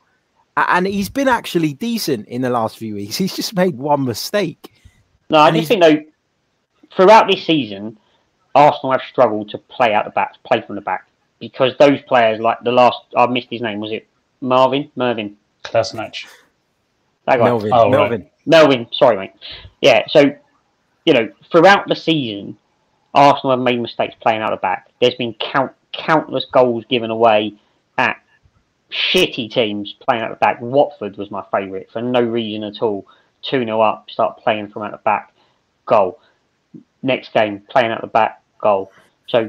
A- 0.61 0.71
And 0.73 0.87
he's 0.87 1.09
been 1.09 1.29
actually 1.29 1.73
decent 1.73 2.29
in 2.29 2.43
the 2.43 2.51
last 2.51 2.79
few 2.79 2.95
weeks. 2.95 3.17
He's 3.23 3.35
just 3.35 3.55
made 3.55 3.77
one 3.77 4.05
mistake. 4.05 4.73
No, 5.29 5.39
I 5.39 5.51
just 5.53 5.69
think 5.69 5.83
though, 5.83 5.99
throughout 6.97 7.29
this 7.29 7.45
season, 7.45 7.99
Arsenal 8.55 8.93
have 8.93 9.03
struggled 9.11 9.51
to 9.51 9.59
play 9.59 9.95
out 9.95 10.05
the 10.05 10.11
back, 10.11 10.35
play 10.43 10.61
from 10.67 10.75
the 10.75 10.81
back, 10.81 11.07
because 11.39 11.73
those 11.79 12.01
players, 12.03 12.41
like 12.41 12.59
the 12.65 12.73
last, 12.73 12.99
I 13.17 13.27
missed 13.27 13.49
his 13.51 13.61
name. 13.61 13.79
Was 13.81 13.93
it 13.93 14.07
Marvin? 14.41 14.91
Mervin? 14.97 15.37
Kolasinac. 15.65 16.27
That 17.27 17.39
guy. 17.39 17.45
Melvin. 17.45 17.71
Oh, 17.73 17.85
right. 17.85 17.91
Melvin. 17.91 18.31
Melvin, 18.47 18.87
sorry, 18.93 19.17
mate. 19.17 19.33
Yeah, 19.81 20.03
so 20.09 20.35
you 21.05 21.15
know, 21.15 21.31
throughout 21.53 21.87
the 21.89 21.95
season, 21.95 22.59
Arsenal 23.15 23.53
have 23.57 23.61
made 23.61 23.81
mistakes 23.81 24.15
playing 24.21 24.41
out 24.43 24.51
the 24.51 24.57
back. 24.57 24.89
There's 25.01 25.15
been 25.15 25.35
count 25.35 25.73
countless 25.93 26.47
goals 26.53 26.85
given 26.89 27.11
away 27.11 27.55
at 27.99 28.17
shitty 28.91 29.51
teams 29.51 29.95
playing 30.01 30.23
out 30.23 30.31
the 30.31 30.37
back. 30.37 30.61
Watford 30.61 31.17
was 31.17 31.31
my 31.31 31.45
favourite 31.51 31.91
for 31.91 32.03
no 32.03 32.23
reason 32.23 32.65
at 32.65 32.83
all. 32.83 33.07
2 33.43 33.65
0 33.65 33.81
up, 33.81 34.11
start 34.11 34.39
playing 34.39 34.69
from 34.69 34.83
out 34.83 34.93
the 34.93 34.99
back, 34.99 35.33
goal. 35.87 36.21
Next 37.03 37.33
game, 37.33 37.63
playing 37.71 37.91
out 37.91 38.03
the 38.03 38.07
back, 38.07 38.43
goal. 38.61 38.93
So 39.29 39.49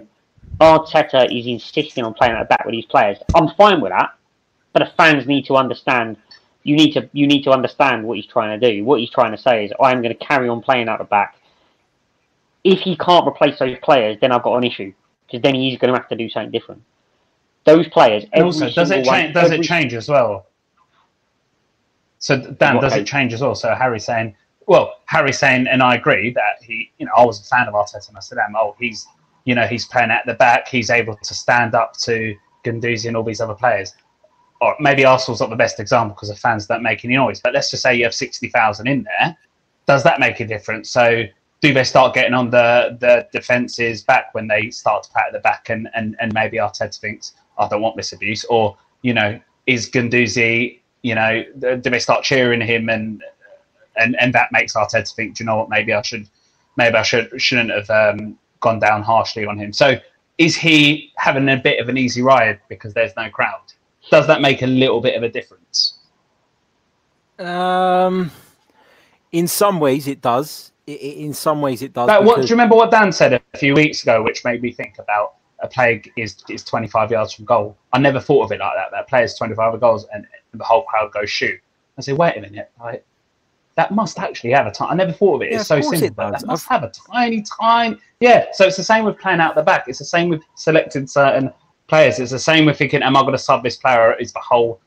Arteta 0.60 1.26
is 1.38 1.46
insisting 1.46 2.04
on 2.04 2.14
playing 2.14 2.34
out 2.34 2.48
the 2.48 2.56
back 2.56 2.66
with 2.66 2.74
these 2.74 2.86
players. 2.86 3.18
I'm 3.36 3.50
fine 3.56 3.82
with 3.82 3.92
that, 3.92 4.16
but 4.72 4.80
the 4.80 4.92
fans 4.96 5.28
need 5.28 5.46
to 5.48 5.56
understand 5.56 6.18
you 6.64 6.76
need 6.76 6.92
to 6.94 7.10
you 7.14 7.28
need 7.28 7.44
to 7.44 7.52
understand 7.52 8.04
what 8.04 8.18
he's 8.18 8.28
trying 8.28 8.60
to 8.60 8.72
do. 8.72 8.84
What 8.84 9.00
he's 9.00 9.10
trying 9.10 9.32
to 9.32 9.38
say 9.38 9.66
is, 9.66 9.72
I'm 9.82 10.02
going 10.02 10.16
to 10.16 10.26
carry 10.26 10.48
on 10.48 10.62
playing 10.62 10.90
out 10.90 11.00
the 11.00 11.06
back. 11.06 11.36
If 12.64 12.80
he 12.80 12.96
can't 12.96 13.28
replace 13.28 13.58
those 13.58 13.78
players, 13.82 14.18
then 14.22 14.32
I've 14.32 14.44
got 14.44 14.58
an 14.58 14.64
issue 14.64 14.94
because 15.26 15.42
then 15.42 15.56
he's 15.56 15.80
going 15.80 15.92
to 15.94 16.00
have 16.00 16.10
to 16.10 16.16
do 16.16 16.30
something 16.30 16.52
different. 16.52 16.84
Those 17.64 17.88
players, 17.90 18.26
And 18.34 18.44
also, 18.44 18.70
does 18.70 18.92
it 18.92 19.06
change? 19.06 19.34
Does 19.34 19.46
every- 19.52 19.60
it 19.60 19.64
change 19.64 19.94
as 19.94 20.10
well? 20.10 20.48
So 22.20 22.38
Dan, 22.38 22.76
What 22.76 22.82
does 22.82 22.96
it 22.96 23.06
change 23.08 23.34
as 23.34 23.42
well? 23.42 23.56
So 23.56 23.74
Harry 23.74 24.00
saying, 24.00 24.36
well, 24.68 25.00
Harry 25.06 25.34
saying, 25.34 25.68
and 25.68 25.82
I 25.82 25.96
agree 25.96 26.32
that 26.32 26.62
he, 26.62 26.92
you 26.98 27.06
know, 27.06 27.12
I 27.18 27.26
was 27.26 27.40
a 27.40 27.44
fan 27.44 27.68
of 27.68 27.74
Arteta 27.74 28.08
and 28.08 28.18
I 28.18 28.20
said, 28.20 28.38
oh, 28.56 28.76
he's, 28.80 29.08
you 29.46 29.56
know, 29.56 29.66
he's 29.66 29.86
playing 29.86 30.12
at 30.12 30.26
the 30.26 30.36
back. 30.36 30.68
He's 30.68 30.90
able 30.90 31.16
to 31.16 31.34
stand 31.34 31.74
up 31.74 31.98
to 31.98 32.36
Guendouzi 32.64 33.08
and 33.08 33.18
all 33.18 33.24
these 33.24 33.42
other 33.42 33.56
players." 33.56 33.94
Or 34.62 34.76
maybe 34.80 35.04
Arsenal's 35.04 35.40
not 35.42 35.50
the 35.50 35.56
best 35.56 35.80
example 35.80 36.14
because 36.14 36.30
the 36.30 36.36
fans 36.36 36.68
don't 36.68 36.84
make 36.84 37.04
any 37.04 37.16
noise. 37.16 37.42
But 37.42 37.56
let's 37.56 37.72
just 37.72 37.82
say 37.82 37.96
you 37.96 38.04
have 38.04 38.14
sixty 38.14 38.48
thousand 38.50 38.86
in 38.88 39.04
there. 39.04 39.36
Does 39.88 40.04
that 40.04 40.20
make 40.20 40.40
a 40.40 40.46
difference? 40.46 40.92
So 40.92 41.24
do 41.62 41.74
they 41.74 41.84
start 41.84 42.14
getting 42.14 42.36
on 42.36 42.52
the 42.52 42.96
the 43.00 43.28
defenses 43.32 44.04
back 44.04 44.36
when 44.36 44.48
they 44.48 44.70
start 44.70 45.02
to 45.04 45.12
pat 45.12 45.26
at 45.28 45.34
the 45.34 45.40
back 45.40 45.70
and 45.70 45.90
and, 45.96 46.16
and 46.20 46.32
maybe 46.36 46.58
Arteta 46.58 46.96
thinks 47.00 47.34
I 47.62 47.68
don't 47.68 47.82
want 47.82 47.96
this 47.96 48.12
abuse 48.14 48.44
or 48.46 48.78
you 49.02 49.14
know 49.14 49.40
is 49.68 49.90
Guendouzi 49.90 50.80
you 51.04 51.16
know 51.16 51.44
do 51.60 51.78
they 51.78 52.00
start 52.00 52.24
cheering 52.24 52.62
him 52.62 52.90
and 52.90 53.24
and 53.96 54.16
and 54.20 54.34
that 54.34 54.50
makes 54.52 54.74
Arteta 54.74 55.14
think 55.14 55.36
do 55.36 55.44
you 55.44 55.46
know 55.46 55.58
what 55.58 55.70
maybe 55.70 55.94
I 55.94 56.02
should 56.02 56.28
maybe 56.78 56.96
I 56.96 57.04
should 57.04 57.30
shouldn't 57.42 57.72
have 57.72 57.90
um, 57.90 58.38
gone 58.60 58.80
down 58.80 59.04
harshly 59.04 59.46
on 59.46 59.58
him 59.58 59.72
so 59.72 59.98
is 60.38 60.56
he 60.56 61.12
having 61.18 61.48
a 61.50 61.58
bit 61.58 61.80
of 61.80 61.90
an 61.90 61.98
easy 61.98 62.22
ride 62.22 62.60
because 62.70 62.94
there's 62.94 63.16
no 63.16 63.30
crowd 63.30 63.62
does 64.10 64.28
that 64.28 64.42
make 64.42 64.62
a 64.62 64.68
little 64.68 65.02
bit 65.02 65.16
of 65.16 65.24
a 65.24 65.30
difference 65.30 66.00
Um, 67.42 68.32
in 69.32 69.48
some 69.48 69.80
ways, 69.80 70.08
it 70.08 70.22
does. 70.22 70.72
In 70.86 71.34
some 71.34 71.62
ways, 71.62 71.82
it 71.82 71.94
does. 71.94 72.08
Like, 72.08 72.24
what 72.24 72.38
do 72.38 72.42
you 72.44 72.50
remember 72.52 72.76
what 72.76 72.92
Dan 72.92 73.12
said 73.12 73.34
a 73.34 73.58
few 73.58 73.74
weeks 73.74 74.04
ago, 74.04 74.22
which 74.24 74.44
made 74.44 74.62
me 74.62 74.72
think 74.72 75.00
about 75.00 75.36
a 75.62 75.68
player 75.68 76.02
is 76.18 76.44
is 76.50 76.64
25 76.64 77.12
yards 77.12 77.34
from 77.34 77.46
goal. 77.46 77.78
I 77.94 78.00
never 78.00 78.20
thought 78.20 78.44
of 78.46 78.52
it 78.52 78.60
like 78.60 78.74
that. 78.76 78.92
That 78.92 79.08
player's 79.08 79.36
25 79.36 79.80
goals 79.80 80.06
and 80.14 80.26
the 80.54 80.64
whole 80.64 80.84
crowd 80.84 81.12
goes 81.12 81.30
shoot. 81.30 81.60
I 81.98 82.02
say, 82.02 82.14
wait 82.14 82.38
a 82.38 82.42
minute, 82.42 82.72
like 82.80 83.06
that 83.76 83.92
must 83.92 84.20
actually 84.20 84.52
have 84.52 84.68
a 84.68 84.72
time. 84.72 84.90
I 84.92 84.96
never 84.96 85.12
thought 85.14 85.36
of 85.36 85.42
it. 85.44 85.52
Yeah, 85.52 85.62
It's 85.62 85.72
of 85.72 85.84
so 85.84 85.90
simple. 85.92 86.08
it 86.08 86.16
but. 86.16 86.32
That 86.32 86.46
must 86.46 86.68
have 86.68 86.84
a 86.84 86.92
tiny, 87.12 87.44
tiny. 87.44 87.98
Yeah. 88.20 88.48
So 88.54 88.66
it's 88.66 88.78
the 88.78 88.84
same 88.84 89.06
with 89.06 89.18
playing 89.18 89.40
out 89.40 89.56
the 89.56 89.64
back. 89.64 89.86
It's 89.88 90.00
the 90.00 90.06
same 90.06 90.30
with 90.30 90.42
selecting 90.56 91.08
certain 91.08 91.52
players. 91.88 92.20
It's 92.20 92.32
the 92.32 92.40
same 92.40 92.66
with 92.66 92.78
thinking, 92.78 93.02
am 93.02 93.16
I 93.16 93.22
going 93.22 93.32
to 93.34 93.38
sub 93.38 93.64
this 93.64 93.78
player? 93.78 94.10
Or 94.10 94.14
is 94.16 94.34
the 94.34 94.40
whole 94.42 94.82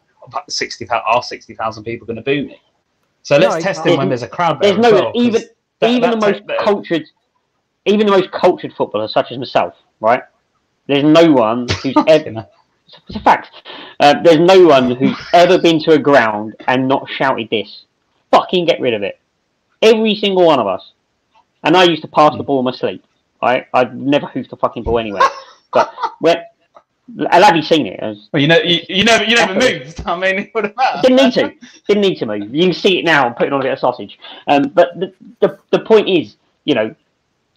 60 0.49 0.87
are 0.91 1.23
60,000 1.23 1.85
people 1.85 2.07
going 2.07 2.17
to 2.17 2.23
boo 2.23 2.45
me? 2.47 2.61
So 3.23 3.39
let's 3.39 3.55
No, 3.55 3.61
test 3.61 3.81
I- 3.87 3.91
him 3.91 3.97
when 3.99 4.09
there's 4.09 4.23
a 4.23 4.29
crowd 4.29 4.61
there. 4.61 4.75
There's 4.75 4.83
no 4.83 4.93
well, 4.93 5.13
even 5.15 5.43
that- 5.81 5.91
even 5.91 6.11
the 6.11 6.17
most 6.19 6.43
cultured, 6.61 7.05
even 7.87 8.07
the 8.07 8.13
most 8.13 8.31
cultured 8.33 8.73
footballer, 8.75 9.09
such 9.09 9.33
as 9.33 9.39
myself, 9.39 9.75
right? 10.01 10.23
There's 10.87 11.05
no 11.05 11.33
one 11.33 11.69
who's 11.83 11.97
ever. 12.07 12.47
It's 13.09 13.17
a 13.17 13.21
fact. 13.21 13.51
Uh, 14.01 14.23
there's 14.23 14.41
no 14.41 14.67
one 14.67 14.91
who's 14.93 15.17
ever 15.33 15.59
been 15.59 15.81
to 15.85 15.93
a 15.93 15.99
ground 15.99 16.55
and 16.67 16.87
not 16.87 17.09
shouted 17.09 17.49
this. 17.51 17.85
Fucking 18.31 18.67
get 18.67 18.81
rid 18.81 18.95
of 18.95 19.03
it. 19.03 19.19
Every 19.83 20.15
single 20.15 20.47
one 20.47 20.61
of 20.61 20.67
us. 20.67 20.93
And 21.63 21.77
I 21.77 21.85
used 21.85 22.03
to 22.03 22.09
pass 22.09 22.37
the 22.37 22.43
ball 22.43 22.59
in 22.59 22.67
my 22.67 22.73
sleep. 22.73 23.05
Right? 23.43 23.67
I'd 23.75 23.97
never 23.97 24.27
hoofed 24.27 24.53
a 24.53 24.57
fucking 24.57 24.85
ball 24.85 24.99
anyway. 24.99 25.21
But 25.73 25.93
when 26.21 26.39
have 27.31 27.57
you 27.57 27.63
seen 27.63 27.87
it? 27.87 28.01
Was, 28.01 28.29
well, 28.33 28.41
you 28.41 28.49
know, 28.49 28.59
you, 28.59 28.81
you 28.89 29.05
never, 29.05 29.25
you 29.25 29.37
never 29.37 29.55
moved. 29.55 30.03
I 30.07 30.19
mean, 30.19 30.39
it 30.39 30.55
would 30.55 30.65
have 30.65 30.77
mattered. 30.77 31.03
Didn't 31.03 31.17
need 31.17 31.33
to. 31.35 31.55
Didn't 31.87 32.03
need 32.03 32.19
to 32.19 32.27
move. 32.27 32.55
You 32.55 32.63
can 32.65 32.73
see 32.73 32.99
it 32.99 33.05
now. 33.05 33.27
I'm 33.27 33.35
putting 33.35 33.53
on 33.53 33.61
a 33.61 33.65
bit 33.65 33.73
of 33.73 33.79
sausage. 33.79 34.19
Um, 34.47 34.69
but 34.69 34.99
the, 34.99 35.13
the 35.41 35.59
the 35.71 35.81
point 35.81 36.09
is, 36.09 36.37
you 36.65 36.75
know, 36.75 36.95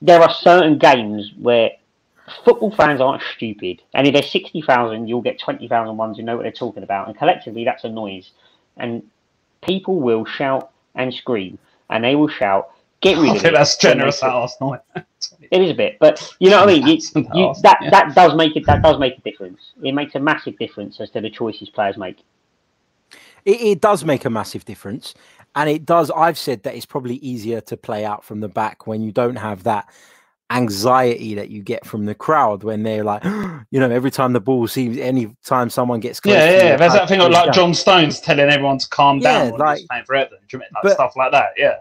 there 0.01 0.21
are 0.21 0.33
certain 0.33 0.77
games 0.77 1.31
where 1.37 1.71
football 2.43 2.71
fans 2.71 3.01
aren't 3.01 3.23
stupid, 3.35 3.81
and 3.93 4.07
if 4.07 4.13
there's 4.13 4.31
sixty 4.31 4.61
thousand, 4.61 5.07
you'll 5.07 5.21
get 5.21 5.39
twenty 5.39 5.67
thousand 5.67 5.97
ones 5.97 6.17
who 6.17 6.23
know 6.23 6.35
what 6.35 6.43
they're 6.43 6.51
talking 6.51 6.83
about, 6.83 7.07
and 7.07 7.17
collectively, 7.17 7.63
that's 7.65 7.83
a 7.83 7.89
noise, 7.89 8.31
and 8.77 9.03
people 9.61 9.99
will 9.99 10.25
shout 10.25 10.71
and 10.95 11.13
scream, 11.13 11.57
and 11.89 12.03
they 12.03 12.15
will 12.15 12.27
shout 12.27 12.69
Get 13.01 13.17
rid 13.19 13.35
of 13.35 13.45
it. 13.45 13.53
that's 13.53 13.77
generous 13.77 14.23
at 14.23 14.29
Arsenal. 14.29 14.77
It 15.49 15.61
is 15.61 15.71
a 15.71 15.73
bit, 15.73 15.97
but 15.99 16.35
you 16.39 16.49
know 16.49 16.59
what 16.59 16.69
I 16.69 16.73
mean. 16.73 16.87
You, 16.87 16.97
you, 17.33 17.53
that 17.63 17.79
that 17.91 18.13
does 18.13 18.35
make 18.35 18.55
it. 18.55 18.65
That 18.65 18.83
does 18.83 18.99
make 18.99 19.17
a 19.17 19.21
difference. 19.21 19.59
It 19.81 19.93
makes 19.93 20.13
a 20.15 20.19
massive 20.19 20.57
difference 20.59 20.99
as 20.99 21.09
to 21.11 21.21
the 21.21 21.29
choices 21.29 21.69
players 21.69 21.97
make. 21.97 22.19
It, 23.45 23.61
it 23.61 23.81
does 23.81 24.05
make 24.05 24.25
a 24.25 24.29
massive 24.29 24.63
difference, 24.65 25.15
and 25.55 25.69
it 25.69 25.85
does. 25.85 26.11
I've 26.11 26.37
said 26.37 26.63
that 26.63 26.75
it's 26.75 26.85
probably 26.85 27.15
easier 27.15 27.61
to 27.61 27.77
play 27.77 28.05
out 28.05 28.23
from 28.23 28.41
the 28.41 28.47
back 28.47 28.85
when 28.85 29.01
you 29.01 29.11
don't 29.11 29.37
have 29.37 29.63
that 29.63 29.89
anxiety 30.49 31.35
that 31.35 31.49
you 31.49 31.61
get 31.61 31.85
from 31.85 32.05
the 32.05 32.15
crowd 32.15 32.63
when 32.63 32.83
they're 32.83 33.03
like, 33.03 33.23
you 33.71 33.79
know, 33.79 33.89
every 33.89 34.11
time 34.11 34.33
the 34.33 34.39
ball 34.39 34.67
seems, 34.67 34.97
any 34.97 35.35
time 35.45 35.69
someone 35.69 35.99
gets 35.99 36.19
close. 36.19 36.35
Yeah, 36.35 36.49
yeah. 36.51 36.71
you, 36.73 36.77
There's 36.77 36.93
that 36.93 37.07
thing 37.09 37.21
of 37.21 37.31
like 37.31 37.45
down. 37.45 37.53
John 37.53 37.73
Stones 37.73 38.19
telling 38.21 38.49
everyone 38.49 38.77
to 38.79 38.87
calm 38.89 39.19
Yeah, 39.19 39.49
down 39.49 39.59
like- 39.59 39.85
playing 39.87 40.05
for 40.05 40.15
Everton. 40.15 40.39
You 40.51 40.59
like 40.59 40.69
but- 40.83 40.93
stuff 40.93 41.15
like 41.15 41.31
that? 41.31 41.49
Yeah. 41.57 41.75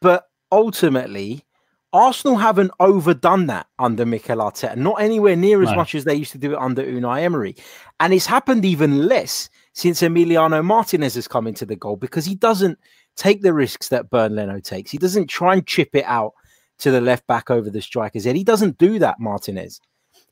but 0.00 0.28
ultimately, 0.52 1.44
Arsenal 1.92 2.36
haven't 2.36 2.72
overdone 2.80 3.46
that 3.46 3.66
under 3.78 4.04
Mikel 4.04 4.38
Arteta, 4.38 4.76
not 4.76 5.00
anywhere 5.00 5.36
near 5.36 5.62
as 5.62 5.70
No. 5.70 5.76
much 5.76 5.94
as 5.94 6.04
they 6.04 6.14
used 6.14 6.32
to 6.32 6.38
do 6.38 6.52
it 6.52 6.58
under 6.58 6.82
Unai 6.82 7.22
Emery. 7.22 7.54
And 8.00 8.12
it's 8.12 8.26
happened 8.26 8.64
even 8.64 9.06
less 9.06 9.48
since 9.74 10.02
Emiliano 10.02 10.64
Martinez 10.64 11.14
has 11.14 11.28
come 11.28 11.46
into 11.46 11.64
the 11.64 11.76
goal 11.76 11.96
because 11.96 12.24
he 12.24 12.34
doesn't 12.34 12.78
take 13.16 13.42
the 13.42 13.52
risks 13.52 13.88
that 13.88 14.10
Bernd 14.10 14.34
Leno 14.34 14.58
takes. 14.58 14.90
He 14.90 14.98
doesn't 14.98 15.28
try 15.28 15.52
and 15.54 15.64
chip 15.66 15.90
it 15.94 16.04
out 16.04 16.32
to 16.78 16.90
the 16.90 17.00
left 17.00 17.26
back 17.26 17.50
over 17.50 17.70
the 17.70 17.82
striker's 17.82 18.24
head. 18.24 18.36
He 18.36 18.44
doesn't 18.44 18.78
do 18.78 18.98
that, 18.98 19.20
Martinez. 19.20 19.80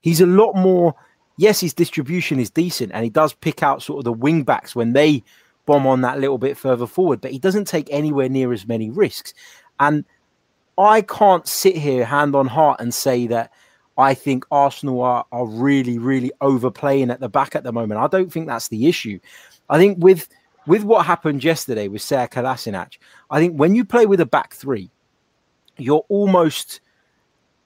He's 0.01 0.21
a 0.21 0.27
lot 0.27 0.55
more, 0.55 0.95
yes, 1.37 1.61
his 1.61 1.75
distribution 1.75 2.41
is 2.41 2.51
decent 2.51 2.93
and 2.93 3.05
he 3.05 3.11
does 3.11 3.33
pick 3.33 3.63
out 3.63 3.83
sort 3.83 3.99
of 3.99 4.05
the 4.05 4.13
wing 4.13 4.43
backs 4.43 4.75
when 4.75 4.93
they 4.93 5.23
bomb 5.67 5.87
on 5.87 6.01
that 6.01 6.19
little 6.19 6.39
bit 6.39 6.57
further 6.57 6.87
forward, 6.87 7.21
but 7.21 7.31
he 7.31 7.39
doesn't 7.39 7.67
take 7.67 7.89
anywhere 7.91 8.29
near 8.29 8.53
as 8.53 8.67
many 8.67 8.91
risks. 8.91 9.33
And 9.79 10.05
I 10.77 11.03
can't 11.03 11.47
sit 11.47 11.77
here 11.77 12.05
hand 12.05 12.35
on 12.35 12.47
heart 12.47 12.81
and 12.81 12.93
say 12.93 13.27
that 13.29 13.53
I 13.97 14.15
think 14.15 14.45
Arsenal 14.51 15.03
are, 15.03 15.25
are 15.31 15.47
really, 15.47 15.99
really 15.99 16.33
overplaying 16.41 17.11
at 17.11 17.21
the 17.21 17.29
back 17.29 17.55
at 17.55 17.63
the 17.63 17.73
moment. 17.73 18.01
I 18.01 18.07
don't 18.07 18.33
think 18.33 18.47
that's 18.47 18.69
the 18.69 18.87
issue. 18.87 19.19
I 19.69 19.79
think 19.79 19.99
with 20.03 20.29
with 20.67 20.85
what 20.85 21.05
happened 21.05 21.43
yesterday 21.43 21.89
with 21.89 22.03
Sead 22.03 22.31
Kolasinac, 22.31 22.99
I 23.31 23.41
think 23.41 23.57
when 23.57 23.75
you 23.75 23.85
play 23.85 24.07
with 24.07 24.21
a 24.21 24.27
back 24.27 24.55
three, 24.55 24.91
you're 25.79 26.05
almost 26.09 26.81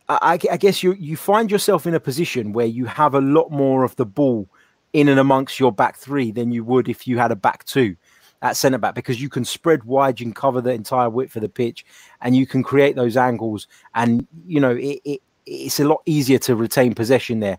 I, 0.08 0.38
I- 0.50 0.56
guess 0.56 0.82
you 0.82 0.92
you 0.94 1.16
find 1.16 1.50
yourself 1.50 1.86
in 1.86 1.94
a 1.94 2.00
position 2.00 2.52
where 2.52 2.66
you 2.66 2.84
have 2.86 3.14
a 3.14 3.20
lot 3.20 3.50
more 3.50 3.84
of 3.84 3.96
the 3.96 4.06
ball 4.06 4.48
in 4.92 5.08
and 5.08 5.18
amongst 5.20 5.58
your 5.60 5.72
back 5.72 5.96
three 5.96 6.30
than 6.30 6.52
you 6.52 6.64
would 6.64 6.88
if 6.88 7.06
you 7.06 7.18
had 7.18 7.32
a 7.32 7.36
back 7.36 7.64
two 7.64 7.96
at 8.42 8.56
centre 8.56 8.78
back 8.78 8.94
because 8.94 9.20
you 9.20 9.28
can 9.28 9.44
spread 9.44 9.84
wide, 9.84 10.20
you 10.20 10.26
can 10.26 10.34
cover 10.34 10.60
the 10.60 10.70
entire 10.70 11.10
width 11.10 11.36
of 11.36 11.42
the 11.42 11.48
pitch, 11.48 11.84
and 12.20 12.36
you 12.36 12.46
can 12.46 12.62
create 12.62 12.94
those 12.94 13.16
angles. 13.16 13.66
And 13.94 14.26
you 14.46 14.60
know 14.60 14.72
it, 14.76 15.00
it 15.04 15.22
it's 15.46 15.80
a 15.80 15.84
lot 15.84 16.02
easier 16.06 16.38
to 16.40 16.56
retain 16.56 16.94
possession 16.94 17.40
there. 17.40 17.58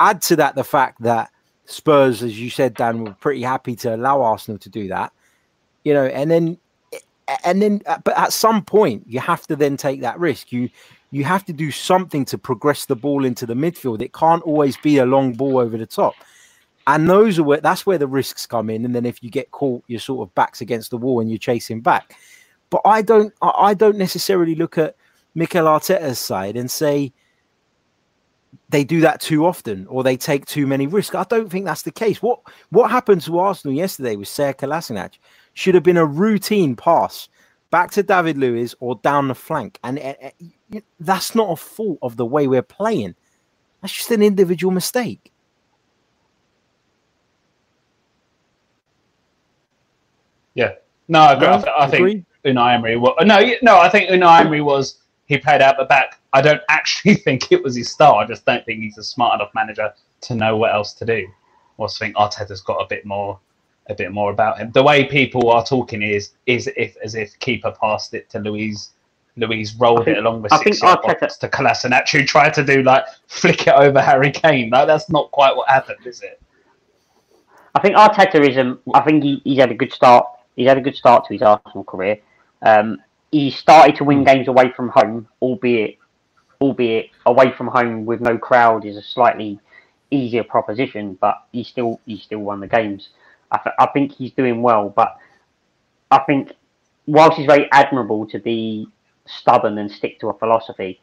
Add 0.00 0.22
to 0.22 0.36
that 0.36 0.54
the 0.54 0.64
fact 0.64 1.02
that 1.02 1.30
Spurs, 1.66 2.22
as 2.22 2.38
you 2.38 2.50
said, 2.50 2.74
Dan, 2.74 3.04
were 3.04 3.12
pretty 3.14 3.42
happy 3.42 3.76
to 3.76 3.94
allow 3.94 4.22
Arsenal 4.22 4.58
to 4.58 4.68
do 4.68 4.88
that. 4.88 5.12
You 5.84 5.94
know, 5.94 6.06
and 6.06 6.30
then 6.30 6.58
and 7.44 7.62
then 7.62 7.82
uh, 7.86 7.98
but 8.04 8.16
at 8.16 8.32
some 8.32 8.64
point 8.64 9.04
you 9.06 9.20
have 9.20 9.46
to 9.46 9.56
then 9.56 9.76
take 9.76 10.00
that 10.00 10.18
risk. 10.18 10.52
You 10.52 10.68
you 11.10 11.24
have 11.24 11.44
to 11.44 11.52
do 11.52 11.70
something 11.70 12.24
to 12.26 12.38
progress 12.38 12.86
the 12.86 12.96
ball 12.96 13.24
into 13.24 13.46
the 13.46 13.54
midfield. 13.54 14.00
It 14.00 14.14
can't 14.14 14.42
always 14.42 14.76
be 14.78 14.98
a 14.98 15.06
long 15.06 15.34
ball 15.34 15.58
over 15.58 15.76
the 15.76 15.86
top. 15.86 16.14
And 16.86 17.08
those 17.08 17.38
are 17.38 17.44
where 17.44 17.60
that's 17.60 17.86
where 17.86 17.98
the 17.98 18.06
risks 18.06 18.46
come 18.46 18.70
in. 18.70 18.84
And 18.84 18.94
then 18.94 19.06
if 19.06 19.22
you 19.22 19.30
get 19.30 19.50
caught, 19.50 19.84
you're 19.86 20.00
sort 20.00 20.26
of 20.26 20.34
backs 20.34 20.60
against 20.60 20.90
the 20.90 20.98
wall 20.98 21.20
and 21.20 21.30
you're 21.30 21.38
chasing 21.38 21.80
back. 21.80 22.16
But 22.70 22.80
I 22.84 23.02
don't 23.02 23.32
I 23.42 23.74
don't 23.74 23.98
necessarily 23.98 24.54
look 24.54 24.78
at 24.78 24.96
Mikel 25.34 25.66
Arteta's 25.66 26.18
side 26.18 26.56
and 26.56 26.70
say 26.70 27.12
they 28.70 28.84
do 28.84 29.00
that 29.00 29.20
too 29.20 29.46
often 29.46 29.86
or 29.86 30.02
they 30.02 30.16
take 30.16 30.46
too 30.46 30.66
many 30.66 30.86
risks. 30.86 31.14
I 31.14 31.24
don't 31.24 31.50
think 31.50 31.66
that's 31.66 31.82
the 31.82 31.92
case. 31.92 32.22
What 32.22 32.40
what 32.70 32.90
happened 32.90 33.20
to 33.22 33.38
Arsenal 33.38 33.76
yesterday 33.76 34.16
with 34.16 34.28
Sead 34.28 34.56
Kolasinac 34.56 35.18
should 35.54 35.74
have 35.74 35.84
been 35.84 35.96
a 35.96 36.06
routine 36.06 36.76
pass 36.76 37.28
back 37.70 37.90
to 37.92 38.02
David 38.02 38.38
Luiz 38.38 38.74
or 38.80 38.96
down 38.96 39.28
the 39.28 39.34
flank. 39.34 39.78
And 39.82 39.98
uh, 39.98 40.14
uh, 40.22 40.80
that's 41.00 41.34
not 41.34 41.50
a 41.50 41.56
fault 41.56 41.98
of 42.02 42.16
the 42.16 42.26
way 42.26 42.46
we're 42.46 42.62
playing. 42.62 43.14
That's 43.80 43.92
just 43.92 44.10
an 44.10 44.22
individual 44.22 44.72
mistake. 44.72 45.32
Yeah. 50.54 50.74
No, 51.08 51.20
I 51.20 51.32
agree. 51.32 51.48
I, 51.48 51.56
th- 51.56 51.74
I 51.78 51.88
think 51.88 52.00
Agree? 52.00 52.24
Unai 52.44 52.74
Emery. 52.74 52.96
Was, 52.96 53.14
no, 53.24 53.40
no, 53.62 53.78
I 53.78 53.88
think 53.88 54.10
Unai 54.10 54.40
Emery 54.40 54.60
was. 54.60 54.98
He 55.26 55.38
played 55.38 55.62
out 55.62 55.76
the 55.78 55.84
back. 55.84 56.20
I 56.32 56.42
don't 56.42 56.60
actually 56.68 57.14
think 57.24 57.52
it 57.52 57.62
was 57.62 57.74
his 57.76 57.90
style. 57.90 58.16
I 58.16 58.26
just 58.26 58.44
don't 58.44 58.64
think 58.66 58.80
he's 58.80 58.98
a 58.98 59.02
smart 59.02 59.34
enough 59.34 59.50
manager 59.54 59.92
to 60.22 60.34
know 60.34 60.56
what 60.56 60.74
else 60.74 60.92
to 60.94 61.06
do. 61.06 61.26
I 61.26 61.82
also 61.82 62.04
think 62.04 62.16
Arteta's 62.16 62.60
got 62.60 62.76
a 62.76 62.86
bit 62.86 63.06
more, 63.06 63.38
a 63.88 63.94
bit 63.94 64.12
more 64.12 64.30
about 64.30 64.58
him. 64.58 64.70
The 64.72 64.82
way 64.82 65.04
people 65.04 65.50
are 65.50 65.64
talking 65.64 66.02
is 66.02 66.30
is 66.46 66.68
if 66.76 66.96
as 67.02 67.14
if 67.14 67.38
keeper 67.38 67.74
passed 67.80 68.14
it 68.14 68.30
to 68.30 68.38
Luiz. 68.38 68.90
Luiz 69.36 69.74
rolled 69.76 70.04
think- 70.04 70.18
it 70.18 70.24
along 70.24 70.42
the 70.42 70.52
I 70.52 70.58
six 70.62 70.82
yard 70.82 71.00
box 71.02 71.38
to 71.38 71.48
Kolasinac, 71.48 72.08
who 72.10 72.24
tried 72.24 72.52
to 72.54 72.64
do 72.64 72.82
like 72.82 73.04
flick 73.28 73.66
it 73.66 73.74
over 73.74 74.00
Harry 74.00 74.30
Kane. 74.30 74.68
Like 74.70 74.86
that's 74.86 75.08
not 75.08 75.30
quite 75.30 75.56
what 75.56 75.68
happened, 75.68 76.06
is 76.06 76.20
it? 76.20 76.40
I 77.74 77.80
think 77.80 77.96
Arteta 77.96 78.46
is. 78.46 78.58
Um, 78.58 78.80
I 78.94 79.00
think 79.00 79.22
he, 79.22 79.40
he's 79.44 79.58
had 79.58 79.70
a 79.70 79.74
good 79.74 79.92
start. 79.92 80.26
He's 80.56 80.68
had 80.68 80.76
a 80.76 80.82
good 80.82 80.96
start 80.96 81.26
to 81.26 81.32
his 81.32 81.42
Arsenal 81.42 81.84
career. 81.84 82.18
Um, 82.60 83.02
he 83.30 83.50
started 83.50 83.96
to 83.96 84.04
win 84.04 84.24
games 84.24 84.48
away 84.48 84.70
from 84.72 84.90
home, 84.90 85.26
albeit, 85.40 85.96
albeit 86.60 87.08
away 87.24 87.50
from 87.52 87.68
home 87.68 88.04
with 88.04 88.20
no 88.20 88.36
crowd 88.36 88.84
is 88.84 88.96
a 88.98 89.02
slightly 89.02 89.58
easier 90.10 90.44
proposition. 90.44 91.14
But 91.14 91.42
he 91.52 91.64
still 91.64 92.00
he 92.04 92.18
still 92.18 92.40
won 92.40 92.60
the 92.60 92.68
games. 92.68 93.08
I, 93.52 93.58
th- 93.58 93.76
I 93.78 93.86
think 93.86 94.12
he's 94.12 94.32
doing 94.32 94.62
well, 94.62 94.88
but 94.88 95.16
I 96.10 96.18
think 96.20 96.52
whilst 97.06 97.36
he's 97.36 97.46
very 97.46 97.68
admirable 97.70 98.26
to 98.28 98.38
be 98.38 98.88
stubborn 99.26 99.78
and 99.78 99.90
stick 99.90 100.18
to 100.20 100.30
a 100.30 100.38
philosophy, 100.38 101.00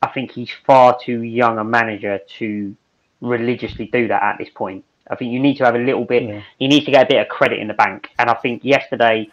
I 0.00 0.08
think 0.08 0.32
he's 0.32 0.50
far 0.66 0.98
too 0.98 1.22
young 1.22 1.58
a 1.58 1.64
manager 1.64 2.18
to 2.38 2.74
religiously 3.20 3.86
do 3.86 4.08
that 4.08 4.22
at 4.22 4.38
this 4.38 4.48
point. 4.48 4.84
I 5.10 5.16
think 5.16 5.32
you 5.32 5.38
need 5.38 5.56
to 5.58 5.64
have 5.64 5.74
a 5.74 5.78
little 5.78 6.04
bit. 6.04 6.22
Yeah. 6.24 6.42
He 6.58 6.66
needs 6.66 6.86
to 6.86 6.90
get 6.90 7.06
a 7.06 7.08
bit 7.08 7.20
of 7.20 7.28
credit 7.28 7.58
in 7.60 7.68
the 7.68 7.74
bank, 7.74 8.08
and 8.18 8.30
I 8.30 8.34
think 8.34 8.64
yesterday, 8.64 9.28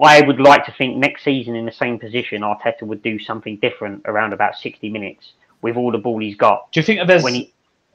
I 0.00 0.20
would 0.20 0.40
like 0.40 0.64
to 0.66 0.72
think 0.72 0.96
next 0.96 1.24
season 1.24 1.56
in 1.56 1.64
the 1.64 1.72
same 1.72 1.98
position, 1.98 2.42
Arteta 2.42 2.82
would 2.82 3.02
do 3.02 3.18
something 3.18 3.56
different 3.56 4.02
around 4.04 4.32
about 4.32 4.56
sixty 4.56 4.90
minutes 4.90 5.32
with 5.62 5.76
all 5.76 5.90
the 5.90 5.98
ball 5.98 6.18
he's 6.18 6.36
got. 6.36 6.70
Do 6.70 6.80
you 6.80 6.84
think 6.84 7.06
there's 7.08 7.22
When 7.22 7.34
he, 7.34 7.52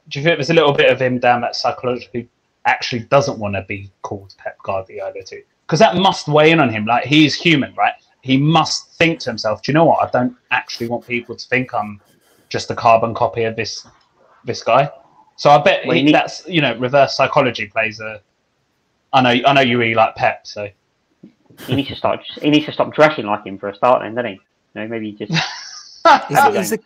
do 0.08 0.18
you 0.18 0.24
think 0.24 0.36
there's 0.36 0.50
a 0.50 0.54
little 0.54 0.72
bit 0.74 0.90
of 0.90 1.00
him 1.00 1.18
down 1.18 1.40
that 1.42 1.56
psychology 1.56 2.08
who 2.12 2.24
actually 2.66 3.00
doesn't 3.00 3.38
want 3.38 3.54
to 3.54 3.62
be 3.62 3.90
called 4.02 4.34
Pep 4.38 4.58
Guardiola 4.62 5.22
too? 5.24 5.42
Because 5.66 5.78
that 5.78 5.96
must 5.96 6.28
weigh 6.28 6.50
in 6.50 6.60
on 6.60 6.68
him. 6.70 6.84
Like 6.86 7.04
he's 7.04 7.34
human, 7.34 7.74
right? 7.74 7.94
He 8.22 8.36
must 8.36 8.92
think 8.94 9.18
to 9.20 9.30
himself, 9.30 9.62
"Do 9.62 9.70
you 9.70 9.74
know 9.74 9.84
what? 9.84 10.06
I 10.06 10.10
don't 10.10 10.36
actually 10.50 10.88
want 10.88 11.06
people 11.06 11.34
to 11.36 11.48
think 11.48 11.74
I'm 11.74 12.00
just 12.48 12.70
a 12.70 12.74
carbon 12.74 13.14
copy 13.14 13.44
of 13.44 13.56
this 13.56 13.86
this 14.44 14.62
guy." 14.62 14.90
So 15.36 15.50
I 15.50 15.58
bet 15.62 15.86
Well, 15.86 15.94
he, 15.94 16.00
he 16.00 16.06
need- 16.06 16.14
that's 16.14 16.46
you 16.46 16.60
know 16.60 16.76
reverse 16.78 17.16
psychology 17.16 17.66
plays 17.66 18.00
a. 18.00 18.20
I 19.12 19.20
know 19.22 19.42
I 19.46 19.52
know 19.52 19.60
you 19.60 19.78
really 19.78 19.94
like 19.94 20.14
Pep, 20.16 20.46
so 20.46 20.68
he 21.66 21.76
needs 21.76 21.88
to 21.88 21.96
start. 21.96 22.20
He 22.42 22.50
needs 22.50 22.66
to 22.66 22.72
stop 22.72 22.92
dressing 22.94 23.26
like 23.26 23.44
him 23.44 23.58
for 23.58 23.68
a 23.68 23.74
start, 23.74 24.02
then, 24.02 24.14
doesn't 24.14 24.30
he? 24.32 24.40
You 24.74 24.80
know, 24.80 24.88
maybe 24.88 25.12
just 25.12 25.32
He's, 25.32 25.40
Yeah. 26.30 26.50
he's 26.52 26.70
the, 26.70 26.80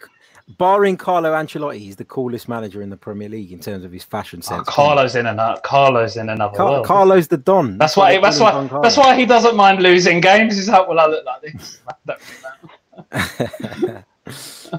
barring 0.57 0.97
Carlo 0.97 1.33
Ancelotti, 1.33 1.79
he's 1.79 1.97
the 1.97 2.05
coolest 2.05 2.49
manager 2.49 2.81
in 2.81 2.91
the 2.91 2.97
Premier 2.97 3.29
League 3.29 3.53
in 3.53 3.61
terms 3.61 3.85
of 3.85 3.93
his 3.93 4.05
fashion 4.05 4.41
oh, 4.45 4.49
sense. 4.49 4.69
Carlo's 4.69 5.15
in 5.15 5.27
another 5.27 5.61
Carlo's 5.63 6.17
in 6.17 6.29
another 6.31 6.57
Car- 6.57 6.71
world. 6.71 6.87
Carlo's 6.87 7.29
the 7.29 7.37
Don. 7.37 7.77
That's 7.79 7.97
what 7.97 8.05
why. 8.05 8.15
they 8.15 8.23
That's 8.23 8.41
why. 8.41 8.81
That's 8.83 8.97
why 8.97 9.17
he 9.17 9.27
doesn't 9.27 9.57
mind 9.57 9.83
losing 9.83 10.21
games. 10.21 10.57
He's 10.57 10.69
like, 10.69 10.89
well, 10.89 11.01
I 11.01 11.07
look 11.07 11.25
like 11.25 11.43
this. 11.43 11.81
I 11.89 11.93
don't 12.07 12.21
think 12.23 12.43
that. 13.83 14.05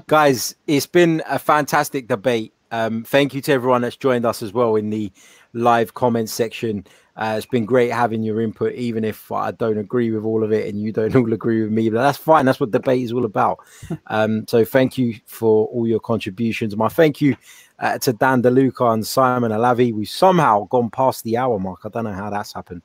Guys, 0.06 0.54
it's 0.66 0.86
been 0.86 1.22
a 1.28 1.38
fantastic 1.38 2.08
debate. 2.08 2.52
Um, 2.70 3.02
thank 3.02 3.34
you 3.34 3.40
to 3.42 3.52
everyone 3.52 3.82
that's 3.82 3.96
joined 3.96 4.24
us 4.24 4.42
as 4.42 4.52
well 4.52 4.76
in 4.76 4.90
the 4.90 5.10
live 5.52 5.94
comments 5.94 6.32
section. 6.32 6.86
Uh, 7.20 7.34
it's 7.36 7.44
been 7.44 7.66
great 7.66 7.92
having 7.92 8.22
your 8.22 8.40
input, 8.40 8.72
even 8.74 9.04
if 9.04 9.30
I 9.30 9.50
don't 9.50 9.76
agree 9.76 10.10
with 10.10 10.24
all 10.24 10.42
of 10.42 10.52
it 10.52 10.66
and 10.66 10.80
you 10.80 10.90
don't 10.90 11.14
all 11.16 11.32
agree 11.32 11.62
with 11.62 11.70
me. 11.70 11.90
But 11.90 12.00
that's 12.00 12.16
fine. 12.16 12.46
That's 12.46 12.58
what 12.58 12.70
debate 12.70 13.04
is 13.04 13.12
all 13.12 13.26
about. 13.26 13.58
um, 14.06 14.46
so 14.48 14.64
thank 14.64 14.96
you 14.96 15.14
for 15.26 15.66
all 15.66 15.86
your 15.86 16.00
contributions. 16.00 16.74
My 16.76 16.88
thank 16.88 17.20
you 17.20 17.36
uh, 17.78 17.98
to 17.98 18.14
Dan 18.14 18.42
DeLuca 18.42 18.94
and 18.94 19.06
Simon 19.06 19.52
Alavi. 19.52 19.92
We've 19.92 20.08
somehow 20.08 20.66
gone 20.68 20.88
past 20.88 21.22
the 21.24 21.36
hour 21.36 21.58
mark. 21.58 21.80
I 21.84 21.90
don't 21.90 22.04
know 22.04 22.12
how 22.12 22.30
that's 22.30 22.54
happened. 22.54 22.82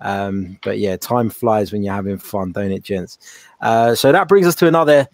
Um, 0.00 0.58
but 0.62 0.78
yeah, 0.78 0.96
time 0.96 1.30
flies 1.30 1.72
when 1.72 1.82
you're 1.82 1.94
having 1.94 2.18
fun, 2.18 2.52
don't 2.52 2.72
it, 2.72 2.82
gents? 2.82 3.18
Uh, 3.60 3.94
so 3.94 4.10
that 4.12 4.28
brings 4.28 4.46
us 4.46 4.56
to 4.56 4.66
another, 4.66 5.08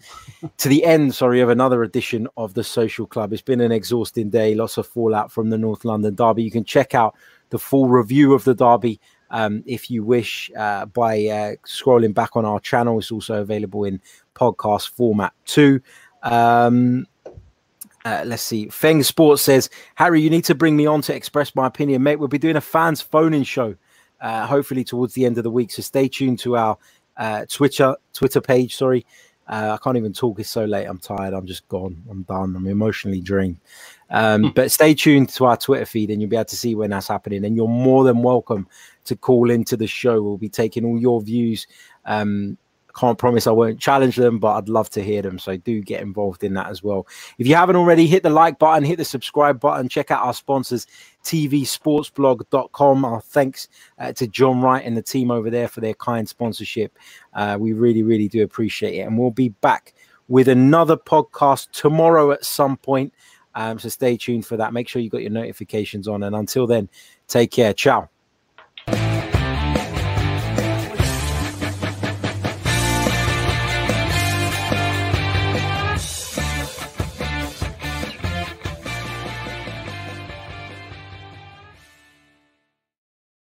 to 0.57 0.69
the 0.69 0.83
end, 0.83 1.13
sorry, 1.13 1.41
of 1.41 1.49
another 1.49 1.83
edition 1.83 2.27
of 2.37 2.55
the 2.55 2.63
Social 2.63 3.05
Club. 3.05 3.31
It's 3.31 3.41
been 3.41 3.61
an 3.61 3.71
exhausting 3.71 4.29
day, 4.29 4.55
lots 4.55 4.77
of 4.77 4.87
fallout 4.87 5.31
from 5.31 5.49
the 5.51 5.57
North 5.57 5.85
London 5.85 6.15
Derby. 6.15 6.43
You 6.43 6.51
can 6.51 6.63
check 6.63 6.95
out 6.95 7.15
the 7.49 7.59
full 7.59 7.87
review 7.87 8.33
of 8.33 8.43
the 8.43 8.53
Derby 8.53 8.99
um, 9.31 9.63
if 9.65 9.89
you 9.89 10.03
wish 10.03 10.51
uh, 10.57 10.85
by 10.85 11.13
uh, 11.27 11.55
scrolling 11.65 12.13
back 12.13 12.35
on 12.35 12.45
our 12.45 12.59
channel. 12.59 12.99
It's 12.99 13.11
also 13.11 13.41
available 13.41 13.83
in 13.83 14.01
podcast 14.35 14.89
format 14.89 15.33
too. 15.45 15.81
Um, 16.23 17.05
uh, 18.05 18.23
let's 18.25 18.43
see. 18.43 18.69
Feng 18.69 19.03
Sports 19.03 19.41
says, 19.41 19.69
Harry, 19.95 20.21
you 20.21 20.29
need 20.29 20.45
to 20.45 20.55
bring 20.55 20.75
me 20.75 20.85
on 20.85 21.01
to 21.03 21.15
express 21.15 21.53
my 21.53 21.67
opinion, 21.67 22.01
mate. 22.01 22.15
We'll 22.15 22.27
be 22.27 22.37
doing 22.37 22.55
a 22.55 22.61
fans 22.61 23.01
phone-in 23.01 23.43
show, 23.43 23.75
uh, 24.21 24.47
hopefully 24.47 24.83
towards 24.83 25.13
the 25.13 25.25
end 25.25 25.37
of 25.37 25.43
the 25.43 25.51
week. 25.51 25.71
So 25.71 25.81
stay 25.81 26.07
tuned 26.07 26.39
to 26.39 26.55
our 26.55 26.77
uh, 27.17 27.45
Twitter 27.49 27.95
Twitter 28.13 28.41
page. 28.41 28.75
Sorry, 28.75 29.05
uh, 29.49 29.77
I 29.79 29.83
can't 29.83 29.97
even 29.97 30.13
talk. 30.13 30.39
It's 30.39 30.49
so 30.49 30.65
late. 30.65 30.85
I'm 30.85 30.99
tired. 30.99 31.33
I'm 31.33 31.47
just 31.47 31.67
gone. 31.67 32.01
I'm 32.09 32.21
done. 32.23 32.55
I'm 32.55 32.67
emotionally 32.67 33.19
drained. 33.19 33.57
Um, 34.11 34.43
hmm. 34.43 34.49
but 34.49 34.71
stay 34.71 34.93
tuned 34.93 35.29
to 35.29 35.45
our 35.45 35.57
Twitter 35.57 35.85
feed 35.85 36.11
and 36.11 36.21
you'll 36.21 36.29
be 36.29 36.35
able 36.35 36.45
to 36.45 36.55
see 36.55 36.75
when 36.75 36.91
that's 36.91 37.07
happening. 37.07 37.43
And 37.43 37.55
you're 37.55 37.67
more 37.67 38.03
than 38.03 38.21
welcome 38.21 38.67
to 39.05 39.15
call 39.15 39.49
into 39.49 39.75
the 39.75 39.87
show. 39.87 40.21
We'll 40.21 40.37
be 40.37 40.49
taking 40.49 40.85
all 40.85 40.99
your 40.99 41.19
views. 41.21 41.65
Um, 42.05 42.57
can't 42.95 43.17
promise 43.17 43.47
I 43.47 43.51
won't 43.51 43.79
challenge 43.79 44.15
them, 44.15 44.39
but 44.39 44.55
I'd 44.55 44.69
love 44.69 44.89
to 44.91 45.03
hear 45.03 45.21
them. 45.21 45.39
So 45.39 45.57
do 45.57 45.81
get 45.81 46.01
involved 46.01 46.43
in 46.43 46.53
that 46.55 46.67
as 46.67 46.83
well. 46.83 47.07
If 47.37 47.47
you 47.47 47.55
haven't 47.55 47.75
already, 47.75 48.07
hit 48.07 48.23
the 48.23 48.29
like 48.29 48.59
button, 48.59 48.83
hit 48.83 48.97
the 48.97 49.05
subscribe 49.05 49.59
button, 49.59 49.89
check 49.89 50.11
out 50.11 50.23
our 50.23 50.33
sponsors, 50.33 50.87
tvsportsblog.com. 51.23 53.05
Our 53.05 53.21
thanks 53.21 53.67
uh, 53.99 54.13
to 54.13 54.27
John 54.27 54.61
Wright 54.61 54.85
and 54.85 54.97
the 54.97 55.01
team 55.01 55.31
over 55.31 55.49
there 55.49 55.67
for 55.67 55.81
their 55.81 55.93
kind 55.93 56.27
sponsorship. 56.27 56.97
Uh, 57.33 57.57
we 57.59 57.73
really, 57.73 58.03
really 58.03 58.27
do 58.27 58.43
appreciate 58.43 58.95
it. 58.95 59.01
And 59.01 59.17
we'll 59.17 59.31
be 59.31 59.49
back 59.49 59.93
with 60.27 60.47
another 60.47 60.97
podcast 60.97 61.71
tomorrow 61.71 62.31
at 62.31 62.45
some 62.45 62.77
point. 62.77 63.13
Um, 63.55 63.79
so 63.79 63.89
stay 63.89 64.15
tuned 64.15 64.45
for 64.45 64.57
that. 64.57 64.73
Make 64.73 64.87
sure 64.87 65.01
you 65.01 65.09
got 65.09 65.21
your 65.21 65.31
notifications 65.31 66.07
on. 66.07 66.23
And 66.23 66.35
until 66.35 66.67
then, 66.67 66.89
take 67.27 67.51
care. 67.51 67.73
Ciao. 67.73 68.09